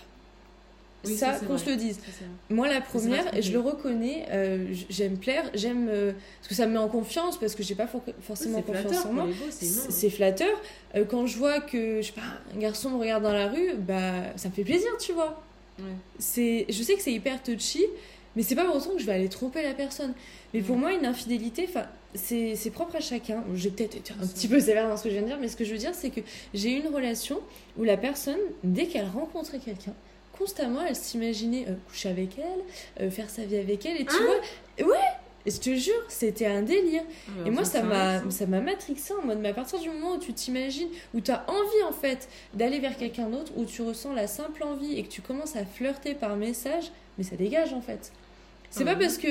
Oui, 1.06 1.14
ça, 1.16 1.32
ça, 1.32 1.38
c'est 1.40 1.46
qu'on 1.46 1.56
se 1.56 1.70
le 1.70 1.76
dise. 1.76 1.96
Ça, 1.96 2.02
c'est. 2.18 2.54
Moi, 2.54 2.68
la 2.68 2.74
c'est 2.74 2.80
première, 2.82 3.24
je 3.40 3.52
le 3.52 3.58
reconnais, 3.60 4.26
euh, 4.32 4.66
j'aime 4.90 5.16
plaire, 5.16 5.50
j'aime. 5.54 5.88
euh, 5.88 6.12
parce 6.40 6.48
que 6.48 6.54
ça 6.54 6.66
me 6.66 6.72
met 6.72 6.78
en 6.78 6.88
confiance, 6.88 7.38
parce 7.40 7.54
que 7.54 7.62
j'ai 7.62 7.74
pas 7.74 7.86
for- 7.86 8.04
forcément 8.20 8.58
c'est 8.58 8.64
confiance 8.66 8.92
flatteur 8.92 9.06
en 9.10 9.12
moi. 9.14 9.26
c'est. 9.48 9.64
C'est 9.90 10.10
flatteur. 10.10 10.60
Euh, 10.94 11.06
quand 11.06 11.24
je 11.26 11.38
vois 11.38 11.60
que, 11.62 12.02
je 12.02 12.06
sais 12.08 12.12
pas, 12.12 12.20
un 12.54 12.58
garçon 12.58 12.90
me 12.90 12.98
regarde 12.98 13.22
dans 13.22 13.32
la 13.32 13.48
rue, 13.48 13.76
bah, 13.78 14.12
ça 14.36 14.50
me 14.50 14.54
fait 14.54 14.64
plaisir, 14.64 14.90
tu 14.98 15.14
vois. 15.14 15.42
Ouais. 15.78 15.84
C'est, 16.18 16.66
je 16.68 16.82
sais 16.82 16.96
que 16.96 17.00
c'est 17.00 17.12
hyper 17.14 17.42
touchy, 17.42 17.82
mais 18.36 18.42
c'est 18.42 18.54
pas 18.54 18.64
pour 18.64 18.76
autant 18.76 18.90
que 18.92 18.98
je 19.00 19.06
vais 19.06 19.12
aller 19.12 19.28
tromper 19.28 19.62
la 19.62 19.74
personne. 19.74 20.14
Mais 20.54 20.60
pour 20.60 20.76
Mm. 20.76 20.80
moi, 20.80 20.92
une 20.92 21.06
infidélité, 21.06 21.68
c'est, 22.14 22.70
propre 22.72 22.96
à 22.96 23.00
chacun. 23.00 23.44
J'ai 23.54 23.70
peut-être 23.70 23.96
été 23.96 24.12
un 24.20 24.26
petit 24.26 24.48
peu 24.48 24.60
sévère 24.60 24.88
dans 24.88 24.96
ce 24.96 25.04
que 25.04 25.08
je 25.10 25.14
viens 25.14 25.22
de 25.22 25.28
dire, 25.28 25.38
mais 25.40 25.48
ce 25.48 25.56
que 25.56 25.64
je 25.64 25.72
veux 25.72 25.78
dire, 25.78 25.94
c'est 25.94 26.10
que 26.10 26.20
j'ai 26.54 26.70
eu 26.72 26.80
une 26.80 26.94
relation 26.94 27.40
où 27.78 27.84
la 27.84 27.96
personne, 27.96 28.38
dès 28.64 28.86
qu'elle 28.86 29.08
rencontrait 29.08 29.58
quelqu'un, 29.58 29.94
constamment, 30.38 30.80
elle 30.86 30.96
s'imaginait 30.96 31.66
euh, 31.68 31.74
coucher 31.88 32.08
avec 32.08 32.30
elle, 32.38 33.06
euh, 33.06 33.10
faire 33.10 33.28
sa 33.30 33.42
vie 33.44 33.56
avec 33.56 33.84
elle, 33.86 34.00
et 34.00 34.06
tu 34.06 34.16
vois, 34.16 34.88
ouais, 34.92 34.96
et 35.46 35.50
je 35.50 35.58
te 35.58 35.74
jure, 35.74 36.02
c'était 36.08 36.46
un 36.46 36.62
délire. 36.62 37.02
Ah, 37.28 37.46
Et 37.46 37.50
moi, 37.50 37.64
ça 37.64 37.82
m'a, 37.82 38.20
ça. 38.20 38.30
ça 38.30 38.46
m'a 38.46 38.60
matrixé 38.60 39.14
en 39.14 39.24
mode, 39.26 39.38
mais 39.40 39.48
à 39.50 39.54
partir 39.54 39.78
du 39.78 39.88
moment 39.88 40.12
où 40.14 40.18
tu 40.18 40.32
t'imagines, 40.34 40.88
où 41.14 41.20
tu 41.20 41.30
as 41.30 41.44
envie 41.48 41.82
en 41.88 41.92
fait 41.92 42.28
d'aller 42.54 42.78
vers 42.78 42.96
quelqu'un 42.96 43.28
d'autre, 43.28 43.52
où 43.56 43.64
tu 43.64 43.80
ressens 43.82 44.12
la 44.12 44.26
simple 44.26 44.62
envie 44.64 44.98
et 44.98 45.02
que 45.02 45.08
tu 45.08 45.22
commences 45.22 45.56
à 45.56 45.64
flirter 45.64 46.14
par 46.14 46.36
message, 46.36 46.90
mais 47.16 47.24
ça 47.24 47.36
dégage 47.36 47.72
en 47.72 47.80
fait. 47.80 48.12
C'est 48.70 48.84
Ah 48.86 48.94
pas 48.94 48.96
parce 48.96 49.18
que, 49.18 49.28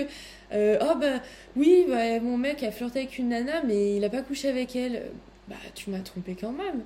euh, 0.52 0.78
oh 0.82 0.96
bah 1.00 1.22
oui, 1.56 1.86
bah, 1.88 2.20
mon 2.20 2.38
mec 2.38 2.64
a 2.64 2.72
flirté 2.72 3.00
avec 3.00 3.18
une 3.18 3.30
nana, 3.30 3.64
mais 3.66 3.96
il 3.96 4.04
a 4.04 4.10
pas 4.10 4.22
couché 4.22 4.50
avec 4.50 4.76
elle. 4.76 5.12
Bah, 5.48 5.56
tu 5.76 5.90
m'as 5.90 6.00
trompé 6.00 6.36
quand 6.40 6.52
même. 6.52 6.84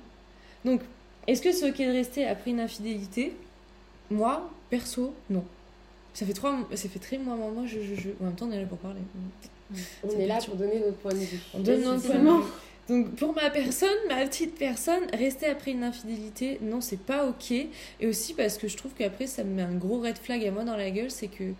Donc, 0.64 0.80
est-ce 1.26 1.42
que 1.42 1.52
c'est 1.52 1.68
ok 1.68 1.78
de 1.78 1.92
rester 1.92 2.26
après 2.26 2.50
une 2.52 2.60
infidélité? 2.60 3.32
Moi, 4.10 4.50
perso, 4.70 5.14
non. 5.30 5.44
Ça 6.12 6.24
fait, 6.24 6.32
trois, 6.32 6.56
ça 6.74 6.88
fait 6.88 7.00
très 7.00 7.18
moi, 7.18 7.34
moi, 7.34 7.50
moi, 7.50 7.64
je, 7.66 7.80
je, 7.80 7.94
je. 7.94 8.10
En 8.20 8.26
même 8.26 8.34
temps, 8.36 8.46
on 8.48 8.52
est 8.52 8.60
là 8.60 8.66
pour 8.66 8.78
parler. 8.78 9.00
On 10.04 10.10
C'est 10.10 10.22
est 10.22 10.26
là 10.26 10.38
pour 10.44 10.54
donner 10.56 10.78
notre 10.78 10.98
point 10.98 11.12
de 11.12 11.18
vue. 11.18 11.40
On 11.54 11.58
donne 11.60 11.82
notre 11.82 12.06
point 12.06 12.14
de 12.18 12.20
vue. 12.42 12.48
Donc 12.86 13.16
pour 13.16 13.34
ma 13.34 13.48
personne, 13.48 13.96
ma 14.08 14.26
petite 14.26 14.56
personne, 14.56 15.04
rester 15.14 15.46
après 15.46 15.70
une 15.70 15.84
infidélité, 15.84 16.58
non, 16.60 16.82
c'est 16.82 16.98
pas 17.00 17.26
ok. 17.26 17.50
Et 17.50 18.06
aussi 18.06 18.34
parce 18.34 18.58
que 18.58 18.68
je 18.68 18.76
trouve 18.76 18.92
qu'après, 18.92 19.26
ça 19.26 19.42
me 19.42 19.54
met 19.54 19.62
un 19.62 19.74
gros 19.74 20.00
red 20.00 20.18
flag 20.18 20.44
à 20.44 20.50
moi 20.50 20.64
dans 20.64 20.76
la 20.76 20.90
gueule, 20.90 21.10
c'est 21.10 21.28
que 21.28 21.54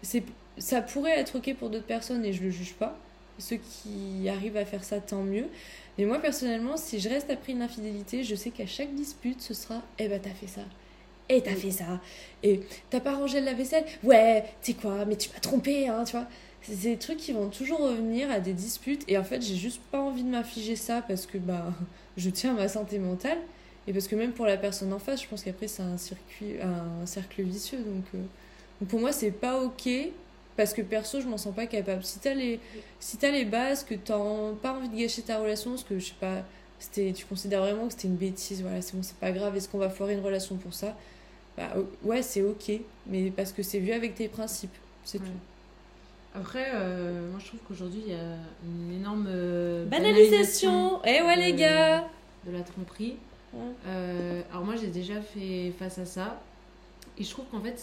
c'est, 0.00 0.22
ça 0.60 0.82
pourrait 0.82 1.18
être 1.18 1.38
ok 1.38 1.54
pour 1.54 1.70
d'autres 1.70 1.86
personnes 1.86 2.24
et 2.24 2.32
je 2.32 2.42
le 2.42 2.50
juge 2.50 2.74
pas. 2.74 2.96
Ceux 3.38 3.56
qui 3.56 4.28
arrivent 4.28 4.58
à 4.58 4.66
faire 4.66 4.84
ça, 4.84 5.00
tant 5.00 5.22
mieux. 5.22 5.46
Mais 5.98 6.04
moi, 6.04 6.18
personnellement, 6.18 6.76
si 6.76 7.00
je 7.00 7.08
reste 7.08 7.30
après 7.30 7.52
une 7.52 7.62
infidélité, 7.62 8.22
je 8.22 8.34
sais 8.34 8.50
qu'à 8.50 8.66
chaque 8.66 8.94
dispute, 8.94 9.40
ce 9.40 9.54
sera 9.54 9.82
Eh 9.98 10.08
ben, 10.08 10.20
t'as 10.22 10.30
fait 10.30 10.46
ça. 10.46 10.62
Et 11.30 11.42
t'as 11.42 11.54
fait 11.54 11.70
ça. 11.70 12.00
Et 12.42 12.60
t'as 12.90 13.00
pas 13.00 13.14
rangé 13.14 13.40
la 13.40 13.54
vaisselle 13.54 13.84
Ouais, 14.02 14.44
tu 14.62 14.72
sais 14.72 14.78
quoi, 14.78 15.04
mais 15.06 15.16
tu 15.16 15.30
m'as 15.30 15.40
trompé, 15.40 15.88
hein, 15.88 16.04
tu 16.04 16.12
vois. 16.12 16.26
C'est 16.62 16.82
des 16.82 16.96
trucs 16.98 17.18
qui 17.18 17.32
vont 17.32 17.48
toujours 17.48 17.80
revenir 17.80 18.30
à 18.30 18.40
des 18.40 18.52
disputes. 18.52 19.04
Et 19.08 19.16
en 19.16 19.24
fait, 19.24 19.40
j'ai 19.40 19.56
juste 19.56 19.80
pas 19.90 20.00
envie 20.00 20.24
de 20.24 20.28
m'infliger 20.28 20.76
ça 20.76 21.02
parce 21.06 21.24
que 21.24 21.38
bah, 21.38 21.72
je 22.18 22.28
tiens 22.28 22.50
à 22.50 22.56
ma 22.56 22.68
santé 22.68 22.98
mentale. 22.98 23.38
Et 23.86 23.94
parce 23.94 24.08
que 24.08 24.16
même 24.16 24.32
pour 24.32 24.44
la 24.44 24.58
personne 24.58 24.92
en 24.92 24.98
face, 24.98 25.22
je 25.22 25.28
pense 25.28 25.42
qu'après, 25.42 25.68
c'est 25.68 25.82
un, 25.82 25.96
circuit, 25.96 26.60
un 26.60 27.06
cercle 27.06 27.42
vicieux. 27.42 27.78
Donc, 27.78 28.04
euh, 28.14 28.18
donc 28.80 28.90
pour 28.90 29.00
moi, 29.00 29.12
c'est 29.12 29.30
pas 29.30 29.62
ok. 29.62 29.88
Parce 30.56 30.74
que 30.74 30.82
perso, 30.82 31.20
je 31.20 31.26
m'en 31.28 31.38
sens 31.38 31.54
pas 31.54 31.66
capable. 31.66 32.02
Si 32.04 32.18
t'as 32.18 32.34
les, 32.34 32.60
si 32.98 33.18
les 33.22 33.44
bases, 33.44 33.84
que 33.84 33.94
t'as 33.94 34.18
pas 34.62 34.72
envie 34.74 34.88
de 34.88 34.96
gâcher 34.96 35.22
ta 35.22 35.38
relation, 35.38 35.70
parce 35.70 35.84
que 35.84 35.98
je 35.98 36.06
sais 36.06 36.14
pas, 36.20 36.42
c'était, 36.78 37.12
tu 37.12 37.24
considères 37.26 37.60
vraiment 37.62 37.86
que 37.86 37.92
c'était 37.92 38.08
une 38.08 38.16
bêtise, 38.16 38.62
voilà, 38.62 38.82
c'est 38.82 38.94
bon, 38.96 39.02
c'est 39.02 39.16
pas 39.16 39.32
grave, 39.32 39.56
est-ce 39.56 39.68
qu'on 39.68 39.78
va 39.78 39.88
foirer 39.90 40.14
une 40.14 40.24
relation 40.24 40.56
pour 40.56 40.74
ça? 40.74 40.96
Bah 41.56 41.68
ouais, 42.04 42.22
c'est 42.22 42.42
ok. 42.42 42.72
Mais 43.06 43.30
parce 43.30 43.52
que 43.52 43.62
c'est 43.62 43.78
vu 43.78 43.92
avec 43.92 44.14
tes 44.14 44.28
principes, 44.28 44.74
c'est 45.04 45.18
Ouais. 45.20 45.26
tout. 45.26 45.32
Après, 46.38 46.66
euh, 46.74 47.28
moi 47.30 47.40
je 47.42 47.46
trouve 47.48 47.60
qu'aujourd'hui 47.66 48.02
il 48.06 48.12
y 48.12 48.16
a 48.16 48.36
une 48.64 48.92
énorme 49.00 49.26
euh, 49.28 49.84
Banalisation 49.86 51.00
Eh 51.04 51.22
ouais, 51.22 51.36
de- 51.36 51.40
les 51.40 51.52
gars 51.54 52.04
de 52.46 52.52
la 52.52 52.62
tromperie. 52.62 53.16
Ouais. 53.52 53.60
Euh, 53.86 54.42
alors 54.52 54.64
moi 54.64 54.76
j'ai 54.80 54.86
déjà 54.88 55.20
fait 55.20 55.72
face 55.78 55.98
à 55.98 56.06
ça 56.06 56.40
et 57.18 57.24
je 57.24 57.30
trouve 57.30 57.46
qu'en 57.50 57.60
fait 57.60 57.82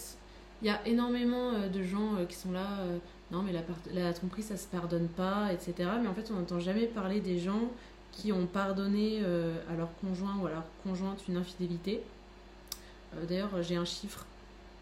il 0.61 0.67
y 0.67 0.69
a 0.69 0.85
énormément 0.87 1.51
euh, 1.53 1.69
de 1.69 1.83
gens 1.83 2.15
euh, 2.15 2.25
qui 2.25 2.35
sont 2.35 2.51
là 2.51 2.79
euh, 2.81 2.97
non 3.31 3.43
mais 3.43 3.53
la, 3.93 4.13
tromperie 4.13 4.43
ça 4.43 4.57
se 4.57 4.67
pardonne 4.67 5.07
pas 5.07 5.51
etc 5.53 5.89
mais 6.01 6.07
en 6.07 6.13
fait 6.13 6.31
on 6.31 6.35
n'entend 6.35 6.59
jamais 6.59 6.87
parler 6.87 7.19
des 7.19 7.39
gens 7.39 7.69
qui 8.11 8.31
ont 8.31 8.47
pardonné 8.47 9.19
à 9.69 9.75
leur 9.75 9.89
conjoint 10.01 10.37
ou 10.41 10.47
à 10.47 10.49
leur 10.49 10.63
conjointe 10.83 11.21
une 11.27 11.37
infidélité. 11.37 12.01
D'ailleurs 13.27 13.61
j'ai 13.61 13.75
un 13.75 13.85
chiffre. 13.85 14.25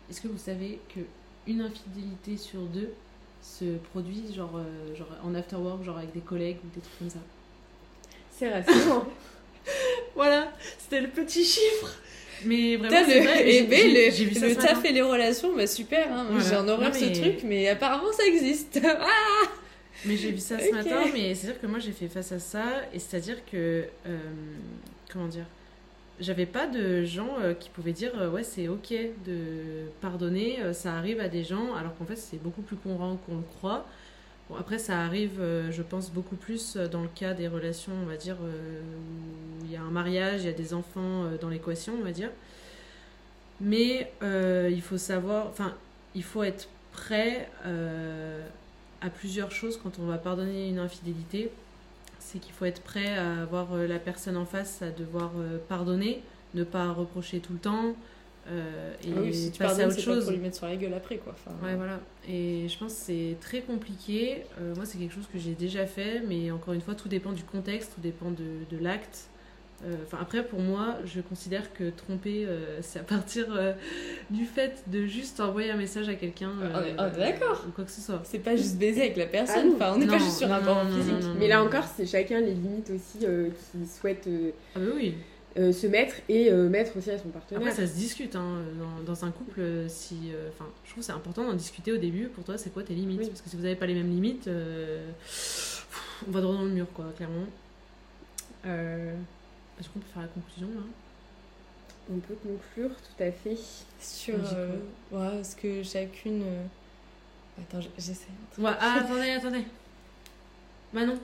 Est-ce 0.10 0.22
que 0.22 0.30
vous 0.30 0.38
savez 0.38 0.80
que 0.96 1.02
une 1.46 1.60
infidélité 1.60 2.38
sur 2.38 2.62
deux 2.62 2.94
se 3.42 3.76
produit 3.92 4.34
genre, 4.34 4.62
genre 4.96 5.10
en 5.22 5.36
after 5.36 5.58
work 5.58 5.84
genre 5.84 5.98
avec 5.98 6.14
des 6.14 6.22
collègues 6.22 6.60
ou 6.64 6.74
des 6.76 6.80
trucs 6.80 6.98
comme 7.00 7.10
ça? 7.10 7.20
C'est 8.32 8.54
rassurant. 8.54 9.06
voilà 10.16 10.54
c'était 10.78 11.02
le 11.02 11.10
petit 11.10 11.44
chiffre 11.44 11.98
mais 12.44 12.76
vraiment 12.76 13.00
le, 13.08 13.24
vrai, 13.24 13.44
eh 13.46 13.52
j'ai- 13.52 13.64
ben, 13.64 13.94
le, 13.94 14.50
le 14.50 14.56
taf 14.56 14.84
et 14.86 14.92
les 14.92 15.02
relations, 15.02 15.56
bah 15.56 15.68
super, 15.68 16.12
hein. 16.12 16.26
Voilà. 16.30 16.44
j'ai 16.50 16.56
en 16.58 16.68
horreur 16.68 16.94
ce 16.94 17.06
truc, 17.06 17.44
mais 17.44 17.68
apparemment 17.70 18.12
ça 18.12 18.26
existe. 18.26 18.80
Ah 18.86 19.48
Mais 20.06 20.18
j'ai 20.18 20.32
vu 20.32 20.40
ça 20.40 20.60
ce 20.60 20.72
matin, 20.72 21.02
mais 21.14 21.34
c'est-à-dire 21.34 21.62
que 21.62 21.68
moi 21.68 21.80
j'ai 21.80 21.92
fait 21.94 22.08
face 22.08 22.32
à 22.32 22.40
ça, 22.40 22.66
et 22.94 23.00
c'est-à-dire 23.00 23.38
que. 23.52 23.86
euh, 24.08 24.18
comment 25.12 25.28
dire 25.28 25.46
J'avais 26.20 26.46
pas 26.46 26.68
de 26.68 27.04
gens 27.06 27.38
euh, 27.42 27.54
qui 27.54 27.70
pouvaient 27.70 27.94
dire 27.94 28.12
euh, 28.20 28.30
ouais, 28.30 28.44
c'est 28.44 28.68
ok 28.68 28.94
de 29.26 29.88
pardonner, 30.02 30.60
ça 30.74 30.94
arrive 30.96 31.20
à 31.22 31.28
des 31.30 31.44
gens, 31.44 31.74
alors 31.76 31.96
qu'en 31.98 32.06
fait 32.06 32.18
c'est 32.18 32.42
beaucoup 32.42 32.62
plus 32.62 32.76
courant 32.76 33.18
qu'on 33.26 33.38
le 33.38 33.44
croit. 33.58 33.86
Après, 34.54 34.78
ça 34.78 35.00
arrive, 35.02 35.39
euh, 35.39 35.72
je 35.72 35.82
pense, 35.82 36.12
beaucoup 36.12 36.36
plus 36.36 36.76
euh, 36.76 36.88
dans 36.88 37.02
le 37.02 37.08
cas 37.08 37.34
des 37.34 37.48
relations, 37.48 37.93
on 38.04 38.06
va 38.06 38.16
dire, 38.16 38.38
euh, 38.43 38.82
où 39.62 39.66
il 39.66 39.72
y 39.72 39.76
a 39.76 39.82
un 39.82 39.89
mariage, 39.89 40.41
il 40.41 40.46
y 40.46 40.50
a 40.50 40.54
des 40.54 40.74
enfants 40.74 41.26
dans 41.41 41.50
l'équation, 41.50 41.93
on 42.00 42.04
va 42.04 42.12
dire. 42.12 42.30
Mais 43.60 44.12
il 44.22 44.82
faut 44.82 44.98
savoir, 44.98 45.48
enfin, 45.48 45.74
il 46.14 46.24
faut 46.24 46.43
être 46.43 46.68
prêt 46.91 47.50
à 49.02 49.10
plusieurs 49.10 49.52
choses 49.52 49.80
quand 49.82 49.98
on 50.00 50.06
va 50.06 50.18
pardonner 50.18 50.70
une 50.70 50.80
infidélité. 50.80 51.52
C'est 52.20 52.39
qu'il 52.39 52.54
faut 52.54 52.66
être 52.66 52.82
prêt 52.82 53.18
à 53.18 53.41
avoir 53.43 53.76
la 53.76 53.98
personne 53.98 54.38
en 54.38 54.46
face 54.46 54.82
à 54.82 54.91
devoir 54.91 55.32
pardonner, 55.70 56.22
ne 56.54 56.64
pas 56.64 56.91
reprocher 56.91 57.39
tout 57.39 57.54
le 57.54 57.60
temps 57.60 57.96
euh, 58.50 58.93
et 59.04 59.08
Ah 59.16 59.20
oui, 59.22 59.34
si 59.34 59.52
tu 59.52 59.60
passer 59.60 59.82
à 59.84 59.88
autre 59.88 59.96
pas 59.96 60.02
chose. 60.02 60.24
pour 60.26 60.34
lui 60.34 60.39
mettre 60.39 60.56
sur 60.58 60.68
la 60.68 60.76
gueule 60.76 60.93
après, 60.93 61.18
quoi. 61.18 61.34
Enfin, 61.34 61.56
Ouais, 61.66 61.76
voilà. 61.76 62.00
Et 62.30 62.68
je 62.70 62.78
pense 62.78 62.93
que 62.93 63.00
c'est 63.00 63.36
très 63.41 63.62
compliqué. 63.62 64.43
Euh, 64.62 64.76
moi, 64.76 64.86
c'est 64.86 64.98
quelque 64.98 65.14
chose 65.16 65.28
que 65.32 65.39
j'ai 65.39 65.54
déjà 65.54 65.86
fait, 65.86 66.22
mais 66.28 66.52
encore 66.52 66.74
une 66.74 66.82
fois, 66.82 66.96
tout 66.96 67.10
dépend 67.10 67.32
du 67.32 67.43
contexte, 67.43 67.93
tout 67.96 68.02
dépend 68.02 68.30
de, 68.32 68.66
de 68.76 68.84
l'acte. 68.84 69.30
Euh, 69.86 69.93
Enfin, 70.06 70.20
après, 70.22 70.41
pour 70.46 70.62
moi, 70.62 70.96
je 71.06 71.20
considère 71.20 71.74
que 71.74 71.89
tromper, 71.89 72.46
euh, 72.48 72.78
c'est 72.82 73.00
à 73.00 73.04
partir 73.04 73.48
euh, 73.50 73.74
du 74.30 74.46
fait 74.46 74.84
de 74.88 75.06
juste 75.06 75.39
envoyer 75.41 75.70
un 75.72 75.76
message 75.78 76.08
à 76.08 76.14
quelqu'un. 76.16 76.52
On 76.74 76.82
est 76.84 77.18
d'accord. 77.20 77.66
Ou 77.68 77.72
quoi 77.72 77.84
que 77.84 77.91
ce 77.91 78.00
soit. 78.02 78.22
C'est 78.24 78.39
pas 78.39 78.56
juste 78.56 78.78
baiser 78.78 79.02
avec 79.02 79.18
la 79.18 79.24
Ah 79.26 79.28
personne, 79.28 79.70
non. 79.70 79.76
enfin 79.76 79.91
on 79.96 79.98
n'est 79.98 80.08
pas 80.08 80.18
juste 80.18 80.38
sur 80.38 80.52
un 80.54 80.62
non, 80.62 80.86
physique. 80.96 81.14
non, 81.14 81.20
non, 81.30 81.36
Mais 81.39 81.48
là 81.50 81.62
encore, 81.64 81.84
c'est 81.84 82.06
chacun 82.06 82.39
les 82.39 82.54
limites 82.54 82.89
aussi 82.89 83.26
euh, 83.26 83.50
qui 83.72 83.86
souhaite 83.86 84.26
euh, 84.28 84.52
Ah, 84.76 84.80
bah 84.80 84.91
oui. 84.96 85.16
Euh, 85.58 85.72
se 85.72 85.88
mettre 85.88 86.16
et 86.28 86.51
euh, 86.51 86.70
mettre 86.70 86.97
aussi 86.97 87.12
à 87.12 87.18
son 87.18 87.30
partenaire. 87.30 87.62
Après, 87.62 87.74
ça 87.74 87.88
se 87.88 87.95
discute 87.95 88.36
hein, 88.36 88.62
dans, 88.78 89.03
dans 89.03 89.26
un 89.26 89.32
couple. 89.32 89.60
euh, 89.62 89.88
Si, 89.88 90.32
euh, 90.34 90.49
enfin, 90.49 90.70
je 90.84 90.89
trouve 90.91 91.01
que 91.01 91.06
c'est 91.06 91.14
important 91.14 91.43
d'en 91.45 91.53
discuter 91.53 91.91
au 91.91 91.97
début. 91.97 92.28
Pour 92.28 92.43
toi, 92.43 92.58
c'est 92.58 92.72
quoi 92.72 92.84
tes 92.84 92.93
limites? 92.93 93.20
Oui. 93.22 93.28
Parce 93.28 93.41
que 93.41 93.49
si 93.49 93.56
vous 93.56 93.64
n'avez 93.64 93.76
pas 93.76 93.86
les 93.86 93.93
mêmes 93.93 94.10
limites, 94.10 94.47
euh, 94.47 95.10
on 96.28 96.32
va 96.32 96.41
droit 96.41 96.56
dans 96.56 96.64
le 96.64 96.72
mur, 96.72 96.88
quoi, 96.93 97.06
clairement. 97.16 97.45
Euh, 98.66 99.16
Est-ce 99.80 99.89
qu'on 99.89 99.99
peut 99.99 100.08
faire 100.14 100.24
la 100.24 100.28
conclusion 100.30 100.68
là? 100.68 100.82
On 102.12 102.20
peut 102.20 102.36
conclure, 102.36 102.89
tout 102.89 103.24
à 103.24 103.32
fait. 103.32 103.58
Sur. 103.99 104.36
Euh, 104.53 104.76
ouais, 105.12 105.39
est-ce 105.39 105.56
que 105.56 105.82
chacune. 105.82 106.43
Attends, 107.58 107.80
j'essaie. 107.97 108.28
Ouais, 108.58 108.72
ah, 108.80 108.97
attendez, 108.99 109.30
attendez. 109.32 109.64
Manon, 110.93 111.18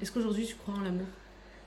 est-ce 0.00 0.10
qu'aujourd'hui 0.10 0.46
tu 0.46 0.54
crois 0.54 0.74
en 0.74 0.80
l'amour? 0.80 1.06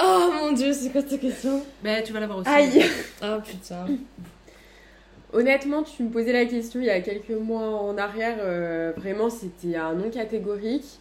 Oh 0.04 0.30
mon 0.34 0.52
dieu, 0.52 0.74
c'est 0.74 0.90
quoi 0.90 1.02
cette 1.08 1.22
question? 1.22 1.62
Ben, 1.84 2.04
tu 2.04 2.12
vas 2.14 2.20
l'avoir 2.20 2.40
aussi. 2.40 2.50
Aïe 2.50 2.84
Ah 3.22 3.40
putain. 3.44 3.86
Honnêtement, 5.34 5.82
tu 5.84 6.04
me 6.04 6.10
posais 6.10 6.32
la 6.34 6.46
question 6.46 6.80
il 6.80 6.86
y 6.86 6.90
a 6.92 7.02
quelques 7.02 7.32
mois 7.32 7.68
en 7.82 7.98
arrière, 7.98 8.38
euh, 8.40 8.92
vraiment 8.98 9.30
c'était 9.32 9.76
un 9.76 9.94
non 9.94 10.10
catégorique. 10.12 11.00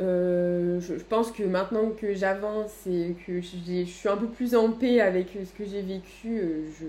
Euh, 0.00 0.80
je, 0.80 0.94
je 0.96 1.04
pense 1.04 1.30
que 1.30 1.42
maintenant 1.42 1.90
que 1.90 2.14
j'avance 2.14 2.70
et 2.86 3.14
que 3.26 3.42
j'ai- 3.42 3.84
je 3.84 3.90
suis 3.90 4.08
un 4.08 4.16
peu 4.16 4.28
plus 4.28 4.54
en 4.54 4.70
paix 4.70 4.98
avec 5.02 5.36
euh, 5.36 5.40
ce 5.44 5.52
que 5.62 5.68
j'ai 5.68 5.82
vécu, 5.82 6.38
euh, 6.38 6.62
je... 6.80 6.86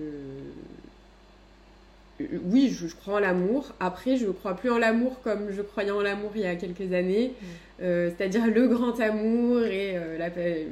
euh, 2.32 2.38
Oui, 2.44 2.70
je, 2.70 2.86
je 2.88 2.94
crois 2.94 3.14
en 3.14 3.18
l'amour. 3.20 3.72
Après, 3.80 4.16
je 4.16 4.26
crois 4.26 4.54
plus 4.54 4.70
en 4.70 4.78
l'amour 4.78 5.20
comme 5.22 5.50
je 5.50 5.62
croyais 5.62 5.90
en 5.90 6.00
l'amour 6.02 6.32
il 6.34 6.42
y 6.42 6.46
a 6.46 6.56
quelques 6.56 6.92
années. 6.92 7.32
Euh, 7.82 8.10
C'est-à-dire 8.16 8.46
le 8.46 8.68
grand 8.68 8.98
amour 9.00 9.62
et 9.64 9.96
euh, 9.96 10.18
la 10.18 10.28
euh, 10.36 10.64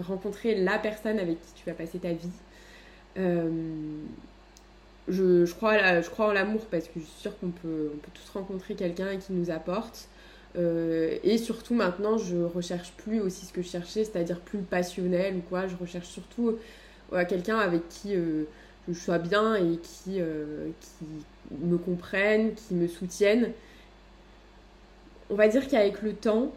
rencontrer 0.00 0.54
la 0.56 0.78
personne 0.78 1.18
avec 1.18 1.40
qui 1.40 1.54
tu 1.54 1.64
vas 1.66 1.74
passer 1.74 1.98
ta 1.98 2.12
vie. 2.12 2.30
Je, 5.08 5.46
je 5.46 5.54
crois, 5.54 5.72
à 5.72 5.76
la- 5.94 6.00
je 6.02 6.10
crois 6.10 6.26
en 6.28 6.32
l'amour 6.32 6.66
parce 6.70 6.84
que 6.84 7.00
je 7.00 7.04
suis 7.04 7.20
sûre 7.20 7.38
qu'on 7.38 7.48
peut, 7.50 7.90
on 7.94 7.96
peut 7.96 8.10
tous 8.12 8.28
rencontrer 8.30 8.74
quelqu'un 8.74 9.16
qui 9.16 9.32
nous 9.32 9.50
apporte. 9.50 10.08
Et 11.22 11.38
surtout 11.38 11.74
maintenant, 11.74 12.18
je 12.18 12.36
recherche 12.36 12.92
plus 12.96 13.20
aussi 13.20 13.46
ce 13.46 13.52
que 13.52 13.62
je 13.62 13.68
cherchais, 13.68 14.02
c'est-à-dire 14.04 14.40
plus 14.40 14.58
passionnel 14.58 15.36
ou 15.36 15.40
quoi. 15.48 15.68
Je 15.68 15.76
recherche 15.76 16.08
surtout 16.08 16.58
quelqu'un 17.28 17.58
avec 17.58 17.88
qui 17.88 18.14
euh, 18.88 18.92
je 18.92 18.98
sois 18.98 19.18
bien 19.18 19.54
et 19.56 19.78
qui, 19.78 20.20
euh, 20.20 20.68
qui 20.80 21.06
me 21.60 21.76
comprenne, 21.78 22.54
qui 22.54 22.74
me 22.74 22.88
soutienne. 22.88 23.52
On 25.30 25.34
va 25.34 25.48
dire 25.48 25.68
qu'avec 25.68 26.02
le 26.02 26.14
temps, 26.14 26.52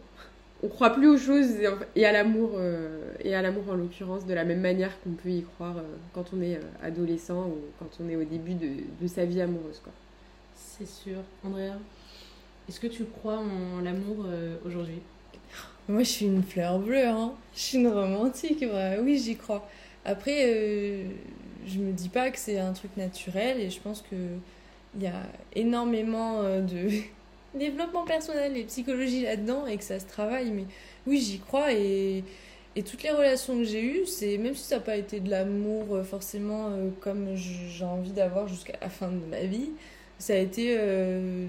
on 0.64 0.68
croit 0.68 0.92
plus 0.92 1.08
aux 1.08 1.18
choses 1.18 1.50
et 1.96 2.06
à 2.06 2.12
l'amour 2.12 2.52
euh, 2.56 3.12
et 3.20 3.36
à 3.36 3.42
l'amour 3.42 3.64
en 3.70 3.76
l'occurrence 3.76 4.26
de 4.26 4.34
la 4.34 4.44
même 4.46 4.62
manière 4.62 4.92
qu'on 5.02 5.12
peut 5.12 5.30
y 5.30 5.44
croire 5.44 5.78
euh, 5.78 5.96
quand 6.14 6.26
on 6.34 6.42
est 6.42 6.56
euh, 6.56 6.62
adolescent 6.84 7.48
ou 7.48 7.58
quand 7.80 7.90
on 8.00 8.10
est 8.10 8.16
au 8.16 8.24
début 8.24 8.54
de, 8.54 8.70
de 9.02 9.08
sa 9.08 9.26
vie 9.26 9.42
amoureuse 9.42 9.80
quoi. 9.84 9.92
C'est 10.56 10.88
sûr. 10.88 11.18
Andrea, 11.44 11.78
est-ce 12.70 12.80
que 12.80 12.88
tu 12.88 13.06
crois 13.06 13.40
en 13.40 13.82
l'amour 13.82 14.26
euh, 14.28 14.56
aujourd'hui? 14.66 15.02
Moi, 15.90 16.04
je 16.04 16.10
suis 16.10 16.26
une 16.26 16.44
fleur 16.44 16.80
bleue, 16.80 17.08
hein. 17.08 17.34
Je 17.54 17.60
suis 17.60 17.78
une 17.80 17.88
romantique, 17.88 18.62
ouais. 18.62 19.00
oui, 19.02 19.18
j'y 19.18 19.36
crois. 19.36 19.68
Après, 20.06 20.46
euh, 20.46 21.04
je 21.66 21.80
me 21.80 21.92
dis 21.92 22.10
pas 22.10 22.32
que 22.32 22.40
c'est 22.40 22.60
un 22.60 22.74
truc 22.74 22.96
naturel 22.98 23.60
et 23.60 23.70
je 23.70 23.80
pense 23.80 24.02
que 24.02 24.16
il 24.96 25.04
y 25.04 25.08
a 25.08 25.24
énormément 25.56 26.42
euh, 26.42 26.62
de 26.62 26.90
développement 27.58 28.06
personnel 28.06 28.58
et 28.58 28.64
psychologie 28.64 29.24
là-dedans 29.24 29.66
et 29.68 29.78
que 29.78 29.84
ça 29.84 30.00
se 30.00 30.06
travaille. 30.06 30.52
Mais 30.52 30.66
oui, 31.08 31.20
j'y 31.20 31.40
crois 31.40 31.74
et, 31.74 32.24
toutes 32.86 33.04
les 33.04 33.12
relations 33.12 33.58
que 33.58 33.66
j'ai 33.66 33.84
eues, 33.84 34.06
c'est 34.06 34.38
même 34.38 34.56
si 34.56 34.64
ça 34.64 34.76
n'a 34.76 34.82
pas 34.82 34.96
été 34.96 35.20
de 35.20 35.30
l'amour 35.30 35.94
euh, 35.94 36.04
forcément 36.04 36.70
euh, 36.70 36.90
comme 37.02 37.36
j'ai 37.36 37.84
envie 37.84 38.12
d'avoir 38.12 38.48
jusqu'à 38.48 38.78
la 38.82 38.90
fin 38.90 39.10
de 39.10 39.26
ma 39.30 39.42
vie, 39.42 39.72
ça 40.20 40.34
a 40.34 40.38
été 40.38 40.76
euh, 40.78 41.48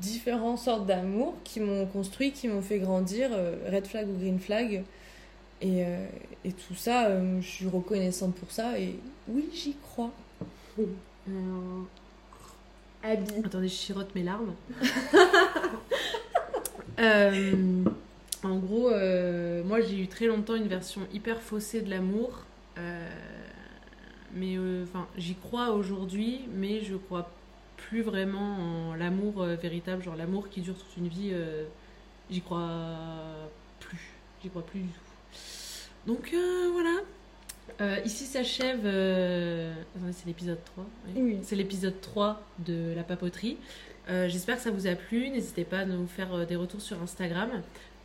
différentes 0.00 0.58
sortes 0.58 0.86
d'amour 0.86 1.34
qui 1.44 1.60
m'ont 1.60 1.84
construit, 1.86 2.32
qui 2.32 2.48
m'ont 2.48 2.62
fait 2.62 2.78
grandir, 2.78 3.30
red 3.70 3.86
flag 3.86 4.08
ou 4.08 4.18
green 4.18 4.38
flag. 4.38 4.84
Et, 5.62 5.84
euh, 5.86 6.06
et 6.44 6.52
tout 6.52 6.74
ça, 6.74 7.06
euh, 7.06 7.40
je 7.40 7.46
suis 7.46 7.66
reconnaissante 7.68 8.34
pour 8.34 8.50
ça 8.50 8.78
et 8.78 8.98
oui, 9.28 9.48
j'y 9.54 9.74
crois. 9.76 10.10
Euh, 10.78 11.82
Abby. 13.02 13.34
Attendez, 13.44 13.68
je 13.68 13.74
chirote 13.74 14.14
mes 14.14 14.22
larmes. 14.24 14.54
Euh, 17.00 17.84
en 18.42 18.56
gros, 18.58 18.90
euh, 18.90 19.64
moi 19.64 19.80
j'ai 19.80 19.98
eu 19.98 20.08
très 20.08 20.26
longtemps 20.26 20.54
une 20.56 20.68
version 20.68 21.00
hyper 21.12 21.40
faussée 21.40 21.80
de 21.80 21.90
l'amour. 21.90 22.42
Euh, 22.78 23.08
mais 24.34 24.56
euh, 24.56 24.84
enfin, 24.84 25.06
j'y 25.16 25.34
crois 25.34 25.70
aujourd'hui, 25.70 26.42
mais 26.54 26.82
je 26.82 26.96
crois 26.96 27.30
plus 27.76 28.02
vraiment 28.02 28.90
en 28.90 28.94
l'amour 28.94 29.42
euh, 29.42 29.56
véritable, 29.56 30.02
genre 30.02 30.16
l'amour 30.16 30.48
qui 30.48 30.60
dure 30.60 30.76
toute 30.76 30.96
une 30.98 31.08
vie. 31.08 31.30
euh, 31.32 31.64
j'y 32.30 32.42
crois 32.42 32.68
plus. 33.80 34.12
J'y 34.42 34.50
crois 34.50 34.62
plus 34.62 34.80
du 34.80 34.88
tout. 34.88 35.11
Donc 36.06 36.30
euh, 36.34 36.68
voilà. 36.72 36.96
Euh, 37.80 37.96
ici 38.04 38.24
s'achève. 38.24 38.80
euh, 38.84 39.72
Attendez, 39.96 40.12
c'est 40.12 40.26
l'épisode 40.26 40.58
3. 40.64 40.84
oui. 41.06 41.22
Oui. 41.22 41.38
C'est 41.42 41.56
l'épisode 41.56 42.00
3 42.00 42.40
de 42.60 42.92
la 42.94 43.02
papoterie. 43.02 43.56
Euh, 44.10 44.28
J'espère 44.28 44.56
que 44.56 44.62
ça 44.62 44.70
vous 44.70 44.86
a 44.86 44.94
plu. 44.94 45.28
N'hésitez 45.30 45.64
pas 45.64 45.78
à 45.80 45.84
nous 45.84 46.06
faire 46.06 46.46
des 46.46 46.56
retours 46.56 46.80
sur 46.80 47.00
Instagram, 47.02 47.50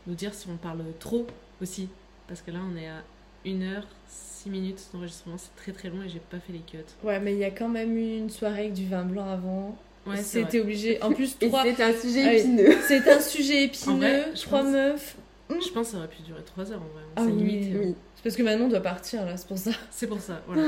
nous 0.06 0.14
dire 0.14 0.32
si 0.34 0.46
on 0.48 0.56
parle 0.56 0.82
trop 1.00 1.26
aussi. 1.60 1.88
Parce 2.28 2.40
que 2.42 2.50
là, 2.50 2.60
on 2.72 2.76
est 2.76 2.88
à 2.88 3.02
1 3.46 3.62
heure 3.62 3.86
6 4.08 4.50
minutes 4.50 4.80
d'enregistrement. 4.92 5.36
C'est 5.38 5.54
très 5.56 5.72
très 5.72 5.88
long 5.90 6.02
et 6.02 6.08
j'ai 6.08 6.20
pas 6.20 6.38
fait 6.38 6.52
les 6.52 6.60
cuts. 6.60 6.78
Ouais, 7.02 7.18
mais 7.20 7.32
il 7.32 7.38
y 7.38 7.44
a 7.44 7.50
quand 7.50 7.68
même 7.68 7.96
eu 7.96 8.16
une 8.18 8.30
soirée 8.30 8.60
avec 8.62 8.74
du 8.74 8.86
vin 8.86 9.02
blanc 9.04 9.28
avant. 9.28 9.76
Ouais, 10.06 10.16
C'était 10.22 10.60
obligé. 10.60 11.02
En 11.02 11.12
plus, 11.12 11.36
trois. 11.40 11.64
c'est 11.64 11.82
un 11.82 11.92
sujet 11.92 12.22
Ah 12.24 12.34
épineux. 12.34 12.76
C'est 12.86 13.08
un 13.10 13.20
sujet 13.20 13.64
épineux. 13.64 13.96
vrai, 14.22 14.32
trois 14.34 14.62
pense- 14.62 14.72
meufs. 14.72 15.16
Je 15.50 15.70
pense 15.72 15.86
que 15.86 15.92
ça 15.92 15.98
aurait 15.98 16.08
pu 16.08 16.22
durer 16.22 16.42
3 16.44 16.72
heures 16.72 16.82
en 16.82 16.92
vrai. 16.92 17.02
Ah 17.16 17.22
c'est 17.24 17.32
oui, 17.32 17.42
limite. 17.42 17.76
Oui. 17.78 17.94
C'est 18.14 18.22
parce 18.22 18.36
que 18.36 18.42
Manon 18.42 18.68
doit 18.68 18.80
partir 18.80 19.24
là, 19.24 19.36
c'est 19.36 19.48
pour 19.48 19.58
ça. 19.58 19.70
C'est 19.90 20.06
pour 20.06 20.20
ça, 20.20 20.42
voilà. 20.46 20.64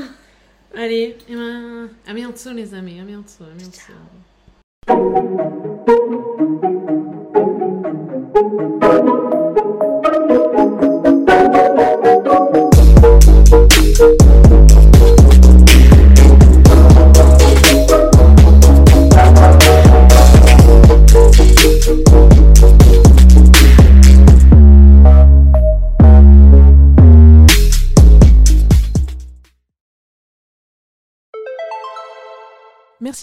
Allez, 0.75 1.17
et 1.29 1.35
ben, 1.35 1.89
à 2.07 2.15
bientôt 2.15 2.53
les 2.53 2.75
amis, 2.75 3.01
à 3.01 3.05
bientôt, 3.05 3.45
à 3.45 3.55
bientôt. 3.57 3.93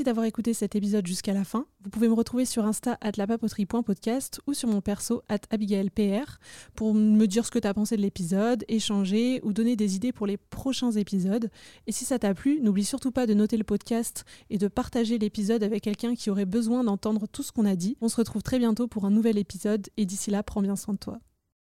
D'avoir 0.07 0.25
écouté 0.25 0.53
cet 0.53 0.73
épisode 0.77 1.05
jusqu'à 1.05 1.33
la 1.33 1.43
fin. 1.43 1.65
Vous 1.83 1.89
pouvez 1.89 2.07
me 2.07 2.13
retrouver 2.13 2.45
sur 2.45 2.65
Insta 2.65 2.97
at 3.01 3.11
lapapoterie.podcast 3.17 4.39
ou 4.47 4.53
sur 4.53 4.69
mon 4.69 4.79
perso 4.79 5.21
at 5.27 5.39
abigailpr 5.49 6.39
pour 6.75 6.93
me 6.93 7.25
dire 7.25 7.45
ce 7.45 7.51
que 7.51 7.59
tu 7.59 7.67
as 7.67 7.73
pensé 7.73 7.97
de 7.97 8.01
l'épisode, 8.01 8.63
échanger 8.69 9.41
ou 9.43 9.51
donner 9.51 9.75
des 9.75 9.97
idées 9.97 10.13
pour 10.13 10.25
les 10.25 10.37
prochains 10.37 10.91
épisodes. 10.91 11.49
Et 11.87 11.91
si 11.91 12.05
ça 12.05 12.19
t'a 12.19 12.33
plu, 12.33 12.61
n'oublie 12.61 12.85
surtout 12.85 13.11
pas 13.11 13.27
de 13.27 13.33
noter 13.33 13.57
le 13.57 13.65
podcast 13.65 14.23
et 14.49 14.57
de 14.57 14.69
partager 14.69 15.17
l'épisode 15.17 15.61
avec 15.61 15.83
quelqu'un 15.83 16.15
qui 16.15 16.29
aurait 16.29 16.45
besoin 16.45 16.85
d'entendre 16.85 17.27
tout 17.27 17.43
ce 17.43 17.51
qu'on 17.51 17.65
a 17.65 17.75
dit. 17.75 17.97
On 17.99 18.07
se 18.07 18.15
retrouve 18.15 18.43
très 18.43 18.59
bientôt 18.59 18.87
pour 18.87 19.03
un 19.03 19.11
nouvel 19.11 19.37
épisode 19.37 19.89
et 19.97 20.05
d'ici 20.05 20.31
là, 20.31 20.41
prends 20.41 20.61
bien 20.61 20.77
soin 20.77 20.93
de 20.93 20.99
toi. 20.99 21.19